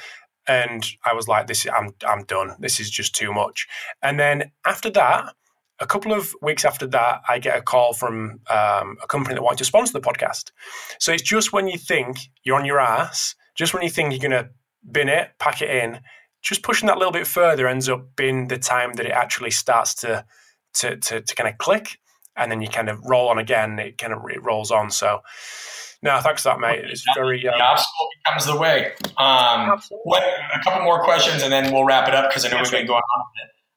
and 0.47 0.85
I 1.05 1.15
was 1.15 1.29
like, 1.29 1.47
"This, 1.47 1.67
I'm, 1.67 1.91
I'm 2.07 2.25
done. 2.25 2.57
This 2.59 2.81
is 2.81 2.91
just 2.91 3.15
too 3.15 3.33
much." 3.33 3.67
And 4.03 4.19
then 4.19 4.51
after 4.67 4.91
that, 4.91 5.35
a 5.79 5.87
couple 5.87 6.13
of 6.13 6.35
weeks 6.43 6.65
after 6.65 6.87
that, 6.89 7.23
I 7.29 7.39
get 7.39 7.57
a 7.57 7.63
call 7.63 7.95
from 7.95 8.41
um, 8.51 8.97
a 9.03 9.07
company 9.09 9.35
that 9.35 9.43
wants 9.43 9.59
to 9.59 9.65
sponsor 9.65 9.93
the 9.93 10.01
podcast. 10.01 10.51
So 10.99 11.13
it's 11.13 11.23
just 11.23 11.53
when 11.53 11.69
you 11.69 11.79
think 11.79 12.19
you're 12.45 12.59
on 12.59 12.67
your 12.67 12.81
ass, 12.81 13.35
just 13.55 13.73
when 13.73 13.83
you 13.83 13.91
think 13.91 14.13
you're 14.13 14.29
going 14.31 14.45
to 14.45 14.51
bin 14.91 15.09
it, 15.09 15.31
pack 15.39 15.63
it 15.63 15.71
in, 15.71 16.01
just 16.43 16.63
pushing 16.63 16.87
that 16.89 16.99
little 16.99 17.13
bit 17.13 17.27
further 17.27 17.67
ends 17.67 17.89
up 17.89 18.17
being 18.17 18.49
the 18.49 18.59
time 18.59 18.95
that 18.95 19.07
it 19.07 19.13
actually 19.13 19.51
starts 19.51 19.95
to 19.95 20.25
to 20.75 20.97
to, 20.97 21.21
to 21.21 21.35
kind 21.35 21.49
of 21.49 21.59
click, 21.59 21.99
and 22.37 22.51
then 22.51 22.61
you 22.61 22.69
kind 22.69 22.89
of 22.89 23.01
roll 23.05 23.29
on 23.29 23.39
again. 23.39 23.79
It 23.79 23.99
kind 23.99 24.13
of 24.13 24.21
it 24.31 24.43
rolls 24.43 24.71
on. 24.71 24.91
So 24.91 25.21
no, 26.03 26.19
thanks 26.21 26.43
for 26.43 26.51
that, 26.51 26.61
mate. 26.61 26.85
It's 26.85 27.05
very 27.15 27.47
um, 27.47 27.59
the 27.59 27.63
obstacle 27.63 28.09
becomes 28.25 28.47
the 28.47 28.57
way. 28.57 28.93
Um, 29.19 29.81
what, 30.05 30.23
a 30.55 30.61
couple 30.63 30.83
more 30.83 31.03
questions, 31.05 31.43
and 31.43 31.53
then 31.53 31.73
we'll 31.73 31.85
wrap 31.85 32.09
it 32.09 32.15
up 32.15 32.31
because 32.31 32.45
I 32.45 32.49
know 32.49 32.59
we've 32.63 32.71
been 32.71 32.87
going 32.87 33.03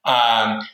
on. 0.06 0.60
Um, 0.60 0.68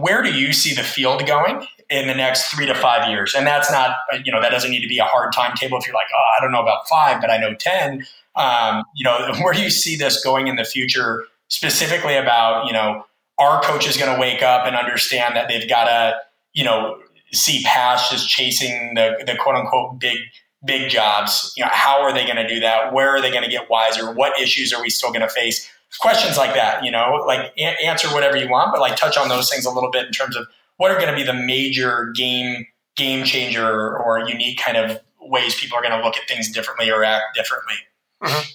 where 0.00 0.22
do 0.22 0.32
you 0.32 0.52
see 0.52 0.74
the 0.74 0.82
field 0.82 1.26
going 1.26 1.66
in 1.88 2.06
the 2.06 2.14
next 2.14 2.52
three 2.52 2.66
to 2.66 2.74
five 2.74 3.08
years? 3.08 3.34
And 3.34 3.46
that's 3.46 3.70
not, 3.70 3.96
you 4.24 4.32
know, 4.32 4.40
that 4.40 4.50
doesn't 4.50 4.70
need 4.70 4.80
to 4.80 4.88
be 4.88 4.98
a 4.98 5.04
hard 5.04 5.32
timetable. 5.32 5.78
If 5.78 5.86
you're 5.86 5.94
like, 5.94 6.08
oh, 6.14 6.24
I 6.38 6.42
don't 6.42 6.52
know 6.52 6.62
about 6.62 6.88
five, 6.88 7.20
but 7.20 7.30
I 7.30 7.38
know 7.38 7.54
ten. 7.54 8.06
Um, 8.36 8.84
you 8.94 9.04
know, 9.04 9.32
where 9.42 9.52
do 9.52 9.62
you 9.62 9.70
see 9.70 9.96
this 9.96 10.22
going 10.22 10.46
in 10.46 10.56
the 10.56 10.64
future? 10.64 11.24
Specifically 11.48 12.16
about, 12.16 12.66
you 12.66 12.72
know, 12.72 13.04
our 13.38 13.60
coach 13.62 13.88
is 13.88 13.96
going 13.96 14.14
to 14.14 14.20
wake 14.20 14.42
up 14.42 14.66
and 14.66 14.76
understand 14.76 15.34
that 15.34 15.48
they've 15.48 15.68
got 15.68 15.84
to, 15.84 16.16
you 16.52 16.62
know, 16.64 16.98
see 17.32 17.62
past 17.64 18.10
just 18.10 18.28
chasing 18.28 18.94
the, 18.94 19.22
the 19.26 19.36
quote 19.36 19.56
unquote 19.56 19.98
big 19.98 20.18
big 20.64 20.90
jobs. 20.90 21.52
You 21.56 21.64
know, 21.64 21.70
how 21.72 22.02
are 22.02 22.12
they 22.12 22.24
going 22.24 22.36
to 22.36 22.46
do 22.46 22.60
that? 22.60 22.92
Where 22.92 23.08
are 23.08 23.20
they 23.20 23.30
going 23.30 23.44
to 23.44 23.50
get 23.50 23.70
wiser? 23.70 24.12
What 24.12 24.38
issues 24.40 24.72
are 24.72 24.82
we 24.82 24.90
still 24.90 25.10
going 25.10 25.22
to 25.22 25.28
face? 25.28 25.70
Questions 26.00 26.36
like 26.36 26.54
that, 26.54 26.84
you 26.84 26.90
know, 26.90 27.24
like 27.26 27.52
a- 27.56 27.84
answer 27.84 28.08
whatever 28.08 28.36
you 28.36 28.48
want, 28.48 28.72
but 28.72 28.80
like 28.80 28.94
touch 28.94 29.16
on 29.16 29.28
those 29.28 29.50
things 29.50 29.64
a 29.64 29.70
little 29.70 29.90
bit 29.90 30.06
in 30.06 30.12
terms 30.12 30.36
of 30.36 30.46
what 30.76 30.90
are 30.90 30.98
going 30.98 31.10
to 31.10 31.16
be 31.16 31.24
the 31.24 31.34
major 31.34 32.12
game 32.14 32.66
game 32.96 33.24
changer 33.24 33.98
or 33.98 34.20
unique 34.28 34.58
kind 34.58 34.76
of 34.76 35.00
ways 35.20 35.54
people 35.54 35.76
are 35.76 35.82
going 35.82 35.96
to 35.96 36.04
look 36.04 36.16
at 36.16 36.28
things 36.28 36.50
differently 36.50 36.90
or 36.90 37.02
act 37.02 37.34
differently. 37.34 37.74
Mm-hmm. 38.22 38.50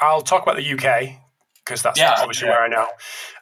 I'll 0.00 0.22
talk 0.22 0.42
about 0.42 0.56
the 0.56 0.72
UK 0.72 1.18
because 1.64 1.82
that's 1.82 1.98
yeah, 1.98 2.14
obviously 2.18 2.48
yeah. 2.48 2.54
where 2.54 2.62
I 2.62 2.68
know. 2.68 2.86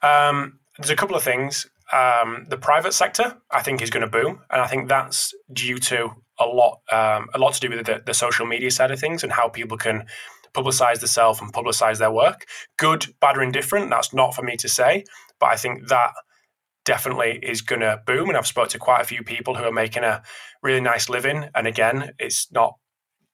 Um, 0.03 0.59
there's 0.79 0.91
a 0.91 0.97
couple 0.97 1.17
of 1.17 1.23
things 1.23 1.67
um, 1.95 2.47
the 2.49 2.57
private 2.57 2.93
sector, 2.93 3.37
I 3.51 3.63
think, 3.63 3.81
is 3.81 3.91
going 3.91 4.03
to 4.03 4.11
boom, 4.11 4.41
and 4.51 4.61
I 4.61 4.67
think 4.67 4.89
that's 4.89 5.33
due 5.53 5.79
to 5.79 6.11
a 6.41 6.45
lot, 6.45 6.81
um, 6.91 7.29
a 7.35 7.39
lot 7.39 7.55
to 7.55 7.61
do 7.61 7.71
with 7.71 7.87
the, 7.87 8.03
the, 8.05 8.15
social 8.15 8.47
media 8.47 8.71
side 8.71 8.91
of 8.91 8.99
things 8.99 9.23
and 9.23 9.33
how 9.33 9.49
people 9.49 9.77
can 9.77 10.05
publicize 10.53 10.99
themselves 10.99 11.41
and 11.41 11.53
publicize 11.53 11.99
their 11.99 12.11
work. 12.11 12.47
Good, 12.79 13.07
bad, 13.21 13.39
or 13.39 13.43
indifferent. 13.43 13.91
That's 13.91 14.13
not 14.13 14.35
for 14.35 14.43
me 14.43 14.57
to 14.57 14.69
say, 14.69 15.05
but 15.39 15.51
I 15.51 15.57
think 15.57 15.89
that 15.89 16.11
definitely 16.85 17.39
is 17.43 17.63
going 17.63 17.81
to 17.81 18.03
boom. 18.07 18.29
And 18.29 18.37
I've 18.37 18.47
spoke 18.47 18.71
to 18.71 18.79
quite 18.79 19.01
a 19.01 19.05
few 19.07 19.23
people 19.23 19.55
who 19.55 19.65
are 19.65 19.73
making 19.73 20.03
a 20.03 20.23
really 20.63 20.81
nice 20.81 21.09
living. 21.09 21.49
And 21.55 21.67
again, 21.69 22.13
it's 22.19 22.51
not 22.51 22.75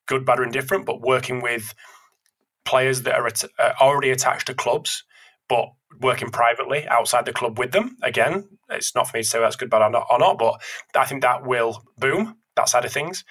good, 0.06 0.26
bad, 0.26 0.40
or 0.40 0.44
indifferent, 0.44 0.84
but 0.84 1.00
working 1.00 1.40
with 1.40 1.74
players 2.64 3.02
that 3.02 3.14
are 3.14 3.26
at, 3.26 3.42
uh, 3.58 3.72
already 3.80 4.10
attached 4.10 4.46
to 4.48 4.54
clubs, 4.54 5.04
but 5.50 5.66
working 6.00 6.30
privately 6.30 6.88
outside 6.88 7.26
the 7.26 7.32
club 7.32 7.58
with 7.58 7.72
them. 7.72 7.96
Again, 8.02 8.48
it's 8.70 8.94
not 8.94 9.08
for 9.08 9.18
me 9.18 9.22
to 9.22 9.28
say 9.28 9.38
that's 9.38 9.56
good, 9.56 9.68
bad, 9.68 9.82
or 9.82 9.90
not, 9.90 10.06
or 10.08 10.18
not 10.18 10.38
but 10.38 10.54
I 10.96 11.04
think 11.04 11.20
that 11.20 11.44
will 11.44 11.82
boom 11.98 12.36
that 12.56 12.70
side 12.70 12.86
of 12.86 12.92
things. 12.92 13.24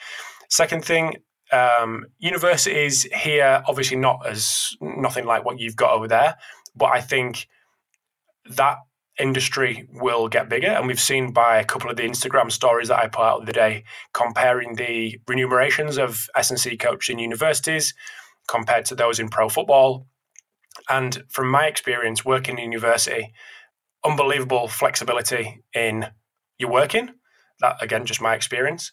Second 0.49 0.85
thing, 0.85 1.15
um, 1.51 2.05
universities 2.19 3.03
here, 3.03 3.63
obviously 3.67 3.97
not 3.97 4.25
as 4.27 4.75
nothing 4.81 5.25
like 5.25 5.45
what 5.45 5.59
you've 5.59 5.75
got 5.75 5.93
over 5.93 6.07
there, 6.07 6.35
but 6.75 6.87
I 6.87 7.01
think 7.01 7.47
that 8.51 8.77
industry 9.19 9.87
will 9.91 10.27
get 10.27 10.49
bigger. 10.49 10.69
And 10.69 10.87
we've 10.87 10.99
seen 10.99 11.31
by 11.31 11.57
a 11.57 11.65
couple 11.65 11.89
of 11.89 11.97
the 11.97 12.03
Instagram 12.03 12.51
stories 12.51 12.87
that 12.87 12.99
I 12.99 13.07
put 13.07 13.23
out 13.23 13.45
the 13.45 13.53
day 13.53 13.83
comparing 14.13 14.75
the 14.75 15.19
remunerations 15.27 15.97
of 15.97 16.27
S&C 16.35 16.77
coaches 16.77 17.13
in 17.13 17.19
universities 17.19 17.93
compared 18.47 18.85
to 18.85 18.95
those 18.95 19.19
in 19.19 19.29
pro 19.29 19.49
football. 19.49 20.07
And 20.89 21.23
from 21.29 21.49
my 21.49 21.65
experience 21.65 22.25
working 22.25 22.57
in 22.57 22.71
university, 22.71 23.33
unbelievable 24.05 24.67
flexibility 24.67 25.63
in 25.73 26.07
your 26.57 26.71
working. 26.71 27.11
That 27.59 27.81
again, 27.81 28.05
just 28.05 28.21
my 28.21 28.35
experience. 28.35 28.91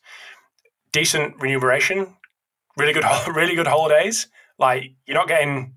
Decent 0.93 1.41
remuneration, 1.41 2.17
really 2.77 2.93
good, 2.93 3.05
really 3.29 3.55
good 3.55 3.67
holidays. 3.67 4.29
Like 4.59 4.95
you're 5.07 5.17
not 5.17 5.29
getting 5.29 5.75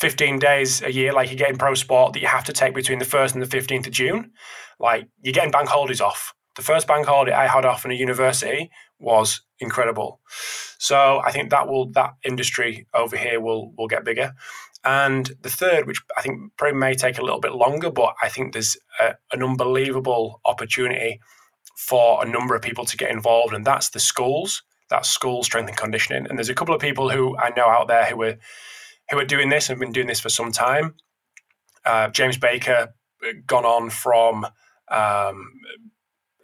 15 0.00 0.38
days 0.38 0.82
a 0.82 0.92
year 0.92 1.12
like 1.12 1.30
you 1.30 1.36
get 1.36 1.50
in 1.50 1.58
pro 1.58 1.74
sport 1.74 2.14
that 2.14 2.20
you 2.20 2.26
have 2.26 2.44
to 2.44 2.52
take 2.52 2.74
between 2.74 2.98
the 2.98 3.04
1st 3.04 3.34
and 3.34 3.42
the 3.42 3.56
15th 3.56 3.86
of 3.86 3.92
June. 3.92 4.32
Like 4.78 5.08
you're 5.22 5.34
getting 5.34 5.50
bank 5.50 5.68
holidays 5.68 6.00
off. 6.00 6.32
The 6.56 6.62
first 6.62 6.86
bank 6.86 7.06
holiday 7.06 7.32
I 7.32 7.46
had 7.46 7.64
off 7.64 7.84
in 7.84 7.90
a 7.90 7.94
university 7.94 8.70
was 8.98 9.42
incredible. 9.60 10.20
So 10.78 11.20
I 11.24 11.32
think 11.32 11.50
that 11.50 11.68
will 11.68 11.90
that 11.92 12.14
industry 12.24 12.86
over 12.94 13.16
here 13.16 13.40
will 13.40 13.72
will 13.76 13.86
get 13.86 14.04
bigger. 14.04 14.34
And 14.84 15.30
the 15.42 15.50
third, 15.50 15.86
which 15.86 16.00
I 16.16 16.22
think 16.22 16.52
probably 16.56 16.78
may 16.78 16.94
take 16.94 17.18
a 17.18 17.22
little 17.22 17.40
bit 17.40 17.52
longer, 17.52 17.90
but 17.90 18.14
I 18.22 18.28
think 18.28 18.52
there's 18.52 18.76
a, 18.98 19.14
an 19.32 19.42
unbelievable 19.42 20.40
opportunity 20.44 21.20
for 21.76 22.24
a 22.24 22.28
number 22.28 22.54
of 22.54 22.62
people 22.62 22.84
to 22.86 22.96
get 22.96 23.10
involved, 23.10 23.54
and 23.54 23.64
that's 23.64 23.90
the 23.90 24.00
schools. 24.00 24.62
That's 24.88 25.08
school 25.08 25.42
strength 25.44 25.68
and 25.68 25.76
conditioning. 25.76 26.26
And 26.28 26.38
there's 26.38 26.48
a 26.48 26.54
couple 26.54 26.74
of 26.74 26.80
people 26.80 27.10
who 27.10 27.36
I 27.36 27.50
know 27.56 27.66
out 27.66 27.88
there 27.88 28.06
who 28.06 28.22
are 28.22 28.36
who 29.10 29.18
are 29.18 29.24
doing 29.24 29.48
this 29.48 29.68
and 29.68 29.76
have 29.76 29.80
been 29.80 29.92
doing 29.92 30.06
this 30.06 30.20
for 30.20 30.28
some 30.28 30.52
time. 30.52 30.94
Uh, 31.84 32.08
James 32.08 32.38
Baker 32.38 32.94
uh, 33.26 33.32
gone 33.46 33.64
on 33.64 33.90
from 33.90 34.44
um, 34.90 35.52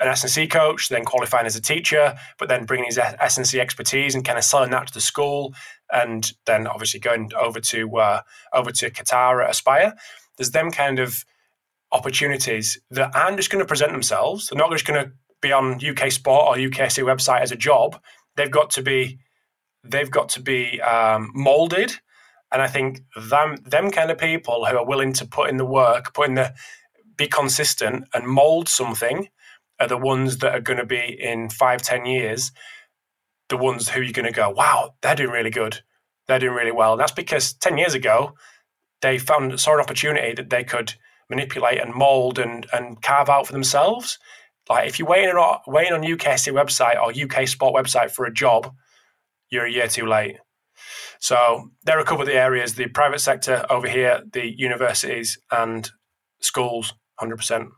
an 0.01 0.09
S&C 0.09 0.47
coach, 0.47 0.89
then 0.89 1.05
qualifying 1.05 1.47
as 1.47 1.57
a 1.57 1.61
teacher, 1.61 2.17
but 2.39 2.49
then 2.49 2.65
bringing 2.65 2.87
his 2.87 2.99
S&C 2.99 3.61
expertise 3.61 4.15
and 4.15 4.25
kind 4.25 4.39
of 4.39 4.45
selling 4.45 4.71
that 4.71 4.89
to 4.89 4.95
the 4.95 5.01
school, 5.01 5.55
and 5.93 6.33
then 6.47 6.67
obviously 6.67 7.01
going 7.01 7.31
over 7.39 7.61
to 7.61 7.97
uh, 7.99 8.21
over 8.53 8.71
to 8.73 8.91
Qatar 8.91 9.45
at 9.45 9.51
Aspire. 9.51 9.95
There's 10.37 10.51
them 10.51 10.71
kind 10.71 10.99
of 10.99 11.25
opportunities 11.93 12.79
that 12.91 13.15
aren't 13.15 13.37
just 13.37 13.51
going 13.51 13.63
to 13.63 13.69
present 13.69 13.93
themselves. 13.93 14.49
They're 14.49 14.59
not 14.59 14.73
just 14.73 14.87
going 14.87 15.05
to 15.05 15.13
be 15.41 15.53
on 15.53 15.85
UK 15.85 16.11
Sport 16.11 16.47
or 16.47 16.61
UKC 16.61 17.05
website 17.05 17.41
as 17.41 17.53
a 17.53 17.57
job. 17.57 18.01
They've 18.37 18.51
got 18.51 18.71
to 18.71 18.83
be 18.83 19.19
they've 19.85 20.11
got 20.11 20.29
to 20.31 20.41
be 20.41 20.81
um, 20.81 21.31
molded 21.35 21.93
and 22.53 22.63
I 22.63 22.69
think 22.69 23.03
them 23.17 23.57
them 23.65 23.91
kind 23.91 24.11
of 24.11 24.19
people 24.19 24.65
who 24.65 24.77
are 24.77 24.87
willing 24.87 25.13
to 25.15 25.27
put 25.27 25.51
in 25.51 25.57
the 25.57 25.65
work, 25.65 26.15
put 26.15 26.29
in 26.29 26.35
the 26.35 26.55
be 27.17 27.27
consistent 27.27 28.09
and 28.15 28.27
mold 28.27 28.69
something 28.69 29.29
are 29.81 29.89
the 29.89 29.97
ones 29.97 30.39
that 30.39 30.55
are 30.55 30.61
going 30.61 30.79
to 30.79 30.87
be 30.87 31.17
in 31.21 31.51
five, 31.51 31.83
ten 31.83 32.07
years, 32.07 32.53
the 33.49 33.57
ones 33.57 33.89
who 33.89 34.01
you're 34.01 34.13
going 34.13 34.27
to 34.27 34.33
go, 34.33 34.51
wow, 34.51 34.95
they're 35.03 35.15
doing 35.15 35.31
really 35.31 35.51
good. 35.51 35.81
They're 36.27 36.39
doing 36.39 36.55
really 36.55 36.73
well. 36.73 36.93
And 36.93 37.01
that's 37.01 37.13
because 37.13 37.53
10 37.55 37.79
years 37.79 37.95
ago, 37.95 38.35
they 39.03 39.19
found 39.19 39.59
saw 39.61 39.75
an 39.75 39.81
opportunity 39.81 40.35
that 40.35 40.51
they 40.51 40.65
could 40.65 40.95
manipulate 41.29 41.81
and 41.81 41.95
mold 41.95 42.39
and, 42.39 42.67
and 42.73 43.01
carve 43.03 43.29
out 43.29 43.47
for 43.47 43.53
themselves. 43.53 44.19
Like 44.69 44.89
if 44.89 44.99
you're 44.99 45.09
waiting 45.09 45.31
on, 45.31 45.61
waiting 45.67 45.93
on 45.93 46.03
UKC 46.03 46.53
website 46.53 47.01
or 47.01 47.11
UK 47.11 47.47
Sport 47.47 47.75
website 47.75 48.11
for 48.11 48.25
a 48.25 48.33
job, 48.33 48.73
you're 49.51 49.67
a 49.67 49.71
year 49.71 49.87
too 49.87 50.07
late. 50.07 50.39
So 51.21 51.71
there 51.85 51.97
are 51.97 52.01
a 52.01 52.05
couple 52.05 52.23
of 52.23 52.27
the 52.27 52.35
areas: 52.35 52.75
the 52.75 52.89
private 52.89 53.21
sector 53.21 53.65
over 53.71 53.89
here, 53.89 54.23
the 54.33 54.59
universities 54.59 55.39
and 55.51 55.89
schools, 56.41 56.95
hundred 57.19 57.37
percent. 57.37 57.69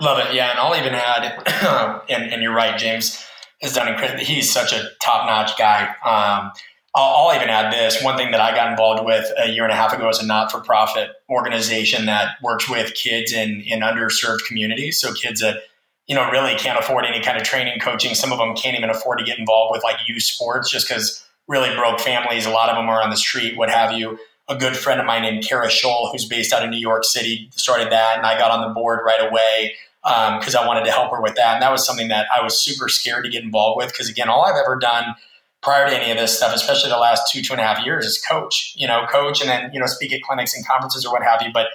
Love 0.00 0.18
it, 0.18 0.34
yeah. 0.34 0.50
And 0.50 0.58
I'll 0.58 0.76
even 0.76 0.94
add, 0.94 2.02
and, 2.08 2.32
and, 2.32 2.42
you're 2.42 2.54
right, 2.54 2.78
James 2.78 3.24
has 3.64 3.74
done 3.74 3.88
incredible. 3.88 4.24
He's 4.24 4.50
such 4.50 4.72
a 4.72 4.90
top 5.02 5.26
notch 5.26 5.58
guy. 5.58 5.88
Um, 6.04 6.52
I'll, 6.94 7.28
I'll, 7.28 7.36
even 7.36 7.48
add 7.48 7.72
this 7.72 8.00
one 8.02 8.16
thing 8.16 8.30
that 8.30 8.40
I 8.40 8.54
got 8.54 8.70
involved 8.70 9.04
with 9.04 9.30
a 9.36 9.48
year 9.48 9.64
and 9.64 9.72
a 9.72 9.76
half 9.76 9.92
ago 9.92 10.08
is 10.08 10.20
a 10.20 10.26
not 10.26 10.52
for 10.52 10.60
profit 10.60 11.10
organization 11.28 12.06
that 12.06 12.36
works 12.42 12.68
with 12.68 12.94
kids 12.94 13.32
in 13.32 13.62
in 13.62 13.80
underserved 13.80 14.46
communities. 14.46 15.00
So 15.00 15.12
kids 15.12 15.40
that 15.40 15.62
you 16.06 16.14
know 16.14 16.30
really 16.30 16.54
can't 16.54 16.78
afford 16.78 17.04
any 17.04 17.20
kind 17.20 17.36
of 17.36 17.42
training, 17.42 17.80
coaching. 17.80 18.14
Some 18.14 18.32
of 18.32 18.38
them 18.38 18.54
can't 18.54 18.76
even 18.76 18.90
afford 18.90 19.18
to 19.18 19.24
get 19.24 19.38
involved 19.38 19.72
with 19.72 19.82
like 19.82 19.96
youth 20.06 20.22
sports 20.22 20.70
just 20.70 20.88
because 20.88 21.26
really 21.48 21.74
broke 21.74 22.00
families. 22.00 22.46
A 22.46 22.50
lot 22.50 22.68
of 22.68 22.76
them 22.76 22.88
are 22.88 23.02
on 23.02 23.10
the 23.10 23.16
street, 23.16 23.56
what 23.56 23.70
have 23.70 23.92
you. 23.92 24.18
A 24.46 24.56
good 24.56 24.76
friend 24.76 25.00
of 25.00 25.06
mine 25.06 25.22
named 25.22 25.42
Kara 25.42 25.68
Scholl, 25.68 26.12
who's 26.12 26.26
based 26.26 26.52
out 26.52 26.62
of 26.62 26.68
New 26.68 26.78
York 26.78 27.04
City, 27.04 27.48
started 27.52 27.90
that, 27.90 28.18
and 28.18 28.26
I 28.26 28.38
got 28.38 28.50
on 28.50 28.68
the 28.68 28.74
board 28.74 29.00
right 29.04 29.26
away 29.26 29.72
because 30.04 30.54
um, 30.54 30.64
I 30.64 30.66
wanted 30.66 30.84
to 30.84 30.90
help 30.90 31.10
her 31.12 31.20
with 31.22 31.34
that. 31.36 31.54
And 31.54 31.62
that 31.62 31.72
was 31.72 31.84
something 31.84 32.08
that 32.08 32.26
I 32.34 32.42
was 32.42 32.60
super 32.60 32.88
scared 32.88 33.24
to 33.24 33.30
get 33.30 33.42
involved 33.42 33.78
with 33.78 33.90
because, 33.90 34.08
again, 34.08 34.28
all 34.28 34.44
I've 34.44 34.56
ever 34.62 34.76
done 34.76 35.14
prior 35.62 35.88
to 35.88 35.96
any 35.96 36.10
of 36.10 36.18
this 36.18 36.36
stuff, 36.36 36.54
especially 36.54 36.90
the 36.90 36.98
last 36.98 37.32
two, 37.32 37.40
two 37.42 37.54
and 37.54 37.60
a 37.60 37.64
half 37.64 37.84
years, 37.84 38.04
is 38.04 38.20
coach, 38.20 38.74
you 38.76 38.86
know, 38.86 39.06
coach 39.10 39.40
and 39.40 39.48
then, 39.48 39.70
you 39.72 39.80
know, 39.80 39.86
speak 39.86 40.12
at 40.12 40.20
clinics 40.22 40.54
and 40.54 40.66
conferences 40.66 41.06
or 41.06 41.12
what 41.12 41.22
have 41.22 41.40
you. 41.40 41.48
But, 41.54 41.68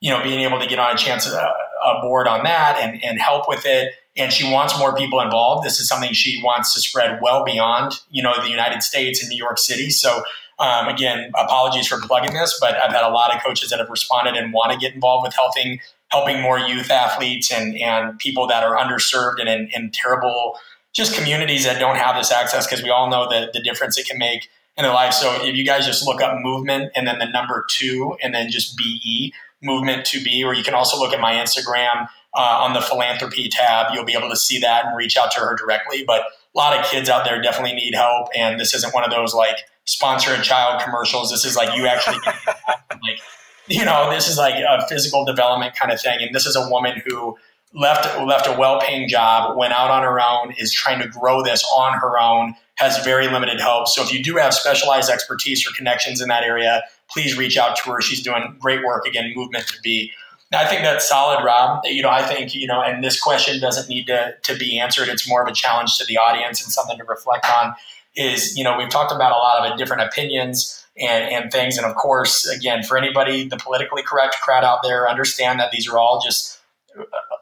you 0.00 0.10
know, 0.10 0.22
being 0.22 0.40
able 0.40 0.58
to 0.58 0.66
get 0.66 0.78
on 0.78 0.94
a 0.94 0.98
chance, 0.98 1.26
uh, 1.26 1.52
a 1.84 2.00
board 2.00 2.26
on 2.26 2.44
that 2.44 2.78
and, 2.80 3.04
and 3.04 3.20
help 3.20 3.46
with 3.48 3.66
it 3.66 3.92
and 4.16 4.32
she 4.32 4.50
wants 4.50 4.78
more 4.78 4.94
people 4.94 5.20
involved. 5.20 5.66
This 5.66 5.80
is 5.80 5.88
something 5.88 6.12
she 6.12 6.40
wants 6.42 6.72
to 6.74 6.80
spread 6.80 7.20
well 7.20 7.44
beyond, 7.44 8.00
you 8.10 8.22
know, 8.22 8.40
the 8.40 8.48
United 8.48 8.82
States 8.82 9.20
and 9.20 9.28
New 9.28 9.36
York 9.36 9.58
City. 9.58 9.90
So, 9.90 10.22
um, 10.58 10.86
again, 10.86 11.32
apologies 11.34 11.88
for 11.88 11.98
plugging 12.00 12.32
this, 12.32 12.56
but 12.60 12.76
I've 12.76 12.92
had 12.92 13.02
a 13.02 13.08
lot 13.08 13.34
of 13.34 13.42
coaches 13.42 13.70
that 13.70 13.80
have 13.80 13.90
responded 13.90 14.36
and 14.36 14.52
want 14.52 14.72
to 14.72 14.78
get 14.78 14.94
involved 14.94 15.24
with 15.26 15.34
helping 15.34 15.80
helping 16.14 16.40
more 16.40 16.58
youth 16.58 16.90
athletes 16.90 17.50
and 17.50 17.76
and 17.78 18.16
people 18.18 18.46
that 18.46 18.62
are 18.62 18.76
underserved 18.76 19.40
and 19.40 19.48
in, 19.48 19.68
in 19.74 19.90
terrible 19.90 20.56
just 20.92 21.14
communities 21.14 21.64
that 21.64 21.80
don't 21.80 21.96
have 21.96 22.16
this 22.16 22.30
access 22.30 22.66
because 22.66 22.82
we 22.82 22.90
all 22.90 23.10
know 23.10 23.28
the 23.28 23.50
the 23.52 23.60
difference 23.60 23.98
it 23.98 24.06
can 24.06 24.18
make 24.18 24.48
in 24.76 24.84
their 24.84 24.92
life. 24.92 25.12
So 25.12 25.44
if 25.44 25.56
you 25.56 25.64
guys 25.64 25.86
just 25.86 26.06
look 26.06 26.20
up 26.20 26.38
movement 26.40 26.92
and 26.96 27.06
then 27.06 27.18
the 27.18 27.26
number 27.26 27.64
two 27.68 28.16
and 28.22 28.34
then 28.34 28.50
just 28.50 28.76
BE 28.76 29.32
movement 29.62 30.04
to 30.06 30.22
be, 30.22 30.44
or 30.44 30.54
you 30.54 30.62
can 30.62 30.74
also 30.74 30.98
look 30.98 31.12
at 31.12 31.20
my 31.20 31.32
Instagram 31.32 32.08
uh, 32.34 32.62
on 32.62 32.74
the 32.74 32.80
philanthropy 32.80 33.48
tab. 33.48 33.94
You'll 33.94 34.04
be 34.04 34.14
able 34.14 34.30
to 34.30 34.36
see 34.36 34.58
that 34.60 34.86
and 34.86 34.96
reach 34.96 35.16
out 35.16 35.30
to 35.32 35.40
her 35.40 35.56
directly. 35.56 36.04
But 36.04 36.22
a 36.22 36.58
lot 36.58 36.78
of 36.78 36.86
kids 36.86 37.08
out 37.08 37.24
there 37.24 37.40
definitely 37.40 37.74
need 37.74 37.94
help, 37.94 38.28
and 38.36 38.60
this 38.60 38.74
isn't 38.74 38.94
one 38.94 39.04
of 39.04 39.10
those 39.10 39.34
like 39.34 39.56
sponsor 39.84 40.34
a 40.34 40.42
child 40.42 40.82
commercials. 40.82 41.30
This 41.30 41.44
is 41.44 41.56
like 41.56 41.76
you 41.76 41.86
actually 41.86 42.18
like 42.26 43.20
you 43.68 43.84
know 43.84 44.10
this 44.10 44.28
is 44.28 44.36
like 44.36 44.54
a 44.54 44.86
physical 44.88 45.24
development 45.24 45.74
kind 45.74 45.92
of 45.92 46.00
thing, 46.00 46.18
and 46.20 46.34
this 46.34 46.46
is 46.46 46.56
a 46.56 46.68
woman 46.68 47.02
who 47.06 47.36
left 47.74 48.06
left 48.20 48.46
a 48.46 48.56
well-paying 48.58 49.08
job, 49.08 49.56
went 49.56 49.72
out 49.72 49.90
on 49.90 50.02
her 50.02 50.20
own, 50.20 50.54
is 50.58 50.72
trying 50.72 51.00
to 51.00 51.08
grow 51.08 51.42
this 51.42 51.64
on 51.74 51.98
her 51.98 52.18
own, 52.18 52.54
has 52.76 53.04
very 53.04 53.28
limited 53.28 53.60
help. 53.60 53.88
So 53.88 54.02
if 54.02 54.12
you 54.12 54.22
do 54.22 54.36
have 54.36 54.54
specialized 54.54 55.10
expertise 55.10 55.66
or 55.66 55.72
connections 55.74 56.20
in 56.20 56.28
that 56.28 56.44
area, 56.44 56.82
please 57.10 57.36
reach 57.36 57.56
out 57.56 57.76
to 57.76 57.90
her. 57.90 58.00
She's 58.00 58.22
doing 58.22 58.56
great 58.58 58.84
work. 58.84 59.06
Again, 59.06 59.32
movement 59.34 59.66
to 59.68 59.80
be. 59.82 60.12
I 60.52 60.66
think 60.66 60.82
that's 60.82 61.08
solid, 61.08 61.44
Rob. 61.44 61.80
You 61.84 62.02
know, 62.02 62.10
I 62.10 62.22
think, 62.22 62.54
you 62.54 62.68
know, 62.68 62.80
and 62.80 63.02
this 63.02 63.20
question 63.20 63.60
doesn't 63.60 63.88
need 63.88 64.06
to, 64.06 64.34
to 64.42 64.56
be 64.56 64.78
answered. 64.78 65.08
It's 65.08 65.28
more 65.28 65.42
of 65.42 65.48
a 65.48 65.52
challenge 65.52 65.98
to 65.98 66.04
the 66.04 66.16
audience 66.16 66.62
and 66.62 66.70
something 66.70 66.96
to 66.96 67.04
reflect 67.04 67.44
on 67.46 67.74
is, 68.14 68.56
you 68.56 68.62
know, 68.62 68.78
we've 68.78 68.90
talked 68.90 69.10
about 69.10 69.32
a 69.32 69.36
lot 69.36 69.68
of 69.68 69.76
different 69.76 70.02
opinions 70.02 70.83
and, 70.98 71.32
and 71.32 71.52
things. 71.52 71.76
And 71.76 71.86
of 71.86 71.96
course, 71.96 72.46
again, 72.48 72.82
for 72.82 72.96
anybody, 72.96 73.48
the 73.48 73.56
politically 73.56 74.02
correct 74.02 74.36
crowd 74.42 74.64
out 74.64 74.80
there, 74.82 75.08
understand 75.08 75.60
that 75.60 75.70
these 75.70 75.88
are 75.88 75.98
all 75.98 76.20
just 76.24 76.60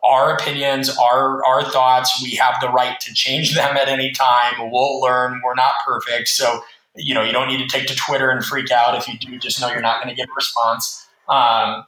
our 0.03 0.35
opinions, 0.35 0.97
our, 0.97 1.45
our 1.45 1.63
thoughts. 1.71 2.21
We 2.23 2.37
have 2.37 2.55
the 2.61 2.69
right 2.69 2.99
to 3.01 3.15
change 3.15 3.55
them 3.57 3.77
at 3.77 3.89
any 3.89 4.13
time. 4.13 4.71
We'll 4.71 5.01
learn. 5.01 5.41
We're 5.45 5.55
not 5.55 5.75
perfect. 5.85 6.29
So, 6.29 6.63
you 6.97 7.15
know, 7.15 7.23
you 7.23 7.33
don't 7.33 7.49
need 7.49 7.59
to 7.59 7.67
take 7.67 7.87
to 7.89 7.97
Twitter 7.97 8.31
and 8.31 8.45
freak 8.45 8.71
out. 8.71 8.97
If 8.97 9.09
you 9.09 9.19
do, 9.19 9.39
just 9.39 9.61
know 9.61 9.69
you're 9.69 9.81
not 9.81 10.03
going 10.03 10.15
to 10.15 10.21
get 10.21 10.29
a 10.29 10.33
response. 10.35 11.07
Um, 11.29 11.85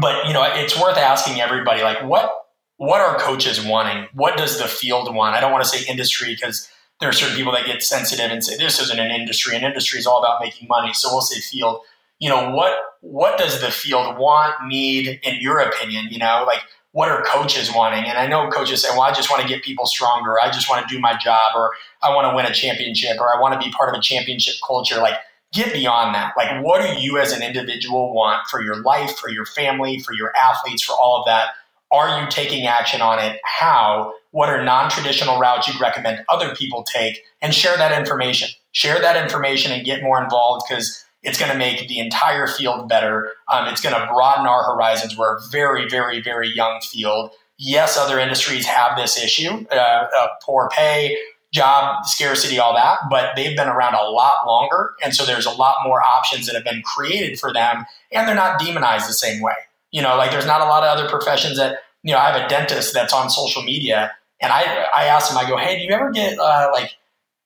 but 0.00 0.26
you 0.26 0.32
know, 0.32 0.42
it's 0.42 0.80
worth 0.80 0.96
asking 0.96 1.40
everybody 1.40 1.82
like 1.82 2.02
what 2.02 2.32
what 2.78 3.00
are 3.00 3.16
coaches 3.18 3.64
wanting? 3.64 4.08
What 4.12 4.36
does 4.36 4.58
the 4.58 4.66
field 4.66 5.14
want? 5.14 5.36
I 5.36 5.40
don't 5.40 5.52
want 5.52 5.62
to 5.64 5.70
say 5.70 5.88
industry 5.88 6.34
because 6.34 6.68
there 7.02 7.10
are 7.10 7.12
certain 7.12 7.36
people 7.36 7.52
that 7.52 7.66
get 7.66 7.82
sensitive 7.82 8.30
and 8.30 8.44
say 8.44 8.56
this 8.56 8.80
isn't 8.80 8.98
an 9.00 9.10
industry. 9.10 9.56
An 9.56 9.64
industry 9.64 9.98
is 9.98 10.06
all 10.06 10.22
about 10.22 10.40
making 10.40 10.68
money. 10.68 10.92
So 10.94 11.08
we'll 11.10 11.20
say 11.20 11.40
field. 11.40 11.80
You 12.20 12.28
know 12.28 12.50
what 12.50 12.78
what 13.00 13.36
does 13.36 13.60
the 13.60 13.72
field 13.72 14.16
want, 14.16 14.54
need, 14.68 15.18
in 15.24 15.40
your 15.40 15.58
opinion? 15.58 16.06
You 16.10 16.18
know, 16.18 16.44
like 16.46 16.62
what 16.92 17.08
are 17.08 17.24
coaches 17.24 17.74
wanting? 17.74 18.04
And 18.04 18.16
I 18.16 18.28
know 18.28 18.48
coaches 18.50 18.82
say, 18.82 18.90
well, 18.90 19.00
I 19.00 19.12
just 19.12 19.30
want 19.30 19.42
to 19.42 19.48
get 19.48 19.64
people 19.64 19.86
stronger. 19.86 20.36
I 20.40 20.50
just 20.52 20.70
want 20.70 20.86
to 20.86 20.94
do 20.94 21.00
my 21.00 21.16
job, 21.16 21.56
or 21.56 21.72
I 22.02 22.14
want 22.14 22.30
to 22.30 22.36
win 22.36 22.46
a 22.46 22.54
championship, 22.54 23.18
or 23.18 23.36
I 23.36 23.40
want 23.40 23.60
to 23.60 23.66
be 23.66 23.72
part 23.72 23.92
of 23.92 23.98
a 23.98 24.02
championship 24.02 24.54
culture. 24.64 24.98
Like, 24.98 25.16
get 25.52 25.72
beyond 25.72 26.14
that. 26.14 26.34
Like, 26.36 26.62
what 26.62 26.82
do 26.82 27.00
you 27.00 27.18
as 27.18 27.32
an 27.32 27.42
individual 27.42 28.14
want 28.14 28.46
for 28.48 28.62
your 28.62 28.80
life, 28.82 29.16
for 29.16 29.28
your 29.28 29.46
family, 29.46 29.98
for 29.98 30.12
your 30.12 30.32
athletes, 30.36 30.82
for 30.82 30.92
all 30.92 31.18
of 31.18 31.26
that? 31.26 31.48
Are 31.90 32.20
you 32.20 32.28
taking 32.30 32.66
action 32.66 33.00
on 33.00 33.18
it? 33.18 33.40
How? 33.44 34.14
What 34.32 34.48
are 34.48 34.62
non 34.64 34.90
traditional 34.90 35.38
routes 35.38 35.68
you'd 35.68 35.80
recommend 35.80 36.24
other 36.28 36.54
people 36.54 36.82
take? 36.82 37.22
And 37.40 37.54
share 37.54 37.76
that 37.76 37.96
information. 37.98 38.48
Share 38.72 39.00
that 39.00 39.22
information 39.22 39.72
and 39.72 39.84
get 39.84 40.02
more 40.02 40.22
involved 40.22 40.66
because 40.68 41.04
it's 41.22 41.38
going 41.38 41.52
to 41.52 41.58
make 41.58 41.88
the 41.88 41.98
entire 41.98 42.46
field 42.46 42.88
better. 42.88 43.32
Um, 43.50 43.68
it's 43.68 43.80
going 43.80 43.94
to 43.94 44.12
broaden 44.12 44.46
our 44.46 44.64
horizons. 44.64 45.16
We're 45.16 45.36
a 45.36 45.40
very, 45.50 45.88
very, 45.88 46.20
very 46.20 46.52
young 46.52 46.80
field. 46.80 47.30
Yes, 47.58 47.96
other 47.96 48.18
industries 48.18 48.66
have 48.66 48.96
this 48.96 49.22
issue 49.22 49.66
uh, 49.70 49.74
uh, 49.74 50.26
poor 50.42 50.68
pay, 50.72 51.16
job 51.52 52.06
scarcity, 52.06 52.58
all 52.58 52.74
that, 52.74 52.98
but 53.10 53.36
they've 53.36 53.56
been 53.56 53.68
around 53.68 53.94
a 53.94 54.02
lot 54.02 54.46
longer. 54.46 54.94
And 55.04 55.14
so 55.14 55.24
there's 55.24 55.46
a 55.46 55.50
lot 55.50 55.76
more 55.84 56.02
options 56.02 56.46
that 56.46 56.54
have 56.54 56.64
been 56.64 56.82
created 56.82 57.38
for 57.38 57.52
them, 57.52 57.84
and 58.10 58.26
they're 58.26 58.34
not 58.34 58.58
demonized 58.58 59.08
the 59.08 59.12
same 59.12 59.40
way. 59.42 59.54
You 59.90 60.02
know, 60.02 60.16
like 60.16 60.30
there's 60.30 60.46
not 60.46 60.62
a 60.62 60.64
lot 60.64 60.82
of 60.82 60.98
other 60.98 61.08
professions 61.08 61.58
that, 61.58 61.80
you 62.02 62.12
know, 62.12 62.18
I 62.18 62.32
have 62.32 62.46
a 62.46 62.48
dentist 62.48 62.94
that's 62.94 63.12
on 63.12 63.28
social 63.28 63.62
media, 63.62 64.10
and 64.42 64.52
I, 64.52 64.88
I 64.94 65.04
asked 65.04 65.30
him, 65.30 65.38
I 65.38 65.48
go, 65.48 65.56
hey, 65.56 65.78
do 65.78 65.84
you 65.84 65.90
ever 65.92 66.10
get 66.10 66.38
uh, 66.38 66.70
like, 66.72 66.92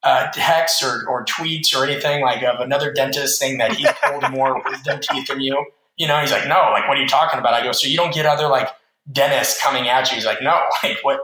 uh, 0.02 0.30
texts 0.32 0.82
or, 0.82 1.06
or 1.08 1.24
tweets 1.24 1.74
or 1.74 1.84
anything 1.84 2.22
like 2.22 2.42
of 2.42 2.60
another 2.60 2.92
dentist 2.92 3.38
saying 3.38 3.58
that 3.58 3.72
he 3.72 3.86
pulled 4.04 4.30
more 4.30 4.62
wisdom 4.64 5.00
teeth 5.00 5.28
than 5.28 5.40
you? 5.40 5.66
You 5.96 6.08
know, 6.08 6.20
he's 6.20 6.32
like, 6.32 6.48
no, 6.48 6.70
like, 6.72 6.88
what 6.88 6.98
are 6.98 7.00
you 7.00 7.08
talking 7.08 7.38
about? 7.38 7.54
I 7.54 7.62
go, 7.62 7.72
so 7.72 7.86
you 7.86 7.96
don't 7.96 8.14
get 8.14 8.26
other 8.26 8.48
like 8.48 8.68
dentists 9.10 9.62
coming 9.62 9.88
at 9.88 10.10
you? 10.10 10.16
He's 10.16 10.26
like, 10.26 10.42
no, 10.42 10.60
like 10.82 10.98
what? 11.02 11.20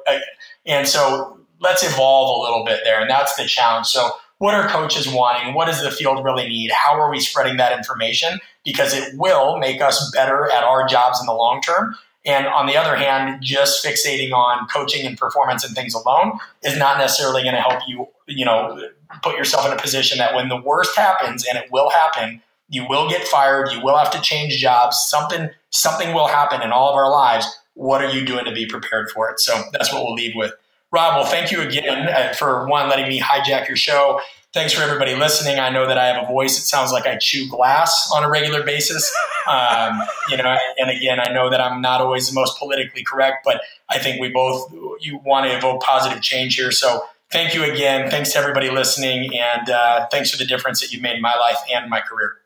And 0.66 0.86
so 0.86 1.39
let's 1.61 1.82
evolve 1.82 2.39
a 2.39 2.43
little 2.43 2.65
bit 2.65 2.81
there. 2.85 3.01
And 3.01 3.11
that's 3.11 3.35
the 3.36 3.47
challenge. 3.47 3.86
So 3.86 4.11
what 4.39 4.55
are 4.55 4.69
coaches 4.69 5.09
wanting? 5.09 5.55
What 5.55 5.66
does 5.66 5.82
the 5.82 5.90
field 5.90 6.24
really 6.24 6.49
need? 6.49 6.73
How 6.73 6.99
are 7.01 7.11
we 7.11 7.20
spreading 7.20 7.59
that 7.59 7.77
information? 7.77 8.40
Because 8.65 8.93
it 8.93 9.16
will 9.16 9.59
make 9.59 9.81
us 9.81 10.11
better 10.12 10.51
at 10.51 10.65
our 10.65 10.86
jobs 10.89 11.20
in 11.20 11.27
the 11.27 11.32
long 11.32 11.61
term. 11.62 11.94
And 12.24 12.47
on 12.47 12.66
the 12.66 12.77
other 12.77 12.94
hand, 12.94 13.43
just 13.43 13.85
fixating 13.85 14.32
on 14.32 14.69
coaching 14.69 15.05
and 15.05 15.19
performance 15.19 15.65
and 15.65 15.74
things 15.74 15.93
alone 15.93 16.39
is 16.62 16.78
not 16.78 16.99
necessarily 16.99 17.43
going 17.43 17.55
to 17.55 17.61
help 17.61 17.81
you, 17.89 18.07
you 18.28 18.44
know, 18.44 18.81
put 19.23 19.36
yourself 19.36 19.66
in 19.66 19.73
a 19.73 19.81
position 19.81 20.19
that 20.19 20.35
when 20.35 20.49
the 20.49 20.61
worst 20.61 20.97
happens, 20.97 21.44
and 21.47 21.59
it 21.59 21.70
will 21.73 21.90
happen, 21.90 22.40
you 22.69 22.86
will 22.89 23.09
get 23.09 23.27
fired, 23.27 23.73
you 23.73 23.82
will 23.82 23.97
have 23.97 24.11
to 24.12 24.20
change 24.20 24.57
jobs, 24.59 24.99
something 25.09 25.51
something 25.70 26.15
will 26.15 26.28
happen 26.28 26.62
in 26.62 26.70
all 26.70 26.90
of 26.90 26.97
our 26.97 27.11
lives. 27.11 27.47
What 27.74 28.03
are 28.03 28.11
you 28.11 28.24
doing 28.24 28.44
to 28.44 28.53
be 28.53 28.66
prepared 28.66 29.11
for 29.11 29.31
it? 29.31 29.40
So 29.40 29.61
that's 29.73 29.93
what 29.93 30.05
we'll 30.05 30.15
leave 30.15 30.35
with. 30.36 30.53
Rob, 30.93 31.16
well, 31.16 31.27
thank 31.27 31.51
you 31.51 31.62
again 31.62 32.09
uh, 32.09 32.35
for 32.35 32.66
one 32.69 32.89
letting 32.89 33.09
me 33.09 33.19
hijack 33.19 33.66
your 33.66 33.77
show 33.77 34.20
thanks 34.53 34.73
for 34.73 34.83
everybody 34.83 35.15
listening. 35.15 35.59
I 35.59 35.70
know 35.70 35.87
that 35.87 35.99
I 35.99 36.07
have 36.07 36.24
a 36.24 36.27
voice. 36.27 36.59
It 36.59 36.65
sounds 36.65 36.93
like 36.93 37.07
I 37.07 37.16
chew 37.16 37.49
glass 37.49 38.11
on 38.15 38.23
a 38.23 38.29
regular 38.29 38.62
basis. 38.62 39.12
Um, 39.49 40.01
you 40.29 40.37
know, 40.37 40.57
and 40.79 40.89
again, 40.89 41.19
I 41.19 41.33
know 41.33 41.51
that 41.51 41.61
I'm 41.61 41.81
not 41.81 42.01
always 42.01 42.29
the 42.29 42.35
most 42.35 42.59
politically 42.59 43.03
correct, 43.03 43.45
but 43.45 43.61
I 43.91 43.99
think 43.99 44.20
we 44.20 44.29
both 44.29 44.73
you 45.01 45.19
want 45.24 45.47
to 45.47 45.57
evoke 45.57 45.83
positive 45.83 46.23
change 46.23 46.55
here. 46.55 46.70
So 46.70 47.05
thank 47.33 47.53
you 47.53 47.65
again. 47.65 48.09
Thanks 48.09 48.33
to 48.35 48.39
everybody 48.39 48.70
listening, 48.70 49.37
and 49.37 49.69
uh, 49.69 50.07
thanks 50.12 50.31
for 50.31 50.37
the 50.37 50.45
difference 50.45 50.81
that 50.81 50.93
you've 50.93 51.03
made 51.03 51.16
in 51.16 51.23
my 51.23 51.37
life 51.37 51.59
and 51.73 51.91
my 51.91 52.01
career. 52.01 52.37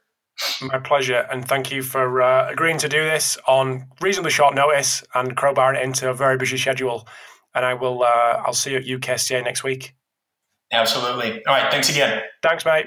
My 0.62 0.78
pleasure, 0.78 1.26
and 1.30 1.46
thank 1.46 1.70
you 1.70 1.82
for 1.82 2.22
uh, 2.22 2.50
agreeing 2.50 2.78
to 2.78 2.88
do 2.88 3.04
this 3.04 3.36
on 3.46 3.86
reasonably 4.00 4.30
short 4.30 4.54
notice 4.54 5.02
and 5.14 5.36
crowbarring 5.36 5.76
it 5.76 5.82
into 5.82 6.08
a 6.08 6.14
very 6.14 6.36
busy 6.36 6.56
schedule. 6.56 7.06
And 7.54 7.64
I 7.64 7.74
will, 7.74 8.02
uh, 8.02 8.42
I'll 8.44 8.52
see 8.52 8.72
you 8.72 8.76
at 8.76 8.84
UKSCA 8.84 9.42
next 9.44 9.64
week. 9.64 9.94
Absolutely. 10.72 11.44
All 11.46 11.54
right. 11.54 11.70
Thanks 11.70 11.88
again. 11.88 12.22
Thanks, 12.42 12.64
mate. 12.64 12.86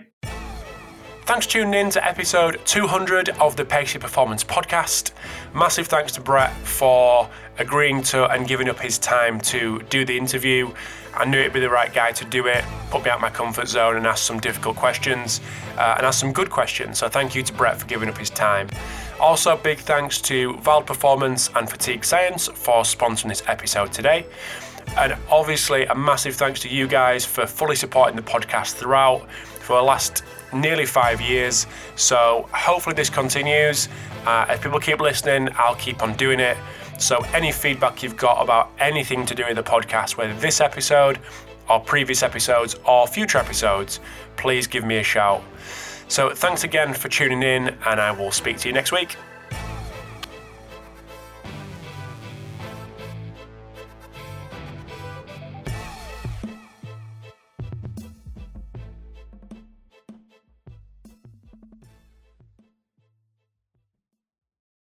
Thanks 1.29 1.45
for 1.45 1.51
tuning 1.51 1.75
in 1.75 1.91
to 1.91 2.03
episode 2.03 2.59
200 2.65 3.29
of 3.39 3.55
the 3.55 3.63
Pacey 3.63 3.99
Performance 3.99 4.43
Podcast. 4.43 5.11
Massive 5.53 5.85
thanks 5.85 6.11
to 6.13 6.21
Brett 6.21 6.51
for 6.65 7.29
agreeing 7.59 8.01
to 8.01 8.27
and 8.31 8.47
giving 8.47 8.67
up 8.67 8.79
his 8.79 8.97
time 8.97 9.39
to 9.41 9.79
do 9.91 10.03
the 10.03 10.17
interview. 10.17 10.73
I 11.13 11.25
knew 11.25 11.37
it'd 11.37 11.53
be 11.53 11.59
the 11.59 11.69
right 11.69 11.93
guy 11.93 12.13
to 12.13 12.25
do 12.25 12.47
it, 12.47 12.65
put 12.89 13.03
me 13.03 13.11
out 13.11 13.21
my 13.21 13.29
comfort 13.29 13.67
zone 13.67 13.95
and 13.95 14.07
ask 14.07 14.25
some 14.25 14.39
difficult 14.39 14.75
questions 14.75 15.39
uh, 15.77 15.95
and 15.97 16.05
ask 16.05 16.19
some 16.19 16.33
good 16.33 16.49
questions. 16.49 16.97
So 16.97 17.07
thank 17.07 17.35
you 17.35 17.43
to 17.43 17.53
Brett 17.53 17.79
for 17.79 17.85
giving 17.85 18.09
up 18.09 18.17
his 18.17 18.31
time. 18.31 18.67
Also, 19.19 19.55
big 19.55 19.77
thanks 19.77 20.21
to 20.21 20.53
Vald 20.53 20.87
Performance 20.87 21.51
and 21.55 21.69
Fatigue 21.69 22.05
Science 22.05 22.47
for 22.47 22.81
sponsoring 22.81 23.27
this 23.29 23.43
episode 23.45 23.91
today. 23.91 24.25
And 24.97 25.15
obviously, 25.29 25.85
a 25.85 25.95
massive 25.95 26.35
thanks 26.35 26.59
to 26.61 26.69
you 26.69 26.87
guys 26.87 27.25
for 27.25 27.45
fully 27.45 27.75
supporting 27.75 28.15
the 28.15 28.21
podcast 28.21 28.73
throughout 28.73 29.29
for 29.31 29.77
the 29.77 29.83
last 29.83 30.23
nearly 30.53 30.85
five 30.85 31.21
years. 31.21 31.67
So 31.95 32.49
hopefully, 32.51 32.95
this 32.95 33.09
continues. 33.09 33.87
Uh, 34.25 34.45
if 34.49 34.61
people 34.61 34.79
keep 34.79 34.99
listening, 34.99 35.49
I'll 35.55 35.75
keep 35.75 36.01
on 36.01 36.15
doing 36.15 36.39
it. 36.39 36.57
So, 36.97 37.17
any 37.33 37.51
feedback 37.53 38.03
you've 38.03 38.17
got 38.17 38.41
about 38.43 38.71
anything 38.77 39.25
to 39.27 39.33
do 39.33 39.45
with 39.47 39.55
the 39.55 39.63
podcast, 39.63 40.17
whether 40.17 40.33
this 40.33 40.59
episode 40.59 41.19
or 41.69 41.79
previous 41.79 42.23
episodes 42.23 42.75
or 42.85 43.07
future 43.07 43.37
episodes, 43.37 44.01
please 44.35 44.67
give 44.67 44.83
me 44.83 44.97
a 44.97 45.03
shout. 45.03 45.41
So, 46.09 46.31
thanks 46.31 46.65
again 46.65 46.93
for 46.93 47.07
tuning 47.07 47.41
in, 47.41 47.69
and 47.85 48.01
I 48.01 48.11
will 48.11 48.31
speak 48.31 48.57
to 48.59 48.67
you 48.67 48.73
next 48.73 48.91
week. 48.91 49.15